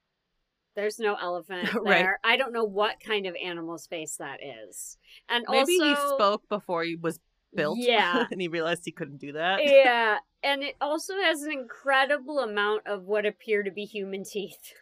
There's 0.75 0.99
no 0.99 1.15
elephant 1.15 1.69
there. 1.73 1.81
Right. 1.83 2.07
I 2.25 2.37
don't 2.37 2.53
know 2.53 2.65
what 2.65 3.01
kind 3.01 3.27
of 3.27 3.35
animal's 3.43 3.87
face 3.87 4.17
that 4.17 4.41
is. 4.43 4.99
And 5.29 5.45
Maybe 5.49 5.79
also 5.81 5.85
he 5.85 5.95
spoke 6.17 6.49
before 6.49 6.83
he 6.85 6.97
was 6.97 7.19
built. 7.55 7.79
Yeah. 7.79 8.27
and 8.31 8.41
he 8.41 8.49
realized 8.49 8.83
he 8.85 8.93
couldn't 8.93 9.19
do 9.19 9.33
that. 9.33 9.61
yeah, 9.65 10.19
and 10.43 10.63
it 10.63 10.77
also 10.81 11.15
has 11.23 11.43
an 11.43 11.53
incredible 11.53 12.41
amount 12.41 12.87
of 12.87 13.05
what 13.05 13.25
appear 13.25 13.63
to 13.63 13.71
be 13.71 13.85
human 13.85 14.25
teeth. 14.25 14.75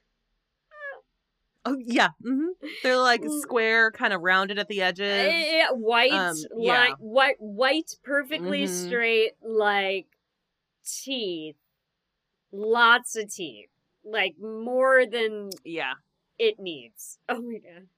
Oh 1.67 1.77
yeah. 1.83 2.09
hmm 2.23 2.49
They're 2.83 2.99
like 2.99 3.23
Mm. 3.23 3.41
square, 3.41 3.91
kind 3.91 4.13
of 4.13 4.21
rounded 4.21 4.59
at 4.59 4.69
the 4.69 4.83
edges. 4.83 5.07
Eh, 5.33 5.67
white, 5.71 6.13
Um, 6.13 6.37
li- 6.55 6.95
white, 6.99 7.37
white, 7.39 7.97
perfectly 8.03 8.65
Mhm. 8.65 8.69
straight, 8.69 9.33
like 9.43 10.07
teeth. 10.85 11.57
Lots 12.53 13.17
of 13.17 13.33
teeth, 13.35 13.69
like 14.05 14.37
more 14.41 15.05
than 15.07 15.51
Yeah. 15.65 15.95
it 16.39 16.59
needs. 16.61 17.19
Oh 17.29 17.41
my 17.43 17.59
god. 17.59 17.89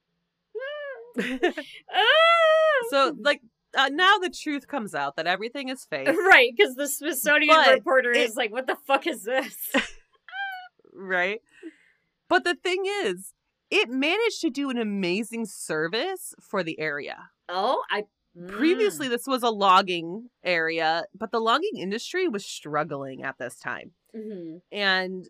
Ah! 1.94 2.86
so 2.90 3.16
like 3.20 3.40
uh, 3.76 3.88
now 3.92 4.18
the 4.18 4.30
truth 4.30 4.66
comes 4.68 4.94
out 4.94 5.16
that 5.16 5.26
everything 5.26 5.68
is 5.68 5.84
fake, 5.90 6.08
right, 6.08 6.50
because 6.56 6.74
the 6.76 6.86
Smithsonian 6.88 7.54
But 7.54 7.74
reporter 7.74 8.10
it- 8.12 8.18
is 8.18 8.36
like, 8.36 8.52
"What 8.52 8.66
the 8.66 8.76
fuck 8.86 9.06
is 9.06 9.24
this?" 9.24 9.72
right? 10.94 11.40
But 12.28 12.44
the 12.44 12.54
thing 12.54 12.84
is, 13.04 13.34
it 13.70 13.88
managed 13.90 14.40
to 14.42 14.50
do 14.50 14.70
an 14.70 14.78
amazing 14.78 15.46
service 15.46 16.34
for 16.40 16.62
the 16.62 16.78
area. 16.78 17.30
oh, 17.48 17.82
I 17.90 18.04
Previously, 18.48 19.08
this 19.08 19.26
was 19.26 19.42
a 19.42 19.50
logging 19.50 20.28
area, 20.44 21.04
but 21.14 21.32
the 21.32 21.40
logging 21.40 21.76
industry 21.76 22.28
was 22.28 22.44
struggling 22.44 23.22
at 23.22 23.38
this 23.38 23.58
time. 23.58 23.92
Mhm. 24.14 24.60
And 24.70 25.28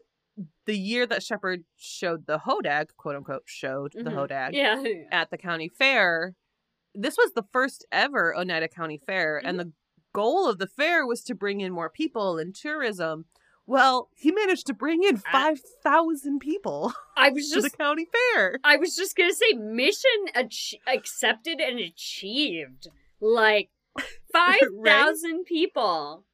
the 0.66 0.76
year 0.76 1.06
that 1.06 1.22
Shepard 1.22 1.64
showed 1.76 2.26
the 2.26 2.38
Hodag, 2.40 2.88
quote 2.96 3.16
unquote, 3.16 3.44
showed 3.46 3.92
the 3.92 4.10
Mhm. 4.10 4.14
Hodag 4.28 4.52
Yeah. 4.52 4.82
at 5.10 5.30
the 5.30 5.38
county 5.38 5.68
fair, 5.68 6.34
this 6.94 7.16
was 7.16 7.32
the 7.32 7.44
first 7.52 7.86
ever 7.92 8.34
Oneida 8.36 8.68
County 8.68 8.98
Fair, 8.98 9.38
and 9.38 9.58
the 9.58 9.72
goal 10.12 10.48
of 10.48 10.58
the 10.58 10.66
fair 10.66 11.06
was 11.06 11.22
to 11.24 11.34
bring 11.34 11.60
in 11.60 11.72
more 11.72 11.90
people 11.90 12.38
and 12.38 12.54
tourism. 12.54 13.26
Well, 13.66 14.09
he 14.14 14.30
managed 14.30 14.66
to 14.68 14.74
bring 14.74 15.02
in 15.02 15.16
5,000 15.16 16.38
people 16.38 16.94
I 17.16 17.30
was 17.30 17.48
to 17.51 17.56
just 17.56 17.72
the 17.72 17.76
county 17.76 18.06
fair. 18.34 18.59
I 18.62 18.76
was 18.76 18.94
just 18.94 19.16
gonna 19.16 19.32
say 19.34 19.52
mission 19.55 20.10
ach- 20.34 20.76
accepted 20.86 21.60
and 21.60 21.80
achieved. 21.80 22.88
Like 23.20 23.70
five 24.32 24.60
thousand 24.84 25.44
people 25.44 26.24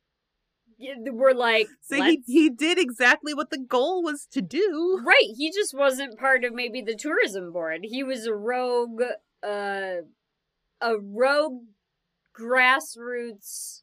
were 1.12 1.34
like, 1.34 1.68
So 1.80 2.02
he, 2.02 2.22
he 2.26 2.50
did 2.50 2.78
exactly 2.78 3.34
what 3.34 3.50
the 3.50 3.58
goal 3.58 4.02
was 4.02 4.26
to 4.32 4.42
do. 4.42 5.00
right. 5.04 5.28
He 5.36 5.50
just 5.50 5.74
wasn't 5.74 6.18
part 6.18 6.44
of 6.44 6.52
maybe 6.52 6.82
the 6.82 6.96
tourism 6.96 7.52
board. 7.52 7.80
He 7.84 8.02
was 8.02 8.26
a 8.26 8.34
rogue, 8.34 9.02
uh, 9.42 10.02
a 10.80 10.98
rogue 10.98 11.62
grassroots 12.38 13.81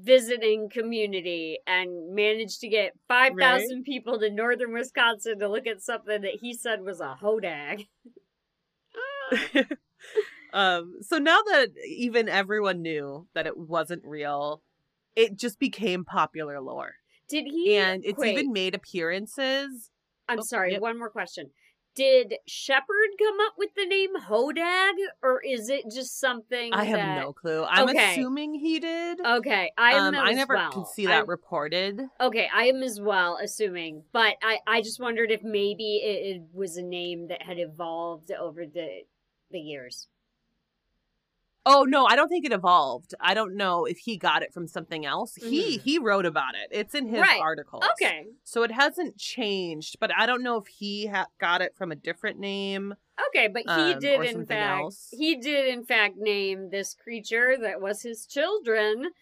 visiting 0.00 0.68
community 0.68 1.58
and 1.66 2.14
managed 2.14 2.60
to 2.60 2.68
get 2.68 2.92
5,000 3.08 3.84
people 3.84 4.18
to 4.18 4.30
northern 4.30 4.72
Wisconsin 4.72 5.38
to 5.38 5.48
look 5.48 5.66
at 5.66 5.82
something 5.82 6.22
that 6.22 6.38
he 6.40 6.54
said 6.54 6.82
was 6.82 7.00
a 7.00 7.16
hodag. 7.20 7.86
um, 10.52 10.94
so 11.00 11.18
now 11.18 11.40
that 11.46 11.68
even 11.86 12.28
everyone 12.28 12.82
knew 12.82 13.26
that 13.34 13.46
it 13.46 13.56
wasn't 13.56 14.04
real, 14.04 14.62
it 15.16 15.36
just 15.36 15.58
became 15.58 16.04
popular 16.04 16.60
lore. 16.60 16.94
Did 17.28 17.44
he? 17.44 17.76
And 17.76 18.04
it's 18.04 18.18
wait, 18.18 18.32
even 18.32 18.52
made 18.52 18.74
appearances. 18.74 19.90
I'm 20.28 20.40
oh, 20.40 20.42
sorry, 20.42 20.72
yep. 20.72 20.80
one 20.80 20.98
more 20.98 21.10
question. 21.10 21.50
Did 21.94 22.34
Shepard 22.46 23.10
come 23.18 23.36
up 23.46 23.54
with 23.58 23.70
the 23.76 23.84
name 23.84 24.16
Hodag, 24.16 24.94
or 25.22 25.42
is 25.42 25.68
it 25.68 25.84
just 25.92 26.18
something 26.18 26.72
I 26.72 26.84
have 26.84 26.96
that... 26.98 27.20
no 27.20 27.32
clue. 27.34 27.64
I'm 27.68 27.88
Okay. 27.90 28.12
assuming 28.12 28.54
he 28.54 28.80
did. 28.80 29.20
Okay, 29.20 29.70
I 29.76 29.92
am 29.92 30.14
um, 30.14 30.20
I 30.20 30.32
never 30.32 30.54
well. 30.54 30.70
could 30.72 30.86
see 30.86 31.04
that 31.06 31.12
I'm- 31.12 31.26
reported. 31.26 32.00
Okay, 32.20 32.48
I 32.54 32.64
am 32.64 32.82
as 32.82 32.98
well 33.00 33.38
assuming, 33.42 34.04
but 34.12 34.36
I 34.42 34.58
I 34.66 34.80
just 34.80 35.00
wondered 35.00 35.30
if 35.30 35.42
maybe 35.42 35.96
it, 35.96 36.36
it 36.36 36.42
was 36.54 36.76
a 36.78 36.82
name 36.82 37.28
that 37.28 37.42
had 37.42 37.58
evolved 37.58 38.32
over 38.32 38.64
the 38.64 39.02
the 39.50 39.58
years. 39.60 40.08
Oh 41.64 41.84
no, 41.84 42.06
I 42.06 42.16
don't 42.16 42.28
think 42.28 42.44
it 42.44 42.52
evolved. 42.52 43.14
I 43.20 43.34
don't 43.34 43.56
know 43.56 43.84
if 43.84 43.98
he 43.98 44.16
got 44.16 44.42
it 44.42 44.52
from 44.52 44.66
something 44.66 45.06
else. 45.06 45.36
He 45.36 45.78
he 45.78 45.98
wrote 45.98 46.26
about 46.26 46.54
it. 46.56 46.76
It's 46.76 46.94
in 46.94 47.06
his 47.06 47.14
Mm-hmm. 47.20 47.22
Right. 47.22 47.40
articles. 47.40 47.84
Okay, 47.92 48.24
So 48.42 48.64
it 48.64 48.72
hasn't 48.72 49.16
changed, 49.16 49.98
but 50.00 50.10
I 50.16 50.26
don't 50.26 50.42
know 50.42 50.56
if 50.56 50.66
he 50.66 51.06
ha- 51.06 51.28
got 51.38 51.62
it 51.62 51.76
from 51.76 51.92
a 51.92 51.94
different 51.94 52.40
name. 52.40 52.94
okay, 53.28 53.46
but 53.46 53.62
he 53.62 53.92
Um, 53.92 53.98
did 54.00 54.22
in 54.24 54.44
fact 54.44 54.80
else. 54.82 55.08
he 55.12 55.36
did 55.36 55.68
in 55.68 55.84
fact 55.84 56.16
name 56.16 56.70
this 56.70 56.94
creature 56.94 57.56
that 57.60 57.80
was 57.80 58.02
his 58.02 58.26
children 58.26 59.12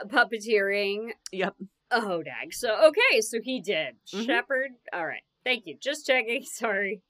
uh, 0.00 0.04
puppeteering 0.06 1.10
Yep. 1.32 1.56
a 1.90 2.00
hodag. 2.00 2.52
So 2.52 2.76
okay, 2.88 3.20
so 3.22 3.40
he 3.42 3.60
did. 3.60 3.96
Mhm. 4.14 4.24
Shepard. 4.24 4.70
All 4.92 5.04
right. 5.06 5.22
Thank 5.44 5.66
you. 5.66 5.76
Just 5.80 6.06
checking. 6.06 6.44
Sorry. 6.62 7.02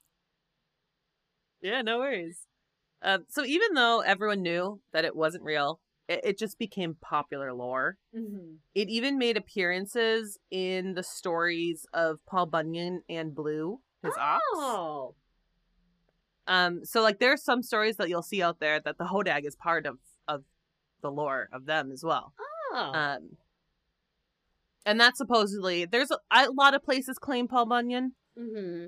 Yeah, 1.61 1.83
no 1.83 1.99
worries. 1.99 2.47
Um, 3.03 3.25
so 3.29 3.45
even 3.45 3.75
though 3.75 4.01
everyone 4.01 4.43
knew 4.43 4.81
that 4.93 5.05
it 5.05 5.15
wasn't 5.15 5.45
real, 5.45 5.81
it, 6.09 6.21
it 6.25 6.39
just 6.39 6.59
became 6.59 6.97
popular 7.01 7.53
lore. 7.53 7.97
Mm-hmm. 8.17 8.55
It 8.75 8.89
even 8.89 9.19
made 9.19 9.37
appearances 9.37 10.39
in 10.51 10.95
the 10.95 11.03
stories 11.03 11.87
of 11.93 12.19
Paul 12.27 12.47
Bunyan 12.47 13.03
and 13.09 13.35
Blue, 13.35 13.81
his 14.03 14.15
ox. 14.19 14.43
Oh. 14.55 15.15
Um, 16.47 16.81
so 16.85 17.03
like 17.03 17.21
there 17.21 17.33
are 17.33 17.39
some 17.39 17.63
stories 17.63 17.97
that 17.97 18.09
you'll 18.09 18.23
see 18.23 18.43
out 18.43 18.59
there 18.59 18.81
that 18.81 18.97
the 18.99 19.05
Hodag 19.05 19.47
is 19.47 19.55
part 19.55 19.87
of 19.87 19.99
of 20.27 20.45
the 21.03 21.11
lore 21.11 21.49
of 21.53 21.67
them 21.67 21.93
as 21.93 22.03
well. 22.03 22.33
Oh. 22.73 22.93
Um, 22.95 23.37
and 24.87 24.99
that 24.99 25.17
supposedly 25.17 25.85
there's 25.85 26.11
a, 26.11 26.19
a 26.31 26.51
lot 26.51 26.75
of 26.75 26.83
places 26.83 27.19
claim 27.19 27.49
Paul 27.49 27.67
Bunyan. 27.67 28.13
mm-hmm. 28.39 28.87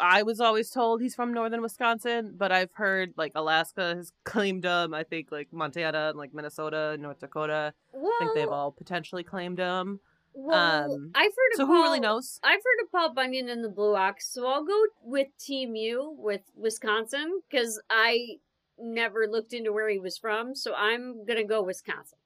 I 0.00 0.22
was 0.22 0.40
always 0.40 0.70
told 0.70 1.00
he's 1.02 1.14
from 1.14 1.32
northern 1.32 1.62
Wisconsin, 1.62 2.34
but 2.36 2.50
I've 2.52 2.72
heard 2.72 3.12
like 3.16 3.32
Alaska 3.34 3.94
has 3.96 4.12
claimed 4.24 4.64
him. 4.64 4.94
I 4.94 5.04
think 5.04 5.30
like 5.30 5.52
Montana 5.52 6.08
and 6.10 6.18
like 6.18 6.32
Minnesota 6.34 6.90
and 6.94 7.02
North 7.02 7.20
Dakota. 7.20 7.74
Well, 7.92 8.12
I 8.20 8.24
think 8.24 8.34
they've 8.34 8.48
all 8.48 8.72
potentially 8.72 9.22
claimed 9.24 9.58
him. 9.58 10.00
well, 10.34 10.92
um, 10.94 11.10
I've 11.14 11.32
heard 11.32 11.52
of 11.52 11.56
So 11.56 11.66
Paul, 11.66 11.76
who 11.76 11.82
really 11.82 12.00
knows? 12.00 12.40
I've 12.42 12.60
heard 12.60 12.84
of 12.84 12.92
Paul 12.92 13.14
Bunyan 13.14 13.48
and 13.48 13.64
the 13.64 13.68
Blue 13.68 13.94
Ox, 13.96 14.32
so 14.32 14.46
I'll 14.46 14.64
go 14.64 14.84
with 15.02 15.28
Team 15.38 15.74
U 15.74 16.14
with 16.18 16.42
Wisconsin 16.54 17.40
because 17.50 17.80
I 17.90 18.36
never 18.78 19.26
looked 19.28 19.52
into 19.52 19.72
where 19.72 19.88
he 19.88 19.98
was 19.98 20.16
from, 20.18 20.54
so 20.54 20.72
I'm 20.74 21.24
gonna 21.26 21.44
go 21.44 21.62
Wisconsin. 21.62 22.18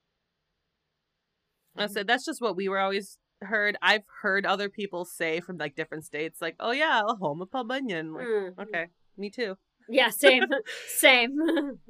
I 1.75 1.87
said 1.87 2.07
that's 2.07 2.27
just 2.27 2.43
what 2.43 2.55
we 2.55 2.69
were 2.69 2.79
always 2.79 3.17
heard. 3.43 3.77
I've 3.83 4.05
heard 4.23 4.47
other 4.47 4.69
people 4.69 5.05
say 5.05 5.41
from 5.41 5.59
like 5.59 5.75
different 5.75 6.05
states, 6.05 6.41
like, 6.41 6.57
"Oh 6.61 6.71
yeah, 6.73 7.03
a 7.07 7.15
home 7.15 7.43
of 7.43 7.51
Paul 7.51 7.65
Bunyan." 7.65 8.13
Like, 8.15 8.27
Mm. 8.27 8.59
okay, 8.59 8.87
me 9.17 9.31
too. 9.31 9.57
Yeah, 9.89 10.11
same, 10.11 10.45
same. 10.89 11.37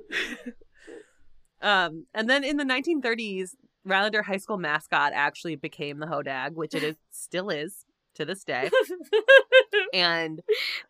Um, 1.61 2.07
and 2.13 2.29
then 2.29 2.43
in 2.43 2.57
the 2.57 2.65
1930s, 2.65 3.51
Rhinelander 3.85 4.23
High 4.23 4.39
School 4.39 4.59
mascot 4.59 5.13
actually 5.15 5.55
became 5.55 6.01
the 6.01 6.07
Hodag, 6.07 6.55
which 6.55 6.75
it 6.75 6.83
is 6.83 6.97
still 7.13 7.51
is 7.51 7.85
to 8.15 8.25
this 8.25 8.43
day. 8.45 8.69
And 9.95 10.41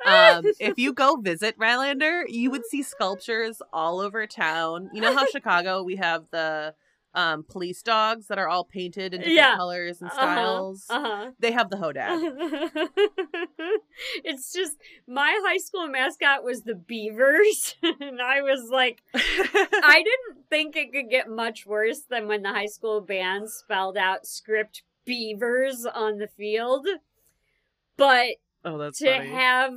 um, 0.07 0.45
if 0.61 0.79
you 0.79 0.93
go 0.93 1.17
visit 1.17 1.57
Rhinelander, 1.59 2.25
you 2.29 2.51
would 2.51 2.65
see 2.67 2.83
sculptures 2.83 3.61
all 3.73 4.01
over 4.01 4.27
town. 4.27 4.91
You 4.93 5.01
know 5.01 5.13
how 5.15 5.27
Chicago 5.27 5.83
we 5.83 5.97
have 5.97 6.25
the 6.31 6.75
um, 7.15 7.45
police 7.45 7.83
dogs 7.83 8.27
that 8.29 8.39
are 8.39 8.49
all 8.49 8.65
painted 8.65 9.13
in 9.15 9.21
different 9.21 9.37
Yeah. 9.37 9.57
colors 9.57 10.01
and 10.01 10.11
Uh-huh, 10.11 10.21
styles. 10.21 10.87
uh-huh. 10.89 11.31
They 11.39 11.53
have 11.53 11.69
the 11.71 11.77
Hodag. 11.77 12.19
it's 14.25 14.53
just 14.53 14.77
my 15.07 15.39
high 15.47 15.59
school 15.59 15.89
mascot 15.89 16.45
was 16.45 16.63
the 16.63 16.75
Beavers, 16.75 17.77
and 17.83 18.21
I 18.21 18.43
was 18.43 18.69
like, 18.71 19.03
I 19.15 20.03
didn't 20.05 20.45
think 20.49 20.77
it 20.77 20.93
could 20.93 21.11
get 21.11 21.29
much 21.29 21.67
worse 21.67 22.01
than 22.09 22.29
when 22.29 22.43
the 22.43 22.51
high 22.51 22.67
school 22.67 23.01
band 23.01 23.51
spelled 23.51 23.97
out 23.97 24.27
script 24.27 24.83
Beavers 25.05 25.85
on 25.87 26.19
the 26.19 26.29
field. 26.29 26.87
But 27.97 28.37
oh, 28.65 28.79
that's 28.79 28.99
to 28.99 29.17
funny. 29.17 29.31
have 29.31 29.75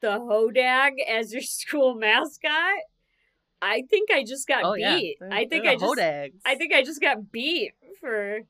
the 0.00 0.18
Hodag 0.18 0.92
as 1.08 1.32
your 1.32 1.42
school 1.42 1.94
mascot, 1.94 2.78
I 3.60 3.82
think 3.90 4.10
I 4.10 4.22
just 4.24 4.46
got 4.46 4.64
oh 4.64 4.74
beat. 4.74 5.16
They're- 5.20 5.28
I 5.32 5.46
think 5.46 5.66
I 5.66 5.74
just 5.74 5.84
Hodags. 5.84 6.34
I 6.44 6.54
think 6.54 6.72
I 6.72 6.82
just 6.82 7.00
got 7.00 7.30
beat 7.32 7.72
for 8.00 8.40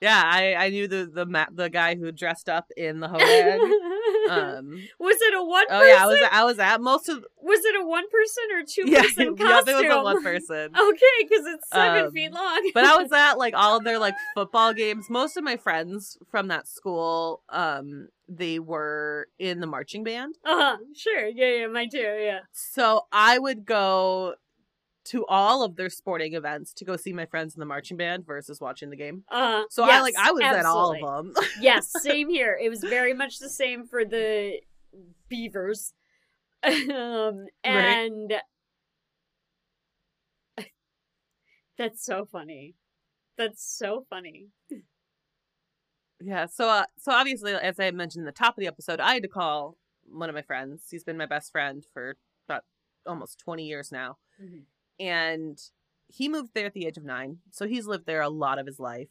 yeah, 0.00 0.20
I 0.24 0.54
I 0.56 0.68
knew 0.70 0.88
the 0.88 1.08
the 1.12 1.26
ma- 1.26 1.46
the 1.52 1.70
guy 1.70 1.94
who 1.94 2.10
dressed 2.10 2.48
up 2.48 2.66
in 2.76 2.98
the 2.98 3.06
Hodag. 3.06 3.60
um, 4.30 4.82
was 4.98 5.16
it 5.20 5.34
a 5.34 5.44
one 5.44 5.64
oh 5.70 5.78
person? 5.78 5.88
yeah, 5.88 6.02
I 6.02 6.06
was 6.06 6.22
I 6.32 6.44
was 6.44 6.58
at 6.58 6.80
most 6.80 7.08
of 7.08 7.24
Was 7.40 7.60
it 7.64 7.80
a 7.80 7.86
one 7.86 8.04
person 8.10 8.44
or 8.52 8.62
two 8.66 8.90
yeah 8.90 9.02
person 9.02 9.36
yeah 9.38 9.46
costume? 9.46 9.64
there 9.66 9.76
was 9.76 10.00
a 10.00 10.02
one 10.02 10.22
person. 10.22 10.72
Okay, 10.76 11.16
because 11.28 11.46
it's 11.46 11.68
seven 11.70 12.06
Um, 12.06 12.12
feet 12.12 12.32
long. 12.32 12.70
but 12.74 12.84
I 12.84 12.96
was 13.00 13.12
at 13.12 13.34
like 13.38 13.54
all 13.56 13.76
of 13.76 13.84
their 13.84 14.00
like 14.00 14.14
football 14.34 14.72
games. 14.74 15.08
Most 15.08 15.36
of 15.36 15.44
my 15.44 15.56
friends 15.56 16.18
from 16.32 16.48
that 16.48 16.66
school, 16.66 17.42
um, 17.48 18.08
they 18.36 18.58
were 18.58 19.28
in 19.38 19.60
the 19.60 19.66
marching 19.66 20.04
band. 20.04 20.36
uh 20.44 20.56
huh. 20.56 20.76
Sure. 20.94 21.26
Yeah. 21.26 21.60
Yeah. 21.60 21.66
Mine 21.66 21.90
too. 21.90 21.98
Yeah. 21.98 22.40
So 22.52 23.02
I 23.12 23.38
would 23.38 23.64
go 23.66 24.34
to 25.04 25.26
all 25.26 25.64
of 25.64 25.76
their 25.76 25.90
sporting 25.90 26.34
events 26.34 26.72
to 26.74 26.84
go 26.84 26.96
see 26.96 27.12
my 27.12 27.26
friends 27.26 27.54
in 27.54 27.60
the 27.60 27.66
marching 27.66 27.96
band 27.96 28.24
versus 28.24 28.60
watching 28.60 28.90
the 28.90 28.96
game. 28.96 29.24
Uh 29.30 29.62
huh. 29.62 29.64
So 29.70 29.82
I 29.84 30.00
like 30.00 30.14
I 30.18 30.32
was 30.32 30.42
at 30.42 30.64
all 30.64 30.92
of 30.94 31.00
them. 31.00 31.34
yes. 31.60 31.92
Same 32.02 32.28
here. 32.28 32.58
It 32.60 32.68
was 32.68 32.80
very 32.80 33.14
much 33.14 33.38
the 33.38 33.48
same 33.48 33.86
for 33.86 34.04
the 34.04 34.60
Beavers. 35.28 35.92
um, 36.62 37.46
and 37.64 38.34
that's 41.78 42.04
so 42.04 42.26
funny. 42.30 42.74
That's 43.36 43.64
so 43.64 44.06
funny. 44.08 44.48
Yeah. 46.22 46.46
So 46.46 46.68
uh, 46.68 46.84
so 46.98 47.12
obviously, 47.12 47.52
as 47.54 47.78
I 47.80 47.90
mentioned 47.90 48.22
in 48.22 48.26
the 48.26 48.32
top 48.32 48.56
of 48.56 48.60
the 48.60 48.66
episode, 48.68 49.00
I 49.00 49.14
had 49.14 49.22
to 49.22 49.28
call 49.28 49.76
one 50.04 50.28
of 50.28 50.34
my 50.34 50.42
friends. 50.42 50.86
He's 50.90 51.04
been 51.04 51.16
my 51.16 51.26
best 51.26 51.50
friend 51.52 51.84
for 51.92 52.16
about 52.48 52.64
almost 53.06 53.38
20 53.38 53.64
years 53.66 53.90
now. 53.92 54.18
Mhm. 54.42 54.62
And 55.00 55.58
he 56.08 56.28
moved 56.28 56.50
there 56.54 56.66
at 56.66 56.74
the 56.74 56.86
age 56.86 56.98
of 56.98 57.04
nine. 57.04 57.38
So 57.50 57.66
he's 57.66 57.86
lived 57.86 58.06
there 58.06 58.20
a 58.20 58.28
lot 58.28 58.58
of 58.58 58.66
his 58.66 58.78
life. 58.78 59.08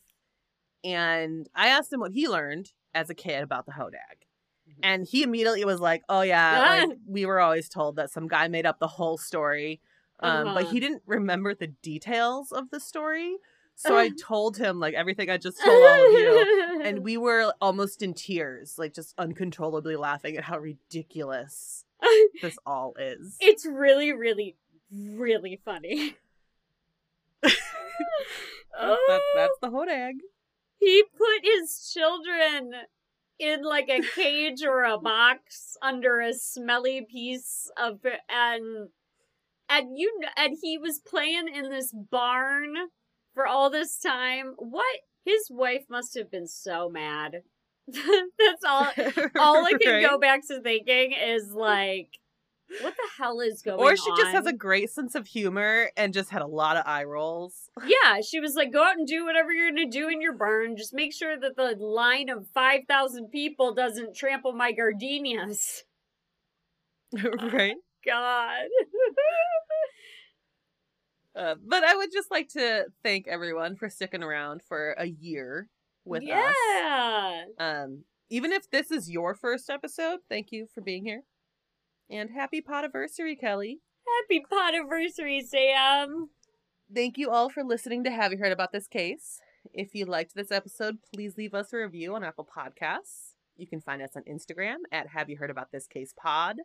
And 0.83 1.47
I 1.55 1.67
asked 1.69 1.91
him 1.93 1.99
what 1.99 2.11
he 2.11 2.27
learned 2.27 2.71
as 2.93 3.09
a 3.09 3.15
kid 3.15 3.43
about 3.43 3.65
the 3.65 3.73
Hodag. 3.73 4.25
Mhm. 4.69 4.79
And 4.83 5.07
he 5.07 5.23
immediately 5.23 5.65
was 5.65 5.79
like, 5.79 6.03
oh, 6.09 6.21
yeah, 6.21 6.85
like, 6.88 6.97
we 7.07 7.25
were 7.25 7.39
always 7.39 7.69
told 7.69 7.95
that 7.97 8.11
some 8.11 8.27
guy 8.27 8.47
made 8.47 8.65
up 8.65 8.79
the 8.79 8.88
whole 8.88 9.17
story. 9.17 9.81
Um, 10.19 10.53
But 10.53 10.63
Uh-huh. 10.63 10.71
he 10.71 10.79
didn't 10.79 11.03
remember 11.05 11.53
the 11.55 11.67
details 11.67 12.51
of 12.51 12.69
the 12.69 12.79
story. 12.79 13.38
So 13.81 13.97
I 13.97 14.09
told 14.21 14.57
him, 14.57 14.79
like, 14.79 14.93
everything 14.93 15.29
I 15.29 15.37
just 15.37 15.59
told 15.59 15.83
all 15.83 16.07
of 16.07 16.11
you. 16.11 16.81
And 16.83 16.99
we 17.03 17.17
were 17.17 17.51
almost 17.59 18.03
in 18.03 18.13
tears, 18.13 18.75
like, 18.77 18.93
just 18.93 19.15
uncontrollably 19.17 19.95
laughing 19.95 20.37
at 20.37 20.43
how 20.43 20.59
ridiculous 20.59 21.83
this 22.41 22.57
all 22.65 22.93
is. 22.99 23.37
it's 23.39 23.65
really, 23.65 24.13
really, 24.13 24.55
really 24.91 25.59
funny. 25.65 26.15
That, 27.41 29.21
that's 29.35 29.53
oh. 29.53 29.57
the 29.61 29.69
whole 29.69 29.89
egg. 29.89 30.15
He 30.79 31.03
put 31.15 31.43
his 31.43 31.91
children 31.93 32.71
in 33.37 33.63
like 33.63 33.89
a 33.89 34.01
cage 34.01 34.63
or 34.63 34.83
a 34.83 34.97
box 34.97 35.77
under 35.81 36.21
a 36.21 36.33
smelly 36.33 37.05
piece 37.09 37.69
of 37.77 37.99
and 38.29 38.89
and 39.69 39.97
you 39.97 40.19
and 40.37 40.57
he 40.61 40.77
was 40.77 40.99
playing 40.99 41.47
in 41.53 41.69
this 41.69 41.93
barn 41.93 42.73
for 43.33 43.47
all 43.47 43.69
this 43.69 43.97
time. 43.97 44.53
What 44.57 44.99
his 45.25 45.47
wife 45.49 45.85
must 45.89 46.15
have 46.17 46.31
been 46.31 46.47
so 46.47 46.89
mad. 46.89 47.43
That's 47.87 48.63
all 48.65 48.87
all 49.39 49.65
I 49.65 49.73
can 49.81 50.01
go 50.01 50.17
back 50.17 50.47
to 50.47 50.61
thinking 50.61 51.13
is 51.13 51.51
like 51.51 52.09
what 52.79 52.95
the 52.95 53.09
hell 53.17 53.41
is 53.41 53.61
going 53.61 53.79
on? 53.79 53.85
Or 53.85 53.95
she 53.97 54.09
just 54.15 54.31
has 54.31 54.45
a 54.45 54.53
great 54.53 54.89
sense 54.89 55.15
of 55.15 55.27
humor 55.27 55.91
and 55.97 56.13
just 56.13 56.29
had 56.29 56.41
a 56.41 56.47
lot 56.47 56.77
of 56.77 56.83
eye 56.85 57.03
rolls. 57.03 57.69
Yeah, 57.85 58.21
she 58.21 58.39
was 58.39 58.53
like, 58.55 58.71
go 58.71 58.83
out 58.83 58.97
and 58.97 59.07
do 59.07 59.25
whatever 59.25 59.51
you're 59.51 59.69
gonna 59.69 59.89
do 59.89 60.07
in 60.07 60.21
your 60.21 60.33
barn. 60.33 60.75
Just 60.77 60.93
make 60.93 61.13
sure 61.13 61.39
that 61.39 61.55
the 61.55 61.75
line 61.79 62.29
of 62.29 62.47
5,000 62.53 63.29
people 63.29 63.73
doesn't 63.73 64.15
trample 64.15 64.53
my 64.53 64.71
gardenias. 64.71 65.83
right? 67.13 67.75
God. 68.05 68.67
Uh, 71.35 71.55
but 71.65 71.83
I 71.83 71.95
would 71.95 72.11
just 72.11 72.29
like 72.29 72.49
to 72.49 72.85
thank 73.03 73.27
everyone 73.27 73.75
for 73.75 73.89
sticking 73.89 74.23
around 74.23 74.61
for 74.67 74.95
a 74.97 75.05
year 75.05 75.69
with 76.03 76.23
us. 76.23 76.27
yeah. 76.27 77.43
Um, 77.57 78.03
even 78.29 78.51
if 78.51 78.69
this 78.69 78.91
is 78.91 79.09
your 79.09 79.35
first 79.35 79.69
episode, 79.69 80.19
thank 80.29 80.51
you 80.51 80.67
for 80.73 80.81
being 80.81 81.05
here. 81.05 81.23
And 82.09 82.29
happy 82.31 82.61
podiversary, 82.61 83.39
Kelly. 83.39 83.79
Happy 84.19 84.43
podiversary, 84.51 85.41
Sam. 85.41 86.29
Thank 86.93 87.17
you 87.17 87.29
all 87.29 87.49
for 87.49 87.63
listening 87.63 88.03
to 88.03 88.11
Have 88.11 88.33
You 88.33 88.37
Heard 88.39 88.51
About 88.51 88.73
This 88.73 88.87
Case? 88.87 89.39
If 89.73 89.93
you 89.93 90.05
liked 90.05 90.35
this 90.35 90.51
episode, 90.51 90.97
please 91.13 91.37
leave 91.37 91.53
us 91.53 91.71
a 91.71 91.77
review 91.77 92.15
on 92.15 92.23
Apple 92.23 92.47
Podcasts. 92.57 93.35
You 93.55 93.67
can 93.67 93.79
find 93.79 94.01
us 94.01 94.11
on 94.15 94.23
Instagram 94.23 94.77
at 94.91 95.07
Have 95.07 95.29
You 95.29 95.37
Heard 95.37 95.51
About 95.51 95.71
This 95.71 95.87
Case 95.87 96.13
Pod, 96.17 96.57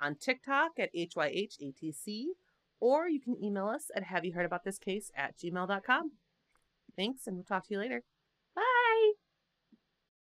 on 0.00 0.14
TikTok 0.14 0.72
at 0.78 0.94
HYHATC, 0.94 2.26
or 2.80 3.08
you 3.08 3.20
can 3.20 3.42
email 3.42 3.66
us 3.66 3.90
at 3.94 4.04
Have 4.04 4.24
You 4.24 4.32
Heard 4.32 4.46
About 4.46 4.64
This 4.64 4.78
Case 4.78 5.10
at 5.16 5.36
gmail.com. 5.38 6.12
Thanks, 6.96 7.26
and 7.26 7.36
we'll 7.36 7.44
talk 7.44 7.66
to 7.66 7.74
you 7.74 7.80
later. 7.80 8.02